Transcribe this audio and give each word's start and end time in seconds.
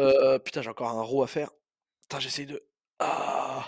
Euh, 0.00 0.38
putain, 0.38 0.62
j'ai 0.62 0.70
encore 0.70 0.88
un 0.88 1.02
row 1.02 1.22
à 1.22 1.26
faire. 1.26 1.50
Putain, 2.02 2.20
j'essaye 2.20 2.46
de. 2.46 2.62
Ah. 2.98 3.64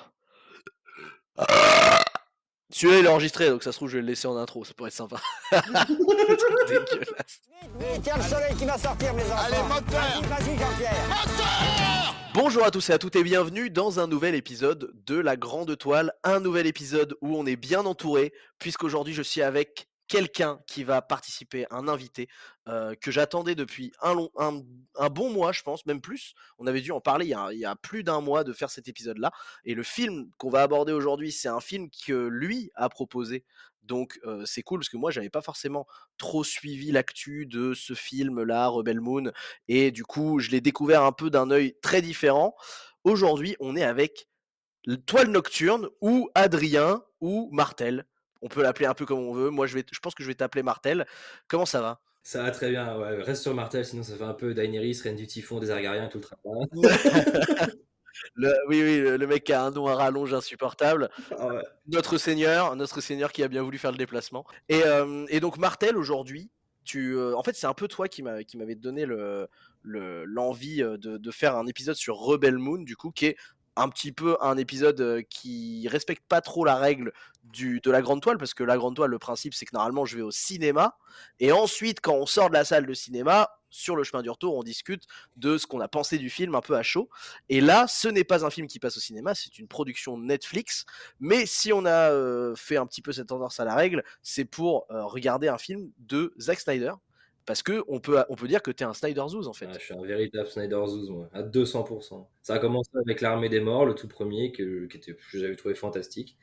Celui-là, 2.71 3.01
il 3.01 3.05
est 3.05 3.09
enregistré, 3.09 3.51
donc 3.51 3.63
ça 3.63 3.71
se 3.71 3.77
trouve, 3.77 3.89
je 3.89 3.97
vais 3.97 4.01
le 4.01 4.09
laisser 4.09 4.27
en 4.27 4.37
intro, 4.37 4.65
ça 4.65 4.73
pourrait 4.73 4.89
être 4.89 4.95
sympa. 4.95 5.17
Dégueulasse. 5.53 7.41
Vite, 7.79 8.03
tiens 8.03 8.17
le 8.17 8.23
soleil 8.23 8.55
qui 8.57 8.65
va 8.65 8.79
sortir, 8.79 9.13
mes 9.13 9.23
enfants. 9.25 9.43
Allez, 9.45 9.63
moteur 9.69 10.23
Vas-y. 10.23 10.57
Bonjour 12.35 12.65
à 12.65 12.71
tous 12.71 12.89
et 12.89 12.95
à 12.95 12.99
toutes 12.99 13.17
et 13.17 13.23
bienvenue 13.23 13.69
dans 13.69 14.01
un 14.01 14.07
nouvel 14.07 14.35
épisode 14.35 14.91
de 15.07 15.19
La 15.19 15.37
Grande 15.37 15.77
Toile. 15.77 16.15
Un 16.25 16.41
nouvel 16.41 16.67
épisode 16.67 17.15
où 17.21 17.37
on 17.37 17.45
est 17.45 17.57
bien 17.57 17.85
entouré, 17.85 18.33
puisqu'aujourd'hui 18.59 19.13
je 19.13 19.23
suis 19.23 19.43
avec 19.43 19.87
quelqu'un 20.13 20.61
qui 20.67 20.85
va 20.85 21.01
participer, 21.01 21.67
un 21.71 21.89
invité 21.89 22.29
euh, 22.69 22.95
que 22.95 23.11
j'attendais 23.11 23.55
depuis 23.55 23.93
un, 24.03 24.15
bon 25.09 25.31
mois, 25.33 25.53
je 25.53 25.63
pense, 25.63 25.87
même 25.87 26.03
plus. 26.03 26.35
On 26.59 26.67
avait 26.67 26.83
dû 26.83 26.93
en 26.93 27.01
parler 27.01 27.25
il 27.25 27.31
y 27.31 27.35
a, 27.35 27.51
il 27.51 27.59
y 27.59 27.65
a 27.65 27.77
plus 27.77 28.05
d'un 28.05 28.21
mois 28.21 28.45
de 28.45 28.53
faire 28.53 28.69
cet 28.69 28.89
épisode-là. 28.89 29.33
Et 29.65 29.73
le 29.73 29.83
film 29.83 30.29
qu'on 30.37 30.51
va 30.51 30.61
aborder 30.61 30.93
aujourd'hui, 30.93 31.33
c'est 31.33 31.49
un 31.49 31.61
film 31.61 31.89
que 32.07 32.27
lui 32.27 32.71
a 32.75 32.91
proposé. 32.91 33.47
Donc 33.85 34.21
euh, 34.27 34.45
c'est 34.45 34.63
cool 34.63 34.81
parce 34.81 34.91
que 34.91 34.99
moi 34.99 35.11
j'avais 35.11 35.31
pas 35.31 35.41
forcément 35.41 35.87
trop 36.19 36.45
suivi 36.45 36.93
l'actu 36.93 37.47
de 37.47 37.73
ce 37.73 37.95
film-là, 37.95 38.69
Rebel 38.69 39.01
Moon, 39.01 39.33
et 39.67 39.91
du 39.93 40.05
coup 40.05 40.41
je 40.41 40.51
l'ai 40.51 40.61
découvert 40.61 41.03
un 41.05 41.13
peu 41.13 41.31
d'un 41.31 41.51
œil 41.51 41.75
très 41.83 42.03
différent. 42.03 42.55
Aujourd'hui 43.03 43.57
on 43.61 43.77
est 43.77 43.83
avec 43.83 44.29
Toile 45.07 45.31
Nocturne 45.31 45.89
ou 46.03 46.29
Adrien 46.35 47.03
ou 47.23 47.49
Martel. 47.51 48.07
On 48.43 48.49
peut 48.49 48.63
l'appeler 48.63 48.87
un 48.87 48.95
peu 48.95 49.07
comme 49.07 49.21
on 49.21 49.33
veut. 49.33 49.51
Moi, 49.51 49.67
je, 49.67 49.75
vais, 49.75 49.85
je 49.91 49.99
pense 50.01 50.15
que 50.15 50.23
je 50.23 50.29
vais 50.29 50.35
t'appeler 50.35 50.63
Martel. 50.63 51.07
Comment 51.49 51.67
ça 51.67 51.81
va? 51.81 52.01
Ça 52.25 52.43
va 52.43 52.51
très 52.53 52.71
bien, 52.71 52.97
ouais. 52.99 53.21
reste 53.23 53.43
sur 53.43 53.53
Martel, 53.55 53.85
sinon 53.85 54.05
ça 54.05 54.15
fait 54.15 54.23
un 54.23 54.35
peu 54.35 54.55
Daenerys, 54.55 55.01
Reine 55.03 55.17
du 55.17 55.27
Typhon, 55.27 55.59
des 55.59 55.71
Argariens, 55.71 56.07
tout 56.09 56.19
le 56.19 56.25
travail. 56.25 56.67
le, 58.35 58.55
Oui, 58.69 58.81
oui, 58.83 59.01
le, 59.01 59.27
mec 59.27 59.45
qui 59.45 59.53
a 59.53 59.65
un 59.65 59.71
nom 59.71 59.87
à 59.89 59.95
rallonge 59.97 60.33
insupportable. 60.33 61.09
Ah 61.37 61.49
ouais. 61.49 61.63
Notre 61.89 62.19
seigneur, 62.19 62.77
notre 62.77 63.01
seigneur 63.01 63.33
qui 63.33 63.43
a 63.43 63.49
bien 63.49 63.63
voulu 63.63 63.79
faire 63.79 63.91
le 63.91 63.99
déplacement. 63.99 64.45
Et, 64.69 64.83
euh, 64.85 65.27
et 65.31 65.41
donc, 65.41 65.59
Martel, 65.59 65.97
aujourd'hui, 65.97 66.51
tu, 66.85 67.17
euh, 67.17 67.35
en 67.37 67.43
fait, 67.43 67.55
c'est 67.57 67.67
un 67.67 67.75
peu 67.75 67.89
toi 67.89 68.09
qui 68.09 68.23
m'a- 68.23 68.45
qui 68.45 68.57
m'avait 68.57 68.75
donné 68.75 69.05
le, 69.07 69.49
le- 69.83 70.25
l'envie 70.25 70.83
euh, 70.83 70.97
de, 70.97 71.17
de 71.17 71.31
faire 71.31 71.57
un 71.57 71.67
épisode 71.67 71.97
sur 71.97 72.17
Rebel 72.17 72.59
Moon, 72.59 72.79
du 72.83 72.97
coup, 72.97 73.11
qui 73.11 73.27
est 73.27 73.37
un 73.77 73.89
petit 73.89 74.13
peu 74.13 74.37
un 74.41 74.57
épisode 74.57 75.01
euh, 75.01 75.23
qui 75.29 75.89
respecte 75.89 76.25
pas 76.29 76.41
trop 76.41 76.65
la 76.65 76.77
règle 76.77 77.13
de 77.55 77.91
la 77.91 78.03
grande 78.03 78.23
toile, 78.23 78.39
parce 78.39 78.55
que 78.55 78.65
la 78.65 78.77
grande 78.77 78.97
toile, 78.97 79.11
le 79.11 79.19
principe, 79.19 79.55
c'est 79.55 79.67
que 79.67 79.75
normalement, 79.75 80.05
je 80.05 80.17
vais 80.17 80.23
au 80.23 80.31
cinéma, 80.31 80.97
et 81.41 81.53
ensuite, 81.53 82.01
quand 82.01 82.15
on 82.15 82.27
sort 82.27 82.49
de 82.49 82.55
la 82.55 82.65
salle 82.65 82.87
de 82.87 82.95
cinéma, 82.95 83.51
sur 83.73 83.97
le 83.97 84.05
chemin 84.05 84.23
du 84.23 84.31
retour, 84.31 84.55
on 84.57 84.63
discute 84.63 85.05
de 85.37 85.59
ce 85.59 85.67
qu'on 85.67 85.81
a 85.81 85.89
pensé 85.89 86.19
du 86.19 86.31
film 86.31 86.55
un 86.55 86.61
peu 86.61 86.77
à 86.77 86.83
chaud. 86.83 87.09
Et 87.49 87.61
là, 87.61 87.87
ce 87.89 88.07
n'est 88.07 88.23
pas 88.25 88.45
un 88.45 88.51
film 88.51 88.69
qui 88.69 88.79
passe 88.79 88.97
au 88.97 89.01
cinéma, 89.01 89.35
c'est 89.35 89.59
une 89.59 89.67
production 89.67 90.19
Netflix. 90.19 90.85
Mais 91.19 91.47
si 91.47 91.73
on 91.73 91.85
a 91.85 92.11
euh, 92.11 92.55
fait 92.55 92.77
un 92.77 92.87
petit 92.87 93.03
peu 93.03 93.13
cette 93.13 93.29
tendance 93.29 93.59
à 93.59 93.65
la 93.65 93.75
règle, 93.75 94.05
c'est 94.23 94.45
pour 94.45 94.87
euh, 94.91 95.05
regarder 95.05 95.49
un 95.49 95.59
film 95.59 95.91
de 95.99 96.35
Zack 96.39 96.61
Snyder. 96.61 96.93
Parce 97.45 97.63
que 97.63 97.83
on 97.89 97.99
peut, 97.99 98.23
on 98.29 98.37
peut 98.37 98.47
dire 98.47 98.63
que 98.63 98.71
t'es 98.71 98.85
un 98.85 98.95
Snyder 98.95 99.25
Zouz 99.29 99.49
en 99.49 99.53
fait. 99.53 99.67
Ouais, 99.67 99.75
je 99.75 99.85
suis 99.85 99.95
un 99.95 100.03
véritable 100.03 100.49
Snyder 100.49 100.83
Zouz, 100.87 101.11
moi, 101.11 101.29
à 101.33 101.43
200%. 101.43 102.27
Ça 102.43 102.55
a 102.55 102.59
commencé 102.59 102.91
avec 103.05 103.21
l'Armée 103.21 103.49
des 103.49 103.61
Morts, 103.61 103.85
le 103.85 103.95
tout 103.95 104.09
premier, 104.09 104.53
que, 104.53 104.87
que 104.87 105.39
j'avais 105.39 105.57
trouvé 105.57 105.75
fantastique. 105.75 106.37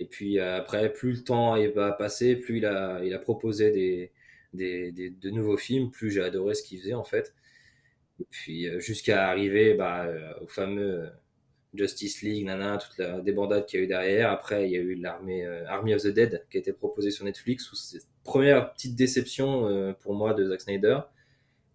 Et 0.00 0.06
puis 0.06 0.38
euh, 0.38 0.58
après, 0.58 0.92
plus 0.92 1.12
le 1.12 1.24
temps 1.24 1.56
va 1.72 1.92
passer, 1.92 2.36
plus 2.36 2.58
il 2.58 2.66
a, 2.66 3.18
proposé 3.18 4.12
de 4.54 5.30
nouveaux 5.30 5.56
films, 5.56 5.90
plus 5.90 6.10
j'ai 6.10 6.22
adoré 6.22 6.54
ce 6.54 6.62
qu'il 6.62 6.78
faisait 6.80 6.94
en 6.94 7.04
fait. 7.04 7.34
Et 8.20 8.26
puis 8.30 8.68
euh, 8.68 8.80
jusqu'à 8.80 9.28
arriver 9.28 9.74
bah, 9.74 10.06
euh, 10.06 10.32
au 10.42 10.46
fameux 10.46 11.08
Justice 11.74 12.22
League, 12.22 12.44
nana, 12.46 12.78
toute 12.78 12.98
la 12.98 13.20
débandade 13.20 13.66
qu'il 13.66 13.80
y 13.80 13.82
a 13.82 13.84
eu 13.84 13.88
derrière. 13.88 14.30
Après, 14.30 14.66
il 14.68 14.72
y 14.72 14.76
a 14.76 14.80
eu 14.80 14.94
l'armée 14.94 15.46
Army 15.66 15.94
of 15.94 16.02
the 16.02 16.08
Dead 16.08 16.46
qui 16.50 16.56
a 16.58 16.60
été 16.60 16.72
proposé 16.72 17.10
sur 17.10 17.24
Netflix. 17.24 17.70
Première 18.28 18.72
petite 18.74 18.94
déception 18.94 19.68
euh, 19.68 19.92
pour 19.94 20.14
moi 20.14 20.34
de 20.34 20.46
Zack 20.46 20.60
Snyder. 20.60 20.98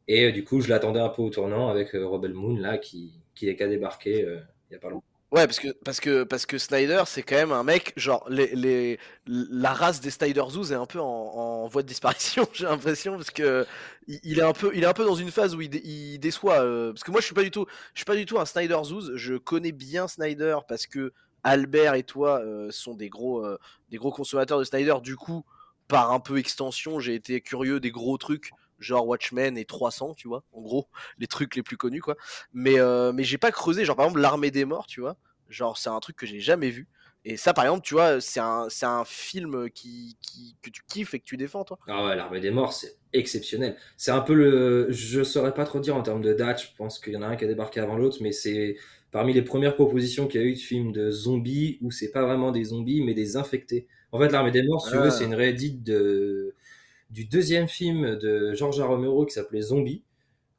Et 0.08 0.26
euh, 0.26 0.32
du 0.32 0.44
coup, 0.44 0.62
je 0.62 0.70
l'attendais 0.70 1.00
un 1.00 1.10
peu 1.10 1.24
au 1.24 1.30
tournant 1.30 1.70
avec 1.70 1.96
euh, 1.96 2.08
Rebel 2.08 2.34
Moon 2.34 2.56
là 2.56 2.78
qui, 2.78 3.14
qui 3.34 3.50
est 3.50 3.56
qu'à 3.56 3.68
débarquer 3.68 4.26
il 4.70 4.76
a 4.76 4.80
pas 4.80 4.90
longtemps. 4.90 5.04
Ouais, 5.32 5.48
parce 5.48 5.60
que, 5.60 5.70
parce 5.84 6.00
que, 6.00 6.24
parce 6.24 6.46
que 6.46 6.60
Snyder, 6.60 7.04
c'est 7.08 7.24
quand 7.24 7.36
même 7.36 7.52
un 7.52 7.64
mec, 7.64 7.92
genre, 7.98 8.24
les, 8.30 8.56
les, 8.56 9.00
la 9.26 9.74
race 9.74 10.00
des 10.00 10.12
Snyder 10.12 10.44
Zoos 10.48 10.72
est 10.72 10.76
un 10.76 10.86
peu 10.86 11.00
en, 11.00 11.68
voie 11.68 11.82
de 11.82 11.88
disparition, 11.88 12.48
j'ai 12.54 12.66
l'impression, 12.66 13.16
parce 13.16 13.32
que 13.32 13.66
il 14.08 14.38
est 14.38 14.44
un 14.44 14.54
peu, 14.54 14.70
il 14.76 14.84
est 14.84 14.86
un 14.86 14.94
peu 14.94 15.04
dans 15.04 15.16
une 15.16 15.32
phase 15.32 15.56
où 15.56 15.62
il, 15.62 15.70
dé- 15.70 15.82
il 15.84 16.20
déçoit. 16.20 16.58
parce 16.58 17.04
que 17.04 17.10
moi, 17.10 17.20
je 17.20 17.26
suis 17.26 17.34
pas 17.34 17.42
du 17.42 17.50
tout, 17.50 17.66
je 17.96 18.00
suis 18.00 18.06
pas 18.06 18.16
du 18.16 18.28
tout 18.28 18.40
un 18.40 18.46
Snyder 18.46 18.78
Zoos. 18.84 19.18
Je 19.18 19.34
connais 19.34 19.72
bien 19.72 20.08
Snyder 20.08 20.58
parce 20.68 20.86
que 20.86 21.14
Albert 21.44 21.96
et 21.96 22.04
toi 22.04 22.44
sont 22.70 22.94
des 22.94 23.10
gros, 23.10 23.44
des 23.90 23.98
gros 23.98 24.12
consommateurs 24.12 24.60
de 24.60 24.66
Snyder. 24.66 24.98
Du 25.02 25.16
coup, 25.16 25.44
par 25.88 26.12
un 26.12 26.20
peu 26.20 26.38
extension, 26.38 27.00
j'ai 27.00 27.16
été 27.16 27.42
curieux 27.42 27.80
des 27.80 27.92
gros 27.92 28.18
trucs. 28.18 28.52
Genre 28.80 29.08
Watchmen 29.08 29.58
et 29.58 29.66
300, 29.66 30.14
tu 30.16 30.28
vois, 30.28 30.44
en 30.52 30.62
gros, 30.62 30.88
les 31.18 31.28
trucs 31.28 31.56
les 31.56 31.64
plus 31.64 31.78
connus, 31.78 32.02
quoi. 32.02 32.18
Mais, 32.54 32.80
euh, 32.80 33.14
mais 33.14 33.24
j'ai 33.24 33.38
pas 33.38 33.52
creusé, 33.52 33.86
genre 33.86 33.96
par 33.96 34.06
exemple, 34.06 34.20
L'Armée 34.20 34.52
des 34.52 34.66
Morts, 34.66 34.88
tu 34.88 35.00
vois. 35.00 35.16
Genre, 35.50 35.78
c'est 35.78 35.90
un 35.90 36.00
truc 36.00 36.16
que 36.16 36.26
j'ai 36.26 36.40
jamais 36.40 36.70
vu. 36.70 36.88
Et 37.26 37.38
ça, 37.38 37.54
par 37.54 37.64
exemple, 37.64 37.86
tu 37.86 37.94
vois, 37.94 38.20
c'est 38.20 38.42
un, 38.42 38.68
un 38.82 39.06
film 39.06 39.70
qui, 39.70 40.18
qui, 40.22 40.58
que 40.62 40.70
tu 40.70 40.82
kiffes 40.88 41.14
et 41.14 41.20
que 41.20 41.26
tu 41.26 41.38
défends, 41.38 41.64
toi. 41.64 41.80
Ah 41.88 42.06
ouais, 42.06 42.16
l'Armée 42.16 42.42
des 42.42 42.52
Morts, 42.52 42.74
c'est 42.74 42.98
exceptionnel. 43.14 43.78
C'est 43.96 44.12
un 44.12 44.20
peu 44.20 44.34
le. 44.34 44.88
Je 44.90 45.24
saurais 45.24 45.54
pas 45.54 45.64
trop 45.66 45.80
dire 45.80 45.96
en 45.96 46.02
termes 46.02 46.22
de 46.22 46.34
date, 46.34 46.62
je 46.62 46.76
pense 46.76 47.00
qu'il 47.00 47.14
y 47.14 47.18
en 47.18 47.22
a 47.22 47.28
un 47.28 47.36
qui 47.38 47.46
a 47.46 47.48
débarqué 47.48 47.80
avant 47.80 47.96
l'autre, 47.96 48.18
mais 48.20 48.34
c'est 48.34 48.76
parmi 49.12 49.32
les 49.32 49.42
premières 49.42 49.76
propositions 49.76 50.28
qu'il 50.28 50.42
y 50.42 50.44
a 50.44 50.48
eu 50.48 50.54
de 50.54 50.60
films 50.60 50.92
de 50.92 51.12
zombies 51.12 51.78
où 51.82 51.92
c'est 51.92 52.12
pas 52.12 52.26
vraiment 52.26 52.52
des 52.52 52.66
zombies, 52.66 53.02
mais 53.02 53.14
des 53.14 53.38
infectés. 53.38 53.88
En 54.14 54.20
fait, 54.20 54.30
l'Armée 54.30 54.52
des 54.52 54.64
Morts, 54.64 54.86
si 54.86 54.92
tu 54.94 55.00
veux, 55.00 55.10
Ah. 55.10 55.12
c'est 55.12 55.26
une 55.26 55.36
réédite 55.36 55.84
de... 55.84 56.56
du 57.12 57.26
deuxième 57.26 57.68
film 57.70 58.18
de 58.18 58.54
George 58.56 58.80
A. 58.82 58.86
Romero 58.86 59.26
qui 59.26 59.34
s'appelait 59.34 59.62
Zombie. 59.62 60.04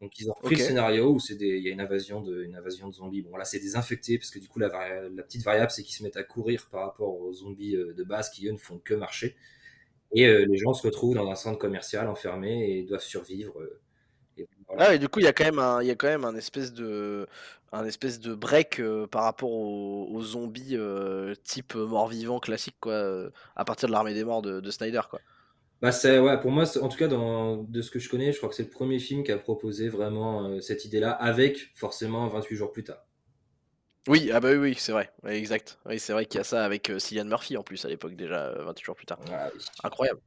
Donc 0.03 0.19
ils 0.21 0.31
ont 0.31 0.35
repris 0.35 0.57
le 0.57 0.63
scénario 0.63 1.13
où 1.13 1.21
c'est 1.21 1.37
des... 1.37 1.59
il 1.59 1.65
y 1.65 1.71
a 1.71 1.73
une 1.73 1.81
invasion 1.81 2.23
de, 2.23 2.45
une 2.45 2.57
invasion 2.57 2.89
de 2.89 2.95
zombies. 2.95 3.23
Bon 3.23 3.37
là 3.39 3.45
c'est 3.47 3.61
des 3.61 3.77
infectés 3.77 4.19
parce 4.19 4.31
que 4.31 4.39
du 4.41 4.49
coup 4.49 4.61
la, 4.61 4.69
la 5.11 5.23
petite 5.25 5.43
variable 5.45 5.71
c'est 5.73 5.83
qu'ils 5.85 5.97
se 5.97 6.05
mettent 6.05 6.19
à 6.19 6.25
courir 6.25 6.69
par 6.71 6.83
rapport 6.87 7.21
aux 7.21 7.33
zombies 7.33 7.77
euh, 7.77 7.95
de 7.95 8.05
base 8.05 8.31
qui 8.31 8.49
eux 8.49 8.53
ne 8.53 8.59
font 8.59 8.79
que 8.85 8.95
marcher. 8.95 9.37
Et 10.13 10.27
euh, 10.27 10.47
les 10.47 10.59
gens 10.59 10.75
se 10.75 10.85
retrouvent 10.87 11.15
dans 11.17 11.31
un 11.31 11.37
centre 11.37 11.59
commercial 11.59 12.09
enfermés 12.09 12.79
et 12.79 12.85
doivent 12.85 13.03
survivre. 13.03 13.61
euh, 13.61 13.81
voilà. 14.69 14.87
Ah, 14.89 14.95
et 14.95 14.99
du 14.99 15.09
coup, 15.09 15.21
il 15.21 15.25
y 15.25 15.29
a 15.29 15.33
quand 15.33 15.45
même 15.45 15.59
un, 15.59 15.83
il 15.83 15.87
y 15.89 15.91
a 15.91 15.95
quand 15.95 16.09
même 16.09 16.25
un 16.25 16.35
espèce 16.37 16.73
de, 16.73 17.27
un 17.73 17.85
espèce 17.87 18.21
de 18.21 18.35
break 18.35 18.81
euh, 18.81 19.07
par 19.07 19.25
rapport 19.25 19.51
aux, 19.51 20.09
aux 20.11 20.23
zombies 20.23 20.77
euh, 20.77 21.35
type 21.45 21.75
mort-vivant 21.75 22.41
classique, 22.41 22.77
quoi, 22.81 22.93
euh, 22.95 23.31
à 23.57 23.65
partir 23.65 23.89
de 23.89 23.93
l'Armée 23.93 24.15
des 24.15 24.25
Morts 24.25 24.43
de, 24.43 24.61
de 24.61 24.71
Snyder, 24.71 25.03
quoi. 25.11 25.21
Bah 25.81 25.93
c'est 25.93 26.19
ouais, 26.19 26.41
pour 26.41 26.51
moi 26.51 26.65
en 26.79 26.89
tout 26.89 26.97
cas 26.97 27.09
dans, 27.09 27.59
de 27.59 27.83
ce 27.83 27.91
que 27.91 27.99
je 27.99 28.09
connais, 28.09 28.33
je 28.33 28.39
crois 28.39 28.49
que 28.49 28.55
c'est 28.55 28.63
le 28.63 28.71
premier 28.71 28.99
film 28.99 29.23
qui 29.23 29.33
a 29.33 29.39
proposé 29.39 29.89
vraiment 29.89 30.49
euh, 30.49 30.61
cette 30.61 30.85
idée-là 30.85 31.11
avec 31.13 31.73
forcément 31.75 32.27
28 32.29 32.57
jours 32.57 32.73
plus 32.73 32.85
tard. 32.85 33.05
Oui, 34.07 34.31
ah 34.33 34.41
bah 34.41 34.51
oui, 34.53 34.57
oui, 34.59 34.75
c'est 34.79 34.93
vrai, 34.93 35.11
Ouais, 35.23 35.39
exact. 35.39 35.79
Oui, 35.87 35.99
c'est 35.99 36.13
vrai 36.13 36.27
qu'il 36.27 36.39
y 36.39 36.41
a 36.41 36.45
ça 36.45 36.65
avec 36.65 36.91
euh, 36.91 36.99
Cillian 36.99 37.25
Murphy 37.25 37.57
en 37.57 37.63
plus 37.63 37.85
à 37.87 37.89
l'époque 37.89 38.15
déjà, 38.17 38.49
euh, 38.49 38.65
28 38.65 38.85
jours 38.85 38.97
plus 38.97 39.07
tard. 39.07 39.19
Ah 39.31 39.51
oui. 39.55 39.61
Incroyable. 39.83 40.21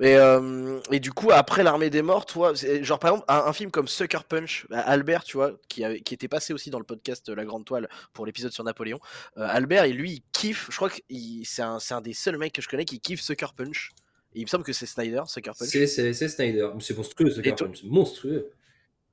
Et, 0.00 0.16
euh, 0.16 0.80
et 0.90 1.00
du 1.00 1.12
coup, 1.12 1.30
après 1.30 1.62
l'Armée 1.62 1.90
des 1.90 2.02
Morts, 2.02 2.26
toi, 2.26 2.52
genre 2.54 2.98
par 2.98 3.10
exemple, 3.12 3.24
un, 3.28 3.44
un 3.46 3.52
film 3.52 3.70
comme 3.70 3.88
Sucker 3.88 4.24
Punch, 4.28 4.66
bah, 4.70 4.80
Albert, 4.80 5.24
tu 5.24 5.36
vois, 5.36 5.52
qui, 5.68 5.84
avait, 5.84 6.00
qui 6.00 6.14
était 6.14 6.28
passé 6.28 6.52
aussi 6.52 6.70
dans 6.70 6.78
le 6.78 6.84
podcast 6.84 7.28
euh, 7.28 7.34
La 7.34 7.44
Grande 7.44 7.64
Toile 7.64 7.88
pour 8.12 8.26
l'épisode 8.26 8.52
sur 8.52 8.64
Napoléon, 8.64 8.98
euh, 9.38 9.46
Albert, 9.48 9.84
et 9.84 9.92
lui, 9.92 10.12
il 10.12 10.22
kiffe, 10.32 10.66
je 10.70 10.76
crois 10.76 10.90
que 10.90 10.96
c'est 11.44 11.62
un, 11.62 12.00
des 12.00 12.12
seuls 12.12 12.38
mecs 12.38 12.52
que 12.52 12.62
je 12.62 12.68
connais 12.68 12.84
qui 12.84 13.00
kiffe 13.00 13.20
Sucker 13.20 13.48
Punch. 13.56 13.90
Et 14.34 14.40
il 14.40 14.44
me 14.44 14.48
semble 14.48 14.64
que 14.64 14.72
c'est 14.72 14.86
Snyder, 14.86 15.22
Sucker 15.26 15.52
Punch. 15.58 15.68
C'est 15.68 15.86
Snyder, 16.28 16.68
c'est 16.80 16.96
monstrueux 16.96 17.30
toi- 17.52 17.68
c'est 17.74 17.84
monstrueux. 17.86 18.50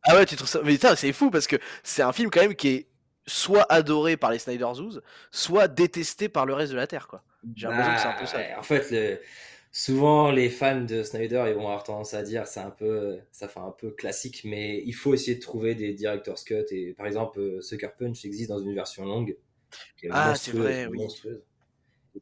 Ah 0.04 0.16
ouais, 0.16 0.26
tu 0.26 0.36
trouves 0.36 0.50
ça. 0.50 0.62
Mais 0.64 0.74
putain, 0.74 0.96
c'est 0.96 1.14
fou 1.14 1.30
parce 1.30 1.46
que 1.46 1.58
c'est 1.84 2.02
un 2.02 2.12
film 2.12 2.32
quand 2.32 2.42
même 2.42 2.56
qui 2.56 2.68
est 2.70 2.88
soit 3.28 3.68
adoré 3.72 4.18
par 4.18 4.32
les 4.32 4.40
Snyder 4.40 4.68
Zoos, 4.74 5.00
soit 5.30 5.68
détesté 5.68 6.28
par 6.28 6.48
le 6.48 6.56
reste 6.56 6.72
de 6.72 6.78
la 6.78 6.88
Terre, 6.88 7.08
quoi. 7.08 7.24
J'ai 7.56 7.68
l'impression 7.68 7.94
que 7.94 8.00
c'est 8.02 8.08
un 8.08 8.20
peu 8.20 8.26
ça. 8.26 8.38
Bah, 8.40 8.60
En 8.60 8.64
fait, 8.64 8.90
le- 8.92 9.20
souvent 9.72 10.32
les 10.32 10.50
fans 10.50 10.82
de 10.84 11.04
Snyder, 11.04 11.46
ils 11.48 11.54
vont 11.54 11.62
avoir 11.68 11.84
tendance 11.84 12.14
à 12.14 12.24
dire 12.24 12.48
c'est 12.48 12.60
un 12.60 12.72
peu, 12.72 13.20
ça 13.32 13.48
fait 13.48 13.60
un 13.60 13.72
peu 13.72 13.92
classique, 13.92 14.42
mais 14.46 14.84
il 14.86 14.94
faut 14.94 15.14
essayer 15.14 15.36
de 15.36 15.42
trouver 15.42 15.76
des 15.76 15.94
director's 15.94 16.44
cut. 16.44 16.66
Et 16.72 16.94
par 16.94 17.08
exemple, 17.08 17.40
euh, 17.40 17.62
Sucker 17.62 17.90
Punch 17.98 18.26
existe 18.26 18.50
dans 18.50 18.60
une 18.60 18.76
version 18.76 19.06
longue. 19.06 19.38
qui 19.98 20.08
est 20.08 20.10
Ah, 20.12 20.36
c'est 20.36 20.54
monstrueuse, 20.54 20.64
vrai, 20.64 20.88
oui. 20.88 20.98
monstrueuse. 21.00 21.42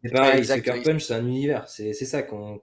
C'est 0.03 0.11
pareil, 0.11 0.45
Sucker. 0.45 0.81
Punch, 0.83 1.03
c'est 1.05 1.13
un 1.15 1.25
univers. 1.27 1.67
C'est 1.69 1.93
c'est 1.93 2.05
ça 2.05 2.23
qu'on 2.23 2.61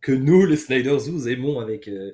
que 0.00 0.12
nous, 0.12 0.46
les 0.46 0.56
Snyder 0.56 0.98
Zoos, 0.98 1.26
aimons 1.28 1.60
avec, 1.60 1.88
euh, 1.88 2.12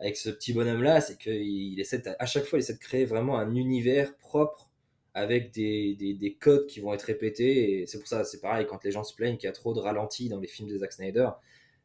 avec 0.00 0.16
ce 0.16 0.30
petit 0.30 0.52
bonhomme-là. 0.54 1.00
C'est 1.02 1.18
qu'il 1.18 1.34
il 1.74 1.80
essaie 1.80 1.98
de- 2.00 2.10
à 2.18 2.26
chaque 2.26 2.44
fois, 2.46 2.58
il 2.58 2.62
essaie 2.62 2.74
de 2.74 2.78
créer 2.80 3.04
vraiment 3.06 3.38
un 3.38 3.54
univers 3.54 4.16
propre 4.18 4.70
avec 5.14 5.52
des, 5.52 5.94
des, 5.96 6.14
des 6.14 6.34
codes 6.34 6.66
qui 6.66 6.80
vont 6.80 6.94
être 6.94 7.02
répétés. 7.04 7.82
Et 7.82 7.86
c'est 7.86 7.98
pour 7.98 8.08
ça, 8.08 8.24
c'est 8.24 8.40
pareil, 8.40 8.66
quand 8.68 8.82
les 8.84 8.90
gens 8.92 9.04
se 9.04 9.14
plaignent 9.14 9.36
qu'il 9.36 9.46
y 9.46 9.50
a 9.50 9.52
trop 9.52 9.74
de 9.74 9.80
ralentis 9.80 10.28
dans 10.28 10.40
les 10.40 10.48
films 10.48 10.68
de 10.70 10.78
Zack 10.78 10.92
Snyder, 10.92 11.28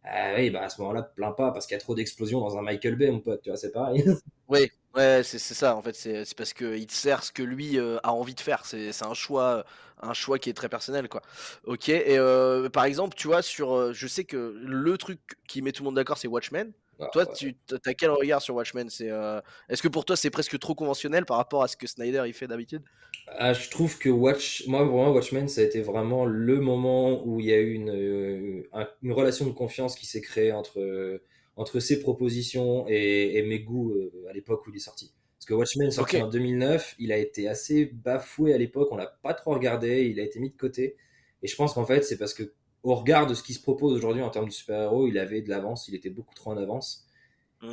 ah 0.03 0.33
oui, 0.37 0.49
bah 0.51 0.61
à 0.63 0.69
ce 0.69 0.81
moment-là, 0.81 1.03
plains 1.03 1.31
pas 1.33 1.51
parce 1.51 1.67
qu'il 1.67 1.75
y 1.75 1.77
a 1.77 1.81
trop 1.81 1.95
d'explosions 1.95 2.39
dans 2.41 2.57
un 2.57 2.61
Michael 2.61 2.95
Bay, 2.95 3.11
mon 3.11 3.19
pote, 3.21 3.41
tu 3.41 3.49
vois, 3.49 3.57
c'est 3.57 3.71
pareil. 3.71 4.03
Oui, 4.47 4.69
Ouais, 4.95 5.21
c'est 5.23 5.37
ça, 5.39 5.75
en 5.75 5.81
fait, 5.83 5.93
c'est 5.95 6.33
parce 6.35 6.53
qu'il 6.53 6.89
sert 6.89 7.23
ce 7.23 7.31
que 7.31 7.43
lui, 7.43 7.77
heu, 7.77 7.99
a 8.03 8.11
envie 8.13 8.33
de 8.33 8.39
faire. 8.39 8.65
C'est 8.65 8.89
un 9.03 9.13
choix, 9.13 9.63
un 10.01 10.13
choix 10.13 10.39
qui 10.39 10.49
est 10.49 10.53
très 10.53 10.69
personnel, 10.69 11.07
quoi. 11.07 11.21
OK 11.65 11.89
et 11.89 12.17
heu, 12.17 12.67
par 12.73 12.85
exemple, 12.85 13.15
tu 13.15 13.27
vois, 13.27 13.43
sur, 13.43 13.75
heu, 13.75 13.93
je 13.93 14.07
sais 14.07 14.23
que 14.23 14.55
le 14.59 14.97
truc 14.97 15.19
qui 15.47 15.61
met 15.61 15.71
tout 15.71 15.83
le 15.83 15.85
monde 15.87 15.95
d'accord, 15.95 16.17
c'est 16.17 16.27
Watchmen. 16.27 16.71
Ah 16.99 17.09
Toi, 17.11 17.25
ouais. 17.27 17.35
tu 17.35 17.55
as 17.85 17.93
quel 17.93 18.09
regard 18.11 18.41
sur 18.41 18.55
Watchmen? 18.55 18.89
C'est, 18.89 19.09
heu, 19.09 19.41
est-ce 19.69 19.81
que 19.81 19.87
pour 19.87 20.05
toi, 20.05 20.17
c'est 20.17 20.29
presque 20.29 20.57
trop 20.59 20.75
conventionnel 20.75 21.25
par 21.25 21.37
rapport 21.37 21.63
à 21.63 21.67
ce 21.67 21.77
que 21.77 21.87
Snyder, 21.87 22.23
il 22.27 22.33
fait 22.33 22.47
d'habitude? 22.47 22.83
Ah, 23.27 23.53
je 23.53 23.69
trouve 23.69 23.97
que 23.99 24.09
Watch, 24.09 24.65
moi, 24.67 24.85
pour 24.85 24.95
moi, 24.97 25.11
Watchmen, 25.11 25.47
ça 25.49 25.61
a 25.61 25.63
été 25.65 25.81
vraiment 25.81 26.25
le 26.25 26.59
moment 26.61 27.25
où 27.27 27.39
il 27.39 27.47
y 27.47 27.53
a 27.53 27.59
eu 27.59 27.73
une, 27.73 27.89
euh, 27.89 28.63
une 29.03 29.11
relation 29.11 29.45
de 29.45 29.51
confiance 29.51 29.95
qui 29.95 30.05
s'est 30.05 30.21
créée 30.21 30.51
entre, 30.53 30.79
euh, 30.79 31.23
entre 31.57 31.79
ses 31.81 31.99
propositions 31.99 32.85
et, 32.87 33.37
et 33.37 33.43
mes 33.43 33.59
goûts 33.59 33.91
euh, 33.93 34.11
à 34.29 34.33
l'époque 34.33 34.65
où 34.65 34.69
il 34.69 34.77
est 34.77 34.79
sorti. 34.79 35.13
Parce 35.37 35.45
que 35.45 35.53
Watchmen, 35.53 35.91
sorti 35.91 36.21
en 36.21 36.29
2009, 36.29 36.95
il 36.99 37.11
a 37.11 37.17
été 37.17 37.47
assez 37.49 37.85
bafoué 37.85 38.53
à 38.53 38.57
l'époque, 38.57 38.87
on 38.91 38.95
l'a 38.97 39.07
pas 39.21 39.33
trop 39.33 39.53
regardé, 39.53 40.05
il 40.05 40.19
a 40.19 40.23
été 40.23 40.39
mis 40.39 40.49
de 40.49 40.57
côté. 40.57 40.95
Et 41.43 41.47
je 41.47 41.55
pense 41.55 41.73
qu'en 41.73 41.85
fait, 41.85 42.03
c'est 42.03 42.17
parce 42.17 42.33
que 42.33 42.53
au 42.87 42.95
regard 42.95 43.27
de 43.27 43.33
ce 43.33 43.43
qui 43.43 43.53
se 43.53 43.61
propose 43.61 43.93
aujourd'hui 43.93 44.23
en 44.23 44.29
termes 44.29 44.47
de 44.47 44.53
super-héros, 44.53 45.07
il 45.07 45.17
avait 45.17 45.41
de 45.41 45.49
l'avance, 45.49 45.87
il 45.89 45.95
était 45.95 46.09
beaucoup 46.09 46.33
trop 46.33 46.51
en 46.51 46.57
avance. 46.57 47.05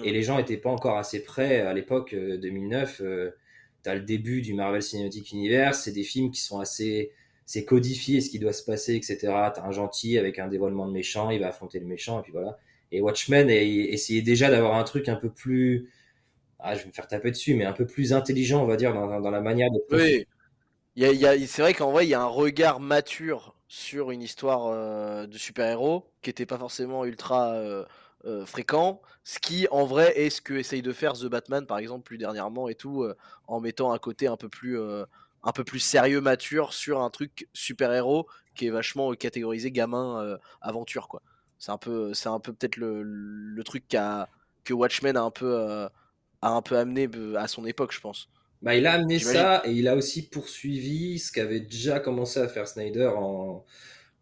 Et 0.02 0.10
Mmh. 0.10 0.14
les 0.14 0.22
gens 0.22 0.38
n'étaient 0.38 0.56
pas 0.56 0.70
encore 0.70 0.96
assez 0.96 1.22
prêts 1.22 1.60
à 1.60 1.72
l'époque 1.74 2.14
euh, 2.14 2.38
2009. 2.38 3.00
Euh, 3.02 3.30
tu 3.84 3.90
as 3.90 3.94
le 3.94 4.00
début 4.00 4.42
du 4.42 4.54
Marvel 4.54 4.82
Cinematic 4.82 5.30
Universe, 5.32 5.82
c'est 5.84 5.92
des 5.92 6.02
films 6.02 6.30
qui 6.30 6.40
sont 6.40 6.58
assez 6.58 7.12
c'est 7.46 7.64
codifié 7.64 8.22
ce 8.22 8.30
qui 8.30 8.38
doit 8.38 8.54
se 8.54 8.64
passer, 8.64 8.94
etc. 8.96 9.18
T'as 9.54 9.62
un 9.64 9.70
gentil 9.70 10.18
avec 10.18 10.38
un 10.38 10.48
dévoilement 10.48 10.86
de 10.86 10.92
méchant, 10.92 11.30
il 11.30 11.40
va 11.40 11.48
affronter 11.48 11.78
le 11.78 11.86
méchant, 11.86 12.20
et 12.20 12.22
puis 12.22 12.32
voilà. 12.32 12.58
Et 12.90 13.02
Watchmen 13.02 13.50
essayait 13.50 14.22
déjà 14.22 14.50
d'avoir 14.50 14.76
un 14.76 14.84
truc 14.84 15.08
un 15.10 15.16
peu 15.16 15.30
plus, 15.30 15.90
ah, 16.58 16.74
je 16.74 16.80
vais 16.82 16.88
me 16.88 16.92
faire 16.92 17.06
taper 17.08 17.30
dessus, 17.30 17.54
mais 17.54 17.66
un 17.66 17.72
peu 17.74 17.86
plus 17.86 18.14
intelligent, 18.14 18.62
on 18.62 18.66
va 18.66 18.76
dire, 18.76 18.94
dans, 18.94 19.20
dans 19.20 19.30
la 19.30 19.40
manière 19.42 19.70
de. 19.70 19.80
Oui. 19.90 20.26
C'est 21.46 21.62
vrai 21.62 21.74
qu'en 21.74 21.92
vrai, 21.92 22.06
il 22.06 22.10
y 22.10 22.14
a 22.14 22.22
un 22.22 22.26
regard 22.26 22.80
mature 22.80 23.53
sur 23.68 24.10
une 24.10 24.22
histoire 24.22 24.66
euh, 24.66 25.26
de 25.26 25.38
super-héros 25.38 26.10
qui 26.22 26.30
n'était 26.30 26.46
pas 26.46 26.58
forcément 26.58 27.04
ultra 27.04 27.54
euh, 27.54 27.84
euh, 28.24 28.46
fréquent. 28.46 29.00
Ce 29.24 29.38
qui, 29.38 29.66
en 29.70 29.84
vrai, 29.84 30.18
est 30.18 30.30
ce 30.30 30.40
que 30.40 30.54
essaye 30.54 30.82
de 30.82 30.92
faire 30.92 31.14
The 31.14 31.26
Batman, 31.26 31.66
par 31.66 31.78
exemple, 31.78 32.04
plus 32.04 32.18
dernièrement 32.18 32.68
et 32.68 32.74
tout, 32.74 33.06
en 33.46 33.60
mettant 33.60 33.92
un 33.92 33.98
côté 33.98 34.26
un 34.26 34.36
peu 34.36 34.48
plus, 34.48 34.78
un 34.78 35.52
peu 35.52 35.64
plus 35.64 35.80
sérieux, 35.80 36.20
mature 36.20 36.74
sur 36.74 37.00
un 37.00 37.10
truc 37.10 37.48
super-héros 37.54 38.26
qui 38.54 38.66
est 38.66 38.70
vachement 38.70 39.12
catégorisé 39.14 39.70
gamin 39.70 40.38
aventure, 40.60 41.08
quoi. 41.08 41.22
C'est 41.58 41.70
un 41.70 41.78
peu, 41.78 42.12
peut-être 42.12 42.76
le, 42.76 43.62
truc 43.64 43.84
que 43.88 44.74
Watchmen 44.74 45.16
a 45.16 45.22
un 45.22 45.30
peu, 45.30 45.88
amené 46.42 47.08
à 47.36 47.48
son 47.48 47.64
époque, 47.64 47.92
je 47.92 48.00
pense. 48.00 48.28
Bah, 48.64 48.74
il 48.74 48.86
a 48.86 48.94
amené 48.94 49.18
ça 49.18 49.62
et 49.66 49.72
il 49.72 49.88
a 49.88 49.94
aussi 49.94 50.26
poursuivi 50.26 51.18
ce 51.18 51.30
qu'avait 51.30 51.60
déjà 51.60 52.00
commencé 52.00 52.40
à 52.40 52.48
faire 52.48 52.66
Snyder 52.66 53.10
en, 53.14 53.62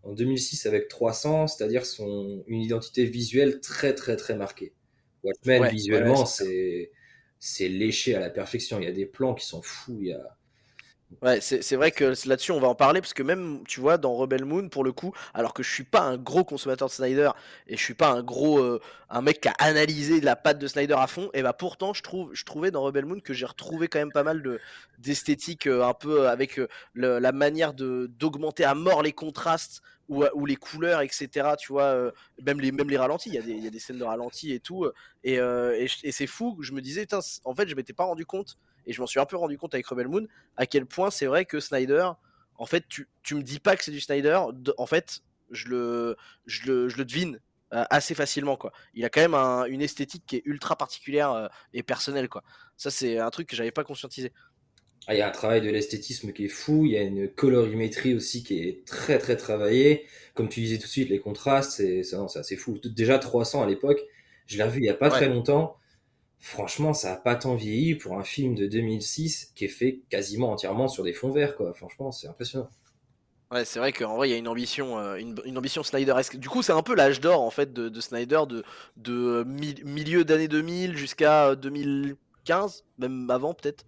en 0.02 0.12
2006 0.12 0.66
avec 0.66 0.88
300, 0.88 1.46
c'est-à-dire 1.46 1.86
son, 1.86 2.42
une 2.48 2.60
identité 2.60 3.04
visuelle 3.04 3.60
très 3.60 3.94
très 3.94 4.16
très 4.16 4.34
marquée. 4.34 4.74
Watchmen, 5.22 5.60
Ouais, 5.60 5.60
ouais, 5.60 5.68
ouais, 5.68 5.70
visuellement, 5.70 6.26
c'est 6.26 6.44
c'est 6.44 6.90
c'est 7.38 7.68
léché 7.68 8.16
à 8.16 8.20
la 8.20 8.30
perfection. 8.30 8.80
Il 8.80 8.84
y 8.84 8.88
a 8.88 8.92
des 8.92 9.06
plans 9.06 9.34
qui 9.34 9.46
sont 9.46 9.62
fous. 9.62 9.98
Il 10.00 10.08
y 10.08 10.12
a... 10.12 10.36
Ouais, 11.20 11.40
c'est 11.40 11.76
vrai 11.76 11.90
que 11.90 12.14
là-dessus, 12.26 12.52
on 12.52 12.60
va 12.60 12.68
en 12.68 12.74
parler 12.74 13.00
parce 13.00 13.12
que 13.12 13.22
même, 13.22 13.62
tu 13.68 13.80
vois, 13.80 13.98
dans 13.98 14.14
Rebel 14.14 14.44
Moon, 14.44 14.68
pour 14.68 14.82
le 14.82 14.92
coup, 14.92 15.12
alors 15.34 15.52
que 15.52 15.62
je 15.62 15.70
suis 15.70 15.84
pas 15.84 16.00
un 16.00 16.16
gros 16.16 16.44
consommateur 16.44 16.88
de 16.88 16.92
Snyder 16.92 17.30
et 17.66 17.76
je 17.76 17.82
suis 17.82 17.94
pas 17.94 18.08
un 18.08 18.22
gros, 18.22 18.58
euh, 18.58 18.80
un 19.10 19.20
mec 19.20 19.40
qui 19.40 19.48
a 19.48 19.54
analysé 19.58 20.20
la 20.20 20.36
patte 20.36 20.58
de 20.58 20.66
Snyder 20.66 20.94
à 20.96 21.06
fond, 21.06 21.30
et 21.34 21.42
bah 21.42 21.52
pourtant, 21.52 21.92
je 21.92 22.02
trouve, 22.02 22.30
je 22.34 22.44
trouvais 22.44 22.70
dans 22.70 22.82
Rebel 22.82 23.04
Moon 23.04 23.20
que 23.20 23.34
j'ai 23.34 23.46
retrouvé 23.46 23.88
quand 23.88 23.98
même 23.98 24.12
pas 24.12 24.22
mal 24.24 24.42
de 24.42 24.60
d'esthétique 24.98 25.66
euh, 25.66 25.84
un 25.84 25.94
peu 25.94 26.22
euh, 26.22 26.30
avec 26.30 26.60
la 26.94 27.32
manière 27.32 27.74
de 27.74 28.10
d'augmenter 28.18 28.64
à 28.64 28.74
mort 28.74 29.02
les 29.02 29.12
contrastes 29.12 29.82
ou, 30.08 30.46
les 30.46 30.56
couleurs, 30.56 31.00
etc. 31.00 31.28
Tu 31.58 31.72
vois, 31.72 32.12
même 32.44 32.60
les 32.60 32.70
même 32.70 32.90
les 32.90 32.98
ralentis, 32.98 33.30
il 33.30 33.34
y 33.34 33.38
a 33.38 33.42
des 33.42 33.52
y 33.52 33.66
a 33.66 33.70
des 33.70 33.78
scènes 33.78 33.98
de 33.98 34.04
ralentis 34.04 34.52
et 34.52 34.60
tout, 34.60 34.86
et, 35.24 35.36
et, 35.36 36.12
c'est 36.12 36.26
fou. 36.26 36.58
Je 36.60 36.72
me 36.72 36.82
disais, 36.82 37.06
en 37.44 37.54
fait, 37.54 37.68
je 37.68 37.74
m'étais 37.74 37.94
pas 37.94 38.04
rendu 38.04 38.26
compte 38.26 38.58
et 38.86 38.92
je 38.92 39.00
m'en 39.00 39.06
suis 39.06 39.20
un 39.20 39.26
peu 39.26 39.36
rendu 39.36 39.58
compte 39.58 39.74
avec 39.74 39.86
Rebel 39.86 40.08
Moon 40.08 40.26
à 40.56 40.66
quel 40.66 40.86
point 40.86 41.10
c'est 41.10 41.26
vrai 41.26 41.44
que 41.44 41.60
Snyder, 41.60 42.08
en 42.56 42.66
fait, 42.66 42.84
tu, 42.88 43.08
tu 43.22 43.34
me 43.34 43.42
dis 43.42 43.58
pas 43.60 43.76
que 43.76 43.84
c'est 43.84 43.90
du 43.90 44.00
Snyder, 44.00 44.40
de- 44.52 44.74
en 44.78 44.86
fait, 44.86 45.20
je 45.50 45.68
le, 45.68 46.16
je 46.46 46.66
le, 46.66 46.88
je 46.88 46.96
le 46.98 47.04
devine 47.04 47.40
euh, 47.74 47.84
assez 47.90 48.14
facilement, 48.14 48.56
quoi. 48.56 48.72
Il 48.94 49.04
a 49.04 49.08
quand 49.10 49.20
même 49.22 49.34
un- 49.34 49.64
une 49.64 49.80
esthétique 49.82 50.24
qui 50.26 50.36
est 50.36 50.42
ultra 50.44 50.76
particulière 50.76 51.32
euh, 51.32 51.48
et 51.74 51.82
personnelle, 51.82 52.28
quoi. 52.28 52.42
Ça, 52.76 52.90
c'est 52.90 53.18
un 53.18 53.30
truc 53.30 53.48
que 53.48 53.56
j'avais 53.56 53.70
pas 53.72 53.84
conscientisé. 53.84 54.32
Ah, 55.08 55.14
il 55.14 55.18
y 55.18 55.22
a 55.22 55.28
un 55.28 55.32
travail 55.32 55.60
de 55.60 55.70
l'esthétisme 55.70 56.32
qui 56.32 56.44
est 56.44 56.48
fou. 56.48 56.84
Il 56.86 56.92
y 56.92 56.96
a 56.96 57.02
une 57.02 57.28
colorimétrie 57.28 58.14
aussi 58.14 58.44
qui 58.44 58.60
est 58.60 58.84
très 58.86 59.18
très 59.18 59.36
travaillée. 59.36 60.06
Comme 60.34 60.48
tu 60.48 60.60
disais 60.60 60.76
tout 60.78 60.84
de 60.84 60.88
suite, 60.88 61.08
les 61.10 61.18
contrastes, 61.18 61.72
c'est 61.72 62.02
assez 62.38 62.56
fou. 62.56 62.78
Déjà 62.84 63.18
300 63.18 63.62
à 63.62 63.66
l'époque, 63.66 64.00
je 64.46 64.56
l'ai 64.56 64.62
revu 64.62 64.78
il 64.80 64.84
y 64.86 64.88
a 64.90 64.94
pas 64.94 65.10
Ouais. 65.10 65.10
très 65.10 65.28
longtemps. 65.28 65.76
Franchement, 66.42 66.92
ça 66.92 67.14
a 67.14 67.16
pas 67.16 67.36
tant 67.36 67.54
vieilli 67.54 67.94
pour 67.94 68.18
un 68.18 68.22
film 68.22 68.54
de 68.54 68.66
2006 68.66 69.50
qui 69.54 69.64
est 69.64 69.68
fait 69.68 70.02
quasiment 70.10 70.52
entièrement 70.52 70.86
sur 70.86 71.04
des 71.04 71.14
fonds 71.14 71.30
verts, 71.30 71.56
quoi. 71.56 71.72
Franchement, 71.72 72.12
c'est 72.12 72.28
impressionnant. 72.28 72.68
Ouais, 73.50 73.66
c'est 73.66 73.78
vrai 73.78 73.92
qu'en 73.92 74.16
vrai, 74.16 74.28
il 74.28 74.32
y 74.32 74.34
a 74.34 74.38
une 74.38 74.48
ambition, 74.48 74.98
euh, 74.98 75.16
une, 75.16 75.36
une 75.44 75.58
ambition 75.58 75.82
Snyderesque. 75.82 76.36
Du 76.36 76.48
coup, 76.48 76.62
c'est 76.62 76.72
un 76.72 76.82
peu 76.82 76.94
l'âge 76.94 77.20
d'or, 77.20 77.42
en 77.42 77.50
fait, 77.50 77.72
de, 77.74 77.90
de 77.90 78.00
Snyder, 78.00 78.40
de, 78.48 78.64
de 78.96 79.44
mi- 79.46 79.74
milieu 79.84 80.24
d'année 80.24 80.48
2000 80.48 80.96
jusqu'à 80.96 81.48
euh, 81.48 81.54
2015, 81.54 82.84
même 82.96 83.28
avant, 83.30 83.52
peut-être. 83.52 83.84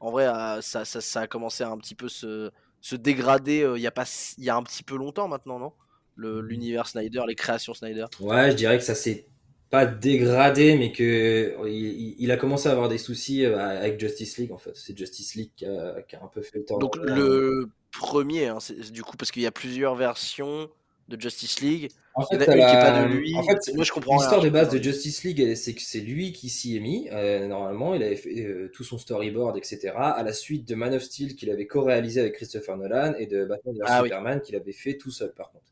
En 0.00 0.10
vrai, 0.10 0.26
euh, 0.26 0.60
ça, 0.60 0.84
ça, 0.84 1.00
ça 1.00 1.22
a 1.22 1.26
commencé 1.26 1.64
à 1.64 1.70
un 1.70 1.78
petit 1.78 1.94
peu 1.94 2.08
se, 2.10 2.50
se 2.82 2.94
dégrader 2.96 3.62
euh, 3.62 3.78
il 3.78 3.82
y 3.82 3.86
a 3.86 3.90
pas, 3.90 4.04
il 4.36 4.44
y 4.44 4.50
a 4.50 4.56
un 4.56 4.62
petit 4.62 4.82
peu 4.82 4.96
longtemps 4.96 5.28
maintenant, 5.28 5.58
non? 5.58 5.72
L'univers 6.16 6.86
Snyder, 6.88 7.22
les 7.26 7.34
créations 7.34 7.72
Snyder. 7.74 8.06
Ouais, 8.20 8.50
je 8.50 8.56
dirais 8.56 8.76
que 8.78 8.84
ça 8.84 8.94
s'est 8.94 9.26
pas 9.70 9.86
dégradé, 9.86 10.76
mais 10.76 10.92
que 10.92 11.56
il, 11.68 12.14
il 12.18 12.30
a 12.30 12.36
commencé 12.36 12.68
à 12.68 12.72
avoir 12.72 12.88
des 12.88 12.98
soucis 12.98 13.44
euh, 13.44 13.58
avec 13.58 13.98
Justice 14.00 14.38
League, 14.38 14.52
en 14.52 14.58
fait. 14.58 14.72
C'est 14.76 14.96
Justice 14.96 15.34
League 15.34 15.50
qui 15.56 15.66
a, 15.66 16.02
qui 16.02 16.16
a 16.16 16.22
un 16.22 16.28
peu 16.28 16.42
fait 16.42 16.58
le 16.58 16.64
temps 16.64 16.78
Donc, 16.78 16.96
le 16.96 17.68
premier, 17.92 18.46
hein, 18.46 18.58
du 18.90 19.02
coup, 19.02 19.16
parce 19.16 19.30
qu'il 19.30 19.42
y 19.42 19.46
a 19.46 19.52
plusieurs 19.52 19.94
versions 19.94 20.68
de 21.08 21.20
Justice 21.20 21.60
League. 21.60 21.88
En 22.14 22.22
Il 22.22 22.26
fait, 22.26 22.34
y 22.36 22.38
en 22.38 22.42
a 22.42 22.46
t'as 22.46 22.52
une 22.56 22.66
qui 22.66 22.74
est 22.76 22.80
pas 22.80 23.02
de 23.02 23.14
lui. 23.14 23.36
en 23.36 23.42
fait, 23.42 23.74
Moi, 23.74 23.84
je 23.84 23.92
comprends 23.92 24.16
l'histoire 24.16 24.40
de 24.40 24.48
base 24.48 24.70
de 24.70 24.82
Justice 24.82 25.22
League, 25.24 25.54
c'est 25.54 25.74
que 25.74 25.82
c'est 25.82 26.00
lui 26.00 26.32
qui 26.32 26.48
s'y 26.48 26.76
est 26.76 26.80
mis. 26.80 27.08
euh, 27.12 27.46
normalement, 27.46 27.94
il 27.94 28.02
avait 28.02 28.16
fait 28.16 28.40
euh, 28.44 28.70
tout 28.74 28.84
son 28.84 28.98
storyboard, 28.98 29.56
etc. 29.56 29.92
À 29.96 30.22
la 30.22 30.32
suite 30.32 30.66
de 30.66 30.74
Man 30.74 30.94
of 30.94 31.02
Steel 31.02 31.36
qu'il 31.36 31.50
avait 31.50 31.66
co-réalisé 31.66 32.20
avec 32.20 32.34
Christopher 32.34 32.76
Nolan 32.76 33.14
et 33.18 33.26
de 33.26 33.44
Batman 33.44 33.74
vs 33.76 33.82
Ah 33.86 34.02
oui. 34.02 34.08
Superman 34.08 34.40
qu'il 34.40 34.56
avait 34.56 34.72
fait 34.72 34.96
tout 34.96 35.10
seul, 35.10 35.32
par 35.32 35.50
contre. 35.52 35.64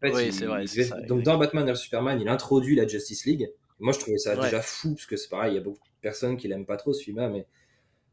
Fait, 0.00 0.12
Oui, 0.12 0.26
il- 0.26 0.32
c'est 0.32 0.46
vrai, 0.46 0.64
il 0.64 0.84
ça, 0.84 1.00
donc 1.02 1.22
dans 1.22 1.38
Batman 1.38 1.68
vs 1.70 1.76
Superman, 1.76 2.20
il 2.20 2.28
introduit 2.28 2.76
la 2.76 2.86
Justice 2.86 3.24
League. 3.24 3.50
Moi, 3.80 3.92
je 3.92 3.98
trouvais 4.00 4.18
ça 4.18 4.36
Ouais. 4.36 4.42
déjà 4.44 4.60
fou 4.60 4.94
parce 4.94 5.06
que 5.06 5.16
c'est 5.16 5.28
pareil, 5.28 5.52
il 5.52 5.56
y 5.56 5.58
a 5.58 5.62
beaucoup 5.62 5.78
de 5.78 6.00
personnes 6.00 6.36
qui 6.36 6.48
l'aiment 6.48 6.66
pas 6.66 6.76
trop 6.76 6.92
ce 6.92 7.02
film-là, 7.02 7.28
mais 7.28 7.46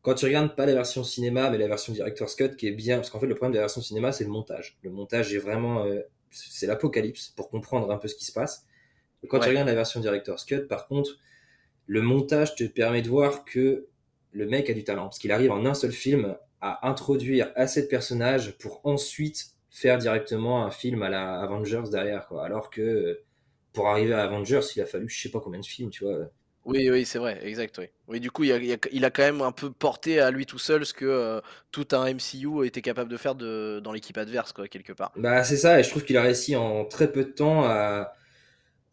quand 0.02 0.16
tu 0.16 0.26
regardes 0.26 0.56
pas 0.56 0.66
la 0.66 0.74
version 0.76 1.04
cinéma, 1.04 1.50
mais 1.50 1.58
la 1.58 1.68
version 1.68 1.94
director's 1.94 2.36
cut 2.36 2.56
qui 2.58 2.68
est 2.68 2.72
bien, 2.72 2.98
parce 2.98 3.10
qu'en 3.10 3.20
fait, 3.20 3.28
le 3.28 3.36
problème 3.36 3.54
de 3.54 3.58
la 3.58 3.64
version 3.64 3.82
cinéma, 3.82 4.12
c'est 4.12 4.24
le 4.24 4.30
montage. 4.30 4.78
Le 4.84 4.92
montage 4.92 5.34
est 5.34 5.40
vraiment, 5.40 5.86
euh, 5.86 6.02
c'est 6.32 6.68
l'apocalypse 6.68 7.30
pour 7.30 7.50
comprendre 7.50 7.92
un 7.92 7.98
peu 7.98 8.08
ce 8.08 8.16
qui 8.16 8.26
se 8.26 8.32
passe. 8.34 8.66
Et 9.24 9.28
quand 9.28 9.40
tu 9.40 9.50
regardes 9.50 9.68
la 9.68 9.76
version 9.76 10.00
director's 10.02 10.46
cut, 10.46 10.68
par 10.68 10.88
contre, 10.88 11.20
le 11.88 12.02
montage 12.02 12.56
te 12.56 12.64
permet 12.66 13.02
de 13.02 13.10
voir 13.10 13.46
que 13.46 13.88
le 14.32 14.46
mec 14.48 14.70
a 14.70 14.74
du 14.74 14.84
talent, 14.84 15.04
parce 15.06 15.20
qu'il 15.20 15.32
arrive 15.32 15.52
en 15.52 15.66
un 15.66 15.74
seul 15.74 15.92
film 15.92 16.38
à 16.62 16.88
introduire 16.88 17.52
assez 17.56 17.84
de 17.84 17.88
personnages 17.88 18.58
pour 18.58 18.82
ensuite 18.86 19.55
faire 19.76 20.00
directement 20.00 20.66
un 20.66 20.72
film 20.72 21.04
à 21.04 21.10
la 21.10 21.40
Avengers 21.42 21.84
derrière, 21.92 22.28
quoi. 22.28 22.46
Alors 22.46 22.72
que 22.72 23.22
pour 23.74 23.90
arriver 23.90 24.14
à 24.16 24.24
Avengers, 24.24 24.62
il 24.76 24.82
a 24.84 24.88
fallu 24.88 25.10
je 25.10 25.22
sais 25.22 25.32
pas 25.32 25.42
combien 25.42 25.60
de 25.62 25.66
films, 25.68 25.92
tu 25.92 26.06
vois. 26.06 26.30
Oui, 26.66 26.90
oui, 26.90 27.06
c'est 27.06 27.20
vrai, 27.20 27.40
exact, 27.48 27.78
oui. 27.78 27.86
Oui, 28.08 28.20
du 28.20 28.32
coup, 28.32 28.44
il 28.44 28.52
a, 28.52 28.58
il 28.58 28.74
a- 28.74 28.78
il 28.92 29.06
a 29.06 29.12
quand 29.12 29.22
même 29.22 29.42
un 29.42 29.52
peu 29.52 29.72
porté 29.72 30.20
à 30.20 30.32
lui 30.32 30.46
tout 30.48 30.58
seul 30.58 30.84
ce 30.86 30.94
que 30.94 31.06
euh, 31.06 31.40
tout 31.72 31.88
un 31.92 32.06
MCU 32.08 32.66
était 32.66 32.82
capable 32.82 33.10
de 33.12 33.18
faire 33.18 33.36
de, 33.36 33.80
dans 33.84 33.92
l'équipe 33.92 34.18
adverse, 34.18 34.52
quoi, 34.52 34.68
quelque 34.68 34.94
part. 34.94 35.14
Bah, 35.16 35.44
c'est 35.46 35.58
ça, 35.58 35.80
et 35.80 35.84
je 35.84 35.90
trouve 35.90 36.04
qu'il 36.04 36.18
a 36.18 36.22
réussi 36.22 36.56
en 36.58 36.84
très 36.86 37.10
peu 37.12 37.24
de 37.24 37.30
temps 37.32 37.64
à, 37.64 38.14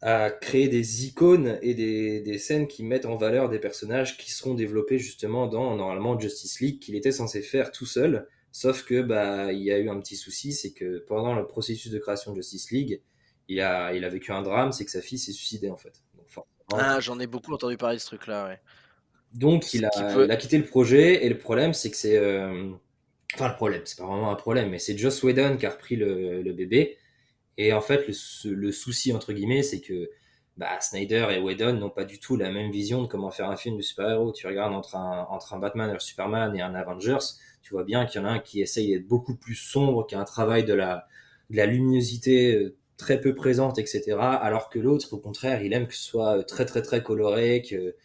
à 0.01 0.31
créer 0.31 0.69
des 0.69 1.05
icônes 1.07 1.59
et 1.61 1.73
des, 1.75 2.21
des 2.21 2.39
scènes 2.39 2.67
qui 2.67 2.83
mettent 2.83 3.05
en 3.07 3.17
valeur 3.17 3.49
des 3.49 3.59
personnages 3.59 4.17
qui 4.17 4.31
seront 4.31 4.55
développés 4.55 4.99
justement 4.99 5.47
dans 5.47 5.75
normalement 5.77 6.19
Justice 6.19 6.61
League 6.61 6.79
qu'il 6.81 6.95
était 6.95 7.11
censé 7.13 7.41
faire 7.41 7.71
tout 7.71 7.85
seul. 7.87 8.27
Sauf 8.53 8.85
que 8.85 9.01
bah 9.03 9.53
il 9.53 9.63
y 9.63 9.73
a 9.73 9.79
eu 9.79 9.89
un 9.89 9.99
petit 10.01 10.15
souci, 10.17 10.53
c'est 10.53 10.73
que 10.73 10.99
pendant 10.99 11.35
le 11.35 11.47
processus 11.47 11.91
de 11.91 11.99
création 11.99 12.31
de 12.33 12.37
Justice 12.37 12.71
League, 12.71 13.01
il 13.49 13.61
a, 13.61 13.93
il 13.95 14.05
a 14.05 14.09
vécu 14.09 14.31
un 14.33 14.43
drame, 14.43 14.71
c'est 14.73 14.85
que 14.85 14.91
sa 14.91 15.01
fille 15.01 15.19
s'est 15.19 15.33
suicidée 15.33 15.71
en 15.71 15.77
fait. 15.77 16.03
Donc, 16.69 16.81
Ah, 16.81 16.99
j'en 16.99 17.19
ai 17.19 17.27
beaucoup 17.27 17.53
entendu 17.53 17.77
parler 17.77 17.97
de 17.97 18.01
ce 18.01 18.07
truc-là, 18.07 18.47
ouais. 18.47 18.59
donc, 19.33 19.73
il 19.73 19.85
a, 19.85 19.89
peut... 20.13 20.25
il 20.25 20.31
a 20.31 20.37
quitté 20.37 20.57
le 20.57 20.65
projet 20.65 21.25
et 21.25 21.29
le 21.29 21.37
problème 21.37 21.73
c'est 21.73 21.89
que 21.91 21.97
c'est 21.97 22.17
euh, 22.17 22.71
enfin 23.35 23.49
le 23.49 23.55
problème, 23.55 23.81
c'est 23.85 23.97
pas 23.97 24.05
vraiment 24.05 24.31
un 24.31 24.35
problème, 24.35 24.69
mais 24.69 24.79
c'est 24.79 24.97
Joss 24.97 25.23
Whedon 25.23 25.57
qui 25.57 25.65
a 25.65 25.71
repris 25.71 25.95
le, 25.95 26.41
le 26.43 26.53
bébé 26.53 26.97
et 27.57 27.73
en 27.73 27.81
fait 27.81 28.07
le 28.45 28.71
souci 28.71 29.13
entre 29.13 29.33
guillemets 29.33 29.63
c'est 29.63 29.81
que 29.81 30.09
bah, 30.57 30.79
Snyder 30.79 31.27
et 31.31 31.39
Whedon 31.39 31.73
n'ont 31.73 31.89
pas 31.89 32.05
du 32.05 32.19
tout 32.19 32.37
la 32.37 32.51
même 32.51 32.71
vision 32.71 33.01
de 33.01 33.07
comment 33.07 33.31
faire 33.31 33.49
un 33.49 33.55
film 33.55 33.77
de 33.77 33.81
super-héros. 33.81 34.31
Tu 34.33 34.47
regardes 34.47 34.73
entre 34.73 34.95
un, 34.95 35.27
entre 35.29 35.53
un 35.53 35.59
Batman 35.59 35.89
et 35.89 35.95
un 35.95 35.99
Superman 35.99 36.55
et 36.55 36.61
un 36.61 36.75
Avengers, 36.75 37.25
tu 37.61 37.73
vois 37.73 37.83
bien 37.83 38.05
qu'il 38.05 38.21
y 38.21 38.23
en 38.23 38.27
a 38.27 38.31
un 38.31 38.39
qui 38.39 38.61
essaye 38.61 38.91
d'être 38.91 39.07
beaucoup 39.07 39.35
plus 39.35 39.55
sombre, 39.55 40.05
qui 40.05 40.15
a 40.15 40.19
un 40.19 40.25
travail 40.25 40.63
de 40.63 40.73
la, 40.73 41.07
de 41.49 41.57
la 41.57 41.65
luminosité 41.65 42.55
euh, 42.55 42.75
très 42.97 43.19
peu 43.19 43.33
présente, 43.33 43.79
etc. 43.79 44.17
Alors 44.19 44.69
que 44.69 44.79
l'autre, 44.79 45.13
au 45.13 45.17
contraire, 45.17 45.63
il 45.63 45.73
aime 45.73 45.87
que 45.87 45.95
ce 45.95 46.03
soit 46.03 46.37
euh, 46.39 46.43
très 46.43 46.65
très 46.65 46.81
très 46.81 47.01
coloré, 47.01 47.63
que 47.67 47.95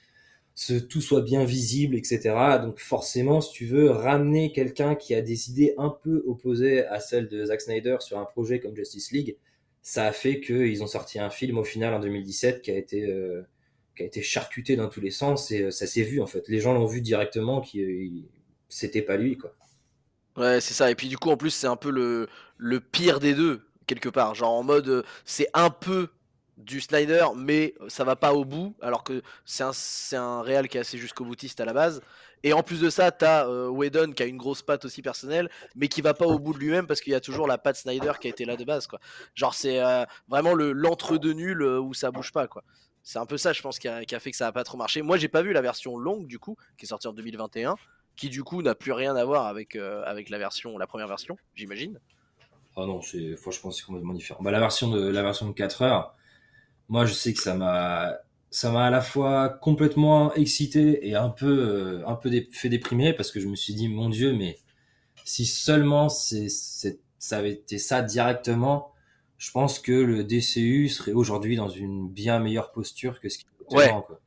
ce, 0.55 0.75
tout 0.75 1.01
soit 1.01 1.23
bien 1.23 1.45
visible, 1.45 1.97
etc. 1.97 2.35
Donc 2.63 2.79
forcément, 2.81 3.41
si 3.41 3.53
tu 3.53 3.67
veux 3.67 3.91
ramener 3.91 4.53
quelqu'un 4.53 4.95
qui 4.95 5.15
a 5.15 5.23
des 5.23 5.51
idées 5.51 5.75
un 5.79 5.91
peu 5.91 6.25
opposées 6.27 6.87
à 6.87 7.01
celles 7.01 7.29
de 7.29 7.45
Zack 7.45 7.61
Snyder 7.61 7.97
sur 8.01 8.19
un 8.19 8.25
projet 8.25 8.59
comme 8.61 8.75
Justice 8.75 9.13
League, 9.13 9.37
ça 9.83 10.07
a 10.07 10.13
fait 10.13 10.41
qu'ils 10.41 10.83
ont 10.83 10.87
sorti 10.87 11.19
un 11.19 11.31
film 11.31 11.59
au 11.59 11.65
final 11.65 11.95
en 11.95 12.01
2017 12.01 12.63
qui 12.63 12.71
a 12.71 12.77
été 12.77 13.07
euh, 13.07 13.43
qui 13.97 14.03
a 14.03 14.07
été 14.07 14.23
charcuté 14.23 14.77
dans 14.77 14.89
tous 14.89 15.01
les 15.01 15.11
sens 15.11 15.51
et 15.51 15.71
ça 15.71 15.87
s'est 15.87 16.03
vu 16.03 16.21
en 16.21 16.27
fait. 16.27 16.49
Les 16.49 16.61
gens 16.61 16.75
l'ont 16.75 16.87
vu 16.87 17.01
directement 17.01 17.61
qui 17.61 18.27
c'était 18.69 19.03
pas 19.03 19.17
lui 19.17 19.37
quoi. 19.39 19.55
Ouais, 20.37 20.61
c'est 20.61 20.75
ça. 20.75 20.91
Et 20.91 20.95
puis 20.95 21.09
du 21.09 21.19
coup, 21.19 21.31
en 21.31 21.37
plus, 21.37 21.51
c'est 21.51 21.67
un 21.67 21.77
peu 21.77 21.91
le, 21.91 22.29
le 22.57 22.81
pire 22.81 23.19
des 23.19 23.35
deux, 23.35 23.61
quelque 23.87 24.09
part. 24.09 24.35
Genre 24.35 24.53
en 24.53 24.63
mode, 24.63 24.89
euh, 24.89 25.03
c'est 25.25 25.49
un 25.53 25.71
peu 25.71 26.09
du 26.59 26.81
Snyder, 26.81 27.27
mais 27.37 27.75
ça 27.89 28.05
va 28.05 28.17
pas 28.17 28.35
au 28.35 28.45
bout, 28.45 28.77
alors 28.83 29.05
que 29.05 29.23
c'est 29.45 29.65
un, 29.65 29.73
un 30.13 30.43
réal 30.43 30.69
qui 30.69 30.77
est 30.77 30.81
assez 30.81 30.99
jusqu'au 30.99 31.25
boutiste 31.25 31.61
à 31.61 31.65
la 31.65 31.73
base. 31.73 32.03
Et 32.43 32.53
en 32.53 32.63
plus 32.63 32.81
de 32.81 32.91
ça, 32.91 33.11
t'as 33.11 33.49
euh, 33.49 33.69
Whedon 33.69 34.13
qui 34.13 34.23
a 34.23 34.27
une 34.27 34.37
grosse 34.37 34.63
patte 34.63 34.85
aussi 34.85 35.03
personnelle, 35.03 35.49
mais 35.75 35.89
qui 35.89 36.03
va 36.03 36.15
pas 36.15 36.27
au 36.27 36.39
bout 36.39 36.53
de 36.53 36.59
lui-même 36.59 36.87
parce 36.87 37.01
qu'il 37.01 37.13
y 37.13 37.17
a 37.17 37.21
toujours 37.21 37.49
la 37.49 37.59
patte 37.59 37.77
Snyder 37.77 38.13
qui 38.21 38.29
a 38.29 38.31
été 38.31 38.45
là 38.45 38.57
de 38.57 38.65
base, 38.65 38.87
quoi. 38.87 39.01
Genre 39.35 39.55
c'est 39.55 39.83
euh, 39.83 40.05
vraiment 40.29 40.55
le 40.55 40.73
l'entre-deux 40.73 41.33
nul 41.33 41.63
euh, 41.63 41.81
où 41.81 41.95
ça 41.95 42.11
bouge 42.11 42.33
pas, 42.33 42.47
quoi. 42.47 42.63
C'est 43.03 43.19
un 43.19 43.27
peu 43.27 43.39
ça, 43.39 43.53
je 43.53 43.63
pense, 43.63 43.79
qui 43.79 43.89
a, 43.89 44.21
fait 44.21 44.31
que 44.31 44.37
ça 44.37 44.49
a 44.49 44.53
pas 44.53 44.65
trop 44.65 44.77
marché. 44.77 45.01
Moi, 45.01 45.17
j'ai 45.17 45.29
pas 45.29 45.43
vu 45.43 45.53
la 45.53 45.63
version 45.63 45.97
longue 45.97 46.27
du 46.27 46.39
coup, 46.39 46.57
qui 46.77 46.85
est 46.85 46.89
sortie 46.89 47.09
en 47.09 47.13
2021 47.13 47.77
qui 48.19 48.29
du 48.29 48.45
coup 48.45 48.61
n'a 48.63 48.75
plus 48.75 48.93
rien 48.93 49.17
à 49.17 49.25
voir 49.25 49.47
avec, 49.47 49.77
euh, 49.77 50.03
avec 50.05 50.29
la 50.29 50.39
version, 50.39 50.77
la 50.77 50.87
première 50.87 51.07
version, 51.07 51.39
j'imagine. 51.55 51.99
Ah 52.77 52.85
non, 52.85 53.01
franchement, 53.37 53.71
c'est 53.71 53.85
complètement 53.85 54.13
différent. 54.13 54.43
Bah, 54.43 54.51
la 54.51 54.61
version 54.61 54.91
de, 54.91 55.09
la 55.09 55.23
version 55.23 55.47
de 55.47 55.53
4 55.53 55.83
heures, 55.83 56.15
moi, 56.89 57.05
je 57.05 57.13
sais 57.13 57.33
que 57.33 57.41
ça 57.41 57.55
m'a, 57.55 58.19
ça 58.51 58.71
m'a 58.71 58.87
à 58.87 58.91
la 58.91 59.01
fois 59.01 59.49
complètement 59.49 60.35
excité 60.35 61.07
et 61.07 61.15
un 61.15 61.29
peu, 61.29 61.47
euh, 61.47 62.07
un 62.07 62.15
peu 62.15 62.31
fait 62.53 62.69
déprimer 62.69 63.13
parce 63.13 63.31
que 63.31 63.41
je 63.41 63.49
me 63.49 63.57
suis 63.57 63.75
dit, 63.75 63.89
mon 63.89 64.09
Dieu, 64.09 64.33
mais 64.33 64.59
si 65.25 65.45
seulement 65.45 66.09
c'est, 66.09 66.49
c'est, 66.49 67.01
ça 67.19 67.39
avait 67.39 67.53
été 67.53 67.79
ça 67.79 68.03
directement, 68.03 68.93
je 69.37 69.51
pense 69.51 69.79
que 69.79 69.93
le 69.93 70.25
DCU 70.25 70.89
serait 70.89 71.13
aujourd'hui 71.13 71.57
dans 71.57 71.69
une 71.69 72.09
bien 72.09 72.39
meilleure 72.39 72.73
posture 72.73 73.21
que 73.21 73.29
ce 73.29 73.39
qu'il 73.39 73.49
était 73.61 73.77
ouais. 73.77 73.89
avant, 73.89 74.03
quoi. 74.03 74.21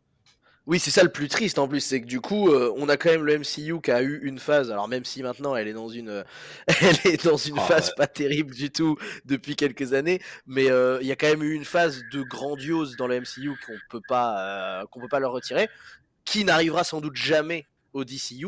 Oui, 0.68 0.78
c'est 0.80 0.92
ça 0.92 1.02
le 1.02 1.12
plus 1.12 1.28
triste 1.28 1.58
en 1.58 1.68
plus, 1.68 1.80
c'est 1.80 2.02
que 2.02 2.06
du 2.06 2.22
coup, 2.22 2.50
euh, 2.50 2.72
on 2.78 2.88
a 2.88 2.96
quand 2.96 3.10
même 3.10 3.26
le 3.26 3.40
MCU 3.40 3.82
qui 3.82 3.90
a 3.90 4.04
eu 4.04 4.20
une 4.22 4.38
phase. 4.38 4.70
Alors 4.72 4.88
même 4.88 5.04
si 5.04 5.24
maintenant 5.24 5.56
elle 5.56 5.68
est 5.68 5.74
dans 5.74 5.90
une, 5.90 6.10
euh, 6.10 6.24
elle 6.68 7.14
est 7.14 7.26
dans 7.26 7.36
une 7.36 7.58
oh, 7.58 7.62
phase 7.62 7.88
ouais. 7.88 7.96
pas 7.98 8.06
terrible 8.06 8.54
du 8.54 8.70
tout 8.70 8.96
depuis 9.26 9.56
quelques 9.56 9.94
années, 9.94 10.22
mais 10.46 10.70
euh, 10.70 11.00
il 11.02 11.08
y 11.08 11.12
a 11.12 11.16
quand 11.16 11.28
même 11.28 11.42
eu 11.42 11.54
une 11.54 11.66
phase 11.66 12.04
de 12.12 12.22
grandiose 12.22 12.96
dans 12.96 13.08
le 13.08 13.20
MCU 13.22 13.58
qu'on 13.66 13.74
peut 13.90 14.02
pas, 14.08 14.86
qu'on 14.92 15.02
peut 15.02 15.08
pas 15.08 15.20
leur 15.20 15.32
retirer, 15.32 15.68
qui 16.26 16.46
n'arrivera 16.46 16.84
sans 16.84 17.02
doute 17.02 17.16
jamais 17.16 17.66
au 17.94 18.04
DCU. 18.04 18.48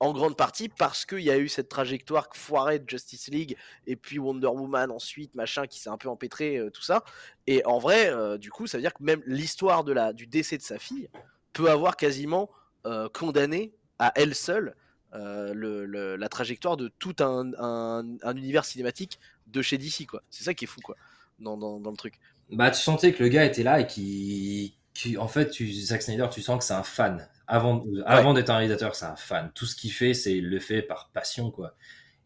En 0.00 0.12
grande 0.12 0.36
partie 0.36 0.68
parce 0.68 1.04
qu'il 1.04 1.20
y 1.20 1.30
a 1.30 1.38
eu 1.38 1.48
cette 1.48 1.68
trajectoire 1.68 2.28
foirée 2.34 2.80
de 2.80 2.90
Justice 2.90 3.28
League 3.28 3.56
et 3.86 3.94
puis 3.94 4.18
Wonder 4.18 4.48
Woman 4.48 4.90
ensuite, 4.90 5.36
machin, 5.36 5.68
qui 5.68 5.78
s'est 5.78 5.90
un 5.90 5.96
peu 5.96 6.08
empêtré, 6.08 6.60
tout 6.74 6.82
ça. 6.82 7.04
Et 7.46 7.64
en 7.66 7.78
vrai, 7.78 8.10
du 8.38 8.50
coup, 8.50 8.66
ça 8.66 8.78
veut 8.78 8.82
dire 8.82 8.94
que 8.94 9.04
même 9.04 9.22
l'histoire 9.26 9.84
de 9.84 9.92
la, 9.92 10.12
du 10.12 10.26
décès 10.26 10.58
de 10.58 10.62
sa 10.62 10.80
fille, 10.80 11.08
peut 11.52 11.70
avoir 11.70 11.96
quasiment 11.96 12.50
euh, 12.86 13.08
condamné 13.08 13.74
à 13.98 14.12
elle 14.16 14.34
seule 14.34 14.74
euh, 15.14 15.52
le, 15.52 15.84
le, 15.84 16.16
la 16.16 16.28
trajectoire 16.28 16.76
de 16.76 16.88
tout 16.98 17.16
un, 17.20 17.52
un, 17.58 18.04
un, 18.22 18.36
univers 18.36 18.64
cinématique 18.64 19.20
de 19.46 19.60
chez 19.60 19.76
DC 19.76 20.06
quoi. 20.06 20.22
C'est 20.30 20.44
ça 20.44 20.54
qui 20.54 20.64
est 20.64 20.68
fou 20.68 20.80
quoi 20.80 20.96
dans, 21.38 21.56
dans, 21.56 21.80
dans, 21.80 21.90
le 21.90 21.96
truc. 21.96 22.18
Bah 22.50 22.70
tu 22.70 22.80
sentais 22.80 23.12
que 23.12 23.22
le 23.22 23.28
gars 23.28 23.44
était 23.44 23.62
là 23.62 23.80
et 23.80 23.86
qui, 23.86 24.78
qui 24.94 25.18
en 25.18 25.28
fait 25.28 25.50
tu 25.50 25.70
Zack 25.70 26.02
Snyder 26.02 26.28
tu 26.30 26.40
sens 26.40 26.58
que 26.58 26.64
c'est 26.64 26.74
un 26.74 26.82
fan 26.82 27.28
avant 27.46 27.80
ouais. 27.80 28.02
avant 28.06 28.32
d'être 28.32 28.50
un 28.50 28.56
réalisateur 28.56 28.94
c'est 28.94 29.04
un 29.04 29.16
fan. 29.16 29.50
Tout 29.54 29.66
ce 29.66 29.76
qu'il 29.76 29.92
fait 29.92 30.14
c'est 30.14 30.40
le 30.40 30.58
fait 30.60 30.82
par 30.82 31.10
passion 31.12 31.50
quoi. 31.50 31.74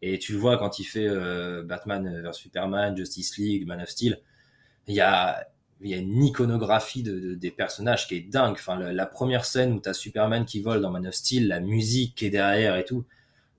Et 0.01 0.19
tu 0.19 0.31
le 0.31 0.37
vois 0.37 0.57
quand 0.57 0.79
il 0.79 0.85
fait 0.85 1.07
euh, 1.07 1.63
Batman 1.63 2.21
vs 2.21 2.33
Superman, 2.33 2.95
Justice 2.95 3.37
League, 3.37 3.67
Man 3.67 3.81
of 3.81 3.89
Steel, 3.89 4.21
il 4.85 4.93
y 4.93 5.01
a 5.01 5.47
il 5.81 5.91
y 5.91 5.93
a 5.93 5.97
une 5.97 6.23
iconographie 6.23 7.03
de, 7.03 7.19
de, 7.19 7.35
des 7.35 7.51
personnages 7.51 8.07
qui 8.07 8.15
est 8.15 8.21
dingue. 8.21 8.53
Enfin, 8.53 8.77
la, 8.77 9.05
première 9.05 9.45
scène 9.45 9.73
où 9.73 9.79
tu 9.79 9.89
as 9.89 9.93
Superman 9.93 10.45
qui 10.45 10.61
vole 10.61 10.81
dans 10.81 10.91
Man 10.91 11.07
of 11.07 11.13
Steel, 11.13 11.47
la 11.47 11.59
musique 11.59 12.15
qui 12.15 12.25
est 12.25 12.29
derrière 12.29 12.75
et 12.77 12.85
tout, 12.85 13.05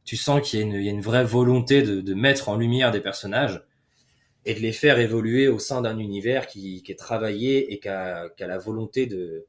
tu 0.04 0.16
sens 0.16 0.48
qu'il 0.48 0.60
y, 0.60 0.84
y, 0.84 0.88
a 0.88 0.90
une 0.90 1.00
vraie 1.00 1.24
volonté 1.24 1.82
de, 1.82 2.00
de, 2.00 2.14
mettre 2.14 2.48
en 2.48 2.56
lumière 2.56 2.90
des 2.90 3.00
personnages 3.00 3.62
et 4.44 4.54
de 4.54 4.60
les 4.60 4.72
faire 4.72 4.98
évoluer 4.98 5.48
au 5.48 5.58
sein 5.58 5.82
d'un 5.82 5.98
univers 5.98 6.46
qui, 6.46 6.82
qui, 6.82 6.92
est 6.92 6.96
travaillé 6.96 7.72
et 7.72 7.78
qui 7.78 7.88
a, 7.88 8.30
la 8.38 8.58
volonté 8.58 9.06
de, 9.06 9.46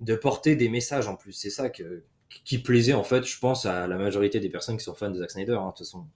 de 0.00 0.14
porter 0.14 0.56
des 0.56 0.68
messages 0.68 1.08
en 1.08 1.16
plus. 1.16 1.32
C'est 1.32 1.50
ça 1.50 1.68
que, 1.68 2.04
qui 2.44 2.58
plaisait 2.58 2.94
en 2.94 3.04
fait, 3.04 3.24
je 3.24 3.38
pense, 3.38 3.66
à 3.66 3.86
la 3.86 3.96
majorité 3.96 4.40
des 4.40 4.48
personnes 4.48 4.76
qui 4.76 4.84
sont 4.84 4.94
fans 4.94 5.10
de 5.10 5.18
Zack 5.18 5.32
Snyder, 5.32 5.54
hein, 5.54 5.66
de 5.66 5.70
toute 5.70 5.78
façon. 5.78 6.06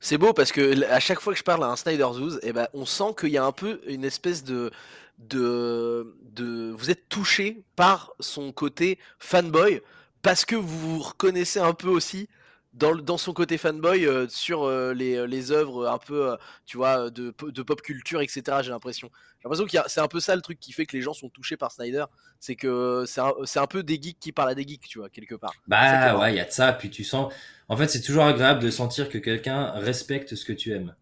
C'est 0.00 0.18
beau 0.18 0.32
parce 0.32 0.52
que 0.52 0.84
à 0.90 1.00
chaque 1.00 1.20
fois 1.20 1.32
que 1.32 1.38
je 1.38 1.44
parle 1.44 1.64
à 1.64 1.68
un 1.68 1.76
Snyder 1.76 2.08
Zoos, 2.12 2.38
eh 2.42 2.52
ben, 2.52 2.68
on 2.72 2.84
sent 2.84 3.14
qu'il 3.18 3.30
y 3.30 3.38
a 3.38 3.44
un 3.44 3.52
peu 3.52 3.80
une 3.86 4.04
espèce 4.04 4.44
de, 4.44 4.70
de, 5.18 6.16
de, 6.22 6.70
vous 6.70 6.90
êtes 6.90 7.08
touché 7.08 7.62
par 7.76 8.12
son 8.20 8.52
côté 8.52 8.98
fanboy 9.18 9.80
parce 10.22 10.44
que 10.44 10.56
vous 10.56 10.96
vous 10.96 11.02
reconnaissez 11.02 11.60
un 11.60 11.74
peu 11.74 11.88
aussi 11.88 12.28
dans, 12.74 12.94
dans 12.94 13.18
son 13.18 13.32
côté 13.32 13.58
fanboy 13.58 14.06
euh, 14.06 14.26
sur 14.28 14.64
euh, 14.64 14.94
les, 14.94 15.26
les 15.26 15.52
œuvres 15.52 15.88
un 15.88 15.98
peu, 15.98 16.30
euh, 16.30 16.36
tu 16.66 16.76
vois, 16.76 17.10
de, 17.10 17.34
de 17.42 17.62
pop 17.62 17.80
culture, 17.82 18.20
etc. 18.20 18.42
J'ai 18.62 18.70
l'impression. 18.70 19.10
J'ai 19.38 19.48
l'impression 19.48 19.66
que 19.66 19.88
c'est 19.88 20.00
un 20.00 20.08
peu 20.08 20.20
ça 20.20 20.34
le 20.36 20.42
truc 20.42 20.58
qui 20.60 20.72
fait 20.72 20.86
que 20.86 20.96
les 20.96 21.02
gens 21.02 21.12
sont 21.12 21.28
touchés 21.28 21.56
par 21.56 21.72
Snyder. 21.72 22.04
C'est 22.40 22.56
que 22.56 23.04
c'est 23.06 23.20
un, 23.20 23.32
un, 23.56 23.66
peu 23.66 23.82
des 23.82 24.00
geeks 24.00 24.18
qui 24.20 24.32
parlent 24.32 24.50
à 24.50 24.54
des 24.54 24.66
geeks, 24.66 24.88
tu 24.88 24.98
vois, 24.98 25.08
quelque 25.08 25.34
part. 25.34 25.54
Bah 25.66 26.18
ouais, 26.18 26.32
il 26.32 26.36
y 26.36 26.40
a 26.40 26.44
de 26.44 26.50
ça. 26.50 26.72
Puis 26.72 26.90
tu 26.90 27.04
sens. 27.04 27.32
En 27.68 27.76
fait, 27.76 27.88
c'est 27.88 28.00
toujours 28.00 28.24
agréable 28.24 28.60
de 28.60 28.70
sentir 28.70 29.08
que 29.08 29.18
quelqu'un 29.18 29.70
respecte 29.72 30.34
ce 30.34 30.44
que 30.44 30.52
tu 30.52 30.72
aimes. 30.72 30.94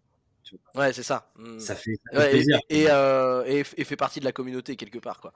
Ouais, 0.74 0.92
c'est 0.92 1.02
ça. 1.02 1.30
Ça 1.58 1.74
fait, 1.74 1.98
ça 2.04 2.10
fait 2.12 2.18
ouais, 2.18 2.30
plaisir. 2.30 2.58
Et, 2.68 2.82
et, 2.82 2.90
euh, 2.90 3.44
et, 3.46 3.64
et, 3.76 3.84
fait 3.84 3.96
partie 3.96 4.20
de 4.20 4.24
la 4.24 4.32
communauté 4.32 4.76
quelque 4.76 4.98
part, 4.98 5.20
quoi. 5.20 5.32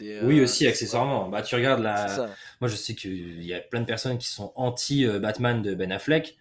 Euh, 0.00 0.22
oui, 0.24 0.40
aussi, 0.40 0.66
accessoirement. 0.66 1.28
Bah, 1.28 1.42
tu 1.42 1.54
regardes 1.54 1.82
la. 1.82 2.30
Moi, 2.60 2.68
je 2.68 2.76
sais 2.76 2.94
qu'il 2.94 3.44
y 3.44 3.54
a 3.54 3.60
plein 3.60 3.80
de 3.80 3.86
personnes 3.86 4.18
qui 4.18 4.28
sont 4.28 4.52
anti-Batman 4.56 5.62
de 5.62 5.74
Ben 5.74 5.92
Affleck. 5.92 6.36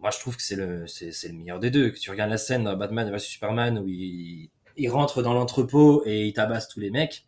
Moi, 0.00 0.10
je 0.10 0.18
trouve 0.18 0.36
que 0.36 0.42
c'est 0.42 0.56
le, 0.56 0.86
c'est, 0.86 1.12
le 1.28 1.34
meilleur 1.34 1.60
des 1.60 1.70
deux. 1.70 1.90
Que 1.90 1.98
tu 1.98 2.10
regardes 2.10 2.30
la 2.30 2.38
scène 2.38 2.64
dans 2.64 2.76
Batman 2.76 3.08
vs 3.10 3.20
Superman 3.20 3.78
où 3.78 3.86
il, 3.88 4.50
il 4.76 4.88
rentre 4.90 5.22
dans 5.22 5.32
l'entrepôt 5.32 6.02
et 6.06 6.26
il 6.26 6.32
tabasse 6.32 6.68
tous 6.68 6.80
les 6.80 6.90
mecs. 6.90 7.26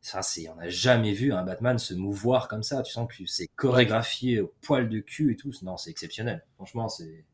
Ça, 0.00 0.22
c'est, 0.22 0.48
on 0.48 0.54
n'a 0.54 0.68
jamais 0.68 1.12
vu 1.12 1.32
un 1.32 1.42
Batman 1.42 1.78
se 1.78 1.92
mouvoir 1.92 2.48
comme 2.48 2.62
ça. 2.62 2.82
Tu 2.82 2.92
sens 2.92 3.08
que 3.08 3.26
c'est 3.26 3.48
chorégraphié 3.56 4.40
au 4.40 4.54
poil 4.62 4.88
de 4.88 5.00
cul 5.00 5.32
et 5.32 5.36
tout. 5.36 5.52
Non, 5.62 5.76
c'est 5.76 5.90
exceptionnel. 5.90 6.44
Franchement, 6.54 6.88
c'est. 6.88 7.24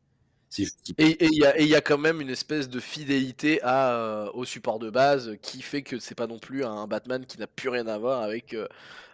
Et 0.97 1.17
il 1.25 1.33
y, 1.33 1.67
y, 1.67 1.75
a 1.75 1.81
quand 1.81 1.97
même 1.97 2.21
une 2.21 2.29
espèce 2.29 2.69
de 2.69 2.79
fidélité 2.79 3.59
à, 3.63 3.93
euh, 3.95 4.29
au 4.33 4.45
support 4.45 4.79
de 4.79 4.89
base 4.89 5.37
qui 5.41 5.61
fait 5.61 5.81
que 5.81 5.99
c'est 5.99 6.15
pas 6.15 6.27
non 6.27 6.39
plus 6.39 6.63
un 6.63 6.85
Batman 6.87 7.25
qui 7.25 7.39
n'a 7.39 7.47
plus 7.47 7.69
rien 7.69 7.87
à 7.87 7.97
voir 7.97 8.21
avec, 8.21 8.53
euh, 8.53 8.67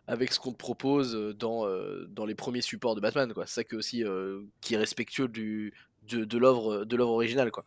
avec 0.08 0.34
ce 0.34 0.39
qu'on 0.39 0.51
te 0.51 0.58
propose 0.58 1.15
dans, 1.38 1.65
euh, 1.65 2.08
dans 2.10 2.25
les 2.25 2.36
premiers 2.36 2.62
supports 2.62 2.96
de 2.96 3.01
Batman. 3.01 3.31
C'est 3.46 3.48
ça 3.48 3.63
que 3.63 3.75
aussi 3.75 4.03
euh, 4.03 4.41
qui 4.60 4.74
est 4.74 4.77
respectueux 4.77 5.27
du, 5.27 5.74
de, 6.10 6.25
de 6.25 6.38
l'œuvre 6.38 7.12
originale. 7.12 7.51
Quoi. 7.51 7.63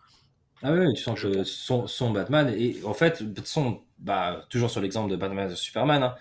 Ah 0.63 0.73
oui, 0.73 0.93
tu 0.95 1.03
sens 1.03 1.21
que 1.21 1.43
son, 1.45 1.87
son, 1.87 2.11
Batman, 2.11 2.53
et 2.57 2.77
en 2.85 2.95
fait, 2.95 3.23
son, 3.45 3.81
bah, 3.99 4.45
toujours 4.49 4.71
sur 4.71 4.81
l'exemple 4.81 5.11
de 5.11 5.17
Batman 5.17 5.49
de 5.49 5.57
Superman, 5.57 6.03
hein, 6.03 6.15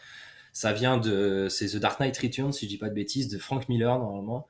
ça 0.52 0.74
vient 0.74 0.98
de. 0.98 1.48
C'est 1.50 1.68
The 1.68 1.78
Dark 1.78 2.00
Knight 2.00 2.18
Returns, 2.18 2.54
si 2.54 2.66
je 2.66 2.70
dis 2.70 2.78
pas 2.78 2.90
de 2.90 2.96
bêtises, 2.96 3.28
de 3.28 3.38
Frank 3.38 3.70
Miller 3.70 4.00
normalement. 4.00 4.48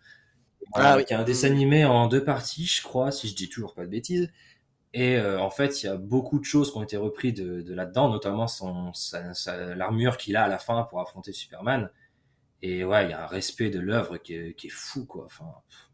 Ah, 0.73 0.97
oui. 0.97 1.05
Qui 1.05 1.13
est 1.13 1.17
un 1.17 1.23
dessin 1.23 1.47
animé 1.47 1.85
en 1.85 2.07
deux 2.07 2.23
parties, 2.23 2.65
je 2.65 2.81
crois, 2.81 3.11
si 3.11 3.27
je 3.27 3.35
dis 3.35 3.49
toujours 3.49 3.73
pas 3.73 3.83
de 3.83 3.89
bêtises. 3.89 4.31
Et 4.93 5.17
euh, 5.17 5.39
en 5.39 5.49
fait, 5.49 5.83
il 5.83 5.85
y 5.85 5.89
a 5.89 5.95
beaucoup 5.95 6.39
de 6.39 6.43
choses 6.43 6.71
qui 6.71 6.77
ont 6.77 6.83
été 6.83 6.97
reprises 6.97 7.33
de, 7.33 7.61
de 7.61 7.73
là-dedans, 7.73 8.09
notamment 8.09 8.47
son, 8.47 8.91
l'armure 9.75 10.17
qu'il 10.17 10.35
a 10.35 10.43
à 10.43 10.47
la 10.47 10.57
fin 10.57 10.83
pour 10.83 10.99
affronter 10.99 11.31
Superman. 11.31 11.89
Et 12.61 12.83
ouais, 12.83 13.05
il 13.05 13.09
y 13.09 13.13
a 13.13 13.23
un 13.23 13.27
respect 13.27 13.69
de 13.69 13.79
l'œuvre 13.79 14.17
qui, 14.17 14.35
est, 14.35 14.53
qui 14.53 14.67
est 14.67 14.71
fou, 14.71 15.05
quoi. 15.05 15.25
Enfin, 15.25 15.45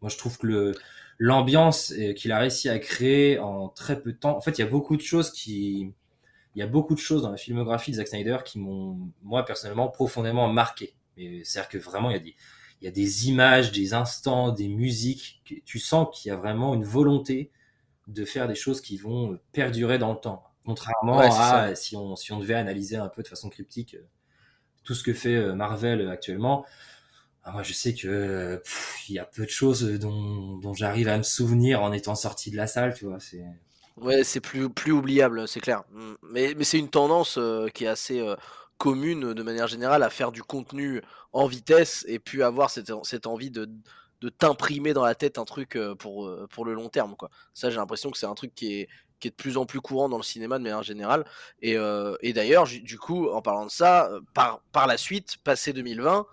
moi, 0.02 0.10
je 0.10 0.18
trouve 0.18 0.38
que 0.38 0.48
le, 0.48 0.74
l'ambiance 1.18 1.94
euh, 1.94 2.14
qu'il 2.14 2.32
a 2.32 2.40
réussi 2.40 2.70
à 2.70 2.80
créer 2.80 3.40
en 3.40 3.70
très 3.70 4.02
peu 4.02 4.12
de 4.12 4.18
temps. 4.18 4.36
En 4.36 4.42
fait, 4.42 4.58
il 4.58 4.62
y 4.62 4.64
a 4.66 4.68
beaucoup 4.68 4.98
de 4.98 5.02
choses 5.02 5.32
qui, 5.32 5.94
il 6.56 6.60
y 6.60 6.64
a 6.64 6.68
beaucoup 6.68 6.96
de 6.96 7.00
choses 7.00 7.22
dans 7.22 7.32
la 7.32 7.38
filmographie 7.38 7.92
de 7.92 7.98
Zack 7.98 8.08
Snyder 8.08 8.40
qui 8.44 8.60
m'ont, 8.60 9.12
moi 9.24 9.46
personnellement, 9.46 9.88
profondément 9.90 10.52
marqué. 10.52 10.96
C'est-à-dire 11.16 11.70
que 11.70 11.78
vraiment, 11.78 12.10
il 12.10 12.14
y 12.14 12.18
a 12.18 12.20
des, 12.20 12.36
il 12.82 12.86
y 12.86 12.88
a 12.88 12.92
des 12.92 13.28
images, 13.28 13.72
des 13.72 13.94
instants, 13.94 14.52
des 14.52 14.68
musiques. 14.68 15.42
Tu 15.66 15.80
sens 15.80 16.08
qu'il 16.14 16.30
y 16.30 16.32
a 16.32 16.36
vraiment 16.36 16.74
une 16.74 16.84
volonté 16.84 17.52
de 18.08 18.24
faire 18.24 18.48
des 18.48 18.56
choses 18.56 18.82
qui 18.82 18.98
vont 18.98 19.40
perdurer 19.52 19.98
dans 19.98 20.14
le 20.14 20.20
temps. 20.20 20.44
Contrairement 20.66 21.20
à 21.20 21.76
si 21.76 21.96
on, 21.96 22.16
si 22.16 22.32
on 22.34 22.40
devait 22.40 22.54
analyser 22.54 22.98
un 22.98 23.08
peu 23.08 23.24
de 23.24 23.28
façon 23.28 23.50
cryptique 23.50 23.96
tout 24.84 24.94
ce 24.94 25.04
que 25.04 25.14
fait 25.14 25.54
Marvel 25.54 26.08
actuellement, 26.10 26.66
ah, 27.44 27.52
moi, 27.52 27.64
je 27.64 27.72
sais 27.72 27.94
que 27.94 28.62
il 29.08 29.16
y 29.16 29.20
a 29.20 29.26
peu 29.26 29.46
de 29.46 29.50
choses 29.50 29.84
dont, 30.00 30.58
dont 30.58 30.74
j'arrive 30.74 31.08
à 31.08 31.18
me 31.18 31.24
souvenir 31.24 31.82
en 31.82 31.94
étant 31.94 32.16
sorti 32.16 32.52
de 32.52 32.58
la 32.58 32.68
salle, 32.68 32.94
tu 32.94 33.06
vois. 33.06 33.20
C'est 33.20 33.44
Ouais, 33.96 34.24
c'est 34.24 34.42
plus, 34.42 34.70
plus 34.70 34.92
oubliable, 34.92 35.48
c'est 35.48 35.60
clair. 35.60 35.84
Mais, 36.22 36.54
mais 36.56 36.64
c'est 36.64 36.78
une 36.78 36.90
tendance 36.90 37.40
qui 37.74 37.86
est 37.86 37.88
assez 37.88 38.22
commune 38.78 39.34
de 39.34 39.44
manière 39.44 39.68
générale 39.68 40.04
à 40.04 40.10
faire 40.10 40.32
du 40.32 40.44
contenu 40.44 41.02
en 41.34 41.48
vitesse 41.48 42.06
et 42.08 42.20
puis 42.20 42.44
avoir 42.44 42.70
cette, 42.70 42.92
cette 43.04 43.28
envie 43.28 43.52
de, 43.52 43.70
de 44.22 44.30
t'imprimer 44.30 44.94
dans 44.94 45.04
la 45.04 45.16
tête 45.16 45.38
un 45.38 45.46
truc 45.46 45.78
pour, 46.00 46.32
pour 46.50 46.66
le 46.66 46.74
long 46.74 46.90
terme. 46.90 47.16
Quoi. 47.16 47.30
Ça, 47.54 47.70
j'ai 47.70 47.78
l'impression 47.78 48.12
que 48.12 48.18
c'est 48.18 48.26
un 48.26 48.36
truc 48.36 48.54
qui 48.56 48.80
est, 48.80 48.90
qui 49.20 49.28
est 49.28 49.32
de 49.32 49.36
plus 49.36 49.58
en 49.58 49.66
plus 49.66 49.82
courant 49.82 50.10
dans 50.10 50.18
le 50.18 50.24
cinéma 50.24 50.58
de 50.58 50.64
manière 50.64 50.84
générale. 50.84 51.26
Et, 51.62 51.76
et 52.22 52.34
d'ailleurs, 52.34 52.66
du 52.66 52.98
coup, 52.98 53.30
en 53.30 53.42
parlant 53.42 53.66
de 53.66 53.72
ça, 53.72 54.10
par, 54.34 54.62
par 54.72 54.88
la 54.88 54.98
suite, 54.98 55.38
passé 55.44 55.74
2020, 55.74 56.26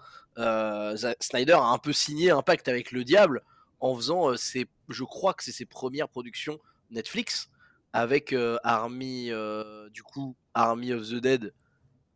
Snyder 1.21 1.53
a 1.53 1.67
un 1.67 1.79
peu 1.79 1.93
signé 1.93 2.31
un 2.31 2.43
pacte 2.43 2.69
avec 2.69 2.93
le 2.93 3.05
diable 3.05 3.43
en 3.81 3.95
faisant 3.97 4.37
ses, 4.37 4.67
je 4.89 5.05
crois 5.05 5.35
que 5.35 5.45
c'est 5.45 5.53
ses 5.53 5.67
premières 5.67 6.09
productions 6.09 6.59
Netflix 6.91 7.51
avec 7.93 8.33
euh, 8.33 8.57
Army, 8.65 9.31
euh, 9.31 9.89
du 9.91 10.03
coup, 10.03 10.37
Army 10.53 10.93
of 10.93 11.09
the 11.09 11.15
Dead, 11.15 11.53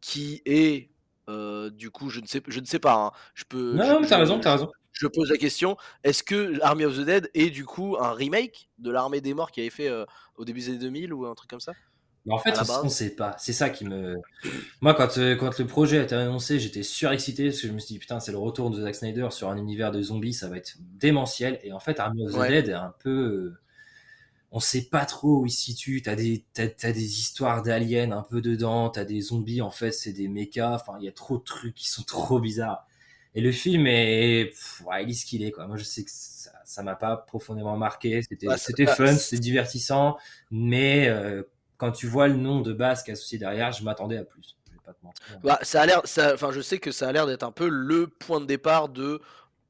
qui 0.00 0.43
est, 0.45 0.90
euh, 1.28 1.71
du 1.71 1.90
coup, 1.90 2.11
je 2.11 2.21
ne 2.21 2.26
sais, 2.26 2.43
je 2.47 2.61
ne 2.61 2.67
sais 2.67 2.78
pas. 2.78 2.95
Hein. 2.95 3.11
je 3.35 3.45
peux. 3.45 3.75
Non, 3.75 4.02
je, 4.02 4.09
t'as 4.09 4.19
raison, 4.19 4.40
t'as 4.40 4.52
raison. 4.52 4.71
Je 4.93 5.07
pose 5.07 5.31
la 5.31 5.37
question 5.37 5.76
est-ce 6.02 6.25
que 6.25 6.61
Army 6.62 6.85
of 6.85 6.97
the 6.97 7.02
Dead 7.02 7.31
est 7.35 7.50
du 7.50 7.64
coup 7.64 7.97
un 8.00 8.12
remake 8.12 8.69
de 8.78 8.90
l'Armée 8.90 9.21
des 9.21 9.33
Morts 9.33 9.52
qui 9.52 9.61
avait 9.61 9.71
fait 9.71 9.90
au 10.35 10.45
début 10.45 10.61
des 10.61 10.71
années 10.71 10.78
2000 10.78 11.12
ou 11.12 11.26
un 11.26 11.35
truc 11.35 11.49
comme 11.49 11.61
ça? 11.61 11.73
Mais 12.26 12.35
en 12.35 12.38
fait, 12.38 12.55
on 12.83 12.85
ne 12.85 12.88
sait 12.88 13.14
pas. 13.14 13.37
C'est 13.38 13.52
ça 13.52 13.71
qui 13.71 13.85
me. 13.85 14.17
Moi, 14.81 14.95
quand, 14.95 15.19
quand 15.38 15.59
le 15.59 15.67
projet 15.67 15.99
a 15.99 16.02
été 16.02 16.14
annoncé, 16.14 16.59
j'étais 16.59 16.83
surexcité 16.83 17.49
parce 17.49 17.61
que 17.61 17.69
je 17.69 17.73
me 17.73 17.78
suis 17.78 17.95
dit, 17.95 17.99
putain, 17.99 18.21
c'est 18.21 18.33
le 18.33 18.38
retour 18.38 18.71
de 18.71 18.83
Zack 18.83 18.95
Snyder 18.95 19.28
sur 19.31 19.49
un 19.49 19.57
univers 19.57 19.93
de 19.93 20.02
zombies, 20.02 20.35
ça 20.35 20.49
va 20.49 20.57
être 20.57 20.75
démentiel. 20.81 21.59
Et 21.62 21.73
en 21.73 21.81
fait, 21.81 22.00
Army 22.00 22.26
of 22.26 22.35
the 22.35 22.49
Dead 22.49 22.69
est 22.69 22.75
un 22.75 22.95
peu 22.99 23.55
on 24.50 24.61
sait 24.61 24.83
pas 24.83 25.05
trop 25.05 25.40
où 25.40 25.47
il 25.47 25.50
se 25.50 25.62
situe. 25.62 26.02
T'as 26.02 26.14
des, 26.14 26.45
t'as, 26.55 26.93
des 26.93 27.21
histoires 27.21 27.62
d'aliens 27.62 28.12
un 28.12 28.23
peu 28.23 28.40
dedans, 28.40 28.88
t'as 28.88 29.05
des 29.05 29.21
zombies, 29.21 29.61
en 29.61 29.71
fait, 29.71 29.93
c'est 29.93 30.12
des 30.12 30.28
mechas. 30.28 30.75
Enfin, 30.75 30.99
il 31.00 31.05
y 31.05 31.09
a 31.09 31.12
trop 31.12 31.38
de 31.38 31.45
trucs 31.45 31.75
qui 31.75 31.90
sont 31.90 32.02
trop 32.07 32.40
bizarres. 32.40 32.87
Et 33.35 33.40
le 33.40 33.52
film 33.52 33.87
est, 33.87 34.52
ouais, 34.87 35.05
il 35.05 35.11
est 35.11 35.14
ce 35.14 35.26
qu'il 35.26 35.45
est, 35.45 35.50
quoi. 35.50 35.67
Moi, 35.67 35.76
je 35.76 35.85
sais 35.85 36.02
que 36.02 36.11
ça, 36.11 36.50
ça 36.64 36.83
m'a 36.83 36.97
pas 36.97 37.17
profondément 37.17 37.76
marqué. 37.76 38.23
C'était, 38.23 38.49
c'était 38.57 38.87
fun, 38.87 39.12
c'était 39.12 39.40
divertissant. 39.40 40.17
Mais, 40.50 41.09
euh, 41.09 41.43
quand 41.76 41.93
tu 41.93 42.07
vois 42.07 42.28
le 42.28 42.37
nom 42.37 42.61
de 42.61 42.73
base 42.73 43.02
qui 43.02 43.11
est 43.11 43.12
associé 43.14 43.38
derrière, 43.38 43.73
je 43.73 43.85
m'attendais 43.85 44.17
à 44.17 44.25
plus. 44.25 44.57
Je 44.67 44.73
vais 44.73 44.81
pas 44.85 44.93
te 44.93 45.05
mentir. 45.05 45.38
Bah, 45.43 45.59
ça 45.62 45.83
a 45.83 45.87
l'air, 45.87 46.02
ça, 46.05 46.35
enfin, 46.35 46.50
je 46.52 46.61
sais 46.61 46.78
que 46.78 46.90
ça 46.90 47.09
a 47.09 47.12
l'air 47.12 47.26
d'être 47.26 47.45
un 47.45 47.52
peu 47.52 47.69
le 47.69 48.09
point 48.09 48.40
de 48.40 48.47
départ 48.47 48.88
de, 48.88 49.21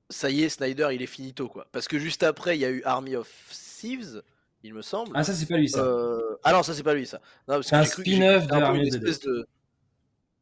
ça 0.08 0.30
y 0.30 0.42
est, 0.42 0.49
Snyder, 0.49 0.88
il 0.92 1.02
est 1.02 1.06
finito, 1.06 1.49
quoi. 1.49 1.68
Parce 1.70 1.87
que 1.87 1.99
juste 1.99 2.23
après, 2.23 2.56
il 2.56 2.61
y 2.61 2.64
a 2.64 2.70
eu 2.70 2.82
Army 2.85 3.14
of 3.14 3.28
Thieves 3.50 4.23
il 4.62 4.75
me 4.75 4.83
semble. 4.83 5.12
Ah, 5.15 5.25
ça, 5.25 5.33
c'est 5.33 5.47
pas 5.47 5.57
lui, 5.57 5.69
ça. 5.69 5.81
Euh... 5.81 6.37
Ah 6.45 6.53
non, 6.53 6.62
ça, 6.62 6.75
c'est 6.75 6.83
pas 6.83 6.95
lui, 6.95 7.07
ça. 7.07 7.21
C'est 7.62 7.77
un 7.77 7.85
spin-off 7.85 8.47
de 8.47 8.99
de... 8.99 9.47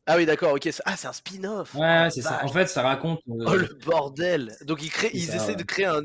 Ah 0.08 0.16
oui, 0.16 0.24
d'accord, 0.24 0.52
ok. 0.52 0.68
Ah, 0.84 0.96
c'est 0.96 1.08
un 1.08 1.12
spin-off. 1.12 1.74
Ouais, 1.74 2.08
c'est 2.10 2.22
ça. 2.22 2.44
En 2.44 2.48
fait, 2.48 2.68
ça 2.68 2.82
raconte. 2.82 3.18
Euh, 3.28 3.44
oh 3.44 3.54
le 3.56 3.76
bordel 3.84 4.56
Donc, 4.64 4.84
ils, 4.84 4.88
créent, 4.88 5.10
ils 5.12 5.34
essaient 5.34 5.56
de 5.56 5.64
créer 5.64 5.86
un, 5.86 6.00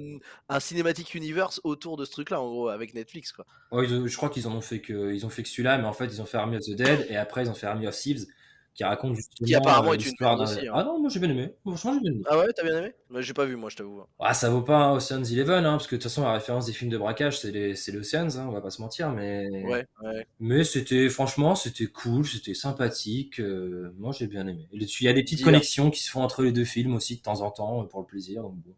un 0.50 0.60
cinématique 0.60 1.13
universe 1.13 1.62
autour 1.63 1.98
de 1.98 2.06
ce 2.06 2.12
truc-là, 2.12 2.41
en 2.41 2.48
gros, 2.50 2.70
avec 2.70 2.96
Netflix, 2.96 3.32
quoi. 3.32 3.46
Oh, 3.70 3.84
je 3.84 4.15
crois 4.18 4.30
qu'ils 4.30 4.48
en 4.48 4.53
ont 4.53 4.62
fait 4.62 4.82
que, 4.82 5.13
ils 5.13 5.24
ont 5.25 5.30
fait 5.30 5.44
que 5.44 5.50
celui-là, 5.50 5.77
mais 5.77 5.86
en 5.88 5.94
fait, 5.94 6.06
ils 6.06 6.20
ont 6.20 6.25
fait 6.25 6.38
Army 6.38 6.58
of 6.58 6.63
the 6.63 6.72
Dead 6.72 7.06
et 7.10 7.15
après, 7.15 7.44
ils 7.44 7.50
ont 7.50 7.53
fait 7.53 7.68
Army 7.68 7.86
of 7.88 7.96
Thieves 7.96 8.25
qui 8.73 8.83
raconte 8.83 9.15
justement 9.15 9.45
qui 9.45 9.55
apparemment 9.55 9.93
est 9.93 10.05
une 10.05 10.25
aussi, 10.39 10.67
hein. 10.67 10.71
Ah 10.73 10.83
non, 10.83 10.99
moi 10.99 11.09
j'ai 11.09 11.19
bien 11.19 11.29
aimé. 11.29 11.53
Franchement, 11.61 11.93
j'ai 11.95 11.99
bien 11.99 12.11
aimé. 12.13 12.23
Ah 12.29 12.37
ouais, 12.37 12.47
t'as 12.55 12.63
bien 12.63 12.77
aimé? 12.77 12.93
Bah, 13.09 13.21
J'ai 13.21 13.33
pas 13.33 13.45
vu, 13.45 13.57
moi, 13.57 13.69
je 13.69 13.75
t'avoue. 13.75 14.03
Ah, 14.19 14.33
ça 14.33 14.49
vaut 14.49 14.61
pas 14.61 14.93
Ocean's 14.93 15.29
Eleven, 15.31 15.65
hein, 15.65 15.71
parce 15.71 15.87
que 15.87 15.95
de 15.95 16.01
toute 16.01 16.09
façon, 16.09 16.23
la 16.23 16.33
référence 16.33 16.67
des 16.67 16.73
films 16.73 16.89
de 16.89 16.97
braquage, 16.97 17.39
c'est 17.39 17.51
les, 17.51 17.75
c'est 17.75 17.91
l'Ocean's, 17.91 18.37
hein, 18.37 18.45
on 18.47 18.51
va 18.51 18.61
pas 18.61 18.69
se 18.69 18.81
mentir, 18.81 19.09
mais. 19.11 19.49
Ouais, 19.65 19.85
ouais. 20.03 20.25
Mais 20.39 20.63
c'était, 20.63 21.10
franchement, 21.10 21.55
c'était 21.55 21.88
cool, 21.88 22.25
c'était 22.25 22.53
sympathique. 22.53 23.41
Euh, 23.41 23.93
moi, 23.97 24.13
j'ai 24.17 24.27
bien 24.27 24.47
aimé. 24.47 24.67
Il 24.71 24.88
y 25.01 25.07
a 25.07 25.13
des 25.13 25.23
petites 25.23 25.43
connexions 25.43 25.91
qui 25.91 26.01
se 26.01 26.10
font 26.10 26.21
entre 26.21 26.43
les 26.43 26.53
deux 26.53 26.65
films 26.65 26.95
aussi 26.95 27.17
de 27.17 27.21
temps 27.21 27.41
en 27.41 27.51
temps, 27.51 27.84
pour 27.86 27.99
le 27.99 28.05
plaisir. 28.05 28.43
Donc 28.43 28.55
bon. 28.55 28.73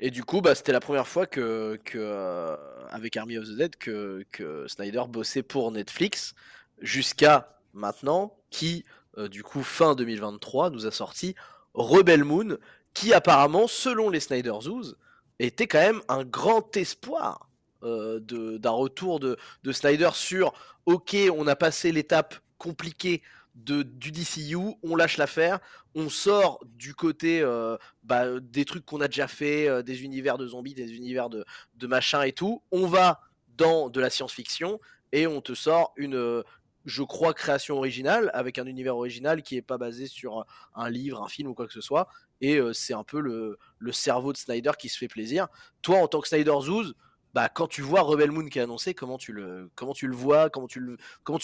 Et 0.00 0.10
du 0.10 0.24
coup, 0.24 0.40
bah, 0.40 0.54
c'était 0.54 0.72
la 0.72 0.80
première 0.80 1.08
fois 1.08 1.26
que, 1.26 1.78
que 1.84 1.98
euh, 1.98 2.56
avec 2.90 3.16
Army 3.16 3.38
of 3.38 3.46
the 3.46 3.56
Dead, 3.56 3.76
que, 3.76 4.24
que 4.30 4.66
Snyder 4.68 5.04
bossait 5.08 5.42
pour 5.42 5.70
Netflix, 5.70 6.34
jusqu'à 6.80 7.60
maintenant, 7.72 8.36
qui 8.56 8.86
euh, 9.18 9.28
du 9.28 9.42
coup 9.42 9.62
fin 9.62 9.94
2023, 9.94 10.70
nous 10.70 10.86
a 10.86 10.90
sorti 10.90 11.34
Rebel 11.74 12.24
Moon, 12.24 12.56
qui 12.94 13.12
apparemment, 13.12 13.68
selon 13.68 14.08
les 14.08 14.20
Snyder 14.20 14.54
Zoos, 14.62 14.94
était 15.38 15.66
quand 15.66 15.80
même 15.80 16.00
un 16.08 16.24
grand 16.24 16.74
espoir 16.74 17.50
euh, 17.82 18.18
d'un 18.20 18.70
retour 18.70 19.20
de, 19.20 19.36
de, 19.62 19.72
Snyder 19.72 20.08
sur 20.14 20.54
ok, 20.86 21.14
on 21.36 21.46
a 21.46 21.54
passé 21.54 21.92
l'étape 21.92 22.36
compliquée 22.56 23.22
de, 23.56 23.82
du 23.82 24.10
DCU, 24.10 24.56
on 24.82 24.96
lâche 24.96 25.18
l'affaire, 25.18 25.58
on 25.94 26.08
sort 26.08 26.58
du 26.64 26.94
côté 26.94 27.42
euh, 27.42 27.76
bah, 28.04 28.40
des 28.40 28.64
trucs 28.64 28.86
qu'on 28.86 29.02
a 29.02 29.08
déjà 29.08 29.28
fait, 29.28 29.82
des 29.82 30.02
univers 30.02 30.38
de 30.38 30.46
zombies, 30.46 30.72
des 30.72 30.94
univers 30.94 31.28
de, 31.28 31.44
de 31.74 31.86
machin 31.86 32.22
et 32.22 32.32
tout, 32.32 32.62
on 32.70 32.86
va 32.86 33.20
dans 33.58 33.90
de 33.90 34.00
la 34.00 34.08
science-fiction 34.08 34.80
et 35.12 35.26
on 35.26 35.42
te 35.42 35.54
sort 35.54 35.92
une, 35.96 36.42
je 36.86 37.02
crois, 37.02 37.34
création 37.34 37.76
originale, 37.76 38.30
avec 38.32 38.58
un 38.58 38.66
univers 38.66 38.96
original 38.96 39.42
qui 39.42 39.56
n'est 39.56 39.62
pas 39.62 39.76
basé 39.76 40.06
sur 40.06 40.46
un 40.74 40.88
livre, 40.88 41.22
un 41.22 41.28
film 41.28 41.48
ou 41.48 41.54
quoi 41.54 41.66
que 41.66 41.72
ce 41.72 41.80
soit. 41.80 42.08
Et 42.40 42.56
euh, 42.56 42.72
c'est 42.72 42.94
un 42.94 43.02
peu 43.02 43.20
le, 43.20 43.58
cerveau 43.92 44.32
de 44.32 44.38
Snyder 44.38 44.70
qui 44.78 44.88
se 44.88 44.96
fait 44.96 45.08
plaisir. 45.08 45.48
Toi, 45.82 45.98
en 45.98 46.06
tant 46.06 46.20
que 46.20 46.28
Snyder 46.28 46.54
Zouz, 46.62 46.94
bah, 47.34 47.48
quand 47.48 47.66
tu 47.66 47.82
vois 47.82 48.02
Rebel 48.02 48.30
Moon 48.30 48.46
qui 48.46 48.58
est 48.58 48.62
annoncé, 48.62 48.94
comment 48.94 49.18
tu 49.18 49.32
le, 49.32 49.68
comment 49.74 49.92
tu 49.92 50.06
le 50.06 50.14
vois, 50.14 50.48
comment 50.48 50.68
tu 50.68 50.80
le, 50.80 50.96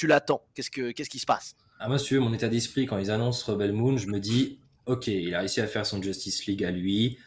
l'attends? 0.04 0.46
Qu'est-ce 0.54 0.70
que, 0.70 0.92
qui 0.92 1.18
se 1.18 1.26
passe? 1.26 1.56
Ah 1.80 1.88
monsieur, 1.88 2.20
mon 2.20 2.32
état 2.32 2.48
d'esprit 2.48 2.86
quand 2.86 2.98
ils 2.98 3.10
annoncent 3.10 3.50
Rebel 3.50 3.72
Moon, 3.72 3.96
je 3.96 4.06
me 4.06 4.20
dis, 4.20 4.60
ok, 4.86 5.08
il 5.08 5.34
a 5.34 5.40
réussi 5.40 5.60
à 5.60 5.66
faire 5.66 5.84
son 5.84 6.00
Justice 6.00 6.46
League 6.46 6.62
à 6.64 6.70
lui 6.70 7.18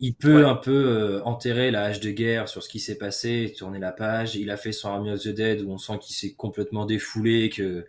il 0.00 0.14
peut 0.14 0.46
un 0.46 0.54
peu 0.54 0.72
euh, 0.72 1.22
enterrer 1.24 1.70
la 1.70 1.84
hache 1.84 2.00
de 2.00 2.10
guerre 2.10 2.48
sur 2.48 2.62
ce 2.62 2.68
qui 2.68 2.80
s'est 2.80 2.98
passé, 2.98 3.54
tourner 3.56 3.78
la 3.78 3.92
page. 3.92 4.36
Il 4.36 4.50
a 4.50 4.56
fait 4.56 4.72
son 4.72 4.88
Army 4.88 5.10
of 5.10 5.22
the 5.22 5.28
Dead 5.28 5.62
où 5.62 5.70
on 5.70 5.78
sent 5.78 5.98
qu'il 6.00 6.14
s'est 6.14 6.34
complètement 6.34 6.84
défoulé, 6.84 7.48
que 7.50 7.86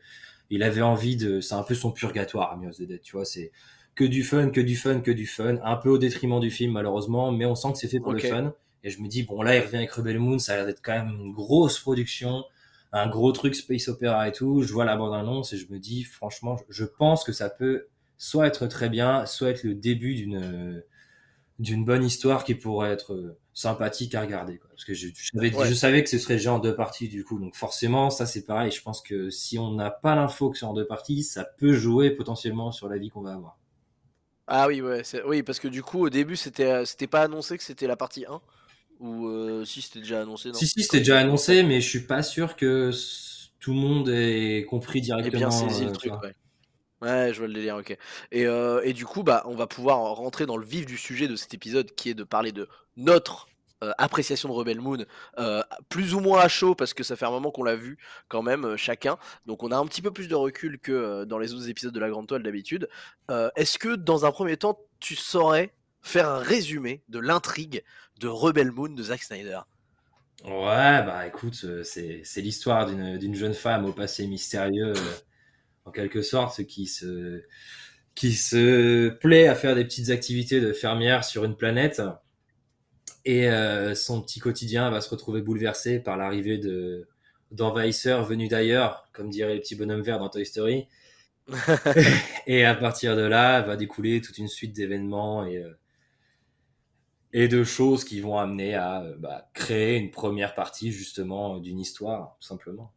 il 0.50 0.63
avait 0.63 0.82
envie 0.82 1.17
de, 1.17 1.41
c'est 1.41 1.56
un 1.56 1.63
peu 1.63 1.76
son 1.76 1.91
purgatoire 1.91 2.52
Army 2.52 2.67
of 2.67 2.78
the 2.78 2.84
Dead, 2.84 3.02
tu 3.02 3.13
vois, 3.13 3.26
c'est 3.26 3.52
que 3.96 4.06
du 4.06 4.24
fun, 4.24 4.50
que 4.50 4.62
du 4.62 4.76
fun, 4.76 5.02
que 5.02 5.12
du 5.12 5.26
fun, 5.26 5.58
un 5.63 5.76
peu 5.76 5.89
au 5.89 5.98
détriment 5.98 6.39
du 6.39 6.52
film 6.52 6.74
malheureusement, 6.74 7.32
mais 7.32 7.46
on 7.46 7.56
sent 7.56 7.74
que 7.74 7.78
c'est 7.80 7.88
fait 7.88 8.00
pour 8.00 8.13
le 8.13 8.20
fun. 8.20 8.54
Et 8.84 8.89
je 8.89 9.02
me 9.02 9.08
dis 9.08 9.24
bon 9.24 9.41
là 9.41 9.56
il 9.56 9.62
revient 9.62 9.78
avec 9.78 9.91
Rebel 9.91 10.20
Moon, 10.20 10.39
ça 10.39 10.54
a 10.54 10.56
l'air 10.58 10.65
d'être 10.67 10.82
quand 10.82 10.93
même 10.93 11.10
une 11.10 11.34
grosse 11.34 11.80
production, 11.80 12.46
un 12.93 13.10
gros 13.10 13.32
truc 13.32 13.56
space 13.56 13.89
opera 13.89 14.28
et 14.28 14.32
tout. 14.32 14.62
Je 14.62 14.72
vois 14.72 14.86
la 14.86 14.96
bande 14.96 15.13
annonce 15.13 15.52
et 15.52 15.58
je 15.58 15.72
me 15.74 15.80
dis 15.80 16.04
franchement, 16.04 16.58
je 16.70 16.86
pense 16.86 17.24
que 17.24 17.34
ça 17.34 17.50
peut 17.50 17.88
soit 18.17 18.48
être 18.48 18.67
très 18.67 18.89
bien, 18.89 19.26
soit 19.26 19.50
être 19.50 19.63
le 19.63 19.74
début 19.74 20.15
d'une 20.15 20.84
d'une 21.60 21.86
bonne 21.86 22.04
histoire 22.04 22.43
qui 22.43 22.56
pourrait 22.56 22.91
être 22.91 23.13
euh, 23.13 23.38
sympathique 23.54 24.13
à 24.13 24.22
regarder. 24.22 24.58
Quoi. 24.58 24.70
Parce 24.70 24.86
que 24.86 24.93
je, 24.93 25.08
savais, 25.34 25.52
je 25.52 25.74
savais 25.74 26.04
que 26.04 26.10
ce 26.10 26.20
serait 26.20 26.36
déjà 26.36 26.54
en 26.54 26.60
deux 26.60 26.76
parties 26.76 27.10
du 27.10 27.24
coup. 27.24 27.39
Donc 27.39 27.56
forcément, 27.56 28.10
ça 28.10 28.26
c'est 28.26 28.46
pareil. 28.46 28.72
Je 28.72 28.82
pense 28.82 29.02
que 29.02 29.30
si 29.30 29.58
on 29.58 29.74
n'a 29.74 29.89
pas 29.89 30.15
l'info 30.15 30.50
que 30.50 30.58
c'est 30.58 30.65
en 30.65 30.74
deux 30.74 30.86
parties, 30.86 31.24
ça 31.24 31.43
peut 31.43 31.74
jouer 31.74 32.12
potentiellement 32.12 32.72
sur 32.72 32.88
la 32.88 32.98
vie 32.98 33.10
qu'on 33.10 33.22
va 33.22 33.34
avoir. 33.34 33.58
Ah 34.48 34.67
oui, 34.67 34.82
ouais, 34.82 35.02
oui, 35.26 35.43
parce 35.43 35.60
que 35.60 35.67
du 35.67 35.84
coup, 35.84 36.06
au 36.06 36.10
début, 36.10 36.38
c'était, 36.38 36.72
euh, 36.72 36.86
c'était 36.86 37.08
pas 37.08 37.24
annoncé 37.24 37.58
que 37.58 37.63
c'était 37.63 37.86
la 37.86 37.98
partie 37.98 38.26
1 38.26 38.39
Ou 39.02 39.28
euh, 39.28 39.65
si 39.65 39.82
c'était 39.82 40.00
déjà 40.00 40.22
annoncé 40.22 40.52
Si, 40.54 40.67
si, 40.67 40.84
c'était 40.84 41.00
déjà 41.00 41.20
annoncé, 41.20 41.63
mais 41.63 41.82
je 41.82 41.89
suis 41.89 42.06
pas 42.06 42.24
sûr 42.24 42.56
que 42.56 42.91
tout 43.60 43.74
le 43.74 43.80
monde 43.80 44.08
ait 44.08 44.65
compris 44.70 45.02
directement. 45.02 45.38
bien 45.38 45.52
saisi 45.52 45.84
le 45.84 45.91
truc, 45.91 46.13
ouais. 46.24 46.34
Ouais, 47.02 47.32
je 47.32 47.38
vois 47.38 47.48
le 47.48 47.54
délire, 47.54 47.76
ok. 47.76 47.96
Et, 48.32 48.48
euh, 48.48 48.82
et, 48.84 48.94
du 48.94 49.06
coup, 49.06 49.24
bah, 49.24 49.44
on 49.46 49.56
va 49.56 49.68
pouvoir 49.68 50.00
rentrer 50.16 50.46
dans 50.46 50.58
le 50.58 50.66
vif 50.66 50.86
du 50.86 50.98
sujet 50.98 51.28
de 51.28 51.36
cet 51.36 51.54
épisode 51.54 51.94
qui 51.94 52.10
est 52.10 52.16
de 52.16 52.24
parler 52.24 52.52
de 52.52 52.68
notre 52.96 53.48
euh, 53.84 53.92
appréciation 54.00 54.50
de 54.50 54.54
Rebel 54.56 54.82
Moon, 54.82 55.06
euh, 55.38 55.62
plus 55.90 56.16
ou 56.16 56.20
moins 56.20 56.40
à 56.40 56.48
chaud 56.48 56.74
parce 56.74 56.96
que 56.96 57.04
ça 57.04 57.16
fait 57.16 57.26
un 57.26 57.32
moment 57.32 57.52
qu'on 57.52 57.64
l'a 57.64 57.76
vu 57.76 58.00
quand 58.28 58.42
même 58.42 58.76
chacun. 58.78 59.18
Donc 59.46 59.62
on 59.62 59.70
a 59.70 59.78
un 59.78 59.86
petit 59.86 60.02
peu 60.02 60.10
plus 60.10 60.28
de 60.28 60.34
recul 60.34 60.80
que 60.80 61.26
dans 61.26 61.38
les 61.38 61.54
autres 61.54 61.70
épisodes 61.70 61.94
de 61.94 62.00
la 62.00 62.10
Grande 62.10 62.26
Toile 62.26 62.42
d'habitude. 62.42 62.90
Est-ce 63.56 63.78
que 63.78 63.96
dans 63.96 64.26
un 64.26 64.32
premier 64.32 64.58
temps, 64.58 64.80
tu 65.00 65.16
saurais 65.16 65.76
faire 66.02 66.28
un 66.28 66.40
résumé 66.40 67.04
de 67.10 67.20
l'intrigue 67.20 67.84
de 68.20 68.28
Rebel 68.28 68.72
Moon 68.72 68.90
de 68.90 69.04
Zack 69.04 69.22
Snyder? 69.22 69.60
Ouais, 70.44 71.04
bah 71.04 71.28
écoute, 71.28 71.64
c'est 71.84 72.42
l'histoire 72.42 72.88
d'une 72.88 73.36
jeune 73.36 73.54
femme 73.54 73.86
au 73.86 73.94
passé 73.94 74.26
mystérieux 74.26 74.94
en 75.88 75.91
quelque 75.91 76.21
sorte, 76.21 76.63
qui 76.65 76.86
se, 76.86 77.43
qui 78.13 78.34
se 78.34 79.10
plaît 79.10 79.47
à 79.47 79.56
faire 79.56 79.76
des 79.76 79.86
petites 79.86 80.10
activités 80.10 80.60
de 80.60 80.73
fermière 80.73 81.23
sur 81.23 81.45
une 81.45 81.56
planète. 81.56 82.02
Et 83.26 83.50
euh, 83.50 83.95
son 83.95 84.21
petit 84.21 84.39
quotidien 84.39 84.89
va 84.89 85.02
se 85.02 85.10
retrouver 85.10 85.41
bouleversé 85.41 86.00
par 86.00 86.17
l'arrivée 86.17 86.58
de, 86.58 87.08
d'envahisseurs 87.52 88.23
venus 88.23 88.50
d'ailleurs, 88.50 89.08
comme 89.13 89.30
dirait 89.30 89.54
les 89.54 89.60
petits 89.60 89.76
bonhommes 89.76 90.02
verts 90.02 90.19
dans 90.19 90.30
Toy 90.30 90.45
Story. 90.45 90.88
et 92.47 92.65
à 92.65 92.76
partir 92.76 93.15
de 93.15 93.21
là, 93.21 93.62
va 93.62 93.78
découler 93.78 94.21
toute 94.21 94.38
une 94.38 94.50
suite 94.50 94.76
d'événements 94.76 95.45
et, 95.45 95.58
euh, 95.58 95.78
et 97.32 97.47
de 97.47 97.63
choses 97.63 98.04
qui 98.04 98.19
vont 98.19 98.38
amener 98.38 98.76
à 98.76 99.04
euh, 99.04 99.15
bah, 99.17 99.50
créer 99.54 99.97
une 99.97 100.12
première 100.12 100.54
partie 100.56 100.91
justement 100.91 101.60
d'une 101.60 101.80
histoire, 101.80 102.36
tout 102.41 102.47
simplement. 102.47 102.91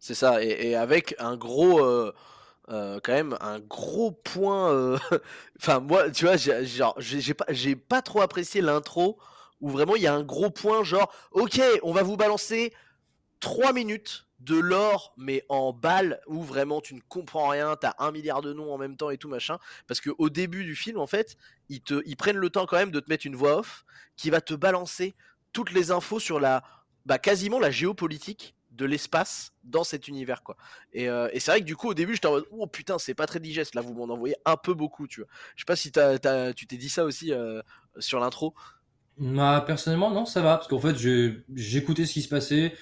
C'est 0.00 0.14
ça, 0.14 0.42
et, 0.42 0.74
avec 0.74 1.14
un 1.18 1.36
gros, 1.36 1.80
euh, 1.80 2.12
quand 2.68 3.12
même, 3.12 3.36
un 3.40 3.60
gros 3.60 4.10
point. 4.10 4.98
Enfin, 5.60 5.80
moi, 5.80 6.10
tu 6.10 6.24
vois, 6.24 6.36
j'ai 6.36 7.74
pas, 7.76 8.02
trop 8.02 8.22
apprécié 8.22 8.62
l'intro 8.62 9.18
où 9.60 9.68
vraiment 9.68 9.94
il 9.94 10.02
y 10.02 10.06
a 10.06 10.14
un 10.14 10.22
gros 10.22 10.50
point, 10.50 10.82
genre, 10.82 11.12
ok, 11.32 11.60
on 11.82 11.92
va 11.92 12.02
vous 12.02 12.16
balancer 12.16 12.72
3 13.40 13.74
minutes 13.74 14.26
de 14.40 14.58
l'or, 14.58 15.12
mais 15.18 15.44
en 15.50 15.72
balle, 15.72 16.20
où 16.26 16.42
vraiment 16.42 16.80
tu 16.80 16.94
ne 16.94 17.00
comprends 17.08 17.48
rien, 17.48 17.76
t'as 17.76 17.94
un 17.98 18.10
milliard 18.10 18.40
de 18.40 18.54
noms 18.54 18.72
en 18.72 18.78
même 18.78 18.96
temps 18.96 19.10
et 19.10 19.18
tout 19.18 19.28
machin. 19.28 19.58
Parce 19.86 20.00
que 20.00 20.10
au 20.16 20.30
début 20.30 20.64
du 20.64 20.74
film, 20.74 20.98
en 20.98 21.06
fait, 21.06 21.36
ils, 21.68 21.82
te, 21.82 22.02
prennent 22.16 22.38
le 22.38 22.48
temps 22.48 22.66
quand 22.66 22.78
même 22.78 22.90
de 22.90 23.00
te 23.00 23.10
mettre 23.10 23.26
une 23.26 23.36
voix 23.36 23.58
off 23.58 23.84
qui 24.16 24.30
va 24.30 24.40
te 24.40 24.54
balancer 24.54 25.14
toutes 25.52 25.72
les 25.72 25.90
infos 25.90 26.20
sur 26.20 26.40
la, 26.40 26.62
bah, 27.04 27.18
quasiment 27.18 27.58
la 27.58 27.70
géopolitique 27.70 28.54
de 28.80 28.86
l'espace 28.86 29.52
dans 29.62 29.84
cet 29.84 30.08
univers 30.08 30.42
quoi. 30.42 30.56
Et, 30.92 31.08
euh, 31.08 31.28
c'est 31.38 31.50
vrai 31.50 31.60
que 31.60 31.66
du 31.66 31.76
coup 31.76 31.88
au 31.88 31.94
début 31.94 32.14
j'étais 32.14 32.26
en 32.26 32.32
mode 32.32 32.46
oh 32.50 32.66
putain 32.66 32.98
c'est 32.98 33.14
pas 33.14 33.26
très 33.26 33.40
digeste 33.40 33.74
là 33.74 33.82
vous 33.82 33.94
m'en 33.94 34.12
envoyez 34.12 34.36
un 34.44 34.56
peu 34.56 34.74
beaucoup 34.74 35.06
tu 35.06 35.20
vois. 35.20 35.28
Je 35.54 35.62
sais 35.62 35.66
pas 35.66 35.76
si 35.76 35.92
tu 35.92 36.66
t'es 36.66 36.76
dit 36.76 36.88
ça 36.88 37.04
aussi 37.04 37.32
euh, 37.32 37.62
sur 37.98 38.20
l'intro. 38.20 38.54
Bah, 39.18 39.62
personnellement 39.66 40.10
non 40.10 40.26
ça 40.26 40.40
va 40.40 40.56
parce 40.56 40.68
qu'en 40.68 40.78
fait 40.78 40.96
j'écoutais 41.54 42.06
ce 42.06 42.14
qui 42.14 42.22
se 42.22 42.28
passait 42.28 42.74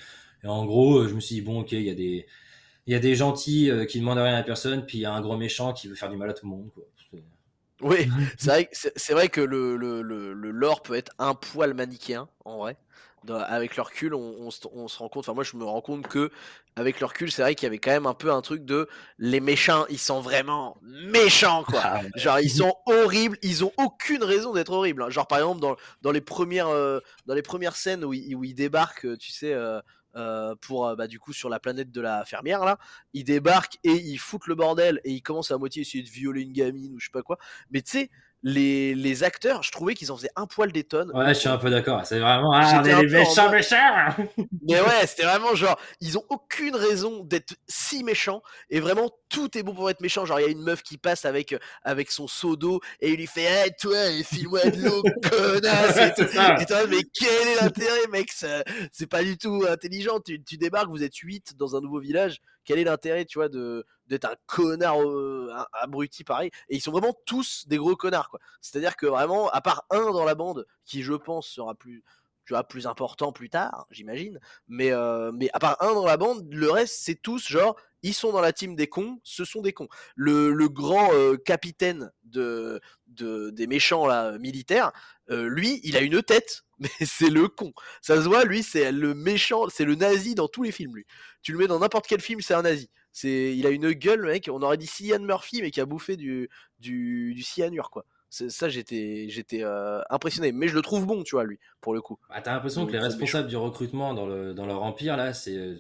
et 0.45 0.47
en 0.47 0.65
gros, 0.65 1.07
je 1.09 1.15
me 1.15 1.21
suis 1.21 1.37
dit, 1.37 1.41
bon, 1.41 1.61
ok, 1.61 1.73
il 1.73 1.83
y 1.83 1.91
a 1.91 1.95
des, 1.95 2.27
il 2.87 2.93
y 2.93 2.97
a 2.97 3.01
des 3.01 3.15
gentils 3.15 3.71
euh, 3.71 3.85
qui 3.85 4.01
demandent 4.01 4.19
rien 4.19 4.37
à 4.37 4.43
personne, 4.43 4.87
puis 4.87 4.99
il 4.99 5.01
y 5.03 5.07
a 5.07 5.13
un 5.13 5.21
gros 5.21 5.37
méchant 5.37 5.73
qui 5.73 5.89
veut 5.89 5.95
faire 5.95 6.11
du 6.11 6.17
mal 6.17 6.31
à 6.31 6.35
tout 6.35 6.47
le 6.47 6.51
monde. 6.51 6.71
Quoi. 6.75 6.85
Oui, 7.81 8.09
c'est 8.39 8.51
vrai, 8.51 8.71
vrai 9.11 9.29
que 9.29 9.41
le, 9.41 9.77
le, 9.77 10.03
le, 10.03 10.33
le, 10.33 10.51
lore 10.51 10.83
peut 10.83 10.95
être 10.95 11.13
un 11.21 11.35
poil 11.35 11.75
manichéen, 11.75 12.29
en 12.45 12.59
vrai 12.59 12.77
avec 13.29 13.77
le 13.77 13.83
recul, 13.83 14.15
on, 14.15 14.51
se 14.51 14.67
rend 14.67 15.09
compte, 15.09 15.25
enfin 15.25 15.35
moi 15.35 15.45
je 15.45 15.57
me 15.57 15.65
rends 15.65 15.81
compte 15.81 16.07
que 16.07 16.31
avec 16.77 17.01
le 17.01 17.07
recul, 17.07 17.31
c'est 17.31 17.43
vrai 17.43 17.55
qu'il 17.55 17.67
y 17.67 17.69
avait 17.69 17.79
quand 17.79 17.91
même 17.91 18.07
un 18.07 18.15
peu 18.15 18.33
un 18.33 18.41
truc 18.41 18.65
de 18.65 18.89
les 19.19 19.41
méchants, 19.41 19.85
ils 19.89 19.99
sont 19.99 20.21
vraiment 20.21 20.77
méchants 20.83 21.65
quoi. 21.65 21.81
Ah 21.85 22.01
Genre 22.17 22.41
ils 22.41 22.51
sont 22.51 22.75
horribles, 22.87 23.39
ils 23.43 23.65
ont 23.65 23.73
aucune 23.79 24.23
raison 24.23 24.53
d'être 24.53 24.73
horribles. 24.73 25.03
Hein. 25.03 25.11
Genre 25.11 25.27
par 25.27 25.39
exemple 25.39 25.61
dans, 25.61 25.77
dans 26.03 26.13
les 26.13 26.21
premières 26.21 26.69
euh, 26.69 27.01
dans 27.27 27.35
les 27.35 27.43
premières 27.43 27.77
scènes 27.77 28.05
où 28.05 28.13
ils, 28.13 28.35
où 28.35 28.45
ils 28.45 28.55
débarquent, 28.55 29.19
tu 29.19 29.33
sais. 29.33 29.53
Euh, 29.53 29.81
euh, 30.17 30.55
pour 30.63 30.97
bah, 30.97 31.07
du 31.07 31.21
coup 31.21 31.35
sur 31.35 31.51
la 31.51 31.61
planète 31.61 31.93
de 31.93 32.01
la 32.01 32.25
fermière 32.25 32.65
là, 32.65 32.79
ils 33.13 33.25
débarquent 33.25 33.77
et 33.85 33.93
ils 33.93 34.19
foutent 34.19 34.47
le 34.47 34.55
bordel 34.55 35.01
et 35.05 35.13
ils 35.13 35.23
commencent 35.23 35.51
à 35.51 35.59
moitié 35.59 35.83
essayer 35.83 36.03
de 36.03 36.09
violer 36.09 36.43
une 36.43 36.53
gamine 36.53 36.95
ou 36.95 36.99
je 36.99 37.07
sais 37.07 37.13
pas 37.13 37.23
quoi. 37.23 37.39
Mais 37.71 37.83
tu 37.83 37.91
sais, 37.91 38.11
les, 38.43 38.95
les 38.95 39.25
acteurs, 39.25 39.63
je 39.63 39.73
trouvais 39.73 39.95
qu'ils 39.95 40.13
en 40.13 40.17
faisaient 40.17 40.31
un 40.37 40.47
poil 40.47 40.71
des 40.71 40.85
tonnes. 40.85 41.11
Ouais, 41.13 41.35
je 41.35 41.41
suis 41.41 41.49
un 41.49 41.59
peu 41.59 41.71
d'accord. 41.71 42.07
C'est 42.07 42.21
vraiment, 42.21 42.53
ah, 42.53 42.83
les 42.83 43.07
méchants, 43.07 43.51
méchants. 43.51 43.77
Mais 44.69 44.81
ouais, 44.81 44.87
c'était 45.07 45.25
vraiment 45.25 45.55
genre, 45.55 45.79
ils 46.01 46.19
ont 46.19 46.25
aucune 46.29 46.77
raison 46.77 47.25
d'être 47.25 47.57
si 47.67 48.05
méchants 48.05 48.43
et 48.71 48.79
vraiment 48.81 49.11
tout 49.29 49.59
est 49.59 49.63
bon 49.63 49.75
pour 49.75 49.91
être 49.91 50.01
méchant. 50.01 50.25
Genre, 50.25 50.39
il 50.41 50.45
y 50.45 50.47
a 50.47 50.51
une 50.51 50.63
meuf 50.63 50.83
qui 50.83 50.99
passe 50.99 51.25
avec, 51.25 51.55
avec 51.83 52.11
son 52.11 52.29
seau 52.29 52.57
d'eau 52.57 52.81
et 53.01 53.11
il 53.11 53.17
lui 53.17 53.27
fait, 53.27 53.43
hey, 53.43 53.73
toi, 53.79 53.97
file-moi 54.25 54.71
de 54.71 54.83
l'eau, 54.85 55.03
connasse. 55.29 55.97
Et, 55.97 56.15
tout. 56.15 56.31
et 56.61 56.67
toi, 56.67 56.87
mais 56.89 57.03
quel 57.13 57.49
est 57.49 57.61
l'intérêt, 57.61 58.07
mec? 58.11 58.31
C'est 58.93 59.07
pas 59.09 59.25
du 59.25 59.37
tout 59.37 59.65
intelligent. 59.69 60.21
Tu, 60.21 60.43
tu 60.45 60.59
débarques, 60.59 60.91
vous 60.91 61.03
êtes 61.03 61.17
8 61.17 61.57
dans 61.57 61.77
un 61.77 61.81
nouveau 61.81 61.99
village 61.99 62.41
quel 62.69 62.79
est 62.79 62.85
l'intérêt, 62.85 63.25
tu 63.25 63.39
vois, 63.39 63.49
de 63.49 63.87
d'être 64.09 64.27
un 64.27 64.37
connard 64.47 65.03
euh, 65.03 65.53
abruti 65.73 66.25
pareil 66.25 66.51
Et 66.69 66.77
ils 66.77 66.81
sont 66.81 66.93
vraiment 66.93 67.17
tous 67.27 67.67
des 67.69 67.77
gros 67.77 67.97
connards, 67.97 68.31
quoi. 68.31 68.41
C'est-à-dire 68.61 68.97
que 68.97 69.07
vraiment, 69.07 69.49
à 69.51 69.61
part 69.61 69.85
un 69.91 70.11
dans 70.11 70.25
la 70.25 70.35
bande, 70.35 70.67
qui 70.85 71.03
je 71.03 71.15
pense 71.15 71.47
sera 71.47 71.75
plus 71.75 72.03
tu 72.49 72.55
vois, 72.55 72.65
plus 72.65 72.87
important 72.87 73.31
plus 73.31 73.51
tard, 73.51 73.87
j'imagine. 73.91 74.41
Mais, 74.69 74.91
euh, 74.91 75.31
mais 75.35 75.51
à 75.53 75.59
part 75.59 75.77
un 75.83 75.93
dans 75.93 76.07
la 76.07 76.17
bande, 76.17 76.51
le 76.51 76.71
reste, 76.71 77.01
c'est 77.03 77.21
tous 77.21 77.47
genre, 77.47 77.77
ils 78.03 78.15
sont 78.15 78.33
dans 78.33 78.41
la 78.41 78.55
team 78.55 78.75
des 78.75 78.87
cons, 78.87 79.21
ce 79.23 79.45
sont 79.45 79.61
des 79.61 79.75
cons. 79.75 79.89
Le, 80.17 80.51
le 80.51 80.69
grand 80.71 81.13
euh, 81.13 81.37
capitaine 81.37 82.11
de, 82.25 82.81
de, 83.07 83.51
des 83.51 83.67
méchants 83.67 84.07
là, 84.07 84.39
militaires, 84.39 84.93
lui, 85.29 85.79
il 85.85 85.95
a 85.95 86.01
une 86.01 86.23
tête, 86.23 86.65
mais 86.79 86.89
c'est 87.05 87.29
le 87.29 87.49
con. 87.49 87.75
Ça 88.01 88.17
se 88.17 88.27
voit, 88.27 88.47
lui, 88.47 88.63
c'est 88.63 88.93
le 88.93 89.13
méchant, 89.13 89.69
c'est 89.69 89.85
le 89.85 89.95
nazi 89.95 90.35
dans 90.35 90.49
tous 90.49 90.63
les 90.63 90.73
films, 90.73 90.97
lui. 90.97 91.05
Tu 91.43 91.53
le 91.53 91.59
mets 91.59 91.67
dans 91.67 91.81
n'importe 91.81 92.07
quel 92.07 92.23
film, 92.23 92.41
c'est 92.41 92.55
un 92.55 92.63
nazi. 92.63 92.89
C'est, 93.13 93.55
il 93.55 93.67
a 93.67 93.71
une 93.71 93.93
gueule, 93.93 94.23
mec. 94.23 94.49
On 94.51 94.63
aurait 94.63 94.79
dit 94.79 94.87
Cillian 94.87 95.21
Murphy, 95.21 95.61
mais 95.61 95.71
qui 95.71 95.83
a 95.83 95.85
bouffé 95.85 96.17
du, 96.17 96.49
du, 96.79 97.35
du 97.35 97.43
cyanure, 97.43 97.91
quoi. 97.91 98.07
Ça, 98.31 98.69
j'étais, 98.69 99.27
j'étais 99.29 99.63
euh, 99.63 100.01
impressionné. 100.11 100.53
Mais 100.53 100.69
je 100.69 100.75
le 100.75 100.83
trouve 100.83 101.07
bon, 101.07 101.23
tu 101.23 101.37
vois, 101.37 101.45
lui, 101.45 101.59
pour 101.81 101.95
le 101.95 102.03
coup. 102.03 102.19
Bah, 102.29 102.41
t'as 102.43 102.53
l'impression 102.53 102.87
que 102.87 102.93
les 102.93 102.99
responsables 102.99 103.49
du 103.49 103.57
recrutement 103.57 104.13
dans, 104.15 104.27
le, 104.27 104.55
dans 104.55 104.67
leur 104.67 104.83
empire, 104.83 105.17
là, 105.17 105.33
c'est. 105.33 105.57
Euh, 105.57 105.77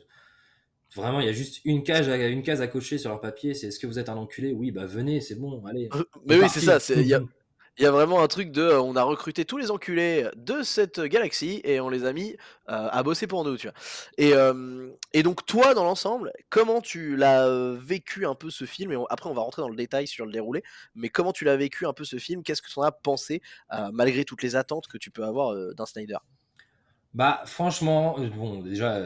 vraiment, 0.97 1.21
il 1.21 1.27
y 1.27 1.29
a 1.29 1.33
juste 1.33 1.61
une 1.65 1.83
case, 1.83 2.09
à, 2.09 2.17
une 2.29 2.43
case 2.43 2.63
à 2.63 2.67
cocher 2.67 2.97
sur 2.97 3.11
leur 3.11 3.21
papier. 3.21 3.53
C'est 3.53 3.67
est-ce 3.67 3.79
que 3.79 3.87
vous 3.87 3.99
êtes 3.99 4.09
un 4.09 4.17
enculé? 4.17 4.53
Oui, 4.53 4.71
bah 4.71 4.87
venez, 4.87 5.21
c'est 5.21 5.35
bon, 5.35 5.63
allez. 5.67 5.91
mais 6.27 6.41
oui, 6.41 6.49
c'est 6.49 6.61
ça. 6.61 6.79
Il 6.95 7.07
y 7.07 7.15
a, 7.15 7.21
il 7.79 7.85
y 7.85 7.87
a 7.87 7.91
vraiment 7.91 8.23
un 8.23 8.29
truc 8.29 8.51
de 8.51 8.73
on 8.73 8.97
a 8.97 9.03
recruté 9.03 9.45
tous 9.45 9.57
les 9.57 9.71
enculés 9.71 10.29
de 10.37 10.63
cette 10.63 11.01
galaxie 11.01 11.61
et 11.65 11.81
on 11.81 11.89
les 11.89 12.05
a 12.05 12.13
mis 12.13 12.37
euh, 12.69 12.89
à 12.91 13.03
bosser 13.03 13.27
pour 13.27 13.45
nous, 13.45 13.57
tu 13.57 13.69
vois. 13.69 13.77
Et, 14.17 14.33
et 15.13 15.23
donc 15.23 15.47
toi 15.47 15.75
dans 15.75 15.85
l'ensemble, 15.85 16.33
comment 16.51 16.81
tu 16.81 17.17
l'as 17.17 17.49
vécu 17.75 18.27
un 18.27 18.35
peu 18.35 18.51
ce 18.51 18.65
film? 18.65 18.93
Et 18.93 18.97
après 19.11 19.31
on 19.31 19.35
va 19.35 19.43
rentrer 19.43 19.63
dans 19.63 19.69
le 19.69 19.77
détail 19.77 20.07
sur 20.07 20.27
le 20.27 20.33
déroulé, 20.33 20.63
mais 20.95 21.09
comment 21.09 21.33
tu 21.33 21.45
l'as 21.45 21.57
vécu 21.57 21.87
un 21.87 21.93
peu 21.93 22.05
ce 22.05 22.17
film? 22.17 22.43
Qu'est-ce 22.43 22.63
que 22.63 22.69
tu 22.69 22.79
en 22.79 22.83
as 22.83 22.93
pensé 22.93 23.43
euh, 23.73 23.91
malgré 23.93 24.25
toutes 24.25 24.43
les 24.43 24.57
attentes 24.57 24.89
que 24.89 24.99
tu 24.99 25.11
peux 25.11 25.25
avoir 25.25 25.53
euh, 25.53 25.73
d'un 25.75 25.87
Snyder? 25.87 26.19
Bah 27.15 27.43
franchement, 27.47 28.19
bon 28.37 28.61
déjà 28.61 29.01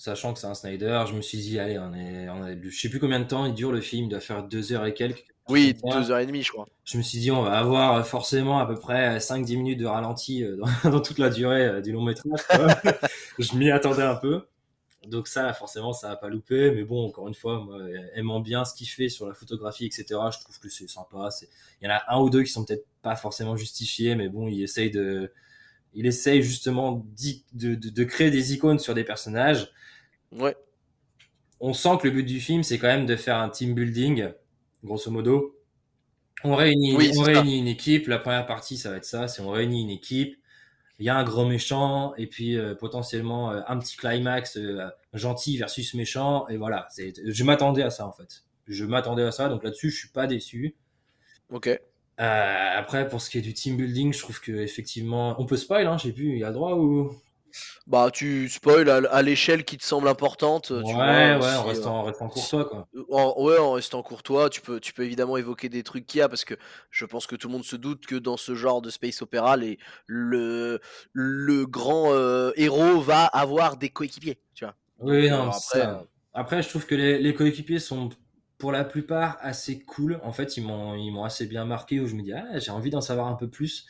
sachant 0.00 0.32
que 0.32 0.38
c'est 0.38 0.46
un 0.46 0.54
Snyder, 0.54 1.04
je 1.08 1.14
me 1.14 1.20
suis 1.20 1.36
dit 1.36 1.58
allez 1.58 1.78
on 1.78 1.92
est, 1.92 2.28
on 2.30 2.46
je 2.62 2.80
sais 2.80 2.88
plus 2.88 3.00
combien 3.00 3.20
de 3.20 3.24
temps 3.24 3.44
il 3.44 3.52
dure 3.52 3.70
le 3.70 3.82
film, 3.82 4.06
il 4.06 4.08
doit 4.08 4.20
faire 4.20 4.44
deux 4.44 4.72
heures 4.72 4.86
et 4.86 4.94
quelques. 4.94 5.26
Oui, 5.48 5.74
deux 5.84 6.10
heures 6.10 6.20
et 6.20 6.26
demie, 6.26 6.42
je 6.42 6.52
crois. 6.52 6.66
Je 6.84 6.96
me 6.96 7.02
suis 7.02 7.18
dit, 7.18 7.30
on 7.32 7.42
va 7.42 7.58
avoir 7.58 8.06
forcément 8.06 8.60
à 8.60 8.66
peu 8.66 8.76
près 8.76 9.18
5-10 9.18 9.56
minutes 9.56 9.80
de 9.80 9.86
ralenti 9.86 10.44
euh, 10.44 10.56
dans, 10.84 11.00
toute 11.00 11.18
la 11.18 11.28
durée 11.28 11.66
euh, 11.66 11.80
du 11.80 11.90
long 11.90 12.02
métrage. 12.02 12.38
je 13.38 13.56
m'y 13.56 13.70
attendais 13.70 14.02
un 14.02 14.14
peu. 14.14 14.46
Donc 15.08 15.26
ça, 15.26 15.52
forcément, 15.52 15.92
ça 15.92 16.08
n'a 16.08 16.16
pas 16.16 16.28
loupé. 16.28 16.70
Mais 16.70 16.84
bon, 16.84 17.06
encore 17.06 17.26
une 17.26 17.34
fois, 17.34 17.58
moi, 17.64 17.78
aimant 18.14 18.38
bien 18.38 18.64
ce 18.64 18.74
qu'il 18.74 18.86
fait 18.86 19.08
sur 19.08 19.26
la 19.26 19.34
photographie, 19.34 19.86
etc., 19.86 20.04
je 20.32 20.38
trouve 20.38 20.60
que 20.60 20.68
c'est 20.68 20.88
sympa. 20.88 21.30
Il 21.82 21.88
y 21.88 21.90
en 21.90 21.94
a 21.94 22.02
un 22.08 22.20
ou 22.20 22.30
deux 22.30 22.44
qui 22.44 22.52
sont 22.52 22.64
peut-être 22.64 22.86
pas 23.02 23.16
forcément 23.16 23.56
justifiés, 23.56 24.14
mais 24.14 24.28
bon, 24.28 24.46
il 24.46 24.62
essaye 24.62 24.92
de, 24.92 25.32
il 25.94 26.06
essaye 26.06 26.42
justement 26.42 27.04
de, 27.54 27.74
de, 27.74 27.90
de 27.90 28.04
créer 28.04 28.30
des 28.30 28.54
icônes 28.54 28.78
sur 28.78 28.94
des 28.94 29.04
personnages. 29.04 29.72
Ouais. 30.32 30.56
On 31.60 31.72
sent 31.72 31.98
que 32.00 32.08
le 32.08 32.14
but 32.14 32.24
du 32.24 32.40
film, 32.40 32.62
c'est 32.62 32.78
quand 32.78 32.88
même 32.88 33.06
de 33.06 33.16
faire 33.16 33.36
un 33.36 33.48
team 33.48 33.74
building 33.74 34.32
grosso 34.84 35.10
modo. 35.10 35.56
On 36.42 36.54
réunit, 36.54 36.96
on 37.18 37.22
réunit 37.22 37.58
une 37.58 37.68
équipe. 37.68 38.08
La 38.08 38.18
première 38.18 38.46
partie, 38.46 38.78
ça 38.78 38.90
va 38.90 38.96
être 38.96 39.04
ça. 39.04 39.28
C'est 39.28 39.42
on 39.42 39.50
réunit 39.50 39.82
une 39.82 39.90
équipe. 39.90 40.36
Il 40.98 41.06
y 41.06 41.08
a 41.08 41.16
un 41.16 41.24
grand 41.24 41.46
méchant 41.46 42.14
et 42.16 42.26
puis 42.26 42.56
euh, 42.56 42.74
potentiellement 42.74 43.50
euh, 43.50 43.60
un 43.66 43.78
petit 43.78 43.96
climax 43.96 44.56
euh, 44.56 44.86
gentil 45.14 45.56
versus 45.56 45.94
méchant. 45.94 46.46
Et 46.48 46.56
voilà. 46.56 46.88
Je 46.98 47.44
m'attendais 47.44 47.82
à 47.82 47.90
ça 47.90 48.06
en 48.06 48.12
fait. 48.12 48.44
Je 48.66 48.84
m'attendais 48.84 49.22
à 49.22 49.32
ça. 49.32 49.48
Donc 49.48 49.64
là-dessus, 49.64 49.90
je 49.90 49.98
suis 49.98 50.08
pas 50.10 50.26
déçu. 50.26 50.76
Ok. 51.50 51.68
après, 52.16 53.08
pour 53.08 53.20
ce 53.20 53.28
qui 53.28 53.38
est 53.38 53.42
du 53.42 53.54
team 53.54 53.76
building, 53.76 54.12
je 54.12 54.18
trouve 54.20 54.40
que 54.40 54.52
effectivement, 54.52 55.40
on 55.40 55.46
peut 55.46 55.56
spoil. 55.56 55.86
Hein, 55.86 55.98
sais 55.98 56.12
plus. 56.12 56.32
Il 56.32 56.38
y 56.38 56.44
a 56.44 56.48
le 56.48 56.54
droit 56.54 56.74
ou 56.74 57.10
bah, 57.86 58.10
tu 58.12 58.48
spoil 58.48 58.88
à, 58.88 59.22
l'échelle 59.22 59.64
qui 59.64 59.78
te 59.78 59.84
semble 59.84 60.08
importante. 60.08 60.70
Ouais, 60.70 60.82
vois, 60.82 61.04
ouais, 61.04 61.56
en, 61.56 61.64
restant, 61.64 62.00
en 62.00 62.02
restant 62.02 62.28
courtois, 62.28 62.64
quoi. 62.64 62.88
ouais, 63.40 63.58
en 63.58 63.72
restant 63.72 64.02
courtois, 64.02 64.50
tu 64.50 64.60
peux, 64.60 64.80
tu 64.80 64.92
peux 64.92 65.04
évidemment 65.04 65.36
évoquer 65.36 65.68
des 65.68 65.82
trucs 65.82 66.06
qu'il 66.06 66.18
y 66.18 66.22
a, 66.22 66.28
parce 66.28 66.44
que 66.44 66.54
je 66.90 67.04
pense 67.04 67.26
que 67.26 67.36
tout 67.36 67.48
le 67.48 67.52
monde 67.52 67.64
se 67.64 67.76
doute 67.76 68.06
que 68.06 68.16
dans 68.16 68.36
ce 68.36 68.54
genre 68.54 68.82
de 68.82 68.90
space 68.90 69.22
opéra, 69.22 69.56
les, 69.56 69.78
le, 70.06 70.80
le 71.12 71.66
grand 71.66 72.12
euh, 72.12 72.52
héros 72.56 73.00
va 73.00 73.24
avoir 73.24 73.76
des 73.76 73.88
coéquipiers, 73.88 74.40
tu 74.54 74.64
vois. 74.64 74.74
Oui, 75.00 75.30
non, 75.30 75.50
après, 75.50 75.88
après, 76.34 76.62
je 76.62 76.68
trouve 76.68 76.86
que 76.86 76.94
les, 76.94 77.18
les 77.18 77.34
coéquipiers 77.34 77.78
sont 77.78 78.10
pour 78.58 78.70
la 78.70 78.84
plupart 78.84 79.38
assez 79.40 79.80
cool. 79.80 80.20
En 80.22 80.32
fait, 80.32 80.56
ils 80.56 80.62
m'ont, 80.62 80.94
ils 80.94 81.10
m'ont 81.10 81.24
assez 81.24 81.46
bien 81.46 81.64
marqué, 81.64 81.98
où 81.98 82.06
je 82.06 82.14
me 82.14 82.22
dis, 82.22 82.32
ah, 82.32 82.58
j'ai 82.58 82.70
envie 82.70 82.90
d'en 82.90 83.00
savoir 83.00 83.26
un 83.26 83.34
peu 83.34 83.48
plus. 83.48 83.86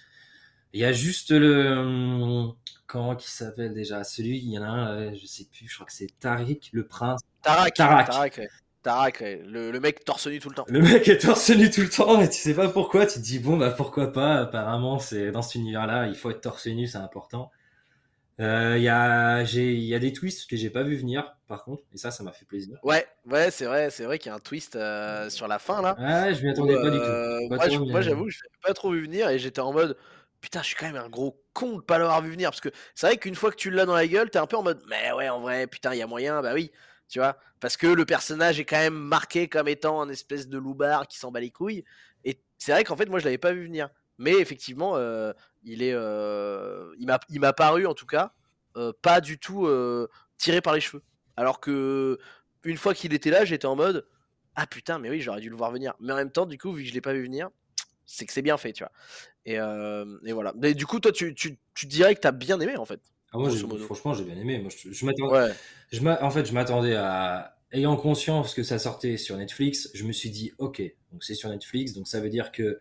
Il 0.72 0.80
y 0.80 0.84
a 0.84 0.92
juste 0.92 1.32
le 1.32 2.46
comment 2.90 3.14
qui 3.14 3.30
s'appelle 3.30 3.72
déjà 3.72 4.02
Celui, 4.04 4.38
il 4.38 4.50
y 4.50 4.58
en 4.58 4.62
a 4.62 4.66
un, 4.66 4.96
euh, 4.96 5.14
je 5.14 5.26
sais 5.26 5.44
plus, 5.44 5.68
je 5.68 5.74
crois 5.74 5.86
que 5.86 5.92
c'est 5.92 6.08
Tariq, 6.18 6.70
le 6.72 6.86
prince. 6.86 7.20
Tarak. 7.42 7.74
Tarak. 7.74 8.40
Tarak, 8.82 9.20
le, 9.20 9.70
le, 9.70 9.80
mec 9.80 10.04
torse 10.04 10.26
nu 10.26 10.40
tout 10.40 10.48
le 10.48 10.54
temps. 10.54 10.64
Le 10.68 10.80
mec 10.80 11.06
est 11.06 11.18
torse 11.18 11.50
nu 11.50 11.70
tout 11.70 11.82
le 11.82 11.90
temps 11.90 12.18
et 12.20 12.28
tu 12.28 12.38
sais 12.38 12.54
pas 12.54 12.68
pourquoi. 12.68 13.06
Tu 13.06 13.18
te 13.18 13.24
dis 13.24 13.38
bon 13.38 13.58
bah 13.58 13.70
pourquoi 13.70 14.10
pas. 14.10 14.38
Apparemment 14.38 14.98
c'est 14.98 15.30
dans 15.32 15.42
cet 15.42 15.56
univers-là, 15.56 16.06
il 16.06 16.14
faut 16.16 16.30
être 16.30 16.40
torse 16.40 16.66
nu, 16.66 16.86
c'est 16.86 16.98
important. 16.98 17.50
Euh, 18.40 18.78
Il 18.78 18.82
y, 18.82 18.88
a, 18.88 19.42
y 19.42 19.94
a 19.94 19.98
des 19.98 20.12
twists 20.14 20.48
que 20.48 20.56
j'ai 20.56 20.70
pas 20.70 20.82
vu 20.82 20.96
venir, 20.96 21.36
par 21.46 21.62
contre, 21.62 21.82
et 21.92 21.98
ça, 21.98 22.10
ça 22.10 22.24
m'a 22.24 22.32
fait 22.32 22.46
plaisir. 22.46 22.78
Ouais, 22.82 23.06
ouais, 23.26 23.50
c'est 23.50 23.66
vrai, 23.66 23.90
c'est 23.90 24.04
vrai 24.04 24.18
qu'il 24.18 24.30
y 24.30 24.32
a 24.32 24.36
un 24.36 24.40
twist 24.40 24.76
euh, 24.76 25.28
sur 25.28 25.46
la 25.46 25.58
fin 25.58 25.82
là. 25.82 25.94
Ouais, 25.98 26.34
je 26.34 26.42
m'y 26.42 26.48
où, 26.48 26.52
attendais 26.52 26.76
pas 26.76 26.90
du 26.90 26.96
tout. 26.96 27.48
Pas 27.50 27.68
moi, 27.68 27.86
moi, 27.90 28.00
j'avoue, 28.00 28.30
je 28.30 28.38
l'avais 28.42 28.62
pas 28.62 28.72
trop 28.72 28.92
vu 28.92 29.02
venir 29.02 29.28
et 29.28 29.38
j'étais 29.38 29.60
en 29.60 29.74
mode 29.74 29.94
putain, 30.40 30.62
je 30.62 30.68
suis 30.68 30.76
quand 30.76 30.86
même 30.86 30.96
un 30.96 31.08
gros 31.08 31.42
con 31.52 31.76
de 31.76 31.82
pas 31.82 31.98
l'avoir 31.98 32.22
vu 32.22 32.30
venir 32.30 32.50
parce 32.50 32.60
que 32.60 32.70
c'est 32.94 33.06
vrai 33.06 33.16
qu'une 33.16 33.34
fois 33.34 33.50
que 33.50 33.56
tu 33.56 33.70
l'as 33.70 33.86
dans 33.86 33.94
la 33.94 34.06
gueule, 34.06 34.30
t'es 34.30 34.38
un 34.38 34.46
peu 34.46 34.56
en 34.56 34.62
mode 34.62 34.82
mais 34.88 35.12
ouais, 35.12 35.28
en 35.28 35.40
vrai, 35.40 35.66
putain, 35.66 35.94
il 35.94 35.98
y 35.98 36.02
a 36.02 36.06
moyen, 36.06 36.40
bah 36.42 36.52
oui, 36.54 36.70
tu 37.08 37.18
vois, 37.18 37.36
parce 37.60 37.76
que 37.76 37.86
le 37.86 38.04
personnage 38.04 38.60
est 38.60 38.64
quand 38.64 38.78
même 38.78 38.94
marqué 38.94 39.48
comme 39.48 39.68
étant 39.68 40.00
un 40.00 40.08
espèce 40.08 40.48
de 40.48 40.58
loupard 40.58 41.06
qui 41.08 41.18
s'en 41.18 41.30
bat 41.30 41.40
les 41.40 41.50
couilles 41.50 41.84
et 42.24 42.40
c'est 42.58 42.72
vrai 42.72 42.84
qu'en 42.84 42.96
fait, 42.96 43.08
moi, 43.08 43.18
je 43.18 43.24
l'avais 43.24 43.38
pas 43.38 43.52
vu 43.52 43.64
venir, 43.64 43.88
mais 44.18 44.32
effectivement, 44.32 44.96
euh, 44.96 45.32
il 45.62 45.82
est, 45.82 45.92
euh, 45.94 46.94
il 46.98 47.40
m'a, 47.40 47.52
paru 47.52 47.86
en 47.86 47.94
tout 47.94 48.06
cas 48.06 48.32
euh, 48.76 48.92
pas 49.02 49.20
du 49.20 49.38
tout 49.38 49.66
euh, 49.66 50.08
tiré 50.38 50.60
par 50.60 50.74
les 50.74 50.80
cheveux, 50.80 51.02
alors 51.36 51.60
que 51.60 52.18
une 52.64 52.76
fois 52.76 52.94
qu'il 52.94 53.12
était 53.14 53.30
là, 53.30 53.44
j'étais 53.44 53.66
en 53.66 53.76
mode 53.76 54.06
ah 54.56 54.66
putain, 54.66 54.98
mais 54.98 55.10
oui, 55.10 55.20
j'aurais 55.20 55.40
dû 55.40 55.48
le 55.48 55.56
voir 55.56 55.70
venir. 55.70 55.94
Mais 56.00 56.12
en 56.12 56.16
même 56.16 56.30
temps, 56.32 56.44
du 56.44 56.58
coup, 56.58 56.72
vu 56.72 56.82
que 56.82 56.88
je 56.88 56.94
l'ai 56.94 57.00
pas 57.00 57.12
vu 57.12 57.22
venir, 57.22 57.48
c'est 58.10 58.26
que 58.26 58.32
c'est 58.32 58.42
bien 58.42 58.56
fait, 58.56 58.72
tu 58.72 58.82
vois. 58.82 58.92
Et, 59.46 59.58
euh, 59.58 60.18
et 60.26 60.32
voilà. 60.32 60.52
Mais 60.56 60.74
du 60.74 60.86
coup, 60.86 61.00
toi, 61.00 61.12
tu, 61.12 61.34
tu, 61.34 61.58
tu 61.74 61.86
dirais 61.86 62.14
que 62.14 62.20
t'as 62.20 62.32
bien 62.32 62.60
aimé, 62.60 62.76
en 62.76 62.84
fait. 62.84 63.00
Ah, 63.32 63.38
moi, 63.38 63.50
franchement, 63.78 64.12
j'ai 64.14 64.24
bien 64.24 64.36
aimé. 64.36 64.58
Moi, 64.58 64.70
je, 64.76 64.90
je 64.92 65.06
m'attendais. 65.06 65.32
Ouais. 65.32 65.52
Je 65.92 66.00
m'a- 66.00 66.22
en 66.22 66.30
fait, 66.30 66.46
je 66.46 66.52
m'attendais 66.52 66.94
à. 66.96 67.56
Ayant 67.72 67.96
conscience 67.96 68.52
que 68.52 68.64
ça 68.64 68.80
sortait 68.80 69.16
sur 69.16 69.36
Netflix, 69.36 69.90
je 69.94 70.02
me 70.04 70.10
suis 70.10 70.30
dit, 70.30 70.50
ok, 70.58 70.82
donc 71.12 71.22
c'est 71.22 71.34
sur 71.36 71.48
Netflix, 71.48 71.92
donc 71.92 72.08
ça 72.08 72.18
veut 72.18 72.28
dire 72.28 72.50
que 72.50 72.80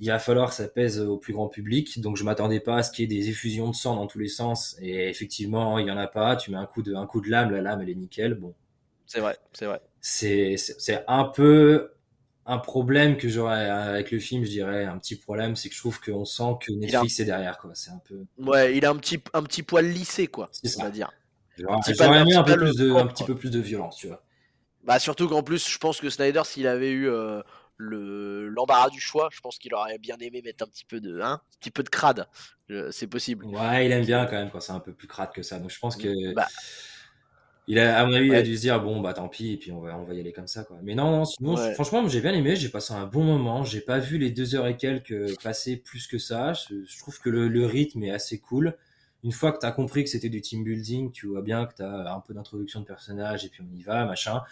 il 0.00 0.08
va 0.08 0.18
falloir 0.18 0.50
que 0.50 0.56
ça 0.56 0.68
pèse 0.68 1.00
au 1.00 1.18
plus 1.18 1.32
grand 1.32 1.48
public. 1.48 2.00
Donc 2.00 2.16
je 2.16 2.24
m'attendais 2.24 2.60
pas 2.60 2.78
à 2.78 2.82
ce 2.84 2.92
qu'il 2.92 3.10
y 3.10 3.16
ait 3.16 3.20
des 3.20 3.30
effusions 3.30 3.70
de 3.70 3.74
sang 3.76 3.96
dans 3.96 4.06
tous 4.06 4.18
les 4.20 4.28
sens. 4.28 4.76
Et 4.80 5.08
effectivement, 5.08 5.78
il 5.78 5.86
y 5.88 5.90
en 5.90 5.98
a 5.98 6.08
pas. 6.08 6.36
Tu 6.36 6.50
mets 6.52 6.58
un 6.58 6.66
coup 6.66 6.82
de, 6.82 6.94
un 6.94 7.06
coup 7.06 7.20
de 7.20 7.30
lame, 7.30 7.50
la 7.52 7.62
lame 7.62 7.82
elle 7.82 7.90
est 7.90 7.94
nickel. 7.96 8.34
Bon, 8.34 8.54
C'est 9.06 9.20
vrai, 9.20 9.38
c'est 9.52 9.66
vrai. 9.66 9.80
c'est 10.00 10.56
un 11.08 11.24
peu 11.24 11.92
un 12.44 12.58
problème 12.58 13.16
que 13.16 13.28
j'aurais 13.28 13.68
avec 13.70 14.10
le 14.10 14.18
film, 14.18 14.44
je 14.44 14.50
dirais, 14.50 14.84
un 14.84 14.98
petit 14.98 15.16
problème, 15.16 15.54
c'est 15.56 15.68
que 15.68 15.74
je 15.74 15.80
trouve 15.80 16.00
qu'on 16.00 16.24
sent 16.24 16.56
que 16.60 16.72
Netflix 16.72 17.20
est 17.20 17.24
derrière, 17.24 17.58
quoi. 17.58 17.70
C'est 17.74 17.90
un 17.90 18.00
peu. 18.04 18.24
Ouais, 18.38 18.76
il 18.76 18.84
a 18.84 18.90
un 18.90 18.96
petit, 18.96 19.22
un 19.32 19.42
petit 19.42 19.62
poil 19.62 19.86
lissé, 19.86 20.26
quoi, 20.26 20.48
C'est 20.52 20.66
on 20.76 20.80
ça. 20.80 20.84
va 20.84 20.90
dire. 20.90 21.10
J'aurais 21.58 22.20
aimé 22.20 22.34
un 22.34 22.42
peu 22.42 22.56
plus 22.56 22.74
de, 22.76 22.90
un 22.92 23.06
petit 23.06 23.24
peu 23.24 23.34
plus 23.34 23.50
de 23.50 23.60
violence, 23.60 23.96
tu 23.96 24.08
vois. 24.08 24.22
Bah, 24.84 24.98
surtout 24.98 25.28
qu'en 25.28 25.42
plus, 25.42 25.68
je 25.68 25.78
pense 25.78 26.00
que 26.00 26.10
Snyder, 26.10 26.42
s'il 26.44 26.66
avait 26.66 26.90
eu 26.90 27.08
euh, 27.08 27.40
le 27.76 28.48
l'embarras 28.48 28.90
du 28.90 29.00
choix, 29.00 29.28
je 29.32 29.40
pense 29.40 29.58
qu'il 29.58 29.72
aurait 29.74 29.98
bien 29.98 30.16
aimé 30.20 30.42
mettre 30.44 30.64
un 30.64 30.66
petit 30.66 30.84
peu 30.84 31.00
de, 31.00 31.20
hein, 31.20 31.34
un 31.34 31.58
petit 31.60 31.70
peu 31.70 31.82
de 31.84 31.88
crade. 31.88 32.26
C'est 32.90 33.06
possible. 33.06 33.44
Ouais, 33.44 33.84
il 33.86 33.92
aime 33.92 34.04
bien 34.06 34.24
quand 34.24 34.32
même 34.32 34.50
quand 34.50 34.60
c'est 34.60 34.72
un 34.72 34.80
peu 34.80 34.92
plus 34.92 35.06
crade 35.06 35.30
que 35.32 35.42
ça. 35.42 35.58
Donc 35.58 35.70
je 35.70 35.78
pense 35.78 35.94
que 35.96 36.32
Bah. 36.34 36.48
Il 37.68 37.78
a, 37.78 37.98
à 37.98 38.06
mon 38.06 38.12
avis, 38.14 38.28
il 38.28 38.34
a 38.34 38.42
Ouais. 38.42 38.42
dû 38.42 38.56
se 38.56 38.62
dire 38.62 38.80
bon 38.82 39.00
bah 39.00 39.14
tant 39.14 39.28
pis 39.28 39.52
et 39.52 39.56
puis 39.56 39.72
on 39.72 39.80
va 39.80 39.96
on 39.98 40.04
va 40.04 40.14
y 40.14 40.20
aller 40.20 40.32
comme 40.32 40.48
ça 40.48 40.64
quoi. 40.64 40.78
Mais 40.82 40.94
non 40.94 41.10
non, 41.12 41.24
sinon 41.24 41.56
Ouais. 41.56 41.74
franchement 41.74 42.06
j'ai 42.08 42.20
bien 42.20 42.32
aimé, 42.34 42.56
j'ai 42.56 42.68
passé 42.68 42.92
un 42.94 43.06
bon 43.06 43.24
moment. 43.24 43.64
J'ai 43.64 43.80
pas 43.80 43.98
vu 43.98 44.18
les 44.18 44.30
deux 44.30 44.54
heures 44.56 44.66
et 44.66 44.76
quelques 44.76 45.38
passer 45.42 45.76
plus 45.76 46.06
que 46.08 46.18
ça. 46.18 46.52
Je, 46.54 46.84
je 46.84 46.98
trouve 46.98 47.20
que 47.20 47.30
le, 47.30 47.48
le 47.48 47.66
rythme 47.66 48.02
est 48.04 48.10
assez 48.10 48.38
cool. 48.40 48.76
Une 49.24 49.32
fois 49.32 49.52
que 49.52 49.58
tu 49.60 49.66
as 49.66 49.72
compris 49.72 50.02
que 50.04 50.10
c'était 50.10 50.28
du 50.28 50.40
team 50.40 50.64
building, 50.64 51.12
tu 51.12 51.28
vois 51.28 51.42
bien 51.42 51.66
que 51.66 51.74
tu 51.76 51.82
as 51.82 52.12
un 52.14 52.20
peu 52.20 52.34
d'introduction 52.34 52.80
de 52.80 52.86
personnages 52.86 53.44
et 53.44 53.48
puis 53.48 53.62
on 53.62 53.72
y 53.76 53.82
va, 53.82 54.04
machin. 54.04 54.42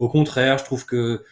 Au 0.00 0.08
contraire, 0.08 0.58
je 0.58 0.64
trouve 0.64 0.84
que 0.86 1.24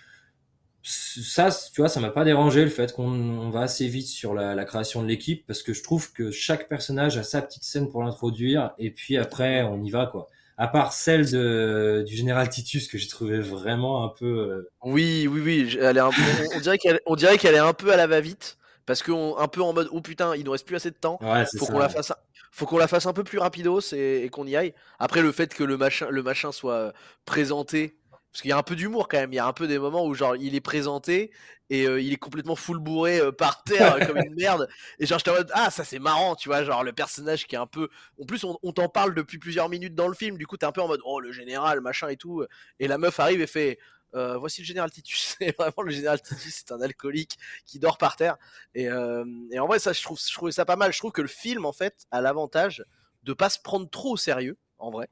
ça, 0.82 1.48
tu 1.72 1.80
vois, 1.80 1.88
ça 1.88 2.00
m'a 2.00 2.10
pas 2.10 2.24
dérangé 2.24 2.62
le 2.62 2.70
fait 2.70 2.92
qu'on 2.92 3.04
on 3.10 3.50
va 3.50 3.62
assez 3.62 3.88
vite 3.88 4.06
sur 4.06 4.34
la, 4.34 4.54
la 4.54 4.64
création 4.66 5.02
de 5.02 5.08
l'équipe 5.08 5.46
parce 5.46 5.62
que 5.62 5.72
je 5.72 5.82
trouve 5.82 6.12
que 6.12 6.30
chaque 6.30 6.68
personnage 6.68 7.16
a 7.16 7.22
sa 7.22 7.40
petite 7.40 7.64
scène 7.64 7.88
pour 7.88 8.02
l'introduire 8.02 8.72
et 8.78 8.90
puis 8.90 9.16
après 9.16 9.62
on 9.62 9.82
y 9.82 9.90
va 9.90 10.06
quoi. 10.06 10.28
À 10.56 10.68
part 10.68 10.92
celle 10.92 11.30
de, 11.30 12.04
du 12.06 12.14
général 12.16 12.48
Titus 12.48 12.88
que 12.88 12.96
j'ai 12.98 13.08
trouvé 13.08 13.40
vraiment 13.40 14.04
un 14.04 14.08
peu. 14.08 14.26
euh, 14.26 14.70
Oui, 14.84 15.26
oui, 15.28 15.40
oui. 15.40 15.68
j- 15.70 15.78
Elle 15.80 15.96
est 15.96 16.00
un 16.00 16.10
peu, 16.10 16.22
on, 16.52 16.56
on 16.56 16.60
dirait 16.60 16.78
qu'elle, 16.78 17.00
on 17.06 17.16
dirait 17.16 17.38
qu'elle 17.38 17.54
est 17.54 17.58
un 17.58 17.72
peu 17.72 17.92
à 17.92 17.96
la 17.96 18.06
va-vite 18.06 18.56
parce 18.86 19.02
qu'on 19.02 19.36
un 19.38 19.48
peu 19.48 19.62
en 19.62 19.72
mode 19.72 19.88
oh 19.92 20.00
putain, 20.00 20.36
il 20.36 20.44
nous 20.44 20.52
reste 20.52 20.66
plus 20.66 20.76
assez 20.76 20.90
de 20.90 20.96
temps. 20.96 21.18
Ouais, 21.20 21.44
c'est 21.46 21.58
faut 21.58 21.66
ça. 21.66 21.72
qu'on 21.72 21.78
la 21.78 21.88
fasse 21.88 22.10
un- 22.12 22.16
faut 22.52 22.66
qu'on 22.66 22.78
la 22.78 22.86
fasse 22.86 23.06
un 23.06 23.12
peu 23.12 23.24
plus 23.24 23.38
rapidos 23.38 23.80
et, 23.92 24.22
et 24.24 24.28
qu'on 24.28 24.46
y 24.46 24.54
aille 24.54 24.74
après 25.00 25.22
le 25.22 25.32
fait 25.32 25.52
que 25.54 25.64
le 25.64 25.76
machin 25.76 26.06
le 26.10 26.22
machin 26.22 26.52
soit 26.52 26.74
euh, 26.74 26.92
présenté 27.24 27.96
parce 28.34 28.42
qu'il 28.42 28.50
y 28.50 28.52
a 28.52 28.58
un 28.58 28.64
peu 28.64 28.74
d'humour 28.74 29.08
quand 29.08 29.18
même 29.18 29.32
il 29.32 29.36
y 29.36 29.38
a 29.38 29.46
un 29.46 29.52
peu 29.52 29.68
des 29.68 29.78
moments 29.78 30.04
où 30.04 30.14
genre 30.14 30.34
il 30.34 30.54
est 30.54 30.60
présenté 30.60 31.30
et 31.70 31.86
euh, 31.86 32.00
il 32.00 32.12
est 32.12 32.16
complètement 32.16 32.56
full 32.56 32.78
bourré 32.78 33.20
euh, 33.20 33.30
par 33.30 33.62
terre 33.62 33.94
euh, 33.94 34.04
comme 34.04 34.18
une 34.18 34.34
merde 34.36 34.68
et 34.98 35.06
genre 35.06 35.20
je 35.24 35.30
en 35.30 35.34
mode 35.34 35.50
ah 35.54 35.70
ça 35.70 35.84
c'est 35.84 36.00
marrant 36.00 36.34
tu 36.34 36.48
vois 36.48 36.64
genre 36.64 36.84
le 36.84 36.92
personnage 36.92 37.46
qui 37.46 37.54
est 37.54 37.58
un 37.58 37.66
peu 37.66 37.88
en 38.20 38.26
plus 38.26 38.44
on, 38.44 38.58
on 38.62 38.72
t'en 38.72 38.88
parle 38.88 39.14
depuis 39.14 39.38
plusieurs 39.38 39.68
minutes 39.68 39.94
dans 39.94 40.08
le 40.08 40.14
film 40.14 40.36
du 40.36 40.46
coup 40.46 40.56
t'es 40.56 40.66
un 40.66 40.72
peu 40.72 40.82
en 40.82 40.88
mode 40.88 41.00
oh 41.04 41.20
le 41.20 41.32
général 41.32 41.80
machin 41.80 42.08
et 42.08 42.16
tout 42.16 42.44
et 42.80 42.88
la 42.88 42.98
meuf 42.98 43.20
arrive 43.20 43.40
et 43.40 43.46
fait 43.46 43.78
euh, 44.14 44.38
voici 44.38 44.60
le 44.60 44.66
général 44.66 44.90
Titus. 44.90 45.36
C'est 45.38 45.56
vraiment 45.56 45.82
le 45.82 45.90
général 45.90 46.20
Titus, 46.20 46.54
c'est 46.54 46.72
un 46.72 46.80
alcoolique 46.80 47.38
qui 47.66 47.78
dort 47.78 47.98
par 47.98 48.16
terre. 48.16 48.36
Et, 48.74 48.88
euh, 48.88 49.24
et 49.50 49.58
en 49.58 49.66
vrai, 49.66 49.78
ça, 49.78 49.92
je 49.92 50.02
trouve, 50.02 50.20
je 50.20 50.32
trouvais 50.32 50.52
ça 50.52 50.64
pas 50.64 50.76
mal. 50.76 50.92
Je 50.92 50.98
trouve 50.98 51.12
que 51.12 51.22
le 51.22 51.28
film, 51.28 51.64
en 51.64 51.72
fait, 51.72 52.06
a 52.10 52.20
l'avantage 52.20 52.84
de 53.24 53.32
pas 53.32 53.50
se 53.50 53.58
prendre 53.58 53.88
trop 53.88 54.12
au 54.12 54.16
sérieux, 54.16 54.56
en 54.78 54.90
vrai. 54.90 55.08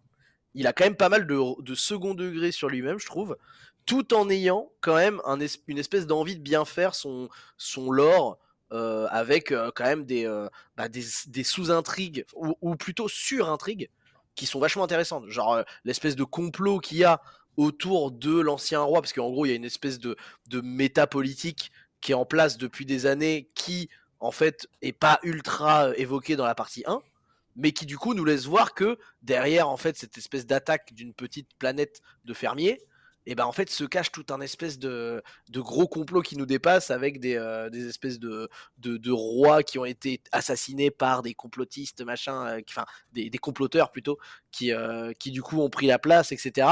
Il 0.55 0.67
a 0.67 0.73
quand 0.73 0.85
même 0.85 0.97
pas 0.97 1.09
mal 1.09 1.27
de, 1.27 1.75
second 1.75 2.15
degré 2.15 2.53
sur 2.53 2.69
lui-même, 2.69 2.99
je 2.99 3.07
trouve, 3.07 3.37
tout 3.87 4.15
en 4.15 4.29
ayant 4.31 4.71
quand 4.81 4.97
même 4.97 5.21
une 5.67 5.79
espèce 5.79 6.07
d'envie 6.07 6.37
de 6.37 6.43
bien 6.43 6.65
faire 6.65 6.95
son, 6.95 7.29
son 7.57 7.91
lore. 7.91 8.39
euh, 8.73 9.07
avec 9.11 9.53
euh, 9.53 9.71
quand 9.75 9.85
même 9.85 10.07
des, 10.07 10.27
euh, 10.27 10.49
bah, 10.77 10.89
des, 10.89 11.45
sous-intrigues 11.45 12.25
ou, 12.35 12.75
plutôt 12.77 13.07
sur-intrigues 13.07 13.91
qui 14.35 14.47
sont 14.47 14.61
vachement 14.61 14.85
intéressantes. 14.85 15.29
Genre 15.29 15.63
l'espèce 15.85 16.17
de 16.17 16.25
complot 16.25 16.79
qu'il 16.79 16.99
y 16.99 17.05
a 17.05 17.21
autour 17.59 18.11
de 18.13 18.41
l'ancien 18.41 18.81
roi, 18.81 19.03
parce 19.03 19.13
qu'en 19.13 19.31
gros, 19.31 19.45
il 19.45 19.51
y 19.51 19.53
a 19.53 19.57
une 19.57 19.67
espèce 19.67 19.99
de, 19.99 20.17
de 20.49 20.63
méta 20.63 21.07
politique 21.07 21.71
qui 22.01 22.13
est 22.13 22.15
en 22.15 22.25
place 22.25 22.57
depuis 22.57 22.87
des 22.87 23.05
années, 23.05 23.49
qui 23.55 23.91
en 24.21 24.31
fait 24.31 24.67
est 24.81 24.93
pas 24.93 25.19
ultra 25.23 25.95
évoquée 25.97 26.37
dans 26.37 26.47
la 26.47 26.55
partie 26.55 26.83
1, 26.87 27.03
mais 27.57 27.73
qui 27.73 27.87
du 27.87 27.99
coup 27.99 28.15
nous 28.15 28.25
laisse 28.25 28.47
voir 28.47 28.75
que 28.75 28.99
derrière 29.23 29.69
en 29.69 29.77
fait 29.77 29.97
cette 29.97 30.17
espèce 30.19 30.47
d'attaque 30.47 30.93
d'une 30.95 31.15
petite 31.15 31.49
planète 31.59 32.01
de 32.25 32.35
fermiers, 32.35 32.81
et 33.27 33.35
ben 33.35 33.45
en 33.45 33.53
fait 33.53 33.71
se 33.71 33.85
cache 33.85 34.11
tout 34.11 34.27
un 34.31 34.41
espèce 34.41 34.79
de, 34.79 35.23
gros 35.51 35.87
complot 35.87 36.23
qui 36.23 36.37
nous 36.37 36.47
dépasse 36.47 36.91
avec 36.91 37.21
des, 37.21 37.37
euh, 37.37 37.71
espèces 37.71 38.19
de, 38.19 38.49
rois 39.11 39.63
qui 39.63 39.79
ont 39.79 39.85
été 39.85 40.21
assassinés 40.33 40.91
par 40.91 41.23
des 41.23 41.35
complotistes, 41.35 42.03
machin, 42.03 42.59
euh, 42.59 42.61
des, 43.13 43.31
comploteurs 43.39 43.93
plutôt, 43.93 44.19
qui, 44.51 44.73
euh, 44.73 45.13
qui 45.19 45.31
du 45.31 45.43
coup 45.43 45.61
ont 45.61 45.71
pris 45.71 45.87
la 45.87 45.99
place, 45.99 46.33
etc. 46.33 46.69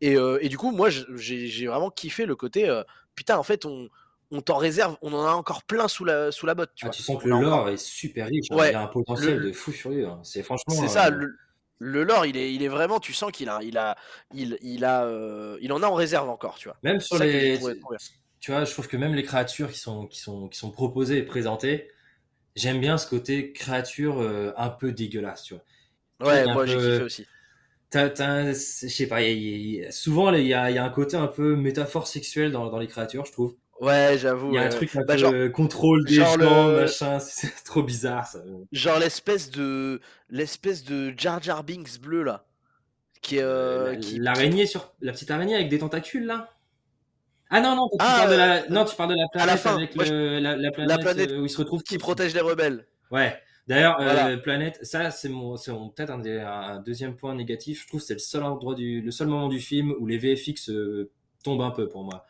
Et, 0.00 0.16
et 0.40 0.48
du 0.48 0.58
coup, 0.58 0.70
moi, 0.70 0.90
j'ai 0.90 1.66
vraiment 1.66 1.90
kiffé 1.90 2.26
le 2.26 2.36
côté, 2.36 2.82
putain, 3.14 3.38
en 3.38 3.42
fait, 3.42 3.64
on, 3.64 3.88
on 4.34 4.40
t'en 4.42 4.56
réserve, 4.56 4.96
on 5.02 5.12
en 5.12 5.24
a 5.24 5.32
encore 5.32 5.62
plein 5.62 5.88
sous 5.88 6.04
la, 6.04 6.32
sous 6.32 6.46
la 6.46 6.54
botte, 6.54 6.72
tu 6.74 6.84
Ah, 6.84 6.88
vois. 6.88 6.94
tu 6.94 7.02
sens 7.02 7.22
que 7.22 7.28
le 7.28 7.40
lore 7.40 7.68
est 7.68 7.76
super 7.76 8.26
riche. 8.26 8.50
hein. 8.50 8.56
Il 8.60 8.72
y 8.72 8.74
a 8.74 8.82
un 8.82 8.86
potentiel 8.88 9.38
le- 9.38 9.46
de 9.46 9.52
fou 9.52 9.72
furieux. 9.72 10.06
hein. 10.08 10.20
C'est 10.22 10.42
franchement. 10.42 10.74
C'est 10.74 10.88
ça, 10.88 11.06
euh, 11.06 11.10
le, 11.10 11.36
le 11.78 12.04
lore, 12.04 12.26
il 12.26 12.36
est, 12.36 12.52
il 12.52 12.62
est 12.62 12.68
vraiment, 12.68 13.00
tu 13.00 13.12
sens 13.12 13.30
qu'il 13.32 13.48
a, 13.48 13.60
il 13.62 13.78
a, 13.78 13.96
il, 14.34 14.58
il 14.62 14.84
a, 14.84 15.04
euh, 15.04 15.56
il 15.60 15.72
en 15.72 15.82
a 15.82 15.86
en 15.86 15.94
réserve 15.94 16.28
encore, 16.28 16.56
tu 16.56 16.68
vois. 16.68 16.76
Même 16.82 17.00
sur 17.00 17.18
j'ai 17.18 17.54
les. 17.54 17.58
Tu 18.40 18.50
vois, 18.50 18.64
je 18.64 18.72
trouve 18.72 18.88
que 18.88 18.96
même 18.98 19.14
les 19.14 19.22
créatures 19.22 19.70
qui 19.72 19.78
sont, 19.78 20.06
qui 20.06 20.18
sont, 20.20 20.48
qui 20.48 20.58
sont 20.58 20.70
proposées 20.70 21.18
et 21.18 21.22
présentées, 21.22 21.88
j'aime 22.56 22.78
bien 22.80 22.98
ce 22.98 23.06
côté 23.08 23.52
créature 23.52 24.20
euh, 24.20 24.52
un 24.58 24.68
peu 24.68 24.92
dégueulasse, 24.92 25.44
tu 25.44 25.54
vois. 25.54 25.62
Ouais, 26.20 26.44
moi 26.46 26.66
j'ai 26.66 26.76
peu- 26.76 26.90
kiffé 26.92 27.02
aussi. 27.02 27.26
T'as, 27.90 28.10
t'as 28.10 28.26
un- 28.28 28.52
je 28.52 28.88
sais 28.88 29.06
pas, 29.06 29.22
y 29.22 29.26
a- 29.26 29.30
y 29.82 29.86
a- 29.86 29.92
souvent 29.92 30.32
il 30.32 30.46
y 30.46 30.54
a, 30.54 30.70
y 30.70 30.78
a 30.78 30.84
un 30.84 30.90
côté 30.90 31.16
un 31.16 31.26
peu 31.28 31.56
métaphore 31.56 32.06
sexuelle 32.06 32.52
dans, 32.52 32.68
dans 32.70 32.78
les 32.78 32.88
créatures, 32.88 33.24
je 33.24 33.32
trouve. 33.32 33.56
Ouais, 33.80 34.16
j'avoue. 34.18 34.50
Il 34.52 34.54
y 34.54 34.58
a 34.58 34.62
un 34.62 34.68
truc 34.68 34.94
un 34.96 35.00
Bah, 35.00 35.14
peu 35.14 35.18
genre- 35.18 35.32
euh, 35.34 35.48
contrôle 35.48 36.04
des 36.04 36.14
genre 36.14 36.38
gens, 36.40 36.68
le- 36.68 36.76
machin, 36.82 37.18
c'est 37.20 37.52
trop 37.64 37.82
bizarre 37.82 38.26
ça. 38.26 38.40
Genre 38.72 38.98
l'espèce 38.98 39.50
de, 39.50 40.00
l'espèce 40.30 40.84
de 40.84 41.12
Jar 41.16 41.42
Jar 41.42 41.64
Binks 41.64 42.00
bleu 42.00 42.22
là, 42.22 42.44
qui 43.20 43.38
euh, 43.40 43.96
qui- 43.96 44.18
L'araignée 44.18 44.66
sur 44.66 44.94
la 45.00 45.12
petite 45.12 45.30
araignée 45.30 45.54
avec 45.56 45.68
des 45.68 45.78
tentacules 45.78 46.24
là. 46.26 46.50
Ah 47.50 47.60
non 47.60 47.76
non, 47.76 47.88
tu 47.90 47.96
Ah, 48.00 48.16
parles 48.20 48.30
de 48.30 48.36
la 48.36 48.54
euh, 48.54 48.60
non 48.70 48.84
tu 48.84 48.96
parles 48.96 49.10
de 49.10 49.16
la 49.16 49.28
planète 49.32 49.48
la 49.50 49.56
fin, 49.56 49.76
avec 49.76 49.94
la, 49.96 50.56
la 50.56 50.70
planète, 50.70 51.00
planète 51.00 51.30
euh, 51.32 51.40
où 51.40 51.44
ils 51.44 51.50
se 51.50 51.58
retrouvent 51.58 51.82
qui 51.82 51.98
protège 51.98 52.32
les 52.34 52.40
rebelles. 52.40 52.86
Ouais. 53.10 53.36
D'ailleurs, 53.66 53.98
euh, 54.00 54.04
Voilà. 54.04 54.36
planète, 54.36 54.78
ça 54.82 55.10
c'est 55.10 55.28
mon, 55.30 55.56
c'est 55.56 55.72
peut-être 55.72 56.10
un, 56.10 56.18
des- 56.18 56.38
un 56.40 56.80
deuxième 56.80 57.16
point 57.16 57.34
négatif. 57.34 57.82
Je 57.82 57.88
trouve 57.88 58.00
que 58.00 58.06
c'est 58.06 58.14
le 58.14 58.18
seul 58.20 58.42
endroit 58.44 58.74
du, 58.74 59.00
le 59.00 59.10
seul 59.10 59.26
moment 59.28 59.48
du 59.48 59.58
film 59.58 59.94
où 60.00 60.06
les 60.06 60.18
VFX 60.18 60.68
euh, 60.70 61.10
tombent 61.42 61.62
un 61.62 61.70
peu 61.70 61.88
pour 61.88 62.04
moi. 62.04 62.26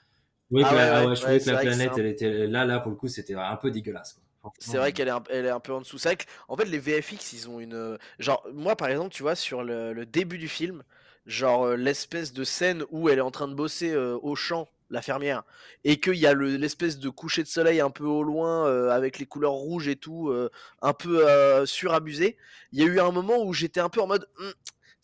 Trouvais 0.55 0.64
Ah 0.64 0.71
que 0.71 0.75
ouais, 0.75 0.83
ah 0.83 1.07
ouais, 1.07 1.17
je 1.17 1.21
trouvais 1.21 1.40
que 1.40 1.51
la 1.51 1.57
que 1.57 1.62
planète, 1.62 1.93
elle 1.97 2.07
était 2.07 2.47
là, 2.47 2.64
là 2.64 2.81
pour 2.81 2.90
le 2.90 2.97
coup, 2.97 3.09
c'était 3.09 3.35
un 3.35 3.57
peu 3.57 3.71
dégueulasse. 3.71 4.21
C'est 4.59 4.77
vrai 4.77 4.90
euh, 4.90 4.93
qu'elle 4.93 5.09
est, 5.09 5.12
un, 5.12 5.23
elle 5.31 5.47
est 5.47 5.51
un 5.51 5.61
peu 5.61 5.73
en 5.73 5.81
dessous. 5.81 5.99
C'est 5.99 6.09
vrai 6.11 6.19
qu'en 6.19 6.57
fait, 6.57 6.67
les 6.67 6.79
VFX, 6.79 7.33
ils 7.33 7.49
ont 7.49 7.61
une. 7.61 7.99
Genre, 8.19 8.47
moi 8.53 8.77
par 8.77 8.88
exemple, 8.88 9.12
tu 9.12 9.23
vois, 9.23 9.35
sur 9.35 9.64
le, 9.64 9.93
le 9.93 10.07
début 10.07 10.38
du 10.38 10.49
film, 10.49 10.83
genre 11.27 11.64
euh, 11.67 11.77
l'espèce 11.77 12.33
de 12.33 12.45
scène 12.45 12.85
où 12.90 13.09
elle 13.09 13.19
est 13.19 13.23
en 13.23 13.31
train 13.31 13.49
de 13.49 13.55
bosser 13.55 13.93
euh, 13.93 14.19
au 14.23 14.35
champ, 14.37 14.69
la 14.90 15.03
fermière, 15.03 15.45
et 15.83 15.99
qu'il 15.99 16.17
y 16.17 16.27
a 16.27 16.35
l'espèce 16.35 16.99
de 16.99 17.09
coucher 17.09 17.43
de 17.43 17.49
soleil 17.49 17.81
un 17.81 17.90
peu 17.90 18.05
au 18.05 18.23
loin, 18.23 18.67
euh, 18.67 18.90
avec 18.90 19.19
les 19.19 19.27
couleurs 19.27 19.53
rouges 19.53 19.88
et 19.88 19.97
tout, 19.97 20.29
euh, 20.29 20.51
un 20.83 20.93
peu 20.93 21.25
surabusé, 21.67 22.37
il 22.73 22.81
y 22.81 22.83
a 22.83 22.87
eu 22.87 23.01
un 23.01 23.11
moment 23.11 23.43
où 23.43 23.53
j'étais 23.53 23.81
un 23.81 23.88
peu 23.88 24.01
en 24.01 24.07
mode, 24.07 24.29
«Hum, 24.38 24.53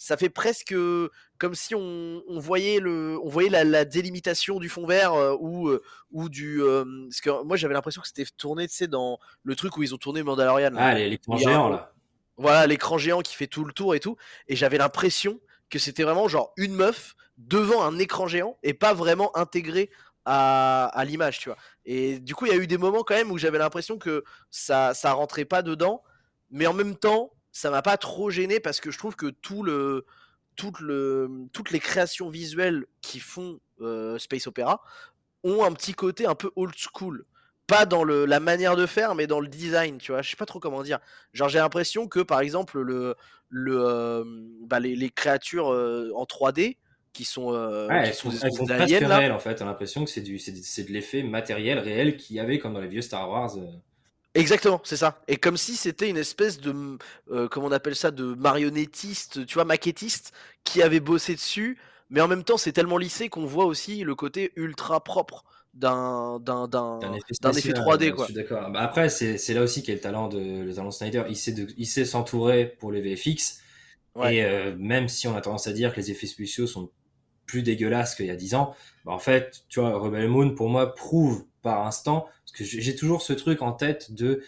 ça 0.01 0.17
fait 0.17 0.31
presque 0.31 0.75
comme 1.37 1.55
si 1.55 1.75
on, 1.75 2.23
voyait 2.29 2.81
le, 2.81 3.19
on 3.23 3.29
voyait 3.29 3.51
la, 3.51 3.85
délimitation 3.85 4.59
du 4.59 4.71
fond 4.71 4.87
vert 4.87 5.13
ou 5.41 5.71
ou 6.11 6.29
du, 6.31 6.63
parce 7.09 7.21
que 7.21 7.45
moi 7.45 7.59
j'avais 7.59 7.75
l'impression 7.75 8.01
que 8.01 8.09
c'était 8.09 8.25
tourné, 8.39 8.67
tu 8.67 8.75
sais, 8.75 8.89
dans 8.89 9.19
le 9.43 9.55
truc 9.55 9.77
où 9.77 9.83
ils 9.83 9.95
ont 9.95 9.99
tourné 9.99 10.23
Mandalorian. 10.23 10.73
Ah, 10.79 10.95
l'écran 10.95 11.37
géant 11.37 11.69
là. 11.69 11.93
Voilà, 12.39 12.67
l'écran 12.67 12.97
géant 12.97 13.21
qui 13.21 13.35
fait 13.35 13.47
tout 13.47 13.67
le 13.67 13.75
tour 13.75 13.95
et 13.95 14.01
tout, 14.01 14.17
et 14.49 14.57
j'avais 14.57 14.79
l'impression 14.79 15.39
que 15.69 15.79
c'était 15.79 16.03
vraiment 16.03 16.29
genre 16.29 16.55
une 16.57 16.75
meuf 16.75 17.15
devant 17.37 17.85
un 17.85 17.99
écran 17.99 18.27
géant 18.27 18.57
et 18.63 18.73
pas 18.73 18.95
vraiment 18.95 19.37
intégré 19.37 19.91
à, 20.25 20.87
à 20.87 21.05
l'image, 21.05 21.41
tu 21.41 21.51
vois. 21.51 21.59
Et 21.85 22.21
du 22.21 22.35
coup, 22.35 22.47
il 22.47 22.53
y 22.53 22.55
a 22.55 22.59
eu 22.59 22.67
des 22.67 22.79
moments 22.79 23.03
quand 23.03 23.15
même 23.15 23.31
où 23.31 23.37
j'avais 23.37 23.59
l'impression 23.59 23.99
que 23.99 24.25
ça, 24.51 24.95
ça 24.95 25.13
rentrait 25.13 25.45
pas 25.45 25.61
dedans, 25.61 26.03
mais 26.51 26.67
en 26.67 26.73
même 26.73 26.97
temps, 26.97 27.33
ça 27.53 27.71
m'a 27.71 27.83
pas 27.83 27.97
trop 27.97 28.31
gêné 28.31 28.61
parce 28.61 28.81
que 28.81 28.91
je 28.91 28.99
trouve 28.99 29.17
que 29.17 29.27
tout 29.27 29.63
le, 29.63 30.07
tout 30.57 30.73
le, 30.81 31.29
toutes 31.53 31.71
les 31.71 31.81
créations 31.81 32.29
visuelles 32.29 32.87
qui 33.01 33.21
font 33.21 33.61
euh, 33.81 34.19
Space 34.19 34.47
Opera 34.47 34.83
ont 35.43 35.65
un 35.65 35.73
petit 35.73 35.95
côté 35.95 36.27
un 36.27 36.35
peu 36.35 36.51
old 36.57 36.75
school 36.77 37.25
pas 37.71 37.87
dans 37.87 38.05
le, 38.05 38.27
la 38.27 38.41
manière 38.41 38.77
de 38.77 38.85
faire, 38.85 39.15
mais 39.15 39.27
dans 39.27 39.41
le 39.41 39.49
design, 39.49 39.99
tu 39.99 40.13
vois. 40.13 40.23
Je 40.23 40.31
sais 40.31 40.37
pas 40.37 40.47
trop 40.47 40.59
comment 40.59 40.83
dire. 40.83 40.99
Genre, 41.33 41.49
j'ai 41.49 41.61
l'impression 41.61 42.09
que, 42.09 42.21
par 42.21 42.41
exemple, 42.41 42.81
le, 42.81 43.15
le, 43.49 43.77
euh, 43.79 44.25
bah, 44.67 44.81
les, 44.81 44.97
les, 44.97 45.09
créatures 45.09 45.73
euh, 45.73 46.11
en 46.17 46.25
3D 46.25 46.77
qui 47.13 47.25
sont, 47.25 47.53
euh, 47.53 47.89
elles 47.91 48.15
sont, 48.15 48.31
elles 48.31 48.53
sont 48.53 48.71
aliens, 48.71 49.07
réelles, 49.07 49.33
en 49.33 49.39
fait. 49.39 49.55
T'as 49.55 49.65
l'impression 49.65 50.05
que 50.05 50.11
c'est 50.11 50.21
du, 50.21 50.39
c'est, 50.39 50.85
de 50.85 50.93
l'effet 50.93 51.23
matériel 51.23 51.79
réel 51.79 52.17
qu'il 52.17 52.37
y 52.37 52.41
avait 52.41 52.59
comme 52.59 52.75
dans 52.75 52.81
les 52.81 52.89
vieux 52.89 53.03
Star 53.03 53.29
Wars. 53.31 53.57
Exactement, 54.35 54.81
c'est 54.85 54.97
ça. 54.97 55.21
Et 55.27 55.37
comme 55.37 55.57
si 55.57 55.75
c'était 55.75 56.09
une 56.09 56.17
espèce 56.17 56.61
de, 56.61 56.99
comment 57.49 57.67
on 57.67 57.73
appelle 57.73 57.97
ça, 57.97 58.11
de 58.11 58.35
marionnettiste, 58.35 59.45
tu 59.47 59.55
vois, 59.55 59.65
maquettiste, 59.65 60.33
qui 60.65 60.83
avait 60.83 61.01
bossé 61.01 61.35
dessus. 61.35 61.79
Mais 62.11 62.21
en 62.21 62.29
même 62.29 62.45
temps, 62.45 62.57
c'est 62.57 62.73
tellement 62.73 62.99
lissé 62.99 63.29
qu'on 63.29 63.47
voit 63.47 63.65
aussi 63.67 64.03
le 64.03 64.15
côté 64.15 64.53
ultra 64.57 65.03
propre 65.03 65.45
d'un 65.75 66.41
d'un 66.41 66.67
effet, 67.57 67.73
3D 67.73 68.13
quoi. 68.13 68.27
Je 68.27 68.33
suis 68.33 68.35
d'accord. 68.35 68.69
Bah 68.71 68.81
après 68.81 69.09
c'est 69.09 69.55
là 69.55 69.63
aussi 69.63 69.85
qu'est 69.85 69.95
le 69.95 70.01
talent 70.01 70.29
de 70.29 70.63
le 70.65 70.75
talent 70.75 70.91
Snyder. 70.91 71.25
Il 71.29 71.37
sait 71.37 71.55
il 71.77 71.87
sait 71.87 72.05
s'entourer 72.05 72.67
pour 72.67 72.91
les 72.91 73.01
VFX. 73.01 73.61
Et 74.25 74.43
euh, 74.45 74.75
même 74.77 75.09
si 75.09 75.29
on 75.29 75.37
a 75.37 75.41
tendance 75.41 75.69
à 75.69 75.73
dire 75.73 75.93
que 75.93 76.01
les 76.01 76.11
effets 76.11 76.27
spéciaux 76.27 76.67
sont 76.67 76.91
plus 77.47 77.63
dégueulasses 77.63 78.17
qu'il 78.17 78.27
y 78.27 78.31
a 78.31 78.37
10 78.37 78.55
ans, 78.55 78.75
bah 79.05 79.13
en 79.13 79.19
fait, 79.19 79.63
tu 79.69 79.81
vois, 79.81 79.97
Rebel 79.97 80.29
Moon 80.29 80.55
pour 80.55 80.69
moi 80.69 80.95
prouve 80.95 81.45
par 81.63 81.87
instant 81.87 82.27
parce 82.45 82.53
que 82.53 82.65
j'ai 82.65 82.95
toujours 82.95 83.23
ce 83.23 83.33
truc 83.33 83.63
en 83.63 83.73
tête 83.73 84.13
de 84.13 84.43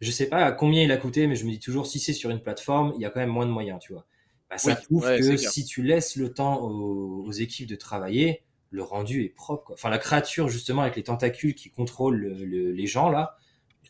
je 0.00 0.10
sais 0.10 0.28
pas 0.28 0.44
à 0.44 0.52
combien 0.52 0.82
il 0.82 0.92
a 0.92 0.96
coûté, 0.96 1.26
mais 1.26 1.34
je 1.34 1.44
me 1.44 1.50
dis 1.50 1.58
toujours 1.58 1.86
si 1.86 1.98
c'est 1.98 2.12
sur 2.12 2.30
une 2.30 2.40
plateforme, 2.40 2.92
il 2.96 3.02
y 3.02 3.04
a 3.04 3.10
quand 3.10 3.20
même 3.20 3.30
moins 3.30 3.46
de 3.46 3.50
moyens, 3.50 3.80
tu 3.80 3.92
vois. 3.92 4.06
Bah, 4.48 4.56
ça 4.56 4.76
prouve 4.76 5.04
que 5.04 5.36
si 5.36 5.64
tu 5.64 5.82
laisses 5.82 6.16
le 6.16 6.32
temps 6.32 6.62
aux, 6.62 7.24
aux 7.26 7.32
équipes 7.32 7.68
de 7.68 7.76
travailler, 7.76 8.44
le 8.70 8.82
rendu 8.82 9.24
est 9.24 9.28
propre. 9.28 9.64
Quoi. 9.64 9.74
Enfin, 9.74 9.90
la 9.90 9.98
créature, 9.98 10.48
justement, 10.48 10.82
avec 10.82 10.96
les 10.96 11.02
tentacules 11.02 11.54
qui 11.54 11.70
contrôlent 11.70 12.24
les 12.24 12.86
gens, 12.86 13.10
là. 13.10 13.36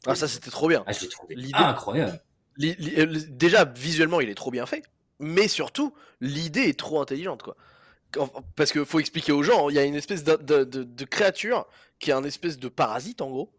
Ah, 0.07 0.15
ça, 0.15 0.29
c'était 0.29 0.51
trop 0.51 0.69
bien. 0.69 0.85
Ah, 0.87 0.93
je 0.93 1.03
l'ai 1.03 1.09
trouvé 1.09 1.37
incroyable. 1.55 2.23
Euh, 2.63 3.21
déjà, 3.29 3.65
visuellement, 3.65 4.21
il 4.21 4.29
est 4.29 4.35
trop 4.35 4.51
bien 4.51 4.67
fait. 4.67 4.85
Mais 5.21 5.49
surtout, 5.49 5.93
l'idée 6.21 6.63
est 6.63 6.79
trop 6.79 7.01
intelligente, 7.01 7.43
quoi. 7.43 7.57
Parce 8.57 8.73
qu'il 8.73 8.85
faut 8.87 9.01
expliquer 9.01 9.33
aux 9.33 9.43
gens, 9.43 9.69
il 9.69 9.77
y 9.77 9.79
a 9.79 9.85
une 9.85 9.95
espèce 9.95 10.25
de, 10.25 11.05
créature 11.05 11.67
qui 11.99 12.11
est 12.11 12.15
un 12.15 12.25
espèce 12.25 12.59
de 12.59 12.69
parasite, 12.69 13.21
en 13.21 13.31
gros, 13.31 13.53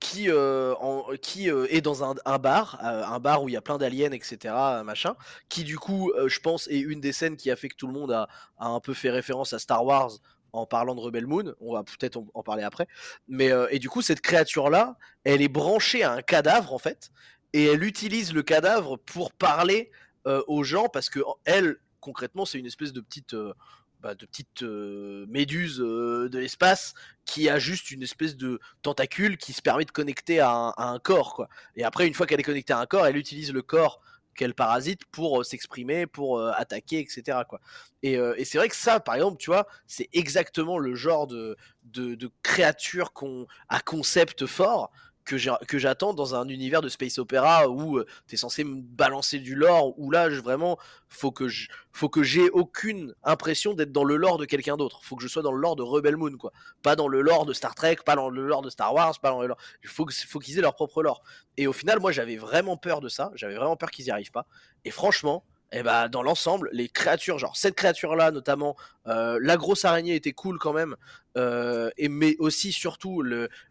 qui, 0.00 0.30
euh, 0.30 0.74
euh, 0.74 1.66
est 1.70 1.80
dans 1.80 2.02
un, 2.02 2.38
bar, 2.38 2.78
un 2.82 3.20
bar 3.20 3.42
où 3.42 3.48
il 3.48 3.52
y 3.52 3.56
a 3.56 3.60
plein 3.60 3.78
d'aliens, 3.78 4.10
etc., 4.10 4.54
machin, 4.84 5.14
qui 5.48 5.62
du 5.64 5.78
coup, 5.78 6.12
je 6.26 6.40
pense, 6.40 6.66
est 6.68 6.80
une 6.80 7.00
des 7.00 7.12
scènes 7.12 7.36
qui 7.36 7.50
a 7.50 7.56
fait 7.56 7.68
que 7.68 7.76
tout 7.76 7.86
le 7.86 7.92
monde 7.92 8.10
a, 8.10 8.28
a 8.58 8.66
un 8.66 8.80
peu 8.80 8.94
fait 8.94 9.10
référence 9.10 9.52
à 9.52 9.58
Star 9.58 9.84
Wars 9.84 10.18
en 10.52 10.66
parlant 10.66 10.94
de 10.94 11.00
Rebel 11.00 11.26
Moon, 11.26 11.54
on 11.60 11.72
va 11.72 11.82
peut-être 11.82 12.22
en 12.34 12.42
parler 12.42 12.62
après. 12.62 12.86
Mais 13.28 13.50
euh, 13.50 13.66
et 13.70 13.78
du 13.78 13.88
coup, 13.88 14.02
cette 14.02 14.20
créature-là, 14.20 14.96
elle 15.24 15.42
est 15.42 15.48
branchée 15.48 16.02
à 16.02 16.12
un 16.12 16.22
cadavre 16.22 16.72
en 16.72 16.78
fait, 16.78 17.10
et 17.52 17.64
elle 17.66 17.82
utilise 17.84 18.32
le 18.32 18.42
cadavre 18.42 18.96
pour 18.96 19.32
parler 19.32 19.90
euh, 20.26 20.42
aux 20.46 20.62
gens 20.62 20.88
parce 20.88 21.10
que 21.10 21.20
elle, 21.44 21.76
concrètement, 22.00 22.44
c'est 22.44 22.58
une 22.58 22.66
espèce 22.66 22.92
de 22.92 23.00
petite, 23.00 23.34
euh, 23.34 23.54
bah, 24.02 24.14
de 24.14 24.26
petite 24.26 24.62
méduse 24.62 25.78
de 25.78 26.38
l'espace 26.38 26.94
qui 27.24 27.48
a 27.48 27.58
juste 27.58 27.90
une 27.90 28.02
espèce 28.02 28.36
de 28.36 28.58
tentacule 28.82 29.36
qui 29.36 29.52
se 29.52 29.62
permet 29.62 29.84
de 29.84 29.90
connecter 29.90 30.40
à 30.40 30.74
un, 30.76 30.98
corps 30.98 31.34
quoi. 31.34 31.48
Et 31.76 31.84
après, 31.84 32.06
une 32.06 32.14
fois 32.14 32.26
qu'elle 32.26 32.40
est 32.40 32.44
connectée 32.44 32.72
à 32.72 32.78
un 32.78 32.86
corps, 32.86 33.06
elle 33.06 33.16
utilise 33.16 33.52
le 33.52 33.62
corps 33.62 34.00
qu'elle 34.34 34.54
parasite 34.54 35.04
pour 35.10 35.40
euh, 35.40 35.44
s'exprimer, 35.44 36.06
pour 36.06 36.38
euh, 36.38 36.52
attaquer, 36.56 37.00
etc. 37.00 37.40
Quoi. 37.48 37.60
Et, 38.02 38.16
euh, 38.16 38.34
c'est 38.44 38.58
vrai 38.58 38.68
que 38.68 38.76
ça, 38.76 39.00
par 39.00 39.14
exemple, 39.14 39.42
c'est 39.86 40.08
exactement 40.12 40.78
le 40.78 40.94
genre 40.94 41.26
de, 41.26 41.56
de, 41.84 42.14
de 42.14 42.30
créature 42.42 43.12
qu'on 43.12 43.46
à 43.68 43.80
concept 43.80 44.46
fort 44.46 44.90
que 45.24 45.78
j'attends 45.78 46.14
dans 46.14 46.34
un 46.34 46.48
univers 46.48 46.80
de 46.80 46.88
space 46.88 47.18
opéra 47.18 47.68
où 47.68 47.98
euh, 47.98 48.06
tu 48.26 48.34
es 48.34 48.38
censé 48.38 48.64
me 48.64 48.80
balancer 48.80 49.38
du 49.38 49.54
lore 49.54 49.98
où 49.98 50.10
là 50.10 50.30
je, 50.30 50.40
vraiment 50.40 50.78
faut 51.08 51.30
que 51.30 51.46
faut 51.92 52.08
que 52.08 52.22
j'ai 52.22 52.50
aucune 52.50 53.14
impression 53.22 53.74
d'être 53.74 53.92
dans 53.92 54.04
le 54.04 54.16
lore 54.16 54.38
de 54.38 54.44
quelqu'un 54.44 54.76
d'autre. 54.76 55.00
Faut 55.04 55.16
que 55.16 55.22
je 55.22 55.28
sois 55.28 55.42
dans 55.42 55.52
le 55.52 55.60
lore 55.60 55.76
de 55.76 55.82
Rebel 55.82 56.16
Moon 56.16 56.36
quoi. 56.36 56.52
Pas 56.82 56.96
dans 56.96 57.08
le 57.08 57.20
lore 57.20 57.46
de 57.46 57.52
Star 57.52 57.74
Trek 57.74 57.98
pas 58.04 58.16
dans 58.16 58.30
le 58.30 58.46
lore 58.46 58.62
de 58.62 58.70
Star 58.70 58.92
Wars 58.94 59.18
pas 59.20 59.30
dans 59.30 59.40
le 59.40 59.48
lore. 59.48 59.58
Il 59.82 59.88
faut 59.88 60.04
qu'ils 60.04 60.58
aient 60.58 60.62
leur 60.62 60.74
propre 60.74 61.02
lore. 61.02 61.22
Et 61.56 61.66
au 61.66 61.72
final 61.72 62.00
moi 62.00 62.12
j'avais 62.12 62.36
vraiment 62.36 62.76
peur 62.76 63.00
de 63.00 63.08
ça. 63.08 63.30
J'avais 63.34 63.54
vraiment 63.54 63.76
peur 63.76 63.90
qu'ils 63.90 64.06
y 64.06 64.10
arrivent 64.10 64.32
pas. 64.32 64.46
Et 64.84 64.90
franchement 64.90 65.44
et 65.72 65.78
eh 65.78 65.82
bah 65.82 66.08
dans 66.08 66.22
l'ensemble, 66.22 66.68
les 66.74 66.90
créatures, 66.90 67.38
genre 67.38 67.56
cette 67.56 67.74
créature-là 67.76 68.30
notamment, 68.30 68.76
euh, 69.06 69.38
la 69.40 69.56
grosse 69.56 69.86
araignée 69.86 70.14
était 70.14 70.34
cool 70.34 70.58
quand 70.58 70.74
même, 70.74 70.96
euh, 71.38 71.88
et 71.96 72.10
mais 72.10 72.36
aussi 72.40 72.72
surtout 72.72 73.22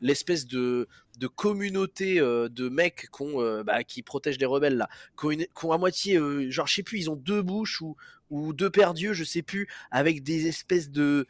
l'espèce 0.01 0.47
de, 0.47 0.87
de 1.19 1.27
communauté 1.27 2.19
euh, 2.19 2.49
de 2.49 2.69
mecs 2.69 3.07
bah, 3.63 3.83
qui 3.83 4.01
protègent 4.01 4.39
les 4.39 4.47
rebelles 4.47 4.77
là, 4.77 4.89
qui 5.15 5.47
ont, 5.63 5.71
à 5.71 5.77
moitié, 5.77 6.17
genre 6.49 6.65
je 6.65 6.73
sais 6.73 6.81
plus, 6.81 6.97
ils 7.01 7.09
ont 7.11 7.15
deux 7.15 7.43
bouches 7.43 7.81
ou, 7.81 7.95
ou 8.31 8.51
deux 8.51 8.71
paires 8.71 8.95
d'yeux, 8.95 9.13
je 9.13 9.23
sais 9.23 9.43
plus, 9.43 9.67
avec 9.91 10.23
des 10.23 10.47
espèces 10.47 10.89
de, 10.89 11.27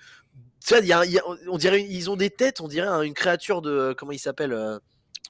tu 0.65 0.73
y 0.85 0.93
a, 0.93 1.03
on 1.49 1.57
dirait, 1.57 1.83
ils 1.83 2.09
ont 2.09 2.15
des 2.15 2.29
têtes, 2.29 2.61
on 2.61 2.69
dirait 2.69 2.87
une 3.05 3.13
créature 3.13 3.61
de, 3.61 3.93
comment 3.97 4.13
il 4.13 4.19
s'appelle, 4.19 4.79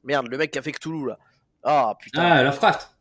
merde, 0.03 0.27
le 0.27 0.37
mec 0.37 0.51
qui 0.51 0.59
a 0.59 0.61
fait 0.61 0.71
Cthulhu 0.71 1.07
là. 1.07 1.17
Ah 1.63 1.95
putain. 1.99 2.21
Ah 2.21 2.43
Lovecraft. 2.43 2.91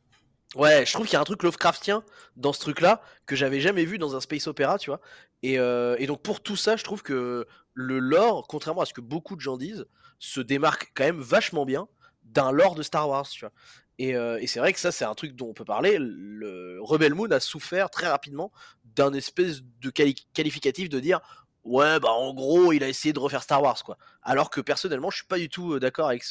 Ouais, 0.57 0.85
je 0.85 0.93
trouve 0.93 1.07
qu'il 1.07 1.15
y 1.15 1.17
a 1.17 1.21
un 1.21 1.25
truc 1.25 1.45
Lovecraftien 1.45 2.03
dans 2.37 2.53
ce 2.53 2.59
truc-là 2.61 3.03
que 3.27 3.37
j'avais 3.37 3.61
jamais 3.61 3.85
vu 3.85 3.99
dans 3.99 4.17
un 4.17 4.21
space 4.21 4.49
opéra, 4.49 4.79
tu 4.79 4.91
vois. 4.91 5.01
Euh, 5.45 5.97
et, 5.99 6.07
donc 6.07 6.23
pour 6.23 6.43
tout 6.43 6.57
ça, 6.57 6.77
je 6.77 6.83
trouve 6.83 7.03
que 7.03 7.47
le 7.73 7.99
lore, 8.01 8.47
contrairement 8.49 8.83
à 8.83 8.87
ce 8.87 8.93
que 8.93 9.01
beaucoup 9.01 9.37
de 9.37 9.41
gens 9.41 9.57
disent, 9.57 9.87
se 10.19 10.41
démarque 10.41 10.91
quand 10.95 11.05
même 11.05 11.21
vachement 11.21 11.65
bien 11.65 11.89
d'un 12.25 12.51
lore 12.51 12.75
de 12.75 12.83
Star 12.83 13.09
Wars, 13.09 13.29
tu 13.29 13.41
vois. 13.41 13.53
Et, 13.99 14.17
euh, 14.17 14.41
c'est 14.47 14.59
vrai 14.59 14.73
que 14.73 14.81
ça, 14.81 14.91
c'est 14.91 15.05
un 15.05 15.15
truc 15.15 15.37
dont 15.37 15.51
on 15.51 15.55
peut 15.55 15.65
parler. 15.65 15.99
Le 16.01 16.79
Rebel 16.83 17.15
Moon 17.15 17.31
a 17.31 17.39
souffert 17.39 17.89
très 17.89 18.09
rapidement 18.09 18.51
d'un 18.85 19.13
espèce 19.13 19.63
de 19.63 19.91
qualificatif 19.91 20.89
de 20.89 20.99
dire 20.99 21.21
ouais 21.65 22.01
bah 22.01 22.11
en 22.11 22.33
gros 22.33 22.73
il 22.73 22.83
a 22.83 22.89
essayé 22.89 23.13
de 23.13 23.19
refaire 23.19 23.43
Star 23.43 23.63
Wars 23.63 23.85
quoi 23.85 23.99
alors 24.23 24.49
que 24.49 24.63
personnellement 24.63 25.11
je 25.11 25.17
suis 25.17 25.27
pas 25.27 25.39
du 25.39 25.51
tout 25.51 25.75
euh, 25.75 25.79
d'accord 25.79 26.09
avec 26.09 26.25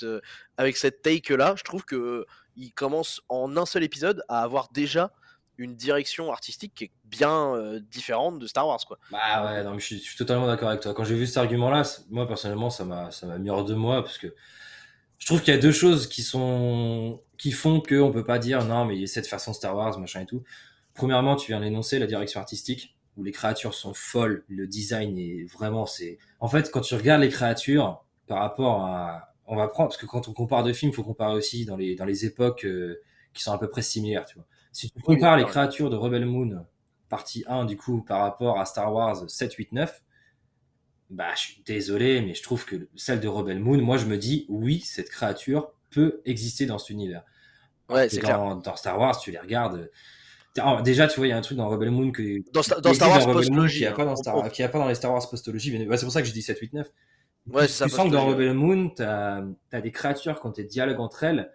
avec 0.58 0.76
cette 0.76 1.04
take 1.04 1.36
là 1.38 1.54
je 1.56 1.64
trouve 1.64 1.86
que 1.86 2.26
il 2.60 2.74
commence 2.74 3.22
en 3.30 3.58
un 3.58 3.66
seul 3.66 3.84
épisode 3.84 4.24
à 4.28 4.44
avoir 4.44 4.70
déjà 4.72 5.12
une 5.58 5.76
direction 5.76 6.32
artistique 6.32 6.74
qui 6.74 6.84
est 6.86 6.92
bien 7.06 7.54
euh, 7.56 7.80
différente 7.80 8.40
de 8.40 8.48
Star 8.48 8.68
Wars 8.68 8.80
quoi. 8.86 8.98
Bah 9.12 9.46
ouais, 9.46 9.64
non, 9.64 9.74
mais 9.74 9.80
je, 9.80 9.96
suis, 9.96 10.18
totalement 10.18 10.48
d'accord 10.48 10.70
avec 10.70 10.82
toi. 10.82 10.94
Quand 10.94 11.04
j'ai 11.04 11.16
vu 11.16 11.26
cet 11.26 11.38
argument-là, 11.38 11.84
moi 12.10 12.28
personnellement, 12.28 12.70
ça 12.70 12.86
m'a 12.86 13.12
ça 13.12 13.28
m'a 13.28 13.38
mis 13.38 13.50
hors 13.50 13.66
de 13.66 13.74
moi 13.74 14.02
parce 14.04 14.18
que 14.18 14.34
je 15.18 15.26
trouve 15.26 15.42
qu'il 15.42 15.54
y 15.54 15.58
a 15.58 15.60
deux 15.60 15.72
choses 15.72 16.08
qui 16.08 16.22
sont 16.22 17.22
qui 17.38 17.52
font 17.52 17.82
que 17.82 18.00
on 18.00 18.12
peut 18.12 18.26
pas 18.26 18.40
dire 18.40 18.64
non 18.64 18.86
mais 18.86 18.96
il 18.96 19.02
y 19.02 19.04
a 19.04 19.08
cette 19.08 19.28
façon 19.28 19.54
Star 19.54 19.76
Wars 19.76 19.98
machin 20.00 20.22
et 20.22 20.26
tout. 20.26 20.44
Premièrement, 20.94 21.36
tu 21.36 21.52
viens 21.52 21.62
d'énoncer 21.62 22.00
la 22.00 22.08
direction 22.08 22.40
artistique 22.40 22.96
où 23.18 23.24
les 23.24 23.32
créatures 23.32 23.74
sont 23.74 23.94
folles, 23.94 24.46
le 24.48 24.66
design 24.66 25.18
est 25.18 25.46
vraiment 25.52 25.86
c'est 25.86 26.20
en 26.40 26.48
fait 26.48 26.72
quand 26.72 26.82
tu 26.82 26.96
regardes 26.96 27.22
les 27.22 27.30
créatures 27.30 28.04
par 28.28 28.40
rapport 28.40 28.86
à 28.86 29.29
on 29.50 29.56
va 29.56 29.68
prendre, 29.68 29.90
parce 29.90 30.00
que 30.00 30.06
quand 30.06 30.28
on 30.28 30.34
compare 30.34 30.64
deux 30.64 30.74
films, 30.74 30.92
il 30.92 30.96
faut 30.96 31.04
comparer 31.04 31.34
aussi 31.34 31.66
dans 31.66 31.76
les, 31.76 31.96
dans 31.96 32.06
les 32.06 32.24
époques 32.26 32.66
euh, 32.66 33.02
qui 33.34 33.42
sont 33.42 33.52
à 33.52 33.58
peu 33.58 33.68
près 33.68 33.82
similaires, 33.82 34.26
tu 34.26 34.36
vois. 34.36 34.46
Si 34.72 34.92
tu 34.92 35.02
compares 35.02 35.38
les 35.38 35.44
créatures 35.44 35.90
de 35.90 35.96
Rebel 35.96 36.26
Moon, 36.26 36.66
partie 37.10 37.44
1, 37.48 37.66
du 37.66 37.76
coup, 37.76 38.04
par 38.04 38.22
rapport 38.22 38.60
à 38.60 38.66
Star 38.66 38.94
Wars 38.94 39.28
7, 39.28 39.52
8, 39.52 39.72
9, 39.72 40.04
bah, 41.10 41.34
je 41.36 41.42
suis 41.42 41.64
désolé, 41.66 42.22
mais 42.22 42.36
je 42.36 42.44
trouve 42.44 42.64
que 42.66 42.88
celle 42.96 43.20
de 43.20 43.28
Rebel 43.28 43.60
Moon, 43.60 43.82
moi, 43.82 43.98
je 43.98 44.06
me 44.06 44.18
dis, 44.18 44.46
oui, 44.50 44.82
cette 44.82 45.10
créature 45.10 45.72
peut 45.90 46.22
exister 46.26 46.68
dans 46.68 46.78
cet 46.78 46.92
univers. 46.92 47.24
Ouais, 47.90 48.08
c'est 48.08 48.20
clair. 48.20 48.38
Dans 48.58 48.76
Star 48.76 49.00
Wars, 49.00 49.20
tu 49.20 49.32
les 49.32 49.40
regardes. 49.40 49.90
déjà, 50.84 51.08
tu 51.08 51.18
vois, 51.18 51.26
il 51.26 51.32
y 51.32 51.34
a 51.34 51.38
un 51.38 51.42
truc 51.42 51.58
dans 51.58 51.68
Rebel 51.68 51.90
Moon 51.90 52.12
que. 52.12 52.44
Dans, 52.54 52.62
dans 52.82 52.94
Star 52.94 53.10
Wars 53.10 53.26
postologie. 53.26 53.80
Qui 53.80 53.84
n'y 53.86 53.88
a, 53.88 53.94
pas 53.94 54.06
dans 54.06 54.16
Star... 54.16 54.38
a 54.38 54.68
pas 54.68 54.78
dans 54.78 54.88
les 54.88 54.94
Star 54.94 55.12
Wars 55.12 55.28
postologie. 55.28 55.76
C'est 55.76 56.04
pour 56.04 56.12
ça 56.12 56.22
que 56.22 56.28
je 56.28 56.34
dis 56.34 56.44
7, 56.44 56.60
8, 56.60 56.74
9 56.74 56.92
Ouais, 57.48 57.66
tu, 57.66 57.72
c'est 57.72 57.74
ça, 57.74 57.88
tu 57.88 57.92
sens 57.92 58.08
que 58.08 58.12
dans 58.12 58.26
Rebel 58.28 58.54
Moon, 58.54 58.90
tu 58.90 59.02
as, 59.04 59.44
des 59.82 59.92
créatures, 59.92 60.40
quand 60.40 60.52
tu 60.54 60.64
dialogues 60.64 61.00
entre 61.00 61.24
elles, 61.24 61.52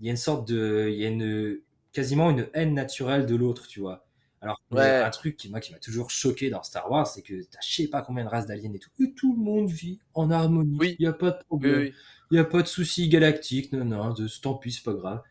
il 0.00 0.06
y 0.06 0.08
a 0.08 0.12
une 0.12 0.16
sorte 0.16 0.48
de. 0.48 0.88
Il 0.90 0.98
y 0.98 1.04
a 1.06 1.08
une, 1.08 1.58
quasiment 1.92 2.30
une 2.30 2.48
haine 2.54 2.74
naturelle 2.74 3.26
de 3.26 3.36
l'autre, 3.36 3.66
tu 3.66 3.80
vois. 3.80 4.06
Alors, 4.40 4.60
Ouais. 4.70 4.96
un 5.02 5.10
truc 5.10 5.36
qui, 5.36 5.48
moi, 5.50 5.60
qui 5.60 5.72
m'a 5.72 5.78
toujours 5.78 6.10
choqué 6.10 6.50
dans 6.50 6.62
Star 6.62 6.90
Wars, 6.90 7.06
c'est 7.06 7.22
que 7.22 7.42
t'as 7.44 7.58
je 7.66 7.74
sais 7.74 7.88
pas 7.88 8.02
combien 8.02 8.24
de 8.24 8.28
races 8.28 8.46
d'aliens 8.46 8.72
et 8.74 8.78
tout. 8.78 8.90
Et 9.00 9.12
tout 9.14 9.34
le 9.34 9.42
monde 9.42 9.70
vit 9.70 10.00
en 10.14 10.30
harmonie. 10.30 10.76
Oui. 10.78 10.96
Il 10.98 11.02
n'y 11.04 11.08
a 11.08 11.12
pas 11.14 11.30
de 11.30 11.38
Oui, 11.62 11.70
problème. 11.70 11.78
oui. 11.80 11.94
Il 12.30 12.34
n'y 12.34 12.40
a 12.40 12.44
pas 12.44 12.62
de 12.62 12.66
souci 12.68 13.08
galactique. 13.08 13.72
Non, 13.72 13.84
non, 13.84 14.12
de, 14.12 14.28
tant 14.42 14.54
pis, 14.54 14.72
c'est 14.72 14.82
pas 14.84 14.92
grave. 14.92 15.22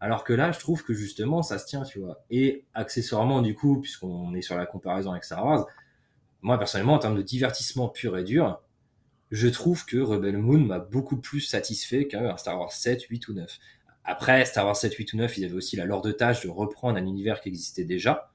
Alors 0.00 0.24
que 0.24 0.32
là, 0.32 0.52
je 0.52 0.58
trouve 0.60 0.84
que 0.84 0.94
justement, 0.94 1.42
ça 1.42 1.58
se 1.58 1.66
tient, 1.66 1.82
tu 1.84 1.98
vois. 2.00 2.24
Et 2.30 2.64
accessoirement, 2.74 3.42
du 3.42 3.54
coup, 3.54 3.80
puisqu'on 3.80 4.34
est 4.34 4.42
sur 4.42 4.56
la 4.56 4.66
comparaison 4.66 5.10
avec 5.12 5.24
Star 5.24 5.44
Wars, 5.44 5.66
moi, 6.42 6.58
personnellement, 6.58 6.94
en 6.94 6.98
termes 6.98 7.16
de 7.16 7.22
divertissement 7.22 7.88
pur 7.88 8.16
et 8.18 8.24
dur, 8.24 8.60
je 9.30 9.48
trouve 9.48 9.84
que 9.84 9.96
Rebel 9.98 10.38
Moon 10.38 10.58
m'a 10.58 10.78
beaucoup 10.78 11.16
plus 11.16 11.40
satisfait 11.40 12.06
qu'un 12.06 12.36
Star 12.36 12.58
Wars 12.58 12.72
7, 12.72 13.02
8 13.02 13.28
ou 13.28 13.34
9. 13.34 13.58
Après, 14.04 14.44
Star 14.44 14.66
Wars 14.66 14.76
7, 14.76 14.94
8 14.94 15.12
ou 15.12 15.16
9, 15.18 15.38
ils 15.38 15.44
avaient 15.44 15.54
aussi 15.54 15.76
la 15.76 15.84
lourde 15.84 16.16
tâche 16.16 16.42
de 16.42 16.48
reprendre 16.48 16.98
un 16.98 17.06
univers 17.06 17.40
qui 17.40 17.48
existait 17.48 17.84
déjà, 17.84 18.32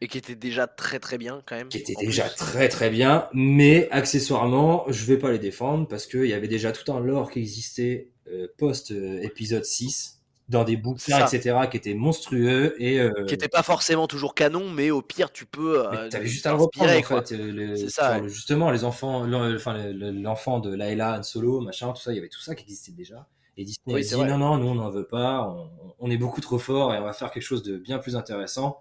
Et 0.00 0.08
qui 0.08 0.18
était 0.18 0.34
déjà 0.34 0.66
très 0.66 0.98
très 0.98 1.18
bien 1.18 1.42
quand 1.46 1.56
même. 1.56 1.68
qui 1.68 1.78
était 1.78 1.94
déjà 1.94 2.24
plus. 2.24 2.34
très 2.34 2.68
très 2.68 2.90
bien, 2.90 3.28
mais 3.32 3.88
accessoirement, 3.90 4.84
je 4.88 5.04
vais 5.06 5.18
pas 5.18 5.30
les 5.32 5.38
défendre 5.38 5.86
parce 5.88 6.06
qu'il 6.06 6.26
y 6.26 6.34
avait 6.34 6.48
déjà 6.48 6.72
tout 6.72 6.92
un 6.92 7.00
lore 7.00 7.30
qui 7.30 7.40
existait 7.40 8.10
euh, 8.28 8.48
post-épisode 8.58 9.64
6 9.64 10.15
dans 10.48 10.62
des 10.62 10.76
bouquins, 10.76 11.26
etc., 11.26 11.56
qui 11.70 11.76
étaient 11.76 11.94
monstrueux 11.94 12.80
et 12.80 13.00
euh, 13.00 13.10
Qui 13.26 13.34
était 13.34 13.48
pas 13.48 13.64
forcément 13.64 14.06
toujours 14.06 14.34
canon, 14.34 14.70
mais 14.70 14.90
au 14.92 15.02
pire 15.02 15.32
tu 15.32 15.44
peux. 15.44 15.84
Euh, 15.86 16.08
t'avais 16.08 16.26
juste 16.28 16.46
à 16.46 16.50
le 16.50 16.56
reprendre 16.56 16.92
en 16.96 17.02
quoi. 17.02 17.22
fait. 17.24 17.34
euh, 17.34 17.50
le- 17.52 17.76
C'est 17.76 17.90
ça, 17.90 18.20
ouais. 18.20 18.28
Justement, 18.28 18.70
les 18.70 18.84
enfants, 18.84 19.26
enfin 19.54 19.76
le- 19.92 20.12
l'enfant 20.12 20.60
de 20.60 20.72
Layla, 20.74 21.18
Han 21.18 21.22
Solo, 21.24 21.60
machin, 21.60 21.92
tout 21.92 22.00
ça, 22.00 22.12
il 22.12 22.16
y 22.16 22.18
avait 22.18 22.28
tout 22.28 22.40
ça 22.40 22.54
qui 22.54 22.62
existait 22.62 22.92
déjà. 22.92 23.26
Et 23.56 23.64
Disney 23.64 23.94
Oui, 23.94 24.02
dit 24.02 24.14
non, 24.14 24.38
non, 24.38 24.56
nous 24.58 24.68
on 24.68 24.74
n'en 24.76 24.90
veut 24.90 25.06
pas, 25.06 25.42
on, 25.48 25.70
on 25.98 26.10
est 26.10 26.18
beaucoup 26.18 26.40
trop 26.40 26.58
fort 26.58 26.94
et 26.94 26.98
on 26.98 27.04
va 27.04 27.12
faire 27.12 27.30
quelque 27.30 27.42
chose 27.42 27.62
de 27.62 27.76
bien 27.78 27.98
plus 27.98 28.14
intéressant. 28.14 28.78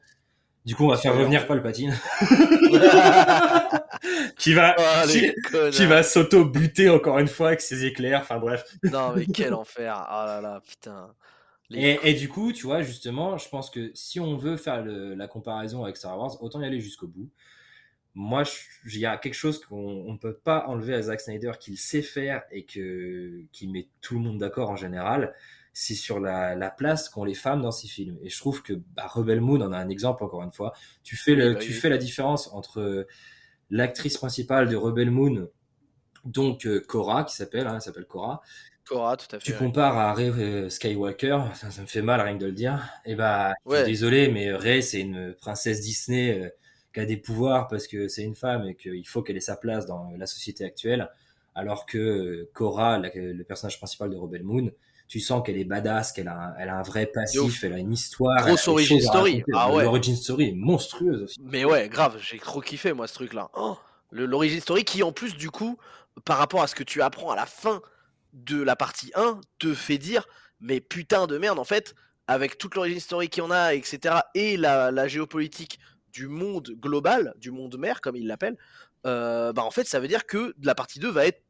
Du 0.66 0.76
coup, 0.76 0.86
on 0.86 0.90
va 0.90 0.98
faire 0.98 1.16
revenir 1.16 1.48
Palpatine, 1.48 1.96
qui 4.38 4.54
va, 4.54 4.76
Ah, 4.78 5.04
qui, 5.08 5.32
les 5.80 5.86
va 5.86 6.04
s'auto-buter 6.04 6.90
encore 6.90 7.20
une 7.20 7.28
fois 7.28 7.48
avec 7.50 7.62
ses 7.62 7.86
éclairs. 7.86 8.22
Enfin 8.22 8.38
bref. 8.38 8.66
Non 8.84 9.14
mais 9.16 9.26
quel 9.26 9.54
enfer. 9.64 9.96
Ah 10.08 10.26
là 10.28 10.42
là, 10.42 10.62
putain. 10.68 11.08
Les- 11.70 11.82
Et, 11.82 12.10
et 12.10 12.14
du 12.14 12.30
coup, 12.30 12.54
tu 12.54 12.64
vois, 12.66 12.82
justement, 12.82 13.38
je 13.38 13.50
pense 13.50 13.70
que 13.70 13.92
si 13.94 14.20
on 14.20 14.38
veut 14.38 14.58
faire 14.58 14.84
le- 14.84 15.14
la 15.16 15.28
comparaison 15.28 15.84
avec 15.84 15.98
Star 15.98 16.18
Wars, 16.18 16.42
autant 16.42 16.62
y 16.62 16.66
aller 16.66 16.80
jusqu'au 16.80 17.08
bout. 17.08 17.30
Moi, 18.16 18.44
il 18.86 19.00
y 19.00 19.06
a 19.06 19.18
quelque 19.18 19.34
chose 19.36 19.60
qu'on 19.66 20.12
ne 20.14 20.18
peut 20.18 20.36
pas 20.38 20.66
enlever 20.68 20.96
à 20.96 21.02
Zack 21.04 21.22
Snyder 21.22 21.54
qu'il 21.60 21.78
sait 21.78 22.02
faire 22.02 22.44
et 22.52 22.66
que, 22.66 23.44
qui 23.52 23.68
met 23.68 23.90
tout 24.02 24.16
le 24.16 24.22
monde 24.22 24.40
d'accord 24.40 24.70
en 24.70 24.78
général, 24.78 25.36
c'est 25.74 25.96
sur 25.96 26.20
la, 26.22 26.56
la 26.56 26.72
place 26.72 27.10
qu'ont 27.10 27.26
les 27.26 27.34
femmes 27.36 27.62
dans 27.62 27.72
ces 27.72 27.88
films. 27.90 28.18
Et 28.24 28.30
je 28.30 28.40
trouve 28.40 28.64
que 28.64 28.74
bah, 28.96 29.08
Rebel 29.08 29.42
Moon 29.42 29.62
en 29.62 29.74
a 29.74 29.78
un 29.78 29.90
exemple, 29.90 30.24
encore 30.24 30.44
une 30.44 30.54
fois. 30.54 30.74
Tu 31.04 31.18
fais, 31.18 31.36
le, 31.36 31.48
Oui, 31.48 31.54
bah 31.54 31.60
tu 31.60 31.74
oui. 31.74 31.74
fais 31.74 31.90
la 31.90 31.98
différence 31.98 32.52
entre 32.54 33.08
l'actrice 33.72 34.18
principale 34.18 34.70
de 34.70 34.76
Rebel 34.78 35.12
Moon, 35.12 35.50
donc 36.26 36.66
euh, 36.66 36.80
Cora, 36.88 37.24
qui 37.24 37.36
s'appelle, 37.36 37.68
hein, 37.68 37.76
elle 37.76 37.82
s'appelle 37.82 38.06
Cora, 38.06 38.42
Cora, 38.88 39.18
tout 39.18 39.36
à 39.36 39.40
fait. 39.40 39.46
tu 39.46 39.54
compares 39.54 39.98
à 39.98 40.14
Rey 40.14 40.30
euh, 40.30 40.70
Skywalker, 40.70 41.40
ça, 41.56 41.72
ça 41.72 41.82
me 41.82 41.88
fait 41.88 42.02
mal 42.04 42.22
rien 42.22 42.36
que 42.36 42.42
de 42.42 42.46
le 42.46 42.52
dire. 42.52 42.88
Et 43.06 43.16
bah, 43.16 43.54
je 43.66 43.72
suis 43.72 43.80
Ouais. 43.82 43.86
désolé, 43.86 44.28
mais 44.30 44.54
Rey, 44.54 44.82
c'est 44.82 45.02
une 45.02 45.34
princesse 45.34 45.82
Disney 45.82 46.40
euh, 46.40 46.50
qui 46.94 47.00
a 47.00 47.06
des 47.06 47.18
pouvoirs 47.18 47.68
parce 47.68 47.88
que 47.88 48.08
c'est 48.08 48.24
une 48.24 48.36
femme 48.36 48.68
et 48.68 48.76
qu'il 48.76 49.08
faut 49.08 49.22
qu'elle 49.24 49.38
ait 49.38 49.42
sa 49.42 49.56
place 49.58 49.86
dans 49.86 50.12
la 50.18 50.28
société 50.28 50.64
actuelle. 50.66 51.10
Alors 51.56 51.86
que 51.86 51.98
euh, 51.98 52.50
Korra, 52.54 53.00
la- 53.00 53.10
le 53.16 53.44
personnage 53.44 53.78
principal 53.80 54.10
de 54.12 54.16
Rebel 54.18 54.44
Moon, 54.44 54.70
tu 55.08 55.20
sens 55.20 55.42
qu'elle 55.46 55.58
est 55.58 55.64
badass, 55.66 56.12
qu'elle 56.12 56.28
a, 56.28 56.36
un- 56.50 56.56
elle 56.60 56.70
a 56.70 56.78
un 56.78 56.82
vrai 56.84 57.06
passif, 57.08 57.40
ouf. 57.42 57.64
elle 57.64 57.74
a 57.74 57.78
une 57.80 57.94
histoire. 57.94 58.38
Grosse 58.46 58.68
origin 58.68 59.00
story. 59.02 59.44
Ah 59.54 59.72
ouais. 59.74 59.84
L'origin 59.84 60.16
story 60.16 60.50
est 60.50 60.56
monstrueuse 60.56 61.24
aussi. 61.24 61.38
Mais 61.44 61.64
ouais, 61.66 61.90
grave, 61.90 62.18
j'ai 62.20 62.38
trop 62.40 62.62
kiffé 62.62 62.92
moi 62.94 63.08
ce 63.08 63.14
truc-là. 63.16 63.50
Oh, 63.56 63.78
L'origine 64.12 64.62
story 64.62 64.84
qui 64.84 65.02
en 65.04 65.12
plus 65.12 65.36
du 65.36 65.50
coup, 65.50 65.78
par 66.24 66.38
rapport 66.38 66.62
à 66.62 66.68
ce 66.68 66.76
que 66.76 66.84
tu 66.84 67.02
apprends 67.02 67.32
à 67.32 67.36
la 67.36 67.46
fin 67.46 67.82
de 68.36 68.62
la 68.62 68.76
partie 68.76 69.12
1, 69.16 69.42
te 69.60 69.74
fait 69.74 69.98
dire, 69.98 70.28
mais 70.60 70.80
putain 70.82 71.26
de 71.26 71.38
merde 71.38 71.58
en 71.58 71.64
fait, 71.64 71.96
avec 72.28 72.58
toute 72.58 72.76
l'origine 72.76 73.00
story 73.00 73.30
qu'il 73.30 73.44
y 73.44 73.46
en 73.46 73.52
a, 73.52 73.74
etc., 73.74 74.16
et 74.36 74.58
la, 74.58 75.08
géopolitique 75.08 75.80
du 76.12 76.28
monde 76.28 76.70
global, 76.80 77.34
du 77.38 77.52
monde 77.52 77.78
mère 77.78 78.02
comme 78.02 78.16
il 78.16 78.28
l'appelle, 78.28 78.58
euh, 79.06 79.54
bah 79.54 79.64
en 79.64 79.72
fait 79.72 79.88
ça 79.88 80.00
veut 80.00 80.08
dire 80.08 80.26
que 80.26 80.56
la 80.62 80.76
partie 80.76 81.00
2 81.00 81.10
va 81.10 81.26
être... 81.26 81.42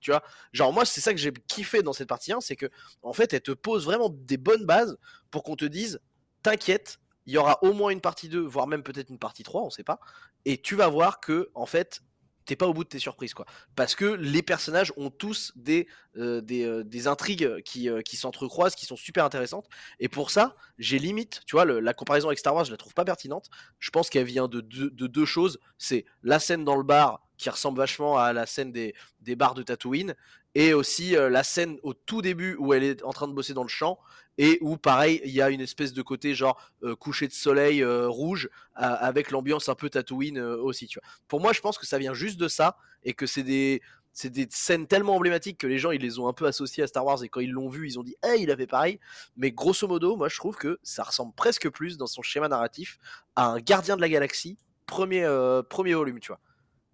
Tu 0.00 0.10
vois, 0.10 0.22
genre 0.52 0.72
moi 0.72 0.86
c'est 0.86 1.02
ça 1.02 1.12
que 1.12 1.20
j'ai 1.20 1.30
kiffé 1.32 1.82
dans 1.82 1.92
cette 1.92 2.08
partie 2.08 2.32
1, 2.32 2.40
c'est 2.40 2.56
que 2.56 2.66
en 3.02 3.12
fait 3.12 3.34
elle 3.34 3.42
te 3.42 3.52
pose 3.52 3.84
vraiment 3.84 4.08
des 4.08 4.38
bonnes 4.38 4.64
bases 4.64 4.96
pour 5.30 5.42
qu'on 5.42 5.56
te 5.56 5.66
dise, 5.66 6.00
t'inquiète, 6.42 6.98
il 7.26 7.34
y 7.34 7.38
aura 7.38 7.62
au 7.62 7.72
moins 7.72 7.90
une 7.90 8.00
partie 8.00 8.28
2, 8.28 8.40
voire 8.40 8.66
même 8.66 8.82
peut-être 8.82 9.10
une 9.10 9.18
partie 9.18 9.42
3, 9.42 9.62
on 9.62 9.70
sait 9.70 9.84
pas. 9.84 10.00
Et 10.44 10.58
tu 10.58 10.74
vas 10.74 10.88
voir 10.88 11.20
que, 11.20 11.50
en 11.54 11.66
fait, 11.66 12.02
t'es 12.50 12.56
pas 12.56 12.66
au 12.66 12.74
bout 12.74 12.82
de 12.82 12.88
tes 12.88 12.98
surprises, 12.98 13.32
quoi. 13.32 13.46
Parce 13.76 13.94
que 13.94 14.04
les 14.04 14.42
personnages 14.42 14.92
ont 14.96 15.08
tous 15.08 15.52
des, 15.54 15.86
euh, 16.16 16.42
euh, 16.50 17.06
intrigues 17.06 17.62
qui, 17.62 17.88
euh, 17.88 18.02
qui 18.02 18.16
s'entrecroisent, 18.16 18.74
qui 18.74 18.86
sont 18.86 18.96
super 18.96 19.24
intéressantes. 19.24 19.68
Et 20.00 20.08
pour 20.08 20.32
ça, 20.32 20.56
j'ai 20.76 20.98
limite, 20.98 21.42
tu 21.46 21.54
vois, 21.54 21.64
la 21.64 21.94
comparaison 21.94 22.26
avec 22.26 22.40
Star 22.40 22.52
Wars, 22.52 22.64
je 22.64 22.72
la 22.72 22.76
trouve 22.76 22.92
pas 22.92 23.04
pertinente. 23.04 23.50
Je 23.78 23.90
pense 23.90 24.10
qu'elle 24.10 24.24
vient 24.24 24.48
de 24.48 24.60
deux, 24.60 24.90
de 24.90 25.06
deux 25.06 25.24
choses. 25.24 25.60
C'est 25.78 26.04
la 26.24 26.40
scène 26.40 26.64
dans 26.64 26.74
le 26.74 26.82
bar, 26.82 27.22
qui 27.38 27.48
ressemble 27.50 27.78
vachement 27.78 28.18
à 28.18 28.32
la 28.32 28.46
scène 28.46 28.72
des, 28.72 28.96
des 29.20 29.36
bars 29.36 29.54
de 29.54 29.62
Tatooine, 29.62 30.16
et 30.54 30.74
aussi 30.74 31.16
euh, 31.16 31.28
la 31.28 31.42
scène 31.42 31.78
au 31.82 31.94
tout 31.94 32.22
début 32.22 32.56
où 32.58 32.74
elle 32.74 32.84
est 32.84 33.02
en 33.04 33.12
train 33.12 33.28
de 33.28 33.32
bosser 33.32 33.54
dans 33.54 33.62
le 33.62 33.68
champ, 33.68 33.98
et 34.40 34.58
où 34.62 34.78
pareil 34.78 35.20
il 35.24 35.32
y 35.32 35.42
a 35.42 35.50
une 35.50 35.60
espèce 35.60 35.92
de 35.92 36.00
côté 36.00 36.34
genre 36.34 36.58
euh, 36.82 36.96
coucher 36.96 37.28
de 37.28 37.32
soleil 37.32 37.82
euh, 37.82 38.08
rouge 38.08 38.48
avec 38.74 39.30
l'ambiance 39.30 39.68
un 39.68 39.74
peu 39.74 39.90
Tatooine 39.90 40.38
euh, 40.38 40.56
aussi 40.56 40.88
pour 41.28 41.40
moi 41.40 41.52
je 41.52 41.60
pense 41.60 41.76
que 41.76 41.86
ça 41.86 41.98
vient 41.98 42.14
juste 42.14 42.40
de 42.40 42.48
ça 42.48 42.78
et 43.04 43.12
que 43.12 43.26
c'est 43.26 43.42
des 43.42 43.82
c'est 44.14 44.30
des 44.30 44.48
scènes 44.50 44.86
tellement 44.86 45.16
emblématiques 45.16 45.58
que 45.58 45.66
les 45.66 45.78
gens 45.78 45.90
ils 45.90 46.00
les 46.00 46.18
ont 46.18 46.26
un 46.26 46.32
peu 46.32 46.46
associées 46.46 46.82
à 46.82 46.86
Star 46.86 47.04
Wars 47.04 47.22
et 47.22 47.28
quand 47.28 47.40
ils 47.40 47.50
l'ont 47.50 47.68
vu 47.68 47.86
ils 47.86 47.98
ont 47.98 48.02
dit 48.02 48.16
hey 48.22 48.42
il 48.42 48.50
a 48.50 48.56
fait 48.56 48.66
pareil. 48.66 48.98
Mais 49.36 49.52
grosso 49.52 49.86
modo 49.86 50.16
moi 50.16 50.30
je 50.30 50.36
trouve 50.36 50.56
que 50.56 50.80
ça 50.82 51.02
ressemble 51.02 51.34
presque 51.34 51.68
plus 51.68 51.98
dans 51.98 52.06
son 52.06 52.22
schéma 52.22 52.48
narratif 52.48 52.98
à 53.36 53.46
un 53.46 53.58
gardien 53.58 53.96
de 53.96 54.00
la 54.00 54.08
galaxie 54.08 54.56
premier 54.86 55.28
premier 55.68 55.94
volume 55.94 56.18
tu 56.18 56.28
vois. 56.28 56.40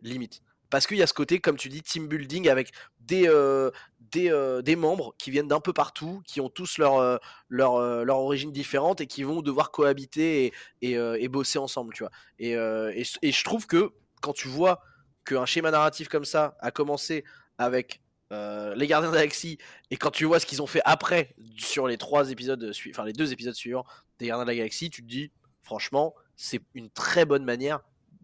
Limite 0.03 0.43
parce 0.71 0.87
qu'il 0.87 0.97
y 0.97 1.03
a 1.03 1.07
ce 1.07 1.15
côté 1.15 1.41
comme 1.41 1.57
tu 1.57 1.69
dis 1.69 1.83
team 1.83 2.09
building 2.09 2.49
avec 2.49 2.73
des 3.01 3.29
euh, 3.29 3.71
euh, 4.17 4.63
des 4.63 4.77
membres 4.77 5.15
qui 5.19 5.31
viennent 5.31 5.49
d'un 5.49 5.61
peu 5.61 5.73
partout, 5.73 6.23
qui 6.27 6.41
ont 6.41 6.49
tous 6.49 6.79
leur, 6.79 6.97
euh, 6.99 8.07
origine 8.09 8.53
différente 8.53 9.01
et 9.01 9.07
qui 9.07 9.23
vont 9.25 9.43
devoir 9.43 9.71
cohabiter 9.71 10.53
et, 10.81 11.29
bosser 11.29 11.59
ensemble, 11.59 11.93
tu 11.93 12.03
vois. 12.03 12.13
Et, 12.39 12.55
je 12.55 13.45
trouve 13.45 13.67
que 13.67 13.93
quand 14.23 14.33
tu 14.33 14.49
vois 14.49 14.81
qu'un 15.25 15.45
schéma 15.45 15.71
narratif 15.71 16.09
comme 16.09 16.25
ça 16.25 16.57
a 16.61 16.71
commencé 16.71 17.25
avec 17.59 18.01
les 18.31 18.87
Gardiens 18.87 19.11
de 19.11 19.15
la 19.15 19.23
Galaxie 19.23 19.59
et 19.91 19.97
quand 19.97 20.11
tu 20.11 20.25
vois 20.25 20.41
ce 20.41 20.47
qu'ils 20.47 20.63
ont 20.63 20.67
fait 20.67 20.83
après 20.85 21.35
sur 21.59 21.87
les 21.87 21.99
trois 21.99 22.31
épisodes, 22.31 22.73
les 23.05 23.13
deux 23.13 23.33
épisodes 23.33 23.55
suivants 23.55 23.85
des 24.19 24.29
Gardiens 24.29 24.45
de 24.45 24.51
la 24.51 24.57
Galaxie, 24.57 24.91
tu 24.91 25.03
te 25.03 25.09
dis 25.09 25.31
franchement 25.63 26.15
c'est 26.37 26.61
une 26.75 26.91
très 26.91 27.25
bonne 27.25 27.45
manière 27.45 27.81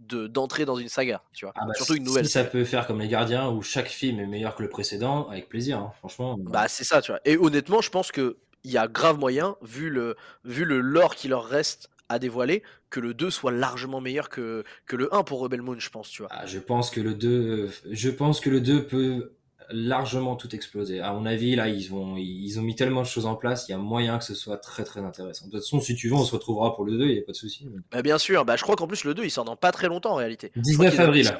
de 0.08 0.26
d'entrer 0.26 0.64
dans 0.64 0.76
une 0.76 0.88
saga, 0.88 1.22
tu 1.32 1.44
vois. 1.44 1.54
Ah 1.56 1.64
bah, 1.66 1.74
Surtout 1.74 1.94
une 1.94 2.04
si 2.04 2.08
nouvelle. 2.08 2.28
ça 2.28 2.44
peut 2.44 2.64
faire 2.64 2.86
comme 2.86 3.00
Les 3.00 3.08
Gardiens 3.08 3.48
où 3.50 3.62
chaque 3.62 3.88
film 3.88 4.20
est 4.20 4.26
meilleur 4.26 4.54
que 4.54 4.62
le 4.62 4.68
précédent, 4.68 5.28
avec 5.28 5.48
plaisir, 5.48 5.78
hein, 5.78 5.92
franchement. 5.98 6.36
Bah 6.38 6.68
c'est 6.68 6.84
ça, 6.84 7.00
tu 7.02 7.12
vois. 7.12 7.20
Et 7.24 7.36
honnêtement, 7.36 7.80
je 7.80 7.90
pense 7.90 8.12
que 8.12 8.36
il 8.64 8.70
y 8.70 8.78
a 8.78 8.86
grave 8.86 9.18
moyen, 9.18 9.56
vu 9.62 9.90
le, 9.90 10.16
vu 10.44 10.64
le 10.64 10.80
lore 10.80 11.16
qui 11.16 11.28
leur 11.28 11.44
reste 11.44 11.90
à 12.08 12.18
dévoiler, 12.18 12.62
que 12.90 13.00
le 13.00 13.14
2 13.14 13.30
soit 13.30 13.50
largement 13.52 14.00
meilleur 14.00 14.28
que, 14.28 14.64
que 14.86 14.96
le 14.96 15.12
1 15.14 15.24
pour 15.24 15.40
Rebel 15.40 15.62
Moon, 15.62 15.78
je 15.78 15.90
pense, 15.90 16.10
tu 16.10 16.22
vois. 16.22 16.28
Ah, 16.30 16.46
je 16.46 16.58
pense 16.58 16.90
que 16.90 17.00
le 17.00 17.14
2 17.14 17.70
je 17.90 18.10
pense 18.10 18.40
que 18.40 18.50
le 18.50 18.60
2 18.60 18.86
peut 18.86 19.32
largement 19.70 20.36
tout 20.36 20.54
exploser. 20.54 21.00
À 21.00 21.12
mon 21.12 21.26
avis, 21.26 21.54
là, 21.56 21.68
ils 21.68 21.88
vont 21.88 22.16
ils 22.16 22.58
ont 22.58 22.62
mis 22.62 22.74
tellement 22.74 23.02
de 23.02 23.06
choses 23.06 23.26
en 23.26 23.34
place, 23.34 23.66
il 23.68 23.72
y 23.72 23.74
a 23.74 23.78
moyen 23.78 24.18
que 24.18 24.24
ce 24.24 24.34
soit 24.34 24.56
très 24.58 24.84
très 24.84 25.00
intéressant. 25.00 25.46
De 25.46 25.50
toute 25.52 25.60
façon, 25.60 25.80
si 25.80 25.94
tu 25.94 26.08
veux, 26.08 26.14
on 26.14 26.24
se 26.24 26.32
retrouvera 26.32 26.74
pour 26.74 26.84
le 26.84 26.96
2, 26.98 27.04
il 27.06 27.12
n'y 27.14 27.18
a 27.18 27.22
pas 27.22 27.32
de 27.32 27.36
souci. 27.36 27.68
Bah 27.90 28.02
bien 28.02 28.18
sûr, 28.18 28.44
bah 28.44 28.56
je 28.56 28.62
crois 28.62 28.76
qu'en 28.76 28.86
plus 28.86 29.04
le 29.04 29.14
2 29.14 29.24
il 29.24 29.30
sort 29.30 29.44
dans 29.44 29.56
pas 29.56 29.72
très 29.72 29.88
longtemps 29.88 30.12
en 30.12 30.16
réalité. 30.16 30.50
Je 30.56 30.60
crois 30.74 30.86
19 30.86 30.90
qu'il 30.90 31.00
est- 31.00 31.04
avril. 31.04 31.38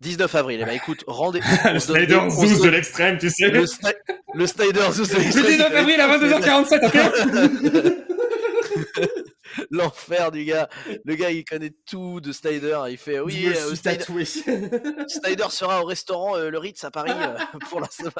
19 0.00 0.34
avril, 0.34 0.60
et 0.62 0.64
bah 0.64 0.72
écoute, 0.72 1.04
rendez 1.06 1.40
le 1.72 1.78
Snyder 1.78 2.20
Zoos 2.30 2.62
de 2.64 2.68
l'extrême, 2.70 3.18
tu 3.18 3.28
sais. 3.28 3.50
le, 3.50 3.64
Sny- 3.66 3.92
le 4.34 4.46
Snyder 4.46 4.80
Zoo, 4.92 5.04
c'est 5.04 5.18
Le 5.18 5.46
19 5.46 5.74
avril 5.74 6.00
à 6.00 6.16
22h47, 6.16 6.86
ok 6.86 7.92
L'enfer 9.70 10.30
du 10.30 10.44
gars. 10.44 10.68
Le 11.04 11.14
gars, 11.14 11.30
il 11.30 11.44
connaît 11.44 11.72
tout 11.86 12.20
de 12.20 12.32
Snyder. 12.32 12.80
Il 12.88 12.98
fait 12.98 13.20
oui, 13.20 13.46
euh, 13.46 13.74
Snyder, 15.08 15.46
sera 15.50 15.82
au 15.82 15.84
restaurant 15.84 16.36
euh, 16.36 16.50
le 16.50 16.58
Ritz 16.58 16.84
à 16.84 16.90
Paris 16.90 17.12
euh, 17.14 17.36
pour 17.70 17.80
la 17.80 17.88
semaine. 17.88 18.12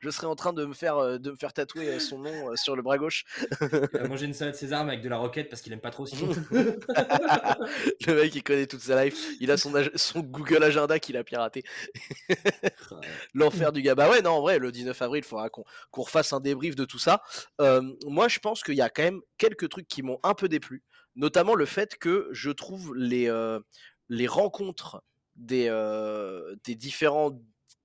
Je 0.00 0.10
serais 0.10 0.26
en 0.26 0.34
train 0.34 0.52
de 0.52 0.64
me 0.64 0.74
faire, 0.74 0.96
euh, 0.98 1.18
de 1.18 1.30
me 1.30 1.36
faire 1.36 1.52
tatouer 1.52 1.88
euh, 1.88 1.98
son 1.98 2.18
nom 2.18 2.50
euh, 2.50 2.56
sur 2.56 2.76
le 2.76 2.82
bras 2.82 2.98
gauche. 2.98 3.24
Il 3.60 4.00
a 4.00 4.08
mangé 4.08 4.26
une 4.26 4.34
salade 4.34 4.54
César 4.54 4.82
avec 4.82 5.02
de 5.02 5.08
la 5.08 5.16
roquette 5.16 5.48
parce 5.48 5.62
qu'il 5.62 5.72
aime 5.72 5.80
pas 5.80 5.90
trop 5.90 6.06
sinon. 6.06 6.32
le 6.50 8.14
mec, 8.14 8.34
il 8.34 8.42
connaît 8.42 8.66
toute 8.66 8.80
sa 8.80 9.04
life. 9.04 9.28
Il 9.40 9.50
a 9.50 9.56
son, 9.56 9.72
Google 10.20 10.62
Agenda 10.62 10.98
qu'il 10.98 11.16
a 11.16 11.24
piraté. 11.24 11.64
L'enfer 13.34 13.72
du 13.72 13.82
gars. 13.82 13.94
Bah 13.94 14.10
ouais, 14.10 14.22
non, 14.22 14.32
en 14.32 14.40
vrai, 14.40 14.58
le 14.58 14.70
19 14.72 15.00
avril, 15.02 15.22
il 15.24 15.28
faudra 15.28 15.50
qu'on 15.50 15.64
qu'on 15.90 16.02
refasse 16.02 16.32
un 16.32 16.40
débrief 16.40 16.74
de 16.74 16.84
tout 16.84 16.98
ça. 16.98 17.22
Euh, 17.60 17.82
moi, 18.06 18.28
je 18.28 18.38
pense 18.38 18.62
qu'il 18.62 18.74
y 18.74 18.80
a 18.80 18.90
quand 18.90 19.02
même 19.02 19.20
quelques 19.38 19.68
trucs 19.68 19.88
qui 19.88 20.02
m'ont 20.02 20.18
un 20.22 20.34
peu 20.34 20.48
déplu. 20.48 20.82
Notamment 21.16 21.54
le 21.54 21.66
fait 21.66 21.96
que 21.96 22.28
je 22.32 22.50
trouve 22.50 22.94
les, 22.96 23.28
euh, 23.28 23.60
les 24.08 24.26
rencontres 24.26 25.02
des, 25.36 25.66
euh, 25.68 26.56
des, 26.64 26.74
différents, 26.74 27.30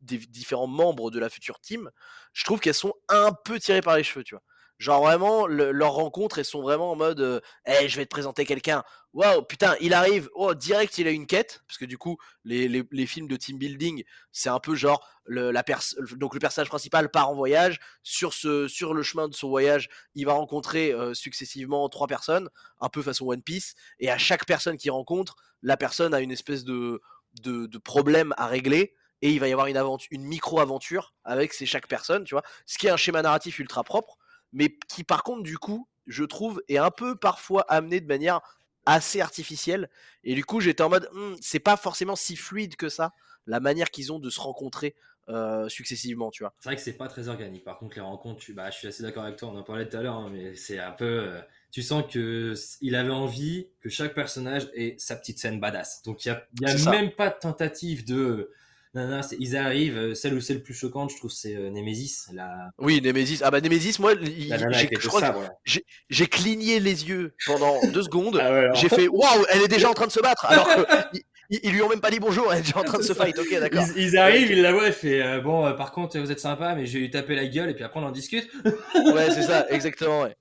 des 0.01 0.17
différents 0.17 0.67
membres 0.67 1.11
de 1.11 1.19
la 1.19 1.29
future 1.29 1.59
team, 1.59 1.89
je 2.33 2.43
trouve 2.45 2.59
qu'elles 2.59 2.73
sont 2.73 2.93
un 3.09 3.31
peu 3.45 3.59
tirées 3.59 3.81
par 3.81 3.97
les 3.97 4.03
cheveux, 4.03 4.23
tu 4.23 4.35
vois. 4.35 4.43
Genre 4.77 5.01
vraiment, 5.03 5.45
le- 5.45 5.71
leurs 5.73 5.91
rencontres, 5.91 6.39
elles 6.39 6.45
sont 6.45 6.61
vraiment 6.61 6.91
en 6.91 6.95
mode 6.95 7.19
euh, 7.19 7.41
Eh, 7.65 7.89
je 7.89 7.97
vais 7.97 8.05
te 8.05 8.09
présenter 8.09 8.45
quelqu'un. 8.45 8.81
Waouh, 9.11 9.41
putain, 9.43 9.75
il 9.81 9.93
arrive. 9.93 10.29
Oh, 10.35 10.53
direct, 10.53 10.97
il 10.97 11.05
a 11.07 11.11
une 11.11 11.27
quête. 11.27 11.61
Parce 11.67 11.77
que 11.77 11.83
du 11.83 11.97
coup, 11.97 12.17
les, 12.45 12.69
les- 12.69 12.87
les 12.91 13.05
films 13.05 13.27
de 13.27 13.35
team 13.35 13.57
building, 13.57 14.03
c'est 14.31 14.47
un 14.47 14.59
peu 14.61 14.75
genre 14.75 15.05
le, 15.25 15.51
la 15.51 15.63
pers- 15.63 15.81
donc 16.15 16.33
le 16.33 16.39
personnage 16.39 16.69
principal 16.69 17.11
part 17.11 17.29
en 17.29 17.35
voyage. 17.35 17.79
Sur, 18.03 18.33
ce, 18.33 18.69
sur 18.69 18.93
le 18.93 19.03
chemin 19.03 19.27
de 19.27 19.33
son 19.35 19.49
voyage, 19.49 19.89
il 20.15 20.25
va 20.25 20.31
rencontrer 20.33 20.93
euh, 20.93 21.13
successivement 21.13 21.89
trois 21.89 22.07
personnes, 22.07 22.47
un 22.79 22.87
peu 22.87 23.01
façon 23.01 23.25
One 23.27 23.41
Piece. 23.43 23.75
Et 23.99 24.09
à 24.09 24.17
chaque 24.17 24.45
personne 24.45 24.77
qu'il 24.77 24.91
rencontre, 24.91 25.35
la 25.61 25.75
personne 25.75 26.13
a 26.13 26.21
une 26.21 26.31
espèce 26.31 26.63
de, 26.63 27.01
de, 27.41 27.65
de 27.65 27.77
problème 27.79 28.33
à 28.37 28.47
régler. 28.47 28.95
Et 29.21 29.31
il 29.31 29.39
va 29.39 29.47
y 29.47 29.51
avoir 29.51 29.67
une, 29.67 29.77
aventure, 29.77 30.07
une 30.11 30.23
micro-aventure 30.23 31.13
avec 31.23 31.53
ces 31.53 31.65
chaque 31.65 31.87
personne, 31.87 32.23
tu 32.23 32.35
vois. 32.35 32.43
Ce 32.65 32.77
qui 32.77 32.87
est 32.87 32.89
un 32.89 32.97
schéma 32.97 33.21
narratif 33.21 33.59
ultra 33.59 33.83
propre, 33.83 34.17
mais 34.53 34.77
qui 34.87 35.03
par 35.03 35.23
contre, 35.23 35.43
du 35.43 35.57
coup, 35.57 35.87
je 36.07 36.23
trouve, 36.23 36.61
est 36.67 36.77
un 36.77 36.91
peu 36.91 37.15
parfois 37.15 37.61
amené 37.69 37.99
de 37.99 38.07
manière 38.07 38.39
assez 38.85 39.21
artificielle. 39.21 39.89
Et 40.23 40.33
du 40.35 40.43
coup, 40.45 40.59
j'étais 40.61 40.83
en 40.83 40.89
mode, 40.89 41.09
Hum, 41.13 41.35
c'est 41.41 41.59
pas 41.59 41.77
forcément 41.77 42.15
si 42.15 42.35
fluide 42.35 42.75
que 42.75 42.89
ça, 42.89 43.13
la 43.45 43.59
manière 43.59 43.91
qu'ils 43.91 44.11
ont 44.11 44.19
de 44.19 44.29
se 44.29 44.39
rencontrer 44.39 44.95
euh, 45.27 45.69
successivement, 45.69 46.31
tu 46.31 46.41
vois. 46.41 46.53
C'est 46.59 46.69
vrai 46.69 46.75
que 46.75 46.81
c'est 46.81 46.93
pas 46.97 47.07
très 47.07 47.27
organique. 47.27 47.63
Par 47.63 47.77
contre, 47.77 47.95
les 47.95 48.01
rencontres, 48.01 48.39
tu... 48.39 48.53
bah, 48.53 48.71
je 48.71 48.77
suis 48.77 48.87
assez 48.87 49.03
d'accord 49.03 49.23
avec 49.23 49.35
toi. 49.35 49.49
On 49.49 49.57
en 49.57 49.63
parlait 49.63 49.87
tout 49.87 49.97
à 49.97 50.01
l'heure, 50.01 50.15
hein, 50.15 50.29
mais 50.33 50.55
c'est 50.55 50.79
un 50.79 50.91
peu. 50.91 51.05
euh, 51.05 51.41
Tu 51.71 51.83
sens 51.83 52.03
que 52.11 52.55
il 52.81 52.95
avait 52.95 53.11
envie 53.11 53.67
que 53.79 53.89
chaque 53.89 54.15
personnage 54.15 54.67
ait 54.73 54.95
sa 54.97 55.15
petite 55.15 55.37
scène 55.37 55.59
badass. 55.59 56.01
Donc 56.01 56.25
il 56.25 56.29
y 56.29 56.31
a, 56.31 56.47
y 56.61 56.65
a 56.65 56.89
même 56.91 57.11
pas 57.11 57.29
de 57.29 57.37
tentative 57.37 58.05
de. 58.07 58.51
Non, 58.95 59.07
non, 59.07 59.21
c'est- 59.21 59.37
ils 59.39 59.55
arrivent. 59.55 59.97
euh, 59.97 60.15
Celle 60.15 60.33
où 60.33 60.41
c'est 60.41 60.55
le 60.55 60.63
plus 60.63 60.73
choquante, 60.73 61.11
je 61.11 61.17
trouve, 61.17 61.29
c'est 61.31 61.55
euh, 61.55 61.69
Nemesis. 61.69 62.25
La, 62.33 62.69
Oui, 62.79 63.01
Nemesis. 63.01 63.39
Ah 63.43 63.51
bah 63.51 63.61
Nemesis, 63.61 63.99
moi, 63.99 64.13
j'ai- 64.19 65.85
que 66.09 66.23
cligné 66.25 66.79
les 66.79 67.07
yeux 67.07 67.35
pendant 67.45 67.79
deux 67.93 68.01
secondes. 68.03 68.39
Ah 68.41 68.51
ouais, 68.51 68.57
alors. 68.59 68.75
J'ai 68.75 68.89
fait 68.89 69.07
waouh, 69.07 69.45
elle 69.49 69.61
est 69.61 69.67
déjà 69.67 69.89
en 69.89 69.93
train 69.93 70.07
de 70.07 70.11
se 70.11 70.19
battre. 70.19 70.45
Alors 70.49 70.67
qu'ils 71.11 71.21
ils, 71.63 71.71
lui 71.71 71.81
ont 71.83 71.89
même 71.89 72.01
pas 72.01 72.09
dit 72.11 72.19
bonjour, 72.19 72.51
elle 72.51 72.59
est 72.59 72.63
déjà 72.63 72.79
en 72.79 72.83
train 72.83 72.97
de 72.97 73.03
se 73.03 73.13
fight. 73.13 73.37
Ok, 73.37 73.51
d'accord. 73.59 73.83
Ils, 73.95 74.03
ils 74.03 74.17
arrivent, 74.17 74.51
ils 74.51 74.61
la 74.61 74.71
voient, 74.71 74.87
elle 74.87 74.93
fait 74.93 75.21
euh, 75.21 75.39
bon, 75.41 75.65
euh, 75.67 75.73
par 75.73 75.91
contre, 75.91 76.17
vous 76.19 76.31
êtes 76.31 76.39
sympa, 76.39 76.73
mais 76.75 76.85
je 76.87 76.93
vais 76.93 76.99
lui 76.99 77.11
taper 77.11 77.35
la 77.35 77.45
gueule 77.47 77.69
et 77.69 77.73
puis 77.75 77.83
après 77.83 77.99
on 77.99 78.03
en 78.05 78.11
discute. 78.11 78.49
Ouais, 79.13 79.29
c'est 79.31 79.43
ça, 79.43 79.67
exactement. 79.69 80.23
Ouais. 80.23 80.35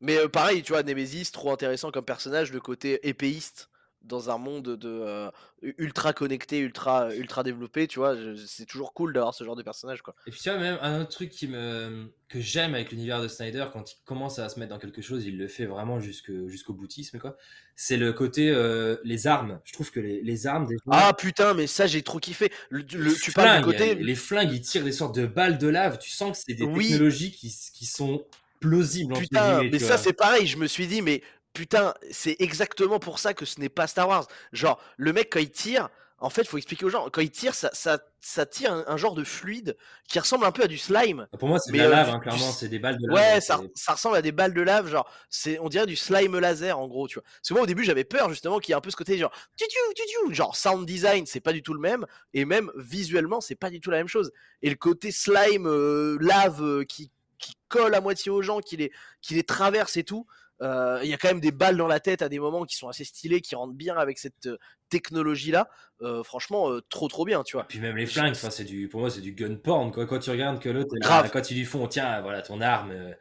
Mais 0.00 0.18
euh, 0.18 0.28
pareil, 0.28 0.62
tu 0.62 0.72
vois, 0.72 0.82
Nemesis, 0.82 1.30
trop 1.32 1.50
intéressant 1.52 1.90
comme 1.90 2.04
personnage, 2.04 2.52
le 2.52 2.60
côté 2.60 3.06
épéiste 3.08 3.70
dans 4.04 4.30
un 4.30 4.38
monde 4.38 4.76
de 4.76 4.88
euh, 4.88 5.30
ultra 5.62 6.12
connecté, 6.12 6.58
ultra 6.58 7.14
ultra 7.14 7.42
développé, 7.42 7.86
tu 7.88 7.98
vois, 7.98 8.14
c'est 8.46 8.66
toujours 8.66 8.92
cool 8.94 9.12
d'avoir 9.12 9.34
ce 9.34 9.44
genre 9.44 9.56
de 9.56 9.62
personnage 9.62 10.02
quoi. 10.02 10.14
Et 10.26 10.30
puis 10.30 10.40
tu 10.40 10.50
vois, 10.50 10.58
même 10.58 10.78
un 10.82 11.00
autre 11.00 11.10
truc 11.10 11.30
qui 11.30 11.48
me... 11.48 12.12
que 12.28 12.40
j'aime 12.40 12.74
avec 12.74 12.90
l'univers 12.92 13.22
de 13.22 13.28
Snyder, 13.28 13.66
quand 13.72 13.92
il 13.92 13.96
commence 14.04 14.38
à 14.38 14.48
se 14.48 14.60
mettre 14.60 14.70
dans 14.70 14.78
quelque 14.78 15.02
chose, 15.02 15.24
il 15.24 15.38
le 15.38 15.48
fait 15.48 15.66
vraiment 15.66 16.00
jusqu'au 16.00 16.72
boutisme, 16.74 17.18
quoi. 17.18 17.36
C'est 17.76 17.96
le 17.96 18.12
côté 18.12 18.50
euh, 18.50 18.96
les 19.04 19.26
armes. 19.26 19.60
Je 19.64 19.72
trouve 19.72 19.90
que 19.90 20.00
les, 20.00 20.22
les 20.22 20.46
armes 20.46 20.66
des 20.66 20.76
Ah 20.90 21.12
putain, 21.12 21.54
mais 21.54 21.66
ça 21.66 21.86
j'ai 21.86 22.02
trop 22.02 22.18
kiffé. 22.18 22.52
Le, 22.70 22.84
le- 22.94 23.04
les 23.04 23.14
tu 23.14 23.32
parles 23.32 23.48
du 23.48 23.64
flingues, 23.64 23.64
côté 23.64 23.94
les 23.96 24.14
flingues, 24.14 24.52
ils 24.52 24.60
tirent 24.60 24.84
des 24.84 24.92
sortes 24.92 25.14
de 25.16 25.26
balles 25.26 25.58
de 25.58 25.68
lave. 25.68 25.98
Tu 25.98 26.10
sens 26.10 26.38
que 26.38 26.44
c'est 26.46 26.54
des 26.54 26.64
Oui. 26.64 26.88
technologies 26.88 27.32
qui, 27.32 27.52
qui 27.74 27.86
sont 27.86 28.24
plausibles. 28.60 29.12
entre 29.12 29.22
Putain, 29.22 29.62
mais 29.64 29.78
ça 29.78 29.98
c'est 29.98 30.12
pareil, 30.12 30.46
je 30.46 30.56
me 30.56 30.66
suis 30.66 30.86
dit, 30.86 31.02
mais 31.02 31.22
putain, 31.54 31.94
c'est 32.10 32.36
exactement 32.40 32.98
pour 32.98 33.18
ça 33.18 33.32
que 33.32 33.46
ce 33.46 33.58
n'est 33.60 33.70
pas 33.70 33.86
Star 33.86 34.08
Wars. 34.08 34.26
Genre, 34.52 34.78
le 34.98 35.12
mec 35.14 35.30
quand 35.32 35.40
il 35.40 35.50
tire, 35.50 35.88
en 36.18 36.30
fait, 36.30 36.46
faut 36.46 36.56
expliquer 36.56 36.84
aux 36.86 36.90
gens, 36.90 37.10
quand 37.10 37.20
il 37.20 37.30
tire, 37.30 37.54
ça, 37.54 37.70
ça, 37.74 37.98
ça 38.20 38.46
tire 38.46 38.72
un, 38.72 38.84
un 38.86 38.96
genre 38.96 39.14
de 39.14 39.24
fluide 39.24 39.76
qui 40.08 40.18
ressemble 40.18 40.46
un 40.46 40.52
peu 40.52 40.62
à 40.62 40.68
du 40.68 40.78
slime. 40.78 41.26
Pour 41.38 41.48
moi, 41.48 41.58
c'est 41.58 41.72
de 41.72 41.76
la 41.76 41.84
euh, 41.84 41.90
lave, 41.90 42.10
hein, 42.10 42.18
clairement. 42.20 42.50
C'est 42.52 42.68
des 42.68 42.78
balles 42.78 42.96
de 42.98 43.06
lave. 43.06 43.16
Ouais, 43.16 43.32
hein, 43.36 43.40
ça, 43.40 43.60
ça 43.74 43.92
ressemble 43.92 44.16
à 44.16 44.22
des 44.22 44.32
balles 44.32 44.54
de 44.54 44.62
lave, 44.62 44.88
genre, 44.88 45.10
c'est, 45.28 45.58
on 45.58 45.68
dirait 45.68 45.86
du 45.86 45.96
slime 45.96 46.38
laser 46.38 46.78
en 46.78 46.88
gros, 46.88 47.08
tu 47.08 47.16
vois. 47.16 47.24
Parce 47.24 47.48
que 47.48 47.54
moi 47.54 47.62
au 47.64 47.66
début 47.66 47.84
j'avais 47.84 48.04
peur 48.04 48.30
justement 48.30 48.58
qu'il 48.58 48.70
y 48.70 48.74
ait 48.74 48.76
un 48.76 48.80
peu 48.80 48.90
ce 48.90 48.96
côté 48.96 49.18
genre, 49.18 49.32
tutu, 49.56 49.76
tutu, 49.94 50.34
genre 50.34 50.56
sound 50.56 50.86
design, 50.86 51.26
c'est 51.26 51.40
pas 51.40 51.52
du 51.52 51.62
tout 51.62 51.74
le 51.74 51.80
même, 51.80 52.06
et 52.32 52.44
même 52.46 52.70
visuellement 52.76 53.40
c'est 53.40 53.56
pas 53.56 53.68
du 53.68 53.80
tout 53.80 53.90
la 53.90 53.98
même 53.98 54.08
chose. 54.08 54.32
Et 54.62 54.70
le 54.70 54.76
côté 54.76 55.10
slime, 55.10 55.66
euh, 55.66 56.16
lave 56.20 56.62
euh, 56.62 56.84
qui, 56.84 57.10
qui 57.38 57.54
colle 57.68 57.94
à 57.94 58.00
moitié 58.00 58.30
aux 58.30 58.40
gens, 58.40 58.60
qui 58.60 58.78
les, 58.78 58.92
qui 59.20 59.34
les 59.34 59.44
traverse 59.44 59.96
et 59.98 60.04
tout, 60.04 60.26
il 60.60 61.08
y 61.08 61.12
a 61.14 61.16
quand 61.18 61.28
même 61.28 61.40
des 61.40 61.52
balles 61.52 61.76
dans 61.76 61.86
la 61.86 62.00
tête 62.00 62.22
à 62.22 62.28
des 62.28 62.38
moments 62.38 62.64
qui 62.64 62.76
sont 62.76 62.88
assez 62.88 63.04
stylés, 63.04 63.40
qui 63.40 63.54
rentrent 63.54 63.74
bien 63.74 63.96
avec 63.96 64.18
cette 64.18 64.46
euh, 64.46 64.56
technologie-là. 64.88 65.68
Euh, 66.02 66.22
franchement, 66.22 66.70
euh, 66.70 66.80
trop 66.88 67.08
trop 67.08 67.24
bien, 67.24 67.42
tu 67.42 67.56
vois. 67.56 67.64
Puis 67.68 67.80
même 67.80 67.96
les 67.96 68.06
flingues, 68.06 68.34
c'est 68.34 68.64
du, 68.64 68.88
pour 68.88 69.00
moi, 69.00 69.10
c'est 69.10 69.20
du 69.20 69.32
gun 69.32 69.56
porn. 69.56 69.90
Quoi. 69.92 70.06
Quand 70.06 70.18
tu 70.18 70.30
regardes 70.30 70.60
que 70.60 70.68
l'autre, 70.68 70.94
quand 71.32 71.50
ils 71.50 71.56
lui 71.58 71.64
font, 71.64 71.86
tiens, 71.86 72.20
voilà, 72.20 72.42
ton 72.42 72.60
arme, 72.60 72.90
euh, 72.92 73.12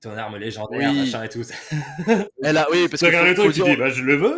ton 0.00 0.16
arme 0.16 0.36
légendaire, 0.36 0.90
Oui. 0.90 1.00
machin 1.00 1.22
et 1.22 1.28
tout. 1.28 1.42
Elle 2.42 2.56
a, 2.56 2.66
oui, 2.70 2.88
parce 2.88 3.00
Tu 3.02 3.06
que 3.10 3.16
regardes 3.16 3.36
faut- 3.36 3.44
le 3.46 3.52
truc, 3.52 3.64
tu 3.64 3.70
dis, 3.70 3.76
bah, 3.76 3.90
je 3.90 4.02
le 4.02 4.16
veux. 4.16 4.36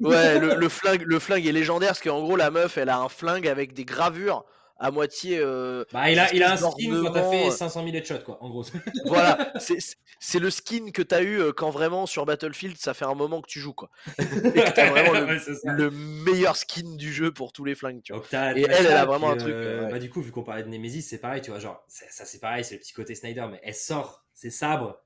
Ouais, 0.00 0.38
le, 0.38 0.54
le 0.58 0.68
flingue, 0.68 1.02
le 1.04 1.18
flingue 1.18 1.46
est 1.46 1.52
légendaire 1.52 1.88
parce 1.90 2.00
qu'en 2.00 2.20
gros 2.22 2.36
la 2.36 2.50
meuf, 2.50 2.76
elle 2.78 2.88
a 2.88 2.98
un 2.98 3.08
flingue 3.08 3.48
avec 3.48 3.72
des 3.74 3.84
gravures 3.84 4.44
à 4.82 4.90
moitié. 4.90 5.38
euh, 5.38 5.84
Bah, 5.92 6.10
il 6.10 6.18
a, 6.18 6.32
il 6.34 6.42
a 6.42 6.52
un 6.52 6.56
skin 6.56 6.98
quand 7.02 7.10
t'as 7.10 7.22
fait 7.22 7.46
euh. 7.46 7.50
500 7.50 7.82
000 7.84 7.94
headshots, 7.96 8.24
quoi, 8.24 8.42
en 8.42 8.50
gros. 8.50 8.64
voilà, 9.04 9.38
c'est- 9.58 10.38
le 10.38 10.50
skin 10.50 10.90
que 10.92 11.02
t'as 11.02 11.22
eu 11.22 11.40
euh, 11.40 11.52
quand 11.52 11.70
vraiment 11.70 12.06
sur 12.06 12.24
Battlefield 12.26 12.76
ça 12.78 12.94
fait 12.94 13.04
un 13.04 13.14
moment 13.14 13.40
que 13.42 13.48
tu 13.48 13.60
joues 13.60 13.72
quoi. 13.74 13.90
Et 14.54 14.62
que 14.62 14.70
t'as 14.70 14.86
vraiment 14.86 15.12
le, 15.12 15.26
Ouais, 15.64 15.90
meilleur 15.90 16.56
skin 16.56 16.96
du 16.96 17.12
jeu 17.12 17.32
pour 17.32 17.52
tous 17.52 17.64
les 17.64 17.74
flingues, 17.74 18.02
tu 18.02 18.12
vois. 18.12 18.22
Et 18.54 18.66
elle, 18.70 18.86
elle 18.86 18.96
a 18.96 19.04
vraiment 19.04 19.30
un 19.30 19.36
truc, 19.36 19.54
euh, 19.66 19.84
ouais. 19.84 19.90
Bah, 19.90 19.98
du 19.98 20.10
coup, 20.10 20.20
vu 20.22 20.30
qu'on 20.32 20.42
parlait 20.44 20.62
de 20.62 20.68
Nemesis, 20.68 21.02
c'est 21.02 21.18
pareil, 21.18 21.40
tu 21.42 21.50
vois, 21.50 21.60
genre, 21.60 21.84
ça, 21.88 22.24
c'est 22.24 22.40
pareil, 22.40 22.64
c'est 22.64 22.74
le 22.74 22.80
petit 22.80 22.92
côté 22.92 23.14
Snyder, 23.14 23.46
mais 23.50 23.60
elle 23.62 23.74
sort 23.74 24.24
ses 24.34 24.50
sabres, 24.50 24.98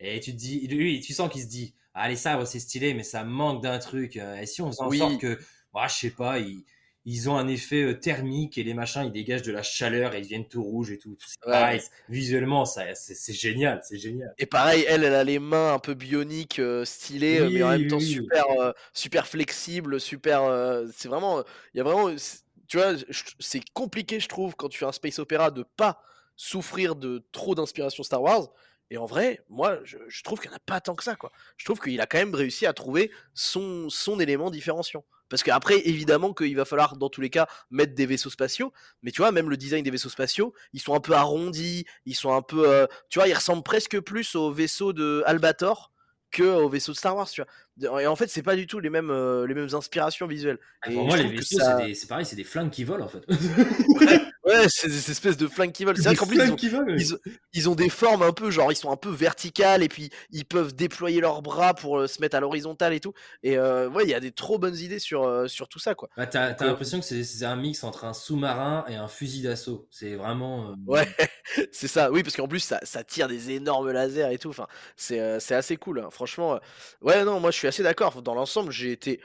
et 0.00 0.20
tu 0.20 0.32
te 0.32 0.36
dis, 0.36 0.66
lui, 0.68 1.00
tu 1.00 1.12
sens 1.12 1.30
qu'il 1.30 1.42
se 1.42 1.46
dit, 1.46 1.74
ah, 1.94 2.08
les 2.08 2.16
sabres, 2.16 2.46
c'est 2.46 2.58
stylé, 2.60 2.94
mais 2.94 3.02
ça 3.04 3.24
manque 3.24 3.62
d'un 3.62 3.78
truc. 3.78 4.16
euh, 4.16 4.36
Et 4.36 4.46
si 4.46 4.62
on 4.62 4.70
faisait 4.70 4.82
en 4.82 4.88
Oui. 4.88 4.98
sorte 4.98 5.20
que, 5.20 5.38
bah, 5.72 5.86
je 5.88 5.94
sais 5.94 6.10
pas, 6.10 6.38
ils, 6.38 6.64
ils 7.04 7.28
ont 7.28 7.36
un 7.36 7.48
effet 7.48 7.82
euh, 7.82 7.94
thermique 7.98 8.56
et 8.58 8.62
les 8.64 8.74
machins, 8.74 9.02
ils 9.04 9.12
dégagent 9.12 9.42
de 9.42 9.52
la 9.52 9.62
chaleur 9.62 10.14
et 10.14 10.18
ils 10.18 10.22
deviennent 10.22 10.48
tout 10.48 10.62
rouges 10.62 10.90
et 10.90 10.98
tout. 10.98 11.16
C'est 11.20 11.36
Ouais. 11.46 11.52
pareil, 11.52 11.80
visuellement, 12.08 12.64
ça, 12.64 12.94
c'est, 12.94 13.32
génial, 13.34 13.80
c'est 13.84 13.98
génial. 13.98 14.32
Et 14.38 14.46
pareil, 14.46 14.84
elle, 14.88 15.04
elle 15.04 15.14
a 15.14 15.24
les 15.24 15.38
mains 15.38 15.74
un 15.74 15.78
peu 15.78 15.94
bioniques, 15.94 16.58
euh, 16.58 16.84
stylées, 16.84 17.40
euh, 17.40 17.50
mais 17.50 17.62
en 17.62 17.68
Oui, 17.68 17.78
même 17.78 17.86
temps 17.86 17.98
oui. 17.98 18.06
super, 18.06 18.44
euh, 18.60 18.72
super 18.94 19.26
flexibles, 19.26 20.00
super. 20.00 20.42
euh, 20.44 20.86
c'est 20.96 21.08
vraiment, 21.08 21.42
il 21.74 21.78
y 21.78 21.80
a 21.80 21.84
vraiment, 21.84 22.08
tu 22.68 22.78
vois, 22.78 22.94
c'est 23.38 23.60
compliqué, 23.74 24.18
je 24.20 24.28
trouve, 24.28 24.56
quand 24.56 24.68
tu 24.68 24.78
fais 24.78 24.86
un 24.86 24.92
space 24.92 25.18
opéra, 25.18 25.50
de 25.50 25.62
pas 25.76 26.00
souffrir 26.36 26.96
de 26.96 27.22
trop 27.32 27.54
d'inspiration 27.54 28.02
Star 28.02 28.22
Wars. 28.22 28.48
Et 28.90 28.98
en 28.98 29.06
vrai, 29.06 29.40
moi, 29.48 29.78
je, 29.84 29.96
je 30.08 30.22
trouve 30.22 30.38
qu'il 30.40 30.50
n'y 30.50 30.54
en 30.54 30.58
a 30.58 30.60
pas 30.64 30.80
tant 30.80 30.94
que 30.94 31.02
ça, 31.02 31.16
quoi. 31.16 31.32
Je 31.56 31.64
trouve 31.64 31.80
qu'il 31.80 32.00
a 32.00 32.06
quand 32.06 32.18
même 32.18 32.34
réussi 32.34 32.66
à 32.66 32.72
trouver 32.72 33.10
son, 33.32 33.88
son 33.90 34.20
élément 34.20 34.50
différenciant. 34.50 35.04
Parce 35.30 35.42
qu'après, 35.42 35.80
évidemment 35.88 36.34
qu'il 36.34 36.54
va 36.54 36.64
falloir, 36.64 36.96
dans 36.96 37.08
tous 37.08 37.20
les 37.22 37.30
cas, 37.30 37.48
mettre 37.70 37.94
des 37.94 38.06
vaisseaux 38.06 38.30
spatiaux. 38.30 38.72
Mais 39.02 39.10
tu 39.10 39.22
vois, 39.22 39.32
même 39.32 39.48
le 39.50 39.56
design 39.56 39.82
des 39.82 39.90
vaisseaux 39.90 40.10
spatiaux, 40.10 40.52
ils 40.74 40.80
sont 40.80 40.94
un 40.94 41.00
peu 41.00 41.14
arrondis, 41.14 41.86
ils 42.04 42.14
sont 42.14 42.32
un 42.32 42.42
peu... 42.42 42.68
euh, 42.68 42.86
tu 43.08 43.18
vois, 43.18 43.26
ils 43.26 43.34
ressemblent 43.34 43.62
presque 43.62 43.98
plus 44.00 44.34
aux 44.36 44.52
vaisseaux 44.52 44.92
de 44.92 45.22
Albator 45.26 45.92
que 46.30 46.42
aux 46.42 46.68
vaisseaux 46.68 46.92
de 46.92 46.96
Star 46.96 47.16
Wars, 47.16 47.28
tu 47.30 47.42
vois. 47.80 48.02
Et 48.02 48.06
en 48.06 48.16
fait, 48.16 48.26
c'est 48.28 48.42
pas 48.42 48.54
du 48.56 48.66
tout 48.66 48.80
les 48.80 48.90
mêmes, 48.90 49.10
euh, 49.10 49.46
les 49.46 49.54
mêmes 49.54 49.72
inspirations 49.72 50.26
visuelles. 50.26 50.58
Ah, 50.82 50.90
Pour 50.90 51.04
moi, 51.06 51.16
les 51.16 51.28
vaisseaux, 51.30 51.58
ça- 51.58 51.78
c'est, 51.94 52.06
pareil, 52.08 52.26
c'est 52.26 52.36
des 52.36 52.44
flingues 52.44 52.70
qui 52.70 52.84
volent, 52.84 53.04
en 53.04 53.08
fait. 53.08 53.24
Ouais, 53.28 53.28
c'est 54.68 54.88
des 54.88 55.10
espèces 55.10 55.36
de 55.36 55.46
flingues 55.46 55.72
qui 55.72 55.84
volent. 55.84 55.96
C'est 55.96 56.08
vrai 56.08 56.16
qu'en 56.16 56.26
plus, 56.26 56.36
ils 56.44 56.50
ont, 56.52 56.56
qui 56.56 56.68
volent. 56.68 56.94
ils, 56.96 57.16
ils 57.52 57.68
ont 57.68 57.74
des 57.74 57.88
formes 57.88 58.22
un 58.22 58.32
peu, 58.32 58.50
genre, 58.50 58.70
ils 58.72 58.76
sont 58.76 58.90
un 58.90 58.96
peu 58.96 59.10
verticales 59.10 59.82
et 59.82 59.88
puis 59.88 60.10
ils 60.30 60.44
peuvent 60.44 60.74
déployer 60.74 61.20
leurs 61.20 61.40
bras 61.42 61.74
pour 61.74 61.98
euh, 61.98 62.06
se 62.06 62.20
mettre 62.20 62.36
à 62.36 62.40
l'horizontale 62.40 62.92
et 62.92 63.00
tout. 63.00 63.12
Et 63.42 63.56
euh, 63.56 63.88
ouais, 63.88 64.04
il 64.04 64.10
y 64.10 64.14
a 64.14 64.20
des 64.20 64.32
trop 64.32 64.58
bonnes 64.58 64.76
idées 64.76 64.98
sur, 64.98 65.24
euh, 65.24 65.48
sur 65.48 65.68
tout 65.68 65.78
ça, 65.78 65.94
quoi. 65.94 66.10
Bah, 66.16 66.26
t'as, 66.26 66.52
t'as 66.52 66.64
euh, 66.64 66.68
l'impression 66.68 67.00
que 67.00 67.04
c'est, 67.06 67.24
c'est 67.24 67.44
un 67.44 67.56
mix 67.56 67.84
entre 67.84 68.04
un 68.04 68.12
sous-marin 68.12 68.84
et 68.88 68.96
un 68.96 69.08
fusil 69.08 69.42
d'assaut. 69.42 69.88
C'est 69.90 70.14
vraiment. 70.14 70.70
euh, 70.70 70.74
Ouais, 70.86 71.08
c'est 71.72 71.88
ça. 71.88 72.10
Oui, 72.10 72.22
parce 72.22 72.36
qu'en 72.36 72.48
plus, 72.48 72.60
ça, 72.60 72.80
ça 72.82 73.02
tire 73.04 73.28
des 73.28 73.50
énormes 73.52 73.90
lasers 73.90 74.32
et 74.32 74.38
tout. 74.38 74.50
Enfin, 74.50 74.66
c'est 74.96 75.20
euh, 75.20 75.40
c'est 75.40 75.54
assez 75.54 75.76
cool. 75.76 76.00
hein. 76.00 76.08
Franchement, 76.10 76.54
euh, 76.54 76.58
ouais, 77.00 77.24
non, 77.24 77.40
moi, 77.40 77.50
je 77.50 77.56
suis 77.56 77.68
assez 77.68 77.82
d'accord. 77.82 78.20
Dans 78.22 78.34
l'ensemble, 78.34 78.72
j'ai 78.72 78.92
été. 78.92 79.20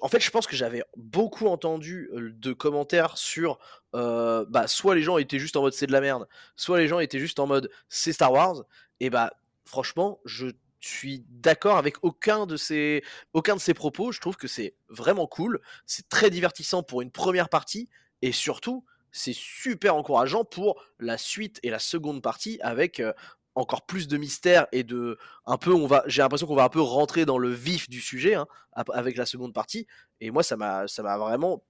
En 0.00 0.08
fait, 0.08 0.18
je 0.18 0.30
pense 0.30 0.48
que 0.48 0.56
j'avais 0.56 0.82
beaucoup 0.96 1.46
entendu 1.46 2.10
de 2.12 2.52
commentaires 2.52 3.16
sur 3.16 3.60
euh, 3.94 4.44
bah, 4.48 4.66
soit 4.66 4.94
les 4.94 5.02
gens 5.02 5.18
étaient 5.18 5.38
juste 5.38 5.56
en 5.56 5.62
mode 5.62 5.72
c'est 5.72 5.86
de 5.86 5.92
la 5.92 6.00
merde, 6.00 6.28
soit 6.56 6.78
les 6.78 6.88
gens 6.88 7.00
étaient 7.00 7.18
juste 7.18 7.38
en 7.38 7.46
mode 7.46 7.70
c'est 7.88 8.12
Star 8.12 8.32
Wars. 8.32 8.64
Et 9.00 9.10
bah, 9.10 9.32
franchement, 9.64 10.20
je 10.24 10.48
suis 10.80 11.24
d'accord 11.28 11.76
avec 11.76 11.96
aucun 12.02 12.46
de 12.46 12.56
ces 12.56 13.02
aucun 13.32 13.56
de 13.56 13.60
ces 13.60 13.74
propos. 13.74 14.12
Je 14.12 14.20
trouve 14.20 14.36
que 14.36 14.48
c'est 14.48 14.74
vraiment 14.88 15.26
cool, 15.26 15.60
c'est 15.86 16.08
très 16.08 16.30
divertissant 16.30 16.82
pour 16.82 17.02
une 17.02 17.10
première 17.10 17.48
partie, 17.48 17.88
et 18.22 18.32
surtout, 18.32 18.84
c'est 19.12 19.34
super 19.34 19.94
encourageant 19.96 20.44
pour 20.44 20.82
la 20.98 21.18
suite 21.18 21.58
et 21.62 21.70
la 21.70 21.78
seconde 21.78 22.22
partie 22.22 22.58
avec 22.60 23.00
euh, 23.00 23.12
encore 23.54 23.86
plus 23.86 24.06
de 24.06 24.16
mystère 24.16 24.66
et 24.70 24.84
de 24.84 25.18
un 25.46 25.56
peu 25.56 25.72
on 25.74 25.86
va 25.86 26.04
j'ai 26.06 26.22
l'impression 26.22 26.46
qu'on 26.46 26.54
va 26.54 26.64
un 26.64 26.68
peu 26.68 26.80
rentrer 26.80 27.24
dans 27.24 27.38
le 27.38 27.50
vif 27.50 27.88
du 27.88 28.00
sujet 28.00 28.34
hein, 28.34 28.46
avec 28.72 29.16
la 29.16 29.26
seconde 29.26 29.52
partie 29.52 29.86
et 30.20 30.30
moi 30.30 30.42
ça 30.42 30.56
m'a 30.56 30.86
ça 30.86 31.02
m'a 31.02 31.18
vraiment 31.18 31.64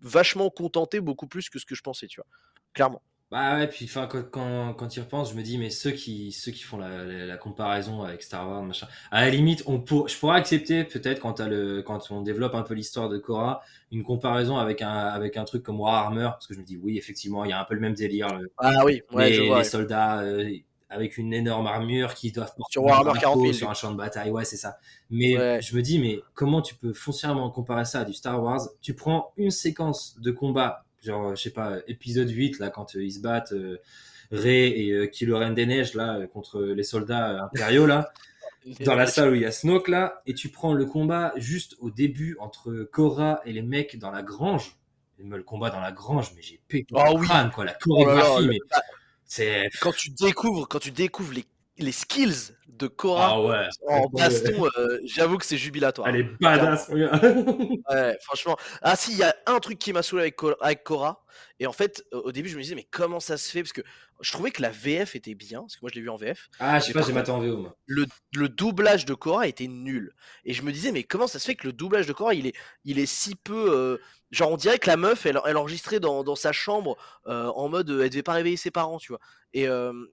vachement 0.00 0.50
contenté 0.50 1.00
beaucoup 1.00 1.26
plus 1.26 1.48
que 1.48 1.58
ce 1.58 1.66
que 1.66 1.74
je 1.74 1.82
pensais 1.82 2.06
tu 2.06 2.20
vois 2.20 2.26
clairement 2.72 3.02
bah 3.30 3.58
ouais, 3.58 3.68
puis 3.68 3.84
enfin 3.84 4.08
quand, 4.08 4.24
quand, 4.28 4.74
quand 4.74 4.96
y 4.96 4.98
repenses, 4.98 5.30
je 5.30 5.36
me 5.36 5.42
dis 5.42 5.56
mais 5.56 5.70
ceux 5.70 5.92
qui 5.92 6.32
ceux 6.32 6.50
qui 6.50 6.64
font 6.64 6.78
la, 6.78 7.04
la, 7.04 7.36
comparaison 7.36 8.02
avec 8.02 8.24
Star 8.24 8.48
Wars 8.48 8.64
machin, 8.64 8.88
à 9.12 9.20
la 9.20 9.30
limite 9.30 9.62
on 9.66 9.78
pour, 9.78 10.08
je 10.08 10.18
pourrais 10.18 10.36
accepter 10.36 10.82
peut-être 10.82 11.20
quand 11.20 11.38
as 11.38 11.46
le 11.46 11.82
quand 11.82 12.10
on 12.10 12.22
développe 12.22 12.56
un 12.56 12.62
peu 12.62 12.74
l'histoire 12.74 13.08
de 13.08 13.18
Korra 13.18 13.62
une 13.92 14.02
comparaison 14.02 14.56
avec 14.56 14.82
un 14.82 14.90
avec 14.90 15.36
un 15.36 15.44
truc 15.44 15.62
comme 15.62 15.78
Warhammer 15.78 16.30
parce 16.32 16.48
que 16.48 16.54
je 16.54 16.58
me 16.58 16.64
dis 16.64 16.76
oui 16.76 16.98
effectivement 16.98 17.44
il 17.44 17.50
y 17.50 17.52
a 17.52 17.60
un 17.60 17.64
peu 17.64 17.74
le 17.74 17.80
même 17.80 17.94
délire. 17.94 18.36
ah 18.58 18.84
oui, 18.84 19.00
ouais, 19.12 19.30
les, 19.30 19.36
je 19.36 19.42
vois, 19.42 19.58
les 19.58 19.64
soldats 19.64 20.22
euh, 20.22 20.50
avec 20.90 21.16
une 21.16 21.32
énorme 21.32 21.66
armure 21.66 22.14
qui 22.14 22.32
doivent 22.32 22.54
porter 22.56 22.72
sur 22.72 22.84
Warhammer 22.84 23.18
40 23.18 23.54
sur 23.54 23.70
un 23.70 23.74
champ 23.74 23.92
de 23.92 23.96
bataille, 23.96 24.30
ouais 24.30 24.44
c'est 24.44 24.56
ça. 24.56 24.76
Mais 25.08 25.60
je 25.62 25.74
me 25.76 25.82
dis 25.82 25.98
mais 25.98 26.20
comment 26.34 26.60
tu 26.60 26.74
peux 26.74 26.92
foncièrement 26.92 27.50
comparer 27.50 27.84
ça 27.84 28.00
à 28.00 28.04
du 28.04 28.12
Star 28.12 28.42
Wars? 28.42 28.68
Tu 28.82 28.94
prends 28.94 29.32
une 29.36 29.50
séquence 29.50 30.18
de 30.20 30.30
combat 30.30 30.84
genre, 31.02 31.34
je 31.34 31.42
sais 31.42 31.50
pas, 31.50 31.78
épisode 31.88 32.30
8, 32.30 32.58
là, 32.58 32.70
quand 32.70 32.96
euh, 32.96 33.04
ils 33.04 33.12
se 33.12 33.20
battent, 33.20 33.52
euh, 33.52 33.78
Rey 34.30 34.68
et 34.78 34.92
euh, 34.92 35.06
Kylo 35.06 35.38
Ren 35.38 35.50
des 35.50 35.66
Neiges, 35.66 35.94
là, 35.94 36.26
contre 36.28 36.62
les 36.62 36.82
soldats 36.82 37.44
impériaux, 37.44 37.86
là, 37.86 38.12
dans 38.84 38.94
la 38.94 39.06
salle 39.06 39.30
où 39.30 39.34
il 39.34 39.42
y 39.42 39.46
a 39.46 39.52
Snoke, 39.52 39.88
là, 39.88 40.22
et 40.26 40.34
tu 40.34 40.48
prends 40.48 40.74
le 40.74 40.86
combat 40.86 41.32
juste 41.36 41.76
au 41.80 41.90
début 41.90 42.36
entre 42.38 42.88
Korra 42.92 43.40
et 43.44 43.52
les 43.52 43.62
mecs 43.62 43.98
dans 43.98 44.10
la 44.10 44.22
grange. 44.22 44.76
Le 45.22 45.42
combat 45.42 45.68
dans 45.68 45.80
la 45.80 45.92
grange, 45.92 46.32
mais 46.34 46.40
j'ai 46.40 46.62
pété 46.66 46.94
oh, 46.94 47.18
oui. 47.18 47.26
crâne, 47.26 47.50
quoi, 47.50 47.66
la 47.66 47.74
chorégraphie, 47.74 48.48
mais 48.48 48.58
c'est... 49.30 49.70
Quand 49.80 49.92
tu 49.92 50.10
découvres, 50.10 50.66
quand 50.66 50.80
tu 50.80 50.90
découvres 50.90 51.32
les 51.32 51.44
les 51.80 51.92
skills 51.92 52.54
de 52.68 52.86
Cora 52.86 53.34
ah 53.34 53.68
en 53.88 54.08
baston, 54.08 54.66
euh, 54.78 55.00
j'avoue 55.04 55.38
que 55.38 55.44
c'est 55.44 55.58
jubilatoire. 55.58 56.08
Elle 56.08 56.16
est 56.16 56.28
badass, 56.40 56.88
ouais, 56.90 58.18
franchement. 58.22 58.56
Ah 58.80 58.96
si, 58.96 59.12
il 59.12 59.18
y 59.18 59.22
a 59.22 59.34
un 59.46 59.58
truc 59.58 59.78
qui 59.78 59.92
m'a 59.92 60.02
saoulé 60.02 60.22
avec, 60.22 60.38
avec 60.60 60.84
Cora. 60.84 61.24
Et 61.58 61.66
en 61.66 61.72
fait, 61.72 62.04
au 62.12 62.32
début, 62.32 62.48
je 62.48 62.56
me 62.56 62.62
disais, 62.62 62.74
mais 62.74 62.86
comment 62.90 63.20
ça 63.20 63.36
se 63.36 63.50
fait? 63.50 63.62
Parce 63.62 63.72
que 63.72 63.82
je 64.20 64.32
trouvais 64.32 64.50
que 64.50 64.62
la 64.62 64.70
VF 64.70 65.14
était 65.14 65.34
bien, 65.34 65.60
parce 65.60 65.76
que 65.76 65.80
moi 65.82 65.90
je 65.90 65.96
l'ai 65.96 66.02
vu 66.02 66.10
en 66.10 66.16
VF. 66.16 66.48
Ah, 66.58 66.80
je 66.80 66.86
sais 66.86 66.92
pas, 66.92 67.02
j'ai 67.02 67.12
maté 67.12 67.30
en 67.30 67.40
VO. 67.40 67.56
Moi. 67.56 67.76
Le, 67.86 68.06
le, 68.34 68.48
doublage 68.48 69.04
de 69.04 69.14
Cora 69.14 69.46
était 69.46 69.66
nul. 69.66 70.14
Et 70.44 70.54
je 70.54 70.62
me 70.62 70.72
disais, 70.72 70.92
mais 70.92 71.02
comment 71.02 71.26
ça 71.26 71.38
se 71.38 71.44
fait 71.44 71.54
que 71.54 71.66
le 71.66 71.72
doublage 71.72 72.06
de 72.06 72.12
Cora, 72.12 72.34
il 72.34 72.46
est, 72.46 72.56
il 72.84 72.98
est 72.98 73.06
si 73.06 73.34
peu. 73.34 73.72
Euh, 73.74 73.98
genre, 74.30 74.50
on 74.50 74.56
dirait 74.56 74.78
que 74.78 74.88
la 74.88 74.96
meuf, 74.96 75.26
elle, 75.26 75.40
elle 75.44 75.56
enregistrait 75.56 76.00
dans, 76.00 76.24
dans 76.24 76.36
sa 76.36 76.52
chambre 76.52 76.96
euh, 77.26 77.48
en 77.48 77.68
mode, 77.68 77.90
elle 77.90 78.10
devait 78.10 78.22
pas 78.22 78.34
réveiller 78.34 78.56
ses 78.56 78.70
parents, 78.70 78.98
tu 78.98 79.12
vois. 79.12 79.20
Et, 79.52 79.66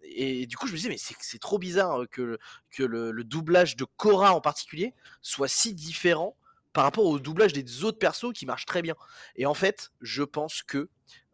et, 0.03 0.47
du 0.47 0.57
coup, 0.57 0.65
je 0.67 0.71
me 0.71 0.77
disais, 0.77 0.89
mais 0.89 0.97
c'est 0.97 1.39
trop 1.39 1.59
bizarre 1.59 2.05
que, 2.11 2.39
que 2.71 2.83
le, 2.83 3.23
doublage 3.23 3.75
de 3.75 3.85
Cora 3.85 4.33
en 4.33 4.41
particulier 4.41 4.95
soit 5.21 5.47
si 5.47 5.73
différent 5.73 6.35
par 6.73 6.83
rapport 6.83 7.05
au 7.05 7.19
doublage 7.19 7.53
des 7.53 7.83
autres 7.83 7.99
persos 7.99 8.33
qui 8.33 8.45
marchent 8.45 8.65
très 8.65 8.81
bien. 8.81 8.95
Et 9.35 9.45
en 9.45 9.53
fait, 9.53 9.91
je 10.01 10.23
pense 10.23 10.63
que 10.63 10.89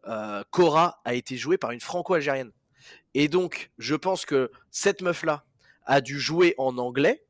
euh, 0.06 0.42
Cora 0.50 1.00
a 1.04 1.14
été 1.14 1.36
jouée 1.36 1.58
par 1.58 1.70
une 1.70 1.80
franco-algérienne. 1.80 2.52
Et 3.14 3.28
donc, 3.28 3.70
je 3.78 3.94
pense 3.94 4.26
que 4.26 4.50
cette 4.70 5.00
meuf-là 5.02 5.44
a 5.86 6.00
dû 6.00 6.18
jouer 6.18 6.54
en 6.58 6.78
anglais. 6.78 7.23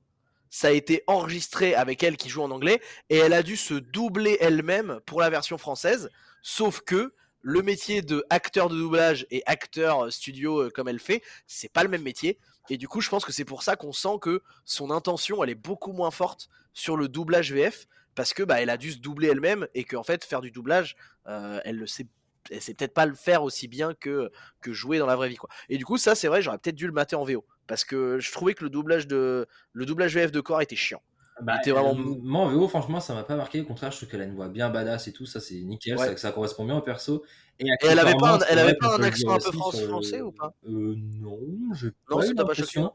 Ça 0.55 0.69
a 0.69 0.71
été 0.71 1.03
enregistré 1.09 1.75
avec 1.75 2.05
elle 2.05 2.17
qui 2.17 2.29
joue 2.29 2.41
en 2.41 2.53
anglais. 2.53 2.81
Et 3.11 3.17
elle 3.17 3.33
a 3.33 3.43
dû 3.43 3.57
se 3.57 3.75
doubler 3.75 4.39
elle-même 4.41 5.01
pour 5.05 5.21
la 5.21 5.29
version 5.29 5.59
française. 5.59 6.11
Sauf 6.43 6.81
que 6.81 7.13
le 7.41 7.61
métier 7.61 8.03
de 8.03 8.25
acteur 8.31 8.69
de 8.69 8.79
doublage 8.79 9.27
et 9.33 9.43
acteur 9.47 10.13
studio 10.13 10.61
euh, 10.61 10.71
comme 10.71 10.87
elle 10.87 11.01
fait, 11.01 11.23
c'est 11.49 11.73
pas 11.73 11.83
le 11.83 11.89
même 11.89 12.05
métier. 12.05 12.39
Et 12.71 12.77
du 12.77 12.87
coup, 12.87 13.01
je 13.01 13.09
pense 13.09 13.25
que 13.25 13.33
c'est 13.33 13.45
pour 13.45 13.65
ça 13.65 13.75
qu'on 13.75 13.93
sent 13.93 14.17
que 14.21 14.43
son 14.65 14.93
intention, 14.93 15.43
elle 15.43 15.51
est 15.51 15.57
beaucoup 15.57 15.93
moins 15.93 16.13
forte 16.13 16.49
sur 16.73 16.97
le 16.97 17.09
doublage 17.09 17.53
VF, 17.53 17.89
parce 18.15 18.33
que 18.33 18.45
bah, 18.45 18.63
elle 18.63 18.71
a 18.71 18.77
dû 18.77 18.93
se 18.93 18.99
doubler 18.99 19.31
elle-même 19.31 19.67
et 19.75 19.83
qu'en 19.83 20.05
fait, 20.05 20.25
faire 20.25 20.41
du 20.41 20.53
doublage, 20.53 20.95
euh, 21.27 21.59
elle 21.65 21.79
le 21.79 21.89
sait. 21.89 22.07
Elle 22.51 22.61
sait 22.61 22.75
peut-être 22.75 22.95
pas 22.95 23.07
le 23.07 23.15
faire 23.15 23.43
aussi 23.43 23.69
bien 23.69 23.95
que, 23.95 24.31
jouer 24.67 24.99
dans 24.99 25.07
la 25.07 25.17
vraie 25.17 25.31
vie. 25.31 25.39
Et 25.71 25.79
du 25.79 25.87
coup 25.87 25.97
ça 25.97 26.15
c'est 26.15 26.29
vrai 26.29 26.43
j'aurais 26.43 26.59
peut-être 26.59 26.77
dû 26.77 26.87
le 26.87 26.93
mater 26.93 27.17
en 27.17 27.25
VO 27.25 27.43
parce 27.67 27.85
que 27.85 28.19
je 28.19 28.33
trouvais 28.33 28.55
que 28.55 28.65
le 28.65 28.71
doublage 28.71 29.07
de 29.07 29.47
le 29.73 29.87
doublage 29.87 30.15
VF 30.15 30.33
de 30.33 30.41
corps 30.41 30.63
était 30.63 30.77
chiant. 30.77 31.03
Bah, 31.41 31.59
vraiment... 31.67 31.95
Moi, 31.95 32.43
en 32.43 32.49
VO, 32.49 32.69
franchement, 32.69 33.01
ça 33.01 33.13
m'a 33.13 33.25
pas 33.25 33.35
marqué. 33.35 33.61
Au 33.61 33.65
contraire, 33.65 33.91
je 33.91 33.97
trouve 33.97 34.09
qu'elle 34.09 34.21
a 34.21 34.25
une 34.25 34.37
voix 34.37 34.49
bien 34.49 34.71
badass 34.71 35.09
et 35.09 35.13
tout. 35.13 35.27
Ça, 35.27 35.41
c'est 35.41 35.57
nickel. 35.57 35.99
Ça, 35.99 36.17
ça, 36.17 36.33
correspond 36.33 36.65
bien 36.65 36.77
au 36.77 36.81
perso. 36.81 37.25
Et, 37.59 37.67
elle 37.83 37.99
avait 37.99 38.15
pas 38.15 38.37
un, 38.37 38.39
elle 38.49 38.59
avait 38.59 38.75
pas 38.75 38.97
un 38.97 39.03
accent 39.03 39.33
un 39.33 39.39
peu 39.39 39.53
français 39.53 40.21
ou 40.21 40.33
pas 40.33 40.55
euh, 40.69 40.95
Non, 41.21 41.41
je 41.73 41.89
non, 42.11 42.19
pas 42.19 42.25
l'impression. 42.25 42.93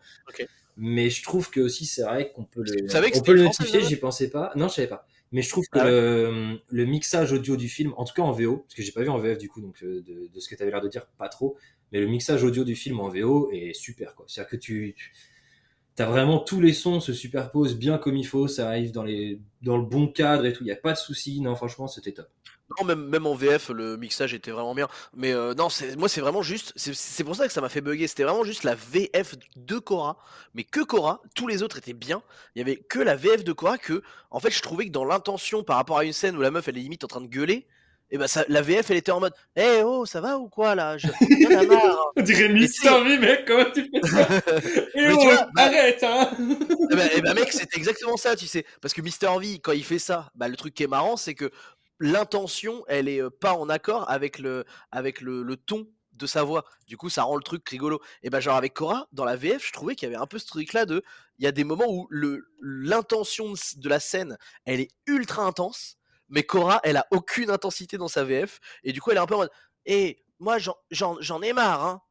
Mais 0.77 1.09
je 1.09 1.21
trouve 1.23 1.49
que 1.49 1.59
aussi, 1.59 1.85
c'est 1.85 2.03
vrai 2.03 2.31
qu'on 2.31 2.45
peut 2.45 2.63
le, 2.63 2.87
on 3.15 3.21
peut 3.21 3.33
le 3.33 3.43
notifier. 3.43 3.81
J'y 3.81 3.97
pensais 3.97 4.29
pas. 4.29 4.51
Non, 4.55 4.69
je 4.69 4.75
savais 4.75 4.87
pas. 4.87 5.05
Mais 5.31 5.41
je 5.41 5.49
trouve 5.49 5.65
que 5.71 5.79
ah 5.79 5.85
le, 5.89 6.59
le, 6.69 6.85
mixage 6.85 7.31
audio 7.33 7.55
du 7.55 7.69
film, 7.69 7.93
en 7.97 8.05
tout 8.05 8.13
cas 8.13 8.23
en 8.23 8.31
VO, 8.31 8.57
parce 8.57 8.73
que 8.73 8.81
j'ai 8.81 8.91
pas 8.91 9.03
vu 9.03 9.09
en 9.09 9.19
VF 9.19 9.37
du 9.37 9.47
coup, 9.47 9.61
donc 9.61 9.83
euh, 9.83 10.01
de, 10.01 10.27
de 10.33 10.39
ce 10.39 10.49
que 10.49 10.55
tu 10.55 10.63
avais 10.63 10.71
l'air 10.71 10.81
de 10.81 10.87
dire, 10.87 11.05
pas 11.17 11.29
trop. 11.29 11.55
Mais 11.91 11.99
le 11.99 12.07
mixage 12.07 12.43
audio 12.43 12.63
du 12.63 12.75
film 12.75 12.99
en 12.99 13.09
VO 13.09 13.51
est 13.51 13.73
super. 13.73 14.15
quoi 14.15 14.25
C'est-à-dire 14.27 14.49
que 14.49 14.55
tu, 14.55 14.95
tu 14.97 15.11
t'as 15.95 16.05
vraiment 16.05 16.39
tous 16.39 16.61
les 16.61 16.73
sons 16.73 16.99
se 16.99 17.13
superposent 17.13 17.77
bien 17.77 17.97
comme 17.97 18.15
il 18.15 18.25
faut, 18.25 18.47
ça 18.47 18.69
arrive 18.69 18.91
dans, 18.91 19.03
les, 19.03 19.39
dans 19.61 19.77
le 19.77 19.83
bon 19.83 20.07
cadre 20.07 20.45
et 20.45 20.53
tout, 20.53 20.63
il 20.63 20.67
n'y 20.67 20.71
a 20.71 20.77
pas 20.77 20.93
de 20.93 20.97
souci. 20.97 21.41
Non, 21.41 21.55
franchement, 21.55 21.87
c'était 21.87 22.13
top. 22.13 22.29
Non, 22.77 22.85
même, 22.85 23.07
même 23.07 23.25
en 23.25 23.33
VF, 23.33 23.69
le 23.69 23.97
mixage 23.97 24.33
était 24.33 24.51
vraiment 24.51 24.75
bien. 24.75 24.87
Mais 25.15 25.33
euh, 25.33 25.53
non, 25.53 25.69
moi, 25.97 26.09
c'est 26.09 26.21
vraiment 26.21 26.41
juste. 26.41 26.73
C'est 26.75 27.23
pour 27.23 27.35
ça 27.35 27.47
que 27.47 27.53
ça 27.53 27.61
m'a 27.61 27.69
fait 27.69 27.81
bugger. 27.81 28.07
C'était 28.07 28.23
vraiment 28.23 28.43
juste 28.43 28.63
la 28.63 28.75
VF 28.75 29.35
de 29.55 29.79
Cora. 29.79 30.17
Mais 30.53 30.63
que 30.63 30.81
Cora, 30.81 31.21
tous 31.35 31.47
les 31.47 31.63
autres 31.63 31.77
étaient 31.77 31.93
bien. 31.93 32.21
Il 32.55 32.59
y 32.59 32.61
avait 32.61 32.77
que 32.77 32.99
la 32.99 33.15
VF 33.15 33.43
de 33.43 33.53
Cora 33.53 33.77
que, 33.77 34.03
en 34.29 34.39
fait, 34.39 34.51
je 34.51 34.61
trouvais 34.61 34.85
que 34.85 34.91
dans 34.91 35.05
l'intention 35.05 35.63
par 35.63 35.77
rapport 35.77 35.97
à 35.97 36.03
une 36.03 36.13
scène 36.13 36.37
où 36.37 36.41
la 36.41 36.51
meuf, 36.51 36.67
elle 36.67 36.77
est 36.77 36.81
limite 36.81 37.03
en 37.03 37.07
train 37.07 37.21
de 37.21 37.27
gueuler, 37.27 37.67
et 38.11 38.17
bah 38.17 38.27
ça, 38.27 38.43
la 38.47 38.61
VF 38.61 38.89
elle 38.89 38.97
était 38.97 39.11
en 39.11 39.19
mode 39.19 39.33
Eh 39.55 39.81
oh 39.83 40.05
ça 40.05 40.19
va 40.19 40.37
ou 40.39 40.49
quoi 40.49 40.73
là? 40.73 40.97
Je... 40.97 41.07
marre. 41.67 42.11
On 42.17 42.21
dirait 42.21 42.49
Mister 42.49 43.03
V 43.03 43.19
mec 43.19 43.45
comment 43.45 43.65
tu 43.71 43.87
fais 43.87 44.07
ça? 44.07 44.27
Eh 44.95 45.11
oh 45.11 45.31
bah 45.53 45.63
arrête 45.63 46.03
hein 46.03 46.31
et 46.91 46.95
bah, 46.95 47.03
et 47.15 47.21
bah, 47.21 47.33
mec 47.35 47.49
c'est 47.51 47.77
exactement 47.77 48.17
ça 48.17 48.35
tu 48.35 48.47
sais 48.47 48.65
parce 48.81 48.95
que 48.95 49.01
Mister 49.01 49.29
V 49.39 49.59
quand 49.59 49.73
il 49.73 49.83
fait 49.83 49.99
ça 49.99 50.31
bah 50.33 50.47
le 50.47 50.55
truc 50.55 50.73
qui 50.73 50.83
est 50.83 50.87
marrant 50.87 51.17
c'est 51.17 51.35
que 51.35 51.51
l'intention 51.99 52.83
elle 52.87 53.07
est 53.07 53.29
pas 53.29 53.53
en 53.53 53.69
accord 53.69 54.09
avec 54.09 54.39
le 54.39 54.65
avec 54.91 55.21
le, 55.21 55.55
ton 55.55 55.87
de 56.13 56.27
sa 56.27 56.43
voix. 56.43 56.65
Du 56.85 56.97
coup, 56.97 57.09
ça 57.09 57.23
rend 57.23 57.37
le 57.37 57.43
truc 57.43 57.67
rigolo. 57.69 58.01
Et 58.23 58.29
bah, 58.29 58.41
genre 58.41 58.57
avec 58.57 58.73
Cora, 58.73 59.07
dans 59.13 59.23
la 59.23 59.37
VF, 59.37 59.65
je 59.65 59.71
trouvais 59.71 59.95
qu'il 59.95 60.09
y 60.09 60.11
avait 60.13 60.21
un 60.21 60.27
peu 60.27 60.37
ce 60.37 60.47
truc-là 60.47 60.85
de. 60.85 61.01
Il 61.37 61.45
y 61.45 61.47
a 61.47 61.53
des 61.53 61.63
moments 61.63 61.87
où 61.87 62.07
le 62.09 62.49
l'intention 62.61 63.53
de 63.77 63.89
la 63.89 63.99
scène, 63.99 64.37
elle 64.65 64.81
est 64.81 64.91
ultra 65.07 65.43
intense 65.43 65.99
mais 66.29 66.43
Cora, 66.43 66.79
elle 66.83 66.97
a 66.97 67.07
aucune 67.11 67.49
intensité 67.49 67.97
dans 67.97 68.07
sa 68.07 68.23
VF, 68.23 68.59
et 68.83 68.93
du 68.93 69.01
coup, 69.01 69.11
elle 69.11 69.17
est 69.17 69.21
un 69.21 69.25
peu 69.25 69.35
en 69.35 69.39
mode, 69.39 69.51
hé, 69.85 70.23
moi, 70.39 70.57
j'en 70.91 71.41
ai 71.41 71.53
marre, 71.53 71.85
hein. 71.85 72.01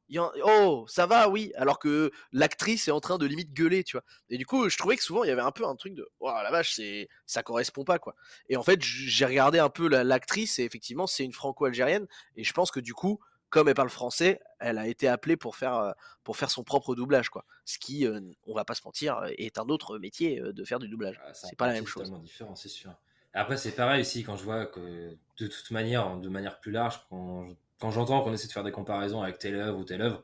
Oh, 0.44 0.86
ça 0.88 1.06
va, 1.06 1.28
oui. 1.28 1.52
Alors 1.56 1.78
que 1.78 2.10
l'actrice 2.32 2.88
est 2.88 2.92
en 2.92 3.00
train 3.00 3.18
de 3.18 3.26
limite 3.26 3.52
gueuler, 3.52 3.84
tu 3.84 3.96
vois. 3.96 4.04
Et 4.30 4.38
du 4.38 4.46
coup, 4.46 4.68
je 4.68 4.76
trouvais 4.78 4.96
que 4.96 5.02
souvent 5.02 5.24
il 5.24 5.28
y 5.28 5.30
avait 5.30 5.42
un 5.42 5.50
peu 5.50 5.66
un 5.66 5.76
truc 5.76 5.94
de, 5.94 6.08
oh 6.20 6.28
la 6.28 6.50
vache, 6.50 6.74
c'est, 6.74 7.08
ça 7.26 7.42
correspond 7.42 7.84
pas, 7.84 7.98
quoi. 7.98 8.14
Et 8.48 8.56
en 8.56 8.62
fait, 8.62 8.80
j'ai 8.82 9.26
regardé 9.26 9.58
un 9.58 9.68
peu 9.68 9.88
l'actrice 9.88 10.58
et 10.58 10.64
effectivement, 10.64 11.06
c'est 11.06 11.24
une 11.24 11.32
franco-algérienne. 11.32 12.06
Et 12.36 12.44
je 12.44 12.52
pense 12.52 12.70
que 12.70 12.80
du 12.80 12.94
coup, 12.94 13.20
comme 13.50 13.68
elle 13.68 13.74
parle 13.74 13.90
français, 13.90 14.40
elle 14.60 14.78
a 14.78 14.86
été 14.86 15.08
appelée 15.08 15.36
pour 15.36 15.56
faire, 15.56 15.76
euh, 15.76 15.92
pour 16.24 16.36
faire 16.36 16.50
son 16.50 16.64
propre 16.64 16.94
doublage, 16.94 17.30
quoi. 17.30 17.44
Ce 17.64 17.78
qui, 17.78 18.06
euh, 18.06 18.20
on 18.46 18.54
va 18.54 18.64
pas 18.64 18.74
se 18.74 18.82
mentir, 18.84 19.22
est 19.36 19.58
un 19.58 19.68
autre 19.68 19.98
métier 19.98 20.40
euh, 20.40 20.52
de 20.52 20.64
faire 20.64 20.78
du 20.78 20.88
doublage. 20.88 21.20
Ah, 21.24 21.32
c'est 21.32 21.56
pas 21.56 21.66
la 21.66 21.72
même 21.72 21.86
chose. 21.86 22.12
C'est 22.14 22.22
différent, 22.22 22.54
c'est 22.54 22.68
sûr. 22.68 22.94
Après, 23.34 23.56
c'est 23.56 23.72
pareil 23.72 24.00
aussi 24.00 24.24
quand 24.24 24.36
je 24.36 24.44
vois 24.44 24.66
que 24.66 25.16
de 25.38 25.46
toute 25.46 25.70
manière, 25.70 26.16
de 26.16 26.28
manière 26.28 26.60
plus 26.60 26.72
large, 26.72 27.06
quand, 27.08 27.46
quand 27.80 27.90
j'entends 27.90 28.22
qu'on 28.22 28.32
essaie 28.32 28.48
de 28.48 28.52
faire 28.52 28.64
des 28.64 28.72
comparaisons 28.72 29.22
avec 29.22 29.38
telle 29.38 29.56
œuvre 29.56 29.78
ou 29.78 29.84
telle 29.84 30.02
œuvre, 30.02 30.22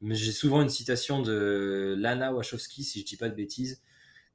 mais 0.00 0.14
j'ai 0.14 0.32
souvent 0.32 0.60
une 0.62 0.68
citation 0.68 1.22
de 1.22 1.94
Lana 1.98 2.32
Wachowski, 2.32 2.84
si 2.84 3.00
je 3.00 3.04
dis 3.04 3.16
pas 3.16 3.28
de 3.28 3.34
bêtises, 3.34 3.82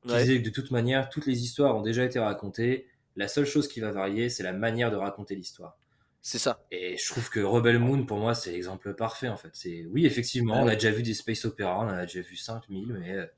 qui 0.08 0.16
disait 0.16 0.42
que 0.42 0.46
de 0.46 0.50
toute 0.50 0.72
manière, 0.72 1.10
toutes 1.10 1.26
les 1.26 1.44
histoires 1.44 1.76
ont 1.76 1.82
déjà 1.82 2.04
été 2.04 2.20
racontées. 2.20 2.88
La 3.16 3.28
seule 3.28 3.46
chose 3.46 3.68
qui 3.68 3.80
va 3.80 3.92
varier, 3.92 4.30
c'est 4.30 4.44
la 4.44 4.54
manière 4.54 4.92
de 4.92 4.96
raconter 4.96 5.36
l'histoire. 5.36 5.78
C'est 6.22 6.40
ça. 6.40 6.66
Et 6.72 6.98
je 6.98 7.08
trouve 7.08 7.30
que 7.30 7.40
Rebel 7.40 7.80
Moon, 7.80 8.06
pour 8.06 8.18
moi, 8.18 8.34
c'est 8.34 8.52
l'exemple 8.52 8.94
parfait, 8.94 9.30
en 9.30 9.38
fait. 9.38 9.50
C'est, 9.54 9.86
oui, 9.86 10.06
effectivement, 10.06 10.62
on 10.62 10.68
a 10.68 10.74
déjà 10.76 10.92
vu 10.92 11.04
des 11.04 11.14
space 11.14 11.46
opéras, 11.46 11.80
on 11.80 11.88
en 11.88 11.90
a 11.90 12.06
déjà 12.06 12.22
vu 12.22 12.36
5000, 12.36 12.94
mais 12.94 13.30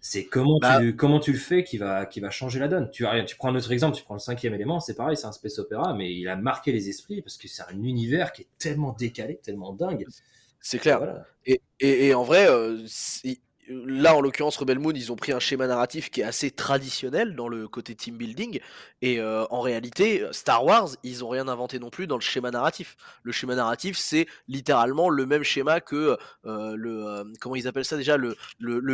C'est 0.00 0.24
comment, 0.26 0.58
Bah- 0.60 0.78
tu, 0.80 0.96
comment 0.96 1.20
tu 1.20 1.32
le 1.32 1.38
fais 1.38 1.64
qui 1.64 1.78
va, 1.78 2.06
qui 2.06 2.20
va 2.20 2.30
changer 2.30 2.58
la 2.58 2.68
donne. 2.68 2.90
Tu, 2.90 3.04
tu 3.26 3.36
prends 3.36 3.48
un 3.50 3.56
autre 3.56 3.72
exemple, 3.72 3.96
tu 3.96 4.02
prends 4.04 4.14
le 4.14 4.20
cinquième 4.20 4.54
élément, 4.54 4.80
c'est 4.80 4.94
pareil, 4.94 5.16
c'est 5.16 5.26
un 5.26 5.32
space 5.32 5.58
opéra, 5.58 5.94
mais 5.94 6.12
il 6.12 6.28
a 6.28 6.36
marqué 6.36 6.72
les 6.72 6.88
esprits 6.88 7.22
parce 7.22 7.36
que 7.36 7.48
c'est 7.48 7.62
un 7.62 7.82
univers 7.82 8.32
qui 8.32 8.42
est 8.42 8.48
tellement 8.58 8.92
décalé, 8.92 9.38
tellement 9.42 9.72
dingue. 9.72 10.06
C'est 10.60 10.78
clair. 10.78 10.98
Voilà. 10.98 11.24
Et, 11.46 11.60
et- 11.80 12.06
et 12.08 12.14
en 12.14 12.24
vrai, 12.24 12.48
euh, 12.48 12.84
là 13.68 14.16
en 14.16 14.20
l'occurrence 14.20 14.56
Rebel 14.56 14.78
Moon, 14.78 14.92
ils 14.94 15.12
ont 15.12 15.16
pris 15.16 15.32
un 15.32 15.38
schéma 15.38 15.66
narratif 15.66 16.10
qui 16.10 16.20
est 16.20 16.24
assez 16.24 16.50
traditionnel 16.50 17.34
dans 17.34 17.48
le 17.48 17.68
côté 17.68 17.94
team 17.94 18.16
building. 18.16 18.60
Et 19.02 19.20
euh, 19.20 19.44
en 19.50 19.60
réalité, 19.60 20.24
Star 20.32 20.64
Wars, 20.64 20.90
ils 21.02 21.24
ont 21.24 21.28
rien 21.28 21.48
inventé 21.48 21.78
non 21.78 21.90
plus 21.90 22.06
dans 22.06 22.16
le 22.16 22.22
schéma 22.22 22.50
narratif. 22.50 22.96
Le 23.22 23.32
schéma 23.32 23.54
narratif, 23.54 23.96
c'est 23.96 24.26
littéralement 24.48 25.08
le 25.08 25.26
même 25.26 25.42
schéma 25.42 25.80
que 25.80 26.16
euh, 26.46 26.74
le 26.76 27.06
euh, 27.06 27.24
comment 27.40 27.56
ils 27.56 27.68
appellent 27.68 27.84
ça 27.84 27.96
déjà 27.96 28.16
le, 28.16 28.36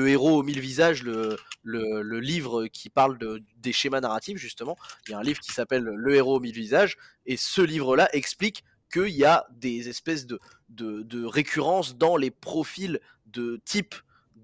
héros 0.08 0.38
aux 0.38 0.42
mille 0.42 0.60
visages, 0.60 1.02
le, 1.02 1.38
livre 1.64 2.66
qui 2.66 2.90
parle 2.90 3.18
de, 3.18 3.42
des 3.56 3.72
schémas 3.72 4.00
narratifs 4.00 4.38
justement. 4.38 4.76
Il 5.06 5.12
y 5.12 5.14
a 5.14 5.18
un 5.18 5.22
livre 5.22 5.40
qui 5.40 5.52
s'appelle 5.52 5.82
Le 5.82 6.14
héros 6.14 6.36
aux 6.36 6.40
mille 6.40 6.54
visages, 6.54 6.96
et 7.26 7.36
ce 7.36 7.60
livre-là 7.60 8.08
explique 8.12 8.64
qu'il 8.92 9.08
y 9.08 9.24
a 9.24 9.46
des 9.50 9.88
espèces 9.88 10.26
de, 10.26 10.38
de, 10.68 11.02
de 11.02 11.24
récurrences 11.24 11.96
dans 11.96 12.16
les 12.16 12.30
profils 12.30 13.00
de 13.26 13.60
type 13.64 13.94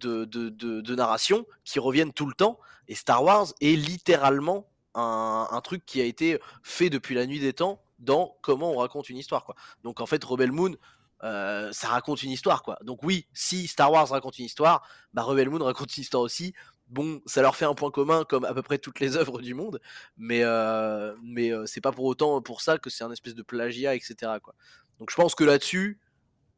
de, 0.01 0.95
narration 0.95 1.47
qui 1.65 1.79
reviennent 1.79 2.13
tout 2.13 2.27
le 2.27 2.35
temps. 2.35 2.59
Et 2.89 2.95
Star 2.95 3.23
Wars 3.23 3.47
est 3.61 3.77
littéralement 3.77 4.69
un, 4.95 5.49
un 5.51 5.61
truc 5.61 5.85
qui 5.87 6.01
a 6.01 6.05
été 6.05 6.41
fait 6.63 6.91
depuis 6.91 7.15
la 7.15 7.27
nuit 7.27 7.41
des 7.41 7.53
temps 7.53 7.81
dans 8.01 8.37
comment 8.43 8.73
on 8.73 8.77
raconte 8.79 9.09
une 9.09 9.19
histoire. 9.19 9.45
Quoi. 9.45 9.55
Donc 9.85 10.01
en 10.01 10.07
fait, 10.07 10.23
Rebel 10.25 10.53
Moon, 10.53 10.75
euh, 11.23 11.71
ça 11.73 11.89
raconte 11.89 12.23
une 12.23 12.31
histoire. 12.31 12.63
Quoi. 12.63 12.79
Donc 12.83 13.03
oui, 13.03 13.27
si 13.33 13.69
Star 13.69 13.93
Wars 13.93 14.09
raconte 14.09 14.39
une 14.39 14.47
histoire, 14.47 14.87
bah 15.13 15.23
Rebel 15.23 15.51
Moon 15.51 15.63
raconte 15.63 15.97
une 15.97 16.03
histoire 16.03 16.23
aussi. 16.23 16.55
Bon, 16.89 17.21
ça 17.25 17.41
leur 17.43 17.55
fait 17.55 17.67
un 17.67 17.75
point 17.75 17.91
commun 17.91 18.25
comme 18.25 18.45
à 18.45 18.53
peu 18.53 18.63
près 18.63 18.79
toutes 18.79 18.99
les 18.99 19.17
œuvres 19.17 19.41
du 19.41 19.55
monde, 19.55 19.81
mais, 20.17 20.43
euh, 20.43 21.15
mais 21.23 21.53
euh, 21.53 21.67
c'est 21.67 21.81
pas 21.81 21.93
pour 21.93 22.05
autant 22.05 22.41
pour 22.43 22.63
ça 22.63 22.79
que 22.79 22.91
c'est 22.91 23.05
un 23.05 23.13
espèce 23.13 23.35
de 23.35 23.43
plagiat, 23.43 23.95
etc. 23.95 24.15
Quoi. 24.43 24.55
Donc 24.99 25.11
je 25.11 25.17
pense 25.17 25.35
que 25.35 25.45
là-dessus, 25.45 26.01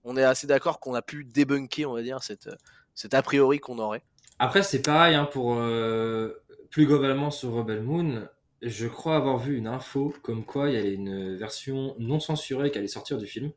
on 0.05 0.17
est 0.17 0.25
assez 0.25 0.47
d'accord 0.47 0.81
qu'on 0.81 0.95
a 0.95 1.03
pu 1.03 1.25
débunker, 1.25 1.87
on 1.87 1.95
va 1.95 2.03
dire, 2.03 2.23
cette, 2.23 2.49
cet 2.95 3.15
a 3.15 3.23
priori 3.23 3.59
qu'on 3.59 3.79
aurait. 3.79 4.03
Après, 4.39 4.63
c'est 4.63 4.83
pareil 4.83 5.15
hein, 5.15 5.25
pour 5.25 5.55
euh, 5.57 6.43
plus 6.71 6.87
globalement 6.87 7.31
sur 7.31 7.53
Rebel 7.53 7.83
Moon. 7.83 8.27
Je 8.63 8.87
crois 8.87 9.17
avoir 9.17 9.39
vu 9.39 9.57
une 9.57 9.67
info 9.67 10.15
comme 10.23 10.45
quoi 10.45 10.69
il 10.71 10.75
y 10.75 10.79
avait 10.79 10.95
une 10.95 11.37
version 11.37 11.95
non 11.99 12.21
censurée 12.21 12.71
qui 12.71 12.79
allait 12.79 12.87
sortir 12.89 13.19
du 13.19 13.27
film. 13.27 13.51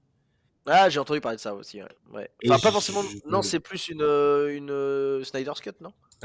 Ah, 0.67 0.89
j'ai 0.89 0.99
entendu 0.99 1.21
parler 1.21 1.35
de 1.37 1.41
ça 1.41 1.53
aussi. 1.53 1.81
Ouais. 1.81 1.89
ouais. 2.11 2.29
Et 2.41 2.49
Enfin, 2.49 2.59
pas 2.59 2.71
forcément. 2.71 3.03
je- 3.03 3.17
Non, 3.29 3.43
c'est 3.43 3.59
plus 3.59 3.87
une, 3.89 4.01
euh, 4.01 4.55
une 4.55 4.71
euh, 4.71 5.23
Snyder's 5.23 5.61
Cut, 5.61 5.73
non? 5.79 5.93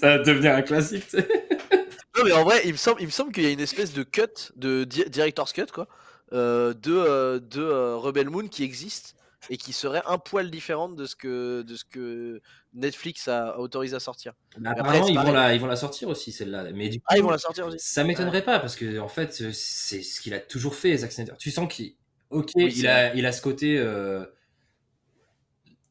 Ça 0.00 0.16
va 0.16 0.18
devenir 0.18 0.54
un 0.54 0.62
classique. 0.62 1.04
tu 1.08 1.18
sais. 1.18 1.28
Non, 2.18 2.24
mais 2.24 2.32
en 2.32 2.42
vrai, 2.42 2.62
il 2.64 2.72
me 2.72 2.76
semble, 2.76 3.00
il 3.00 3.06
me 3.06 3.12
semble 3.12 3.30
qu'il 3.32 3.44
y 3.44 3.46
a 3.46 3.50
une 3.50 3.60
espèce 3.60 3.92
de 3.92 4.02
cut, 4.02 4.50
de 4.56 4.82
di- 4.82 5.08
director's 5.08 5.52
cut, 5.52 5.66
quoi, 5.72 5.86
euh, 6.32 6.74
de, 6.74 6.92
euh, 6.92 7.38
de 7.38 7.62
euh, 7.62 7.94
Rebel 7.96 8.28
Moon 8.28 8.48
qui 8.48 8.64
existe 8.64 9.14
et 9.50 9.56
qui 9.56 9.72
serait 9.72 10.02
un 10.06 10.18
poil 10.18 10.50
différente 10.50 10.94
de 10.96 11.06
ce 11.06 11.16
que, 11.16 11.62
de 11.62 11.76
ce 11.76 11.84
que 11.84 12.40
Netflix 12.74 13.28
a, 13.28 13.50
a 13.50 13.58
autorisé 13.58 13.96
à 13.96 14.00
sortir. 14.00 14.34
Après, 14.64 14.80
apparemment, 14.80 15.08
ils 15.08 15.18
vont, 15.18 15.32
la, 15.32 15.54
ils 15.54 15.60
vont 15.60 15.66
la 15.66 15.76
sortir 15.76 16.08
aussi, 16.08 16.32
celle-là. 16.32 16.70
Mais 16.74 16.88
du 16.88 16.98
coup, 17.00 17.06
Ah, 17.08 17.16
ils 17.16 17.22
vont 17.22 17.30
la 17.30 17.38
sortir 17.38 17.66
aussi 17.66 17.78
ça 17.80 18.04
m'étonnerait 18.04 18.44
pas 18.44 18.58
parce 18.60 18.76
que 18.76 18.98
en 18.98 19.08
fait, 19.08 19.32
c'est 19.52 20.02
ce 20.02 20.20
qu'il 20.20 20.34
a 20.34 20.40
toujours 20.40 20.74
fait, 20.74 20.96
Zack 20.98 21.12
Snyder. 21.12 21.32
Tu 21.38 21.50
sens 21.50 21.72
qu'il, 21.72 21.94
ok, 22.30 22.50
Oui, 22.56 22.72
il, 22.76 22.86
a, 22.86 23.14
il 23.14 23.24
a 23.26 23.32
ce 23.32 23.40
côté 23.42 23.78
euh, 23.78 24.24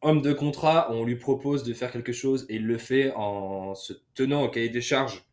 homme 0.01 0.21
de 0.21 0.33
contrat. 0.33 0.87
On 0.91 1.03
lui 1.03 1.15
propose 1.15 1.63
de 1.63 1.73
faire 1.73 1.91
quelque 1.91 2.13
chose 2.13 2.45
et 2.49 2.55
il 2.55 2.65
le 2.65 2.77
fait 2.77 3.11
en 3.15 3.75
se 3.75 3.93
tenant 4.13 4.43
au 4.43 4.49
cahier 4.49 4.69
des 4.69 4.81
charges 4.81 5.23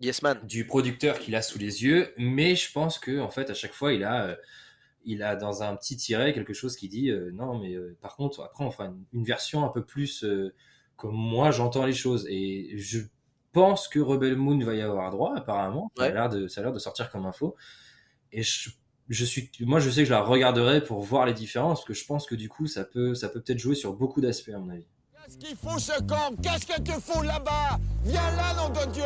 Yes 0.00 0.22
Man. 0.22 0.38
du 0.44 0.64
producteur 0.64 1.18
qu'il 1.18 1.34
a 1.34 1.42
sous 1.42 1.58
les 1.58 1.82
yeux, 1.84 2.14
mais 2.18 2.54
je 2.54 2.70
pense 2.70 3.00
que 3.00 3.18
en 3.18 3.30
fait 3.30 3.50
à 3.50 3.54
chaque 3.54 3.72
fois 3.72 3.92
il 3.92 4.04
a 4.04 4.26
euh, 4.26 4.36
il 5.08 5.22
a 5.22 5.36
dans 5.36 5.62
un 5.62 5.74
petit 5.74 5.96
tiret 5.96 6.34
quelque 6.34 6.52
chose 6.52 6.76
qui 6.76 6.88
dit 6.88 7.10
euh, 7.10 7.30
non 7.32 7.58
mais 7.58 7.74
euh, 7.74 7.96
par 8.02 8.14
contre 8.14 8.42
après 8.42 8.62
on 8.62 8.70
fera 8.70 8.86
une, 8.86 9.04
une 9.14 9.24
version 9.24 9.64
un 9.64 9.68
peu 9.68 9.82
plus 9.82 10.22
euh, 10.22 10.54
comme 10.96 11.14
moi 11.14 11.50
j'entends 11.50 11.86
les 11.86 11.94
choses. 11.94 12.26
Et 12.28 12.76
je 12.76 13.00
pense 13.52 13.88
que 13.88 13.98
Rebel 14.00 14.36
Moon 14.36 14.58
va 14.58 14.74
y 14.74 14.82
avoir 14.82 15.10
droit 15.10 15.34
apparemment. 15.34 15.90
Ça 15.96 16.04
a 16.04 16.10
l'air 16.10 16.28
de 16.28 16.46
ça 16.46 16.60
a 16.60 16.64
l'air 16.64 16.72
de 16.74 16.78
sortir 16.78 17.10
comme 17.10 17.24
info. 17.24 17.56
Et 18.32 18.42
je, 18.42 18.70
je 19.08 19.24
suis 19.24 19.50
moi 19.60 19.80
je 19.80 19.88
sais 19.88 20.02
que 20.02 20.08
je 20.08 20.12
la 20.12 20.20
regarderai 20.20 20.84
pour 20.84 21.00
voir 21.00 21.24
les 21.24 21.32
différences 21.32 21.80
parce 21.80 21.88
que 21.88 21.94
je 21.94 22.04
pense 22.04 22.26
que 22.26 22.34
du 22.34 22.50
coup 22.50 22.66
ça 22.66 22.84
peut 22.84 23.14
ça 23.14 23.30
peut 23.30 23.40
peut-être 23.40 23.58
jouer 23.58 23.74
sur 23.74 23.94
beaucoup 23.94 24.20
d'aspects 24.20 24.50
à 24.50 24.58
mon 24.58 24.68
avis 24.68 24.86
Qu'est-ce 25.28 25.38
qu'il 25.46 25.56
fout 25.56 25.78
ce 25.78 26.00
camp 26.04 26.34
Qu'est-ce 26.42 26.64
que 26.64 26.80
tu 26.80 26.92
fous 26.92 27.22
là-bas? 27.22 27.78
Viens 28.04 28.34
là, 28.36 28.54
nom 28.56 28.70
de 28.70 28.90
Dieu 28.92 29.02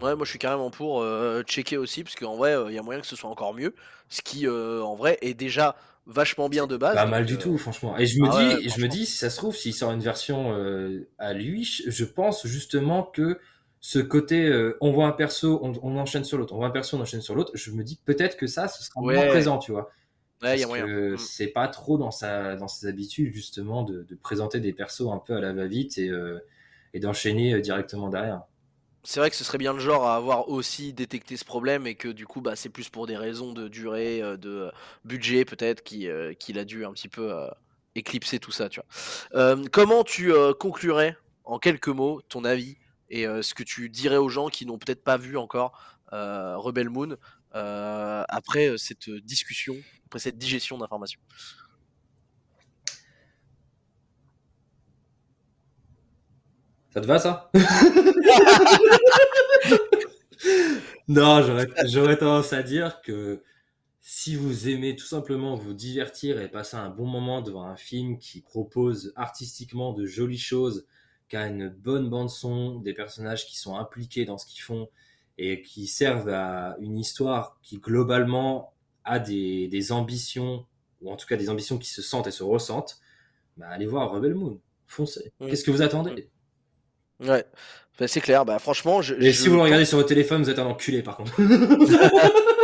Ouais, 0.00 0.14
moi 0.14 0.24
je 0.24 0.30
suis 0.30 0.38
carrément 0.38 0.70
pour 0.70 1.02
euh, 1.02 1.42
checker 1.42 1.78
aussi, 1.78 2.04
parce 2.04 2.14
qu'en 2.14 2.36
vrai, 2.36 2.54
il 2.68 2.74
y 2.74 2.78
a 2.78 2.82
moyen 2.82 3.00
que 3.00 3.06
ce 3.08 3.16
soit 3.16 3.28
encore 3.28 3.54
mieux. 3.54 3.74
Ce 4.08 4.22
qui, 4.22 4.46
euh, 4.46 4.84
en 4.84 4.94
vrai, 4.94 5.18
est 5.20 5.34
déjà 5.34 5.74
vachement 6.06 6.48
bien 6.48 6.68
de 6.68 6.76
base. 6.76 6.94
Pas 6.94 7.06
mal 7.06 7.26
du 7.26 7.34
euh, 7.34 7.38
tout, 7.38 7.58
franchement. 7.58 7.98
Et 7.98 8.06
je 8.06 8.20
me 8.20 8.28
ah 8.28 8.30
dis, 8.30 8.54
ouais, 8.54 8.64
et 8.66 8.68
je 8.68 8.80
me 8.80 8.86
dis, 8.86 9.04
si 9.04 9.18
ça 9.18 9.30
se 9.30 9.36
trouve, 9.36 9.56
s'il 9.56 9.74
sort 9.74 9.90
une 9.90 10.00
version 10.00 10.52
euh, 10.56 11.08
à 11.18 11.32
lui, 11.32 11.64
je 11.64 12.04
pense 12.04 12.46
justement 12.46 13.02
que 13.02 13.40
ce 13.80 13.98
côté, 13.98 14.46
euh, 14.46 14.78
on 14.80 14.92
voit 14.92 15.06
un 15.06 15.12
perso, 15.12 15.58
on, 15.60 15.72
on 15.82 15.96
enchaîne 15.96 16.22
sur 16.22 16.38
l'autre, 16.38 16.54
on 16.54 16.58
voit 16.58 16.68
un 16.68 16.70
perso, 16.70 16.96
on 16.96 17.00
enchaîne 17.00 17.20
sur 17.20 17.34
l'autre. 17.34 17.50
Je 17.54 17.72
me 17.72 17.82
dis 17.82 17.98
peut-être 18.04 18.36
que 18.36 18.46
ça, 18.46 18.68
ce 18.68 18.84
sera 18.84 19.00
moins 19.00 19.14
Ouais. 19.14 19.28
présent, 19.28 19.58
tu 19.58 19.72
vois. 19.72 19.90
Ouais, 20.42 20.56
il 20.56 20.60
y 20.60 20.64
a 20.64 20.66
Parce 20.66 20.68
moyen. 20.68 20.86
que 20.86 21.16
Mm. 21.16 21.18
c'est 21.18 21.48
pas 21.48 21.68
trop 21.68 21.98
dans 21.98 22.10
sa, 22.10 22.56
dans 22.56 22.68
ses 22.68 22.86
habitudes 22.86 23.32
justement 23.32 23.82
de, 23.82 24.02
de 24.02 24.14
présenter 24.14 24.60
des 24.60 24.72
persos 24.72 25.08
un 25.12 25.18
peu 25.18 25.34
à 25.36 25.40
la 25.40 25.52
va-vite 25.52 25.98
et, 25.98 26.08
euh, 26.10 26.38
et 26.92 27.00
d'enchaîner 27.00 27.54
euh, 27.54 27.60
directement 27.60 28.08
derrière. 28.08 28.42
C'est 29.06 29.20
vrai 29.20 29.28
que 29.28 29.36
ce 29.36 29.44
serait 29.44 29.58
bien 29.58 29.74
le 29.74 29.80
genre 29.80 30.06
à 30.06 30.16
avoir 30.16 30.48
aussi 30.48 30.94
détecté 30.94 31.36
ce 31.36 31.44
problème 31.44 31.86
et 31.86 31.94
que 31.94 32.08
du 32.08 32.26
coup, 32.26 32.40
bah, 32.40 32.56
c'est 32.56 32.70
plus 32.70 32.88
pour 32.88 33.06
des 33.06 33.16
raisons 33.18 33.52
de 33.52 33.68
durée, 33.68 34.22
euh, 34.22 34.36
de 34.38 34.70
budget 35.04 35.44
peut-être, 35.44 35.82
qui, 35.82 36.08
euh, 36.08 36.32
qu'il 36.32 36.58
a 36.58 36.64
dû 36.64 36.86
un 36.86 36.92
petit 36.92 37.08
peu 37.08 37.30
euh, 37.32 37.46
éclipser 37.94 38.38
tout 38.38 38.50
ça, 38.50 38.68
tu 38.70 38.80
vois. 38.80 39.56
Comment 39.72 40.04
tu 40.04 40.32
conclurais 40.58 41.16
en 41.44 41.58
quelques 41.58 41.88
mots 41.88 42.22
ton 42.28 42.44
avis 42.44 42.76
et 43.10 43.24
ce 43.24 43.54
que 43.54 43.62
tu 43.62 43.88
dirais 43.90 44.16
aux 44.16 44.28
gens 44.30 44.48
qui 44.48 44.66
n'ont 44.66 44.78
peut-être 44.78 45.04
pas 45.04 45.16
vu 45.16 45.36
encore 45.36 45.78
Rebel 46.10 46.88
Moon 46.90 47.16
après 47.54 48.68
euh, 48.68 48.76
cette 48.76 49.08
discussion, 49.10 49.76
après 50.06 50.18
cette 50.18 50.38
digestion 50.38 50.78
d'informations. 50.78 51.20
Ça 56.92 57.00
te 57.00 57.06
va 57.06 57.18
ça? 57.18 57.50
Non, 61.08 61.42
j'aurais 61.42 61.68
j'aurais 61.86 62.16
tendance 62.16 62.52
à 62.54 62.62
dire 62.62 63.02
que 63.02 63.42
si 64.00 64.36
vous 64.36 64.68
aimez 64.68 64.96
tout 64.96 65.06
simplement 65.06 65.54
vous 65.54 65.74
divertir 65.74 66.40
et 66.40 66.48
passer 66.50 66.76
un 66.76 66.88
bon 66.88 67.06
moment 67.06 67.42
devant 67.42 67.64
un 67.64 67.76
film 67.76 68.18
qui 68.18 68.40
propose 68.40 69.12
artistiquement 69.16 69.92
de 69.92 70.06
jolies 70.06 70.38
choses, 70.38 70.86
qui 71.28 71.36
a 71.36 71.46
une 71.46 71.68
bonne 71.68 72.08
bande 72.08 72.30
son, 72.30 72.80
des 72.80 72.94
personnages 72.94 73.46
qui 73.46 73.58
sont 73.58 73.76
impliqués 73.76 74.24
dans 74.24 74.38
ce 74.38 74.46
qu'ils 74.46 74.62
font 74.62 74.88
et 75.38 75.62
qui 75.62 75.86
servent 75.86 76.28
à 76.28 76.76
une 76.80 76.98
histoire 76.98 77.58
qui 77.62 77.78
globalement 77.78 78.72
a 79.04 79.18
des, 79.18 79.68
des 79.68 79.92
ambitions, 79.92 80.66
ou 81.02 81.10
en 81.12 81.16
tout 81.16 81.26
cas 81.26 81.36
des 81.36 81.50
ambitions 81.50 81.78
qui 81.78 81.90
se 81.90 82.02
sentent 82.02 82.26
et 82.26 82.30
se 82.30 82.42
ressentent, 82.42 82.98
bah 83.56 83.66
allez 83.70 83.86
voir 83.86 84.10
Rebel 84.10 84.34
Moon, 84.34 84.60
foncez. 84.86 85.32
Qu'est-ce 85.40 85.64
que 85.64 85.70
vous 85.70 85.82
attendez? 85.82 86.28
Ouais, 87.20 87.44
Bah, 87.98 88.08
c'est 88.08 88.20
clair. 88.20 88.44
Bah, 88.44 88.58
franchement, 88.58 89.00
je, 89.02 89.14
Et 89.14 89.32
je- 89.32 89.42
si 89.42 89.48
vous 89.48 89.56
le 89.56 89.62
regardez 89.62 89.84
sur 89.84 89.98
votre 89.98 90.08
téléphone, 90.08 90.42
vous 90.42 90.50
êtes 90.50 90.58
un 90.58 90.66
enculé 90.66 91.02
par 91.02 91.16
contre. 91.16 91.32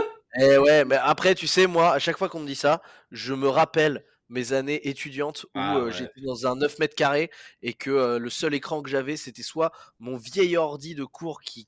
Eh 0.41 0.59
ouais, 0.59 0.85
mais 0.85 0.97
après, 0.97 1.35
tu 1.35 1.47
sais, 1.47 1.67
moi, 1.67 1.93
à 1.93 1.99
chaque 1.99 2.17
fois 2.17 2.29
qu'on 2.29 2.41
me 2.41 2.47
dit 2.47 2.55
ça, 2.55 2.83
je 3.11 3.35
me 3.35 3.49
rappelle 3.49 4.05
mes 4.29 4.53
années 4.53 4.89
étudiantes 4.89 5.45
où 5.55 5.59
Ah 5.61 5.77
euh, 5.77 5.87
ouais. 5.87 5.93
j'étais 5.93 6.21
dans 6.25 6.47
un 6.47 6.55
9 6.55 6.79
mètres 6.79 6.95
carrés 6.95 7.31
et 7.63 7.75
que 7.75 7.91
euh, 7.91 8.19
le 8.19 8.31
seul 8.31 8.55
écran 8.55 8.81
que 8.81 8.89
j'avais, 8.89 9.17
c'était 9.17 9.43
soit 9.43 9.73
mon 9.99 10.17
vieil 10.17 10.57
ordi 10.57 10.95
de 10.95 11.05
cours 11.05 11.41
qui 11.43 11.67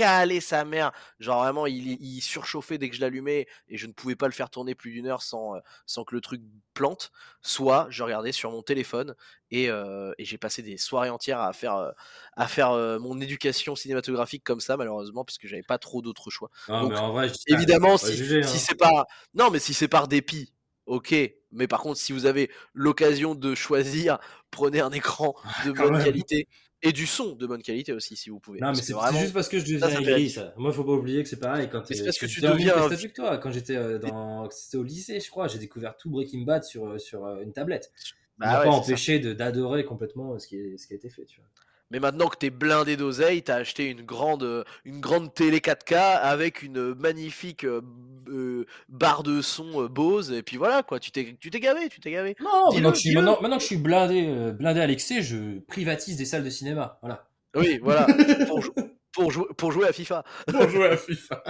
calait 0.00 0.40
sa 0.40 0.64
mère, 0.64 0.92
genre 1.18 1.42
vraiment, 1.42 1.66
il, 1.66 2.00
il 2.00 2.20
surchauffait 2.20 2.78
dès 2.78 2.88
que 2.88 2.96
je 2.96 3.00
l'allumais 3.00 3.46
et 3.68 3.76
je 3.76 3.86
ne 3.86 3.92
pouvais 3.92 4.16
pas 4.16 4.26
le 4.26 4.32
faire 4.32 4.50
tourner 4.50 4.74
plus 4.74 4.92
d'une 4.92 5.06
heure 5.06 5.22
sans, 5.22 5.56
euh, 5.56 5.60
sans 5.86 6.04
que 6.04 6.14
le 6.14 6.20
truc 6.20 6.40
plante, 6.74 7.12
soit 7.42 7.86
je 7.90 8.02
regardais 8.02 8.32
sur 8.32 8.50
mon 8.50 8.62
téléphone 8.62 9.14
et, 9.50 9.68
euh, 9.68 10.12
et 10.18 10.24
j'ai 10.24 10.38
passé 10.38 10.62
des 10.62 10.78
soirées 10.78 11.10
entières 11.10 11.40
à 11.40 11.52
faire, 11.52 11.76
euh, 11.76 11.90
à 12.36 12.46
faire 12.48 12.70
euh, 12.70 12.98
mon 12.98 13.20
éducation 13.20 13.76
cinématographique 13.76 14.44
comme 14.44 14.60
ça, 14.60 14.76
malheureusement, 14.76 15.24
parce 15.24 15.38
que 15.38 15.48
j'avais 15.48 15.62
pas 15.62 15.78
trop 15.78 16.02
d'autres 16.02 16.30
choix. 16.30 16.50
Non, 16.68 16.82
Donc, 16.82 16.92
mais 16.92 16.98
en 16.98 17.12
vrai, 17.12 17.28
je 17.28 17.34
dis 17.34 17.44
ça, 17.48 17.56
Évidemment, 17.56 17.98
si, 17.98 18.16
juger, 18.16 18.42
si 18.42 18.56
hein. 18.56 18.60
c'est 18.68 18.78
par 18.78 19.06
non, 19.34 19.50
mais 19.50 19.58
si 19.58 19.74
c'est 19.74 19.88
par 19.88 20.08
dépit, 20.08 20.52
ok. 20.86 21.14
Mais 21.52 21.66
par 21.66 21.80
contre, 21.80 21.98
si 21.98 22.12
vous 22.12 22.26
avez 22.26 22.50
l'occasion 22.74 23.34
de 23.34 23.54
choisir, 23.54 24.18
prenez 24.50 24.80
un 24.80 24.92
écran 24.92 25.34
de 25.66 25.72
quand 25.72 25.90
bonne 25.90 26.02
qualité 26.02 26.46
et 26.82 26.92
du 26.92 27.06
son 27.06 27.34
de 27.34 27.46
bonne 27.46 27.62
qualité 27.62 27.92
aussi, 27.92 28.16
si 28.16 28.30
vous 28.30 28.40
pouvez. 28.40 28.60
Non, 28.60 28.68
mais 28.68 28.74
c'est 28.76 28.92
vraiment, 28.92 29.20
juste 29.20 29.34
parce 29.34 29.48
que 29.48 29.58
je 29.58 29.64
deviens 29.64 29.80
ça 29.88 30.00
aigri, 30.00 30.30
ça. 30.30 30.54
Moi, 30.56 30.72
faut 30.72 30.84
pas 30.84 30.92
oublier 30.92 31.22
que 31.22 31.28
c'est 31.28 31.38
pareil 31.38 31.68
quand 31.70 31.82
c'est 31.86 32.04
parce 32.04 32.18
que 32.18 32.26
tu 32.26 32.40
deviens 32.40 32.76
un 32.76 32.88
que 32.88 33.06
toi. 33.14 33.38
Quand 33.38 33.50
j'étais 33.50 33.76
euh, 33.76 33.98
dans, 33.98 34.48
c'était 34.50 34.76
au 34.78 34.82
lycée, 34.82 35.20
je 35.20 35.30
crois, 35.30 35.48
j'ai 35.48 35.58
découvert 35.58 35.96
tout 35.96 36.10
Breaking 36.10 36.42
Bad 36.42 36.64
sur, 36.64 36.86
euh, 36.86 36.98
sur 36.98 37.26
euh, 37.26 37.42
une 37.42 37.52
tablette. 37.52 37.92
bah 38.38 38.46
Ça 38.46 38.52
m'a 38.52 38.58
ouais, 38.60 38.64
pas 38.64 38.70
empêché 38.70 39.18
d'adorer 39.20 39.84
complètement 39.84 40.38
ce 40.38 40.46
qui, 40.46 40.56
est- 40.56 40.76
ce 40.78 40.86
qui 40.86 40.94
a 40.94 40.96
été 40.96 41.10
fait, 41.10 41.24
tu 41.24 41.40
vois. 41.40 41.48
Mais 41.90 41.98
maintenant 41.98 42.28
que 42.28 42.36
t'es 42.36 42.50
blindé 42.50 42.96
d'oseille, 42.96 43.42
t'as 43.42 43.56
acheté 43.56 43.88
une 43.90 44.02
grande, 44.02 44.64
une 44.84 45.00
grande 45.00 45.34
télé 45.34 45.58
4K 45.58 45.94
avec 45.96 46.62
une 46.62 46.94
magnifique 46.94 47.64
euh, 47.64 47.80
euh, 48.28 48.64
barre 48.88 49.22
de 49.24 49.42
son 49.42 49.82
euh, 49.84 49.88
Bose, 49.88 50.30
et 50.30 50.42
puis 50.44 50.56
voilà 50.56 50.82
quoi, 50.84 51.00
tu 51.00 51.10
t'es, 51.10 51.36
tu 51.40 51.50
t'es 51.50 51.58
gavé, 51.58 51.88
tu 51.88 51.98
t'es 52.00 52.12
gavé. 52.12 52.36
Non, 52.40 52.72
maintenant 52.72 52.90
que, 52.90 52.96
je 52.96 53.00
suis, 53.00 53.08
dis-le. 53.10 53.22
maintenant, 53.22 53.40
maintenant 53.42 53.56
que 53.56 53.62
je 53.62 53.66
suis 53.66 53.76
blindé, 53.76 54.52
blindé 54.52 54.80
à 54.80 54.86
l'excès, 54.86 55.20
je 55.22 55.58
privatise 55.66 56.16
des 56.16 56.24
salles 56.24 56.44
de 56.44 56.50
cinéma. 56.50 56.98
Voilà. 57.02 57.26
Oui, 57.56 57.80
voilà, 57.82 58.06
pour, 58.46 58.62
jou- 58.62 58.72
pour, 59.12 59.32
jouer, 59.32 59.46
pour 59.56 59.72
jouer 59.72 59.88
à 59.88 59.92
FIFA. 59.92 60.22
Pour 60.46 60.68
jouer 60.68 60.88
à 60.90 60.96
FIFA. 60.96 61.42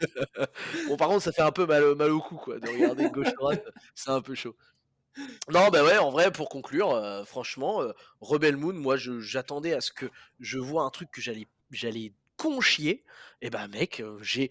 Bon, 0.88 0.96
par 0.96 1.08
contre, 1.08 1.22
ça 1.24 1.32
fait 1.32 1.42
un 1.42 1.50
peu 1.50 1.66
mal, 1.66 1.96
mal 1.96 2.10
au 2.12 2.20
cou, 2.20 2.36
quoi, 2.36 2.60
de 2.60 2.68
regarder 2.68 3.10
gauche-droite, 3.10 3.64
c'est 3.96 4.10
un 4.10 4.20
peu 4.20 4.36
chaud. 4.36 4.54
Non, 5.50 5.68
bah 5.68 5.84
ouais, 5.84 5.98
en 5.98 6.10
vrai, 6.10 6.30
pour 6.30 6.48
conclure, 6.48 6.92
euh, 6.92 7.24
franchement, 7.24 7.82
euh, 7.82 7.92
Rebel 8.20 8.56
Moon, 8.56 8.74
moi, 8.74 8.96
j'attendais 8.96 9.74
à 9.74 9.80
ce 9.80 9.92
que 9.92 10.06
je 10.40 10.58
vois 10.58 10.82
un 10.82 10.90
truc 10.90 11.10
que 11.10 11.20
j'allais, 11.20 12.12
conchier. 12.36 13.04
Et 13.42 13.50
bah, 13.50 13.68
mec, 13.68 14.00
euh, 14.00 14.16
j'ai, 14.22 14.50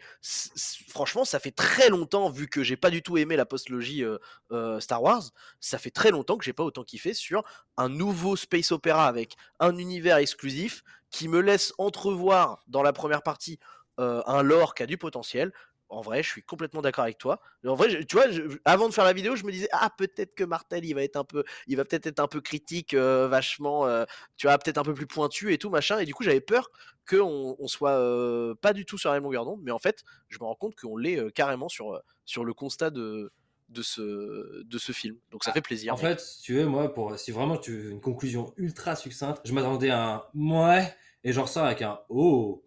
franchement, 0.89 1.25
ça 1.25 1.39
fait 1.39 1.51
très 1.51 1.89
longtemps, 1.89 2.29
vu 2.29 2.47
que 2.47 2.61
j'ai 2.61 2.75
pas 2.75 2.89
du 2.89 3.01
tout 3.01 3.17
aimé 3.17 3.35
la 3.35 3.45
postlogie 3.45 4.03
euh, 4.03 4.17
euh, 4.51 4.79
Star 4.79 5.01
Wars, 5.01 5.23
ça 5.61 5.79
fait 5.79 5.89
très 5.89 6.11
longtemps 6.11 6.37
que 6.37 6.43
j'ai 6.43 6.53
pas 6.53 6.63
autant 6.63 6.83
kiffé 6.83 7.13
sur 7.13 7.43
un 7.77 7.89
nouveau 7.89 8.35
space 8.35 8.71
opéra 8.71 9.07
avec 9.07 9.35
un 9.59 9.77
univers 9.77 10.17
exclusif 10.17 10.83
qui 11.09 11.29
me 11.29 11.39
laisse 11.39 11.73
entrevoir 11.77 12.61
dans 12.67 12.83
la 12.83 12.91
première 12.91 13.23
partie 13.23 13.57
euh, 13.99 14.21
un 14.27 14.43
lore 14.43 14.75
qui 14.75 14.83
a 14.83 14.85
du 14.85 14.97
potentiel. 14.97 15.51
En 15.89 16.01
vrai, 16.01 16.21
je 16.21 16.29
suis 16.29 16.43
complètement 16.43 16.81
d'accord 16.81 17.03
avec 17.05 17.17
toi. 17.17 17.39
En 17.65 17.75
vrai, 17.75 17.89
je- 17.89 17.99
tu 17.99 18.15
vois, 18.15 18.29
je- 18.29 18.41
avant 18.65 18.89
de 18.89 18.93
faire 18.93 19.05
la 19.05 19.13
vidéo, 19.13 19.35
je 19.35 19.45
me 19.45 19.51
disais 19.51 19.69
ah 19.71 19.89
peut-être 19.97 20.35
que 20.35 20.43
Martel 20.43 20.83
il 20.85 20.93
va 20.93 21.03
être 21.03 21.15
un 21.15 21.23
peu, 21.23 21.43
il 21.67 21.77
va 21.77 21.85
peut-être 21.85 22.07
être 22.07 22.19
un 22.19 22.27
peu 22.27 22.41
critique, 22.41 22.93
euh, 22.93 23.27
vachement, 23.27 23.87
euh, 23.87 24.03
tu 24.35 24.47
vois, 24.47 24.57
peut-être 24.57 24.77
un 24.77 24.83
peu 24.83 24.93
plus 24.93 25.07
pointu 25.07 25.53
et 25.53 25.57
tout 25.57 25.69
machin. 25.69 25.99
Et 25.99 26.05
du 26.05 26.13
coup, 26.13 26.23
j'avais 26.23 26.41
peur 26.41 26.69
qu'on 27.09 27.55
on 27.57 27.67
soit 27.67 27.91
euh, 27.91 28.53
pas 28.55 28.73
du 28.73 28.85
tout 28.85 28.97
sur 28.97 29.09
la 29.09 29.15
même 29.15 29.23
longueur 29.23 29.45
d'onde, 29.45 29.61
mais 29.63 29.71
en 29.71 29.79
fait, 29.79 30.03
je 30.27 30.37
me 30.39 30.43
rends 30.45 30.55
compte 30.55 30.75
qu'on 30.75 30.97
l'est 30.97 31.31
carrément 31.31 31.69
sur 31.69 32.01
sur 32.25 32.43
le 32.43 32.53
constat 32.53 32.89
de 32.89 33.31
de 33.69 33.81
ce 33.81 34.63
de 34.63 34.77
ce 34.77 34.91
film. 34.91 35.17
Donc 35.31 35.43
ça 35.43 35.51
fait 35.53 35.61
plaisir. 35.61 35.93
En 35.93 35.97
fait, 35.97 36.19
si 36.19 36.41
tu 36.41 36.53
veux, 36.53 36.65
moi, 36.65 36.93
pour, 36.93 37.17
si 37.17 37.31
vraiment 37.31 37.57
tu 37.57 37.77
veux 37.77 37.91
une 37.91 38.01
conclusion 38.01 38.53
ultra 38.57 38.95
succincte, 38.95 39.41
je 39.45 39.53
m'attendais 39.53 39.89
à 39.89 40.05
un 40.05 40.23
ouais, 40.35 40.93
et 41.23 41.33
je 41.33 41.39
ressors 41.39 41.65
avec 41.65 41.81
un 41.81 41.99
oh. 42.09 42.63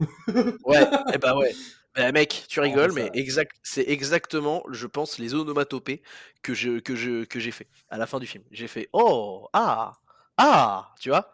Ouais, 0.64 0.82
et 1.14 1.18
bah 1.18 1.36
ouais. 1.36 1.54
Bah, 2.00 2.12
mec, 2.12 2.44
tu 2.48 2.60
Ouais, 2.60 2.60
rigoles, 2.60 2.92
mais 2.92 3.10
exact, 3.14 3.52
c'est 3.62 3.84
exactement, 3.88 4.62
je 4.70 4.86
pense, 4.86 5.18
les 5.18 5.34
onomatopées 5.34 6.02
que 6.42 6.54
je 6.54 6.78
que 6.80 6.94
je 6.96 7.24
que 7.24 7.40
j'ai 7.40 7.50
fait 7.50 7.68
à 7.90 7.98
la 7.98 8.06
fin 8.06 8.18
du 8.20 8.26
film. 8.26 8.44
J'ai 8.50 8.68
fait 8.68 8.88
oh 8.92 9.48
ah 9.52 9.92
ah, 10.38 10.94
tu 11.00 11.10
vois, 11.10 11.32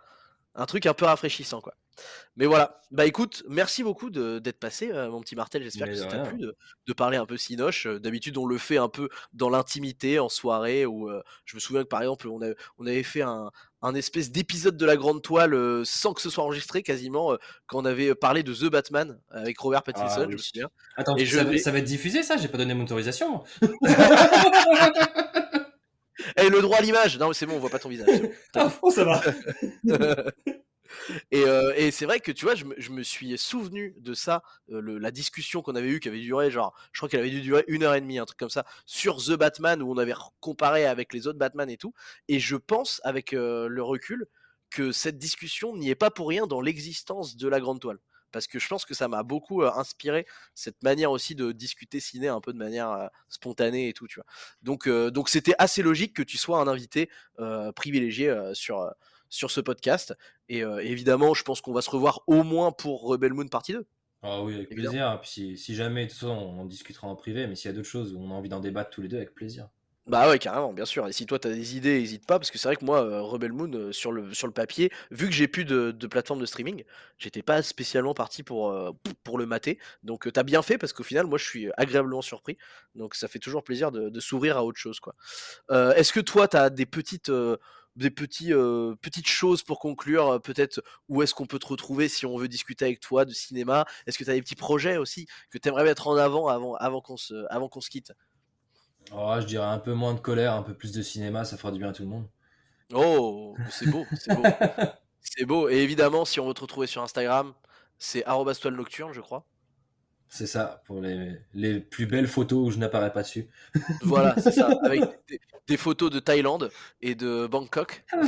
un 0.54 0.66
truc 0.66 0.86
un 0.86 0.94
peu 0.94 1.04
rafraîchissant 1.06 1.60
quoi. 1.60 1.74
Mais 2.36 2.46
voilà. 2.46 2.80
Bah 2.92 3.06
écoute, 3.06 3.44
merci 3.48 3.82
beaucoup 3.84 4.10
d'être 4.10 4.58
passé, 4.60 4.90
euh, 4.92 5.10
mon 5.10 5.20
petit 5.20 5.36
Martel. 5.36 5.62
J'espère 5.62 5.88
que 5.90 5.96
ça 5.96 6.06
t'a 6.06 6.20
plu 6.20 6.38
de, 6.38 6.56
de 6.86 6.92
parler 6.94 7.16
un 7.18 7.26
peu 7.26 7.36
cinoche. 7.38 7.86
Euh, 7.86 8.00
D'habitude, 8.00 8.36
on 8.38 8.46
le 8.46 8.58
fait 8.58 8.78
un 8.78 8.88
peu 8.88 9.08
dans 9.32 9.50
l'intimité, 9.50 10.18
en 10.20 10.28
soirée. 10.28 10.86
Ou 10.86 11.10
je 11.46 11.56
me 11.56 11.60
souviens 11.60 11.82
que 11.84 11.88
par 11.88 12.02
exemple, 12.02 12.28
on, 12.28 12.42
a- 12.42 12.54
on 12.78 12.86
avait 12.86 13.02
fait 13.02 13.22
un, 13.22 13.50
un 13.82 13.94
espèce 13.94 14.30
d'épisode 14.30 14.76
de 14.76 14.86
la 14.86 14.96
grande 14.96 15.22
toile 15.22 15.54
euh, 15.54 15.82
sans 15.84 16.12
que 16.14 16.20
ce 16.22 16.30
soit 16.30 16.42
enregistré 16.44 16.82
quasiment 16.82 17.32
euh, 17.32 17.36
quand 17.66 17.78
on 17.80 17.84
avait 17.84 18.14
parlé 18.14 18.42
de 18.42 18.52
The 18.54 18.64
Batman 18.70 19.18
avec 19.30 19.58
Robert 19.58 19.82
Pattinson, 19.82 20.22
Ah, 20.22 20.26
je 20.28 20.32
me 20.32 20.38
souviens. 20.38 20.68
Attends, 20.96 21.16
Et 21.16 21.26
ça, 21.26 21.32
je 21.32 21.36
va- 21.36 21.44
vais- 21.50 21.58
ça 21.58 21.70
va 21.70 21.78
être 21.78 21.84
diffusé 21.84 22.22
ça? 22.22 22.36
J'ai 22.36 22.48
pas 22.48 22.58
donné 22.58 22.74
mon 22.74 22.84
autorisation. 22.84 23.44
Et 26.38 26.48
le 26.48 26.60
droit 26.60 26.78
à 26.78 26.80
l'image 26.80 27.18
Non, 27.18 27.28
mais 27.28 27.34
c'est 27.34 27.46
bon, 27.46 27.54
on 27.54 27.58
voit 27.58 27.70
pas 27.70 27.78
ton 27.78 27.88
visage. 27.88 28.20
bon. 28.20 28.30
Ah 28.54 28.70
bon, 28.82 28.90
ça 28.90 29.04
va. 29.04 29.22
Et, 31.30 31.44
euh, 31.44 31.72
et 31.76 31.90
c'est 31.90 32.06
vrai 32.06 32.20
que 32.20 32.32
tu 32.32 32.44
vois, 32.44 32.54
je 32.54 32.64
me, 32.64 33.02
suis 33.02 33.36
souvenu 33.38 33.94
de 33.98 34.14
ça, 34.14 34.42
euh, 34.70 34.98
la 34.98 35.10
discussion 35.10 35.62
qu'on 35.62 35.74
avait 35.74 35.88
eue, 35.88 36.00
qui 36.00 36.08
avait 36.08 36.20
duré 36.20 36.50
genre, 36.50 36.74
je 36.92 37.00
crois 37.00 37.08
qu'elle 37.08 37.20
avait 37.20 37.30
dû 37.30 37.40
durer 37.40 37.64
une 37.68 37.82
heure 37.82 37.94
et 37.94 38.00
demie, 38.00 38.18
un 38.18 38.24
truc 38.24 38.38
comme 38.38 38.50
ça, 38.50 38.64
sur 38.84 39.18
The 39.18 39.32
Batman, 39.32 39.82
où 39.82 39.90
on 39.90 39.98
avait 39.98 40.14
comparé 40.40 40.86
avec 40.86 41.12
les 41.12 41.26
autres 41.26 41.38
Batman 41.38 41.70
et 41.70 41.76
tout. 41.76 41.94
Et 42.28 42.40
je 42.40 42.56
pense, 42.56 43.00
avec 43.04 43.32
euh, 43.32 43.68
le 43.68 43.82
recul, 43.82 44.26
que 44.70 44.92
cette 44.92 45.18
discussion 45.18 45.76
n'y 45.76 45.90
est 45.90 45.94
pas 45.94 46.10
pour 46.10 46.28
rien 46.28 46.46
dans 46.46 46.60
l'existence 46.60 47.36
de 47.36 47.48
la 47.48 47.60
grande 47.60 47.80
toile. 47.80 47.98
Parce 48.32 48.48
que 48.48 48.58
je 48.58 48.68
pense 48.68 48.84
que 48.84 48.92
ça 48.92 49.08
m'a 49.08 49.22
beaucoup 49.22 49.62
inspiré 49.62 50.26
cette 50.54 50.82
manière 50.82 51.10
aussi 51.12 51.34
de 51.34 51.52
discuter 51.52 52.00
ciné 52.00 52.28
un 52.28 52.40
peu 52.40 52.52
de 52.52 52.58
manière 52.58 53.08
spontanée 53.28 53.88
et 53.88 53.92
tout, 53.94 54.08
tu 54.08 54.16
vois. 54.16 54.26
Donc, 54.60 54.88
donc 54.88 55.28
c'était 55.28 55.54
assez 55.58 55.80
logique 55.82 56.14
que 56.14 56.22
tu 56.22 56.36
sois 56.36 56.58
un 56.58 56.66
invité 56.66 57.08
privilégié 57.76 58.34
sur, 58.52 58.92
sur 59.36 59.50
ce 59.50 59.60
podcast. 59.60 60.14
Et 60.48 60.64
euh, 60.64 60.78
évidemment, 60.82 61.34
je 61.34 61.42
pense 61.44 61.60
qu'on 61.60 61.72
va 61.72 61.82
se 61.82 61.90
revoir 61.90 62.22
au 62.26 62.42
moins 62.42 62.72
pour 62.72 63.02
Rebel 63.02 63.32
Moon 63.34 63.48
partie 63.48 63.72
2. 63.72 63.86
Ah 64.22 64.42
oui, 64.42 64.54
avec 64.54 64.72
Évidemment. 64.72 64.90
plaisir. 64.90 65.20
Puis 65.20 65.30
si, 65.30 65.58
si 65.58 65.74
jamais, 65.74 66.06
toute 66.06 66.14
façon, 66.18 66.30
on 66.32 66.60
en 66.60 66.64
discutera 66.64 67.06
en 67.06 67.16
privé, 67.16 67.46
mais 67.46 67.54
s'il 67.54 67.70
y 67.70 67.74
a 67.74 67.76
d'autres 67.76 67.88
choses 67.88 68.14
où 68.14 68.18
on 68.20 68.30
a 68.30 68.34
envie 68.34 68.48
d'en 68.48 68.60
débattre 68.60 68.90
tous 68.90 69.02
les 69.02 69.08
deux, 69.08 69.16
avec 69.18 69.34
plaisir. 69.34 69.68
Bah 70.06 70.28
ouais, 70.30 70.38
carrément, 70.38 70.72
bien 70.72 70.84
sûr. 70.84 71.08
Et 71.08 71.12
si 71.12 71.26
toi 71.26 71.40
t'as 71.40 71.48
des 71.50 71.76
idées, 71.76 71.98
n'hésite 71.98 72.26
pas, 72.26 72.38
parce 72.38 72.52
que 72.52 72.58
c'est 72.58 72.68
vrai 72.68 72.76
que 72.76 72.84
moi, 72.84 73.02
euh, 73.04 73.22
Rebel 73.22 73.52
Moon, 73.52 73.68
euh, 73.74 73.90
sur, 73.90 74.12
le, 74.12 74.32
sur 74.34 74.46
le 74.46 74.52
papier, 74.52 74.92
vu 75.10 75.26
que 75.26 75.32
j'ai 75.32 75.48
plus 75.48 75.64
de, 75.64 75.90
de 75.90 76.06
plateforme 76.06 76.38
de 76.40 76.46
streaming, 76.46 76.84
j'étais 77.18 77.42
pas 77.42 77.60
spécialement 77.62 78.14
parti 78.14 78.44
pour, 78.44 78.70
euh, 78.70 78.92
pour 79.24 79.36
le 79.36 79.46
mater. 79.46 79.80
Donc 80.04 80.32
t'as 80.32 80.44
bien 80.44 80.62
fait, 80.62 80.78
parce 80.78 80.92
qu'au 80.92 81.02
final, 81.02 81.26
moi 81.26 81.38
je 81.38 81.44
suis 81.44 81.70
agréablement 81.76 82.22
surpris. 82.22 82.56
Donc 82.94 83.16
ça 83.16 83.26
fait 83.26 83.40
toujours 83.40 83.64
plaisir 83.64 83.90
de, 83.90 84.08
de 84.08 84.20
s'ouvrir 84.20 84.56
à 84.56 84.64
autre 84.64 84.78
chose. 84.78 85.00
quoi. 85.00 85.14
Est-ce 85.96 86.12
que 86.12 86.20
toi 86.20 86.46
t'as 86.46 86.70
des 86.70 86.86
petites. 86.86 87.30
Des 87.96 88.10
petits, 88.10 88.52
euh, 88.52 88.94
petites 89.00 89.26
choses 89.26 89.62
pour 89.62 89.78
conclure, 89.78 90.28
euh, 90.28 90.38
peut-être 90.38 90.82
où 91.08 91.22
est-ce 91.22 91.34
qu'on 91.34 91.46
peut 91.46 91.58
te 91.58 91.66
retrouver 91.66 92.08
si 92.08 92.26
on 92.26 92.36
veut 92.36 92.48
discuter 92.48 92.84
avec 92.84 93.00
toi 93.00 93.24
de 93.24 93.32
cinéma? 93.32 93.86
Est-ce 94.06 94.18
que 94.18 94.24
tu 94.24 94.30
as 94.30 94.34
des 94.34 94.42
petits 94.42 94.56
projets 94.56 94.96
aussi 94.98 95.26
que 95.50 95.58
tu 95.58 95.68
aimerais 95.68 95.84
mettre 95.84 96.06
en 96.08 96.16
avant 96.16 96.48
avant, 96.48 96.74
avant 96.74 97.00
qu'on 97.00 97.16
se, 97.16 97.46
avant 97.50 97.68
qu'on 97.68 97.80
se 97.80 97.90
quitte? 97.90 98.12
Oh, 99.12 99.34
je 99.40 99.46
dirais 99.46 99.66
un 99.66 99.78
peu 99.78 99.94
moins 99.94 100.14
de 100.14 100.20
colère, 100.20 100.52
un 100.54 100.62
peu 100.62 100.74
plus 100.74 100.92
de 100.92 101.02
cinéma, 101.02 101.44
ça 101.44 101.56
fera 101.56 101.72
du 101.72 101.78
bien 101.78 101.90
à 101.90 101.92
tout 101.92 102.02
le 102.02 102.08
monde. 102.08 102.28
Oh, 102.92 103.54
c'est 103.70 103.90
beau, 103.90 104.04
c'est 104.18 104.34
beau. 104.34 104.42
C'est 105.28 105.44
beau. 105.44 105.68
Et 105.68 105.78
évidemment, 105.78 106.24
si 106.24 106.38
on 106.38 106.46
veut 106.46 106.54
te 106.54 106.60
retrouver 106.60 106.86
sur 106.86 107.02
Instagram, 107.02 107.52
c'est 107.98 108.24
nocturne, 108.70 109.12
je 109.12 109.20
crois. 109.20 109.44
C'est 110.28 110.46
ça, 110.46 110.82
pour 110.86 111.00
les, 111.00 111.30
les 111.54 111.80
plus 111.80 112.06
belles 112.06 112.26
photos 112.26 112.58
où 112.66 112.70
je 112.70 112.78
n'apparais 112.78 113.12
pas 113.12 113.22
dessus. 113.22 113.46
Voilà, 114.02 114.34
c'est 114.38 114.50
ça. 114.52 114.68
Avec 114.82 115.00
des, 115.28 115.40
des 115.68 115.76
photos 115.76 116.10
de 116.10 116.18
Thaïlande 116.18 116.70
et 117.00 117.14
de 117.14 117.46
Bangkok. 117.46 118.04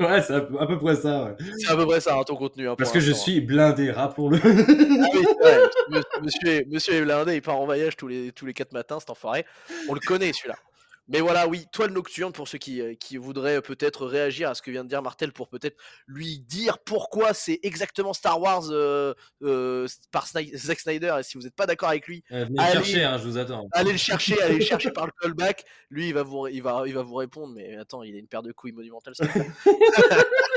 ouais, 0.00 0.22
c'est 0.22 0.34
à 0.34 0.40
peu, 0.40 0.58
à 0.58 0.66
peu 0.66 0.78
près 0.78 0.96
ça. 0.96 1.24
ouais. 1.24 1.36
C'est 1.58 1.70
à 1.70 1.76
peu 1.76 1.86
près 1.86 2.00
ça, 2.00 2.16
hein, 2.16 2.22
ton 2.24 2.36
contenu. 2.36 2.68
hein, 2.68 2.74
Parce 2.76 2.90
que 2.92 3.00
je 3.00 3.12
suis 3.12 3.40
blindé, 3.40 3.90
rappelons-le. 3.90 4.38
Ah 4.42 5.08
oui, 5.14 5.24
c'est. 5.42 6.22
Monsieur- 6.22 6.64
Monsieur, 6.68 6.94
est, 6.94 7.02
blindé, 7.02 7.36
il 7.36 7.42
part 7.42 7.56
en 7.60 7.66
voyage 7.66 7.96
tous 7.96 8.08
les, 8.08 8.32
tous 8.32 8.46
les 8.46 8.54
4 8.54 8.72
matins, 8.72 8.98
cet 8.98 9.10
enfoiré. 9.10 9.44
On 9.88 9.94
le 9.94 10.00
connaît 10.00 10.32
celui-là. 10.32 10.56
Mais 11.08 11.20
voilà, 11.20 11.46
oui, 11.46 11.66
toile 11.72 11.92
nocturne 11.92 12.32
pour 12.32 12.48
ceux 12.48 12.58
qui, 12.58 12.80
euh, 12.80 12.94
qui 12.94 13.16
voudraient 13.16 13.62
peut-être 13.62 14.06
réagir 14.06 14.50
à 14.50 14.54
ce 14.54 14.62
que 14.62 14.70
vient 14.72 14.82
de 14.82 14.88
dire 14.88 15.02
Martel 15.02 15.32
pour 15.32 15.48
peut-être 15.48 15.76
lui 16.08 16.40
dire 16.40 16.78
pourquoi 16.80 17.32
c'est 17.32 17.60
exactement 17.62 18.12
Star 18.12 18.40
Wars 18.40 18.64
euh, 18.70 19.14
euh, 19.42 19.86
par 20.10 20.26
Zack 20.26 20.80
Snyder. 20.80 21.16
Et 21.20 21.22
si 21.22 21.38
vous 21.38 21.44
n'êtes 21.44 21.54
pas 21.54 21.66
d'accord 21.66 21.90
avec 21.90 22.06
lui, 22.08 22.24
Euh, 22.32 22.46
Allez. 22.58 22.78
me 22.78 22.84
chercher, 22.84 23.04
hein, 23.04 23.18
je 23.18 23.24
vous 23.24 23.38
attends. 23.38 23.68
allez 23.72 23.92
le 23.92 23.98
chercher, 23.98 24.40
allez 24.42 24.58
le 24.58 24.64
chercher 24.64 24.90
par 24.90 25.06
le 25.06 25.12
callback. 25.20 25.64
Lui, 25.90 26.08
il 26.08 26.14
va 26.14 26.22
vous, 26.24 26.48
il 26.48 26.62
va, 26.62 26.82
il 26.86 26.94
va 26.94 27.02
vous 27.02 27.14
répondre. 27.14 27.54
Mais 27.54 27.76
attends, 27.76 28.02
il 28.02 28.14
a 28.14 28.18
une 28.18 28.26
paire 28.28 28.42
de 28.42 28.50
couilles 28.52 28.72
monumentales. 28.72 29.14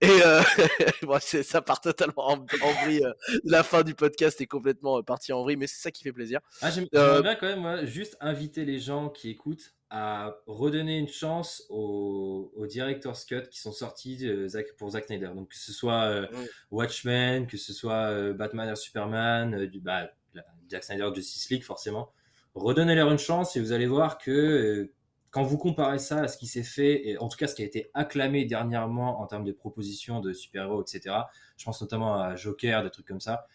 Et 0.00 0.08
euh, 0.24 0.40
bon, 1.02 1.18
ça 1.20 1.60
part 1.62 1.80
totalement 1.80 2.28
en, 2.28 2.34
en 2.38 2.72
vrille. 2.84 3.04
euh, 3.04 3.12
La 3.44 3.62
fin 3.62 3.82
du 3.82 3.94
podcast 3.94 4.40
est 4.40 4.46
complètement 4.46 4.98
euh, 4.98 5.02
partie 5.02 5.32
en 5.32 5.42
vrille, 5.42 5.56
mais 5.56 5.66
c'est 5.66 5.80
ça 5.82 5.90
qui 5.90 6.02
fait 6.02 6.12
plaisir. 6.12 6.40
Ah, 6.62 6.70
j'aime- 6.70 6.86
Euh, 6.94 7.06
J'aimerais 7.16 7.22
bien 7.22 7.34
quand 7.36 7.46
même 7.46 7.60
moi, 7.60 7.84
juste 7.84 8.16
inviter 8.20 8.64
les 8.64 8.78
gens 8.78 9.08
qui 9.10 9.28
écoutent 9.30 9.74
à 9.90 10.36
redonner 10.46 10.98
une 10.98 11.08
chance 11.08 11.64
aux, 11.68 12.52
aux 12.54 12.66
Director's 12.66 13.24
Cut 13.24 13.42
qui 13.50 13.58
sont 13.58 13.72
sortis 13.72 14.24
pour 14.78 14.90
Zack 14.90 15.06
Snyder. 15.06 15.30
Donc 15.34 15.48
que 15.48 15.56
ce 15.56 15.72
soit. 15.72 16.28
Watchmen, 16.70 17.46
que 17.46 17.56
ce 17.56 17.72
soit 17.72 18.32
Batman 18.32 18.68
et 18.72 18.76
Superman, 18.76 19.66
du, 19.66 19.80
bah, 19.80 20.10
Zack 20.70 20.84
Snyder 20.84 21.10
Justice 21.14 21.50
League 21.50 21.64
forcément. 21.64 22.12
Redonnez-leur 22.54 23.10
une 23.10 23.18
chance 23.18 23.56
et 23.56 23.60
vous 23.60 23.72
allez 23.72 23.86
voir 23.86 24.18
que 24.18 24.90
quand 25.30 25.42
vous 25.42 25.58
comparez 25.58 25.98
ça 25.98 26.22
à 26.22 26.28
ce 26.28 26.36
qui 26.38 26.46
s'est 26.46 26.62
fait, 26.64 27.08
et 27.08 27.18
en 27.18 27.28
tout 27.28 27.36
cas 27.38 27.46
ce 27.46 27.54
qui 27.54 27.62
a 27.62 27.64
été 27.64 27.90
acclamé 27.94 28.44
dernièrement 28.44 29.20
en 29.20 29.26
termes 29.26 29.44
de 29.44 29.52
propositions 29.52 30.20
de 30.20 30.32
super-héros, 30.32 30.82
etc. 30.82 31.16
Je 31.56 31.64
pense 31.64 31.80
notamment 31.80 32.14
à 32.20 32.36
Joker, 32.36 32.82
des 32.82 32.90
trucs 32.90 33.06
comme 33.06 33.20
ça 33.20 33.46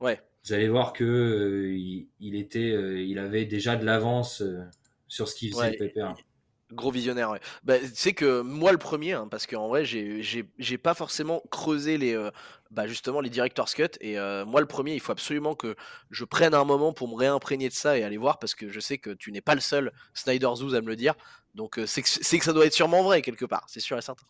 Ouais. 0.00 0.20
vous 0.44 0.52
allez 0.52 0.68
voir 0.68 0.92
que 0.92 1.04
euh, 1.04 1.74
il, 1.76 2.08
il 2.20 2.36
était, 2.36 2.70
euh, 2.72 3.02
il 3.02 3.18
avait 3.18 3.46
déjà 3.46 3.76
de 3.76 3.84
l'avance 3.84 4.42
euh, 4.42 4.62
sur 5.08 5.28
ce 5.28 5.34
qu'il 5.34 5.52
faisait 5.52 5.78
Ouais. 5.78 6.14
Gros 6.74 6.90
visionnaire, 6.90 7.30
ouais. 7.30 7.40
Bah, 7.62 7.74
c'est 7.94 8.12
que 8.12 8.40
moi 8.40 8.72
le 8.72 8.78
premier, 8.78 9.12
hein, 9.12 9.28
parce 9.30 9.46
qu'en 9.46 9.68
vrai 9.68 9.84
j'ai 9.84 10.78
pas 10.78 10.94
forcément 10.94 11.42
creusé 11.50 11.98
les 11.98 12.14
euh, 12.14 12.30
bah, 12.70 12.86
justement 12.86 13.20
les 13.20 13.30
director's 13.30 13.74
cut 13.74 13.90
et 14.00 14.18
euh, 14.18 14.44
moi 14.44 14.60
le 14.60 14.66
premier 14.66 14.94
il 14.94 15.00
faut 15.00 15.12
absolument 15.12 15.54
que 15.54 15.76
je 16.10 16.24
prenne 16.24 16.54
un 16.54 16.64
moment 16.64 16.92
pour 16.92 17.08
me 17.08 17.14
réimprégner 17.14 17.68
de 17.68 17.74
ça 17.74 17.96
et 17.96 18.02
aller 18.02 18.16
voir 18.16 18.38
parce 18.38 18.54
que 18.54 18.68
je 18.68 18.80
sais 18.80 18.98
que 18.98 19.10
tu 19.10 19.30
n'es 19.30 19.40
pas 19.40 19.54
le 19.54 19.60
seul 19.60 19.92
Snyder 20.14 20.50
Zoos 20.56 20.74
à 20.74 20.80
me 20.80 20.88
le 20.88 20.96
dire 20.96 21.14
donc 21.54 21.78
euh, 21.78 21.86
c'est 21.86 22.02
que 22.02 22.44
ça 22.44 22.52
doit 22.52 22.66
être 22.66 22.74
sûrement 22.74 23.02
vrai 23.02 23.22
quelque 23.22 23.44
part, 23.44 23.64
c'est 23.68 23.80
sûr 23.80 23.96
et 23.96 24.02
certain. 24.02 24.26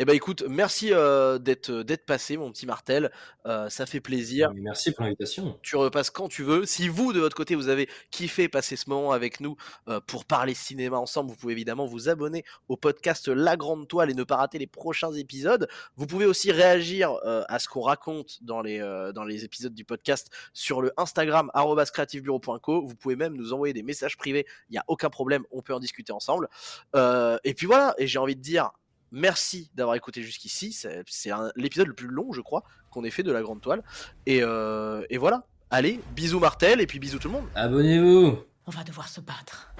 Eh 0.00 0.04
ben 0.04 0.14
écoute, 0.14 0.44
merci 0.48 0.92
euh, 0.92 1.40
d'être 1.40 1.82
d'être 1.82 2.06
passé, 2.06 2.36
mon 2.36 2.52
petit 2.52 2.66
Martel. 2.66 3.10
Euh, 3.46 3.68
ça 3.68 3.84
fait 3.84 4.00
plaisir. 4.00 4.52
Merci 4.54 4.92
pour 4.92 5.02
l'invitation. 5.02 5.58
Tu 5.60 5.74
repasses 5.74 6.10
quand 6.10 6.28
tu 6.28 6.44
veux. 6.44 6.64
Si 6.66 6.86
vous, 6.86 7.12
de 7.12 7.18
votre 7.18 7.34
côté, 7.34 7.56
vous 7.56 7.66
avez 7.66 7.88
kiffé 8.12 8.48
passer 8.48 8.76
ce 8.76 8.88
moment 8.88 9.10
avec 9.10 9.40
nous 9.40 9.56
euh, 9.88 9.98
pour 10.06 10.24
parler 10.24 10.54
cinéma 10.54 10.98
ensemble, 10.98 11.30
vous 11.30 11.36
pouvez 11.36 11.54
évidemment 11.54 11.84
vous 11.84 12.08
abonner 12.08 12.44
au 12.68 12.76
podcast 12.76 13.26
La 13.26 13.56
Grande 13.56 13.88
Toile 13.88 14.08
et 14.08 14.14
ne 14.14 14.22
pas 14.22 14.36
rater 14.36 14.58
les 14.58 14.68
prochains 14.68 15.12
épisodes. 15.14 15.68
Vous 15.96 16.06
pouvez 16.06 16.26
aussi 16.26 16.52
réagir 16.52 17.16
à 17.24 17.58
ce 17.58 17.68
qu'on 17.68 17.80
raconte 17.80 18.38
dans 18.44 18.62
les, 18.62 18.78
dans 19.12 19.24
les 19.24 19.44
épisodes 19.44 19.74
du 19.74 19.84
podcast 19.84 20.30
sur 20.52 20.80
le 20.80 20.92
Instagram 20.96 21.50
creativebureau.co. 21.52 22.86
Vous 22.86 22.94
pouvez 22.94 23.16
même 23.16 23.34
nous 23.34 23.52
envoyer 23.52 23.74
des 23.74 23.82
messages 23.82 24.16
privés. 24.16 24.46
Il 24.68 24.74
n'y 24.74 24.78
a 24.78 24.84
aucun 24.86 25.10
problème, 25.10 25.42
on 25.50 25.60
peut 25.60 25.74
en 25.74 25.80
discuter 25.80 26.12
ensemble. 26.12 26.48
et 26.94 27.54
puis 27.54 27.66
voilà, 27.66 27.96
et 27.98 28.06
j'ai 28.06 28.20
envie 28.20 28.36
de 28.36 28.42
dire 28.42 28.70
Merci 29.12 29.70
d'avoir 29.74 29.96
écouté 29.96 30.22
jusqu'ici. 30.22 30.72
C'est 30.72 31.30
l'épisode 31.56 31.88
le 31.88 31.94
plus 31.94 32.08
long, 32.08 32.32
je 32.32 32.40
crois, 32.40 32.64
qu'on 32.90 33.04
ait 33.04 33.10
fait 33.10 33.22
de 33.22 33.32
la 33.32 33.42
grande 33.42 33.60
toile. 33.60 33.82
Et, 34.26 34.42
euh, 34.42 35.04
et 35.10 35.18
voilà. 35.18 35.44
Allez, 35.70 36.00
bisous 36.14 36.40
Martel 36.40 36.80
et 36.80 36.86
puis 36.86 36.98
bisous 36.98 37.18
tout 37.18 37.28
le 37.28 37.34
monde. 37.34 37.48
Abonnez-vous. 37.54 38.38
On 38.66 38.70
va 38.70 38.84
devoir 38.84 39.08
se 39.08 39.20
battre. 39.20 39.72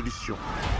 Révolution. 0.00 0.79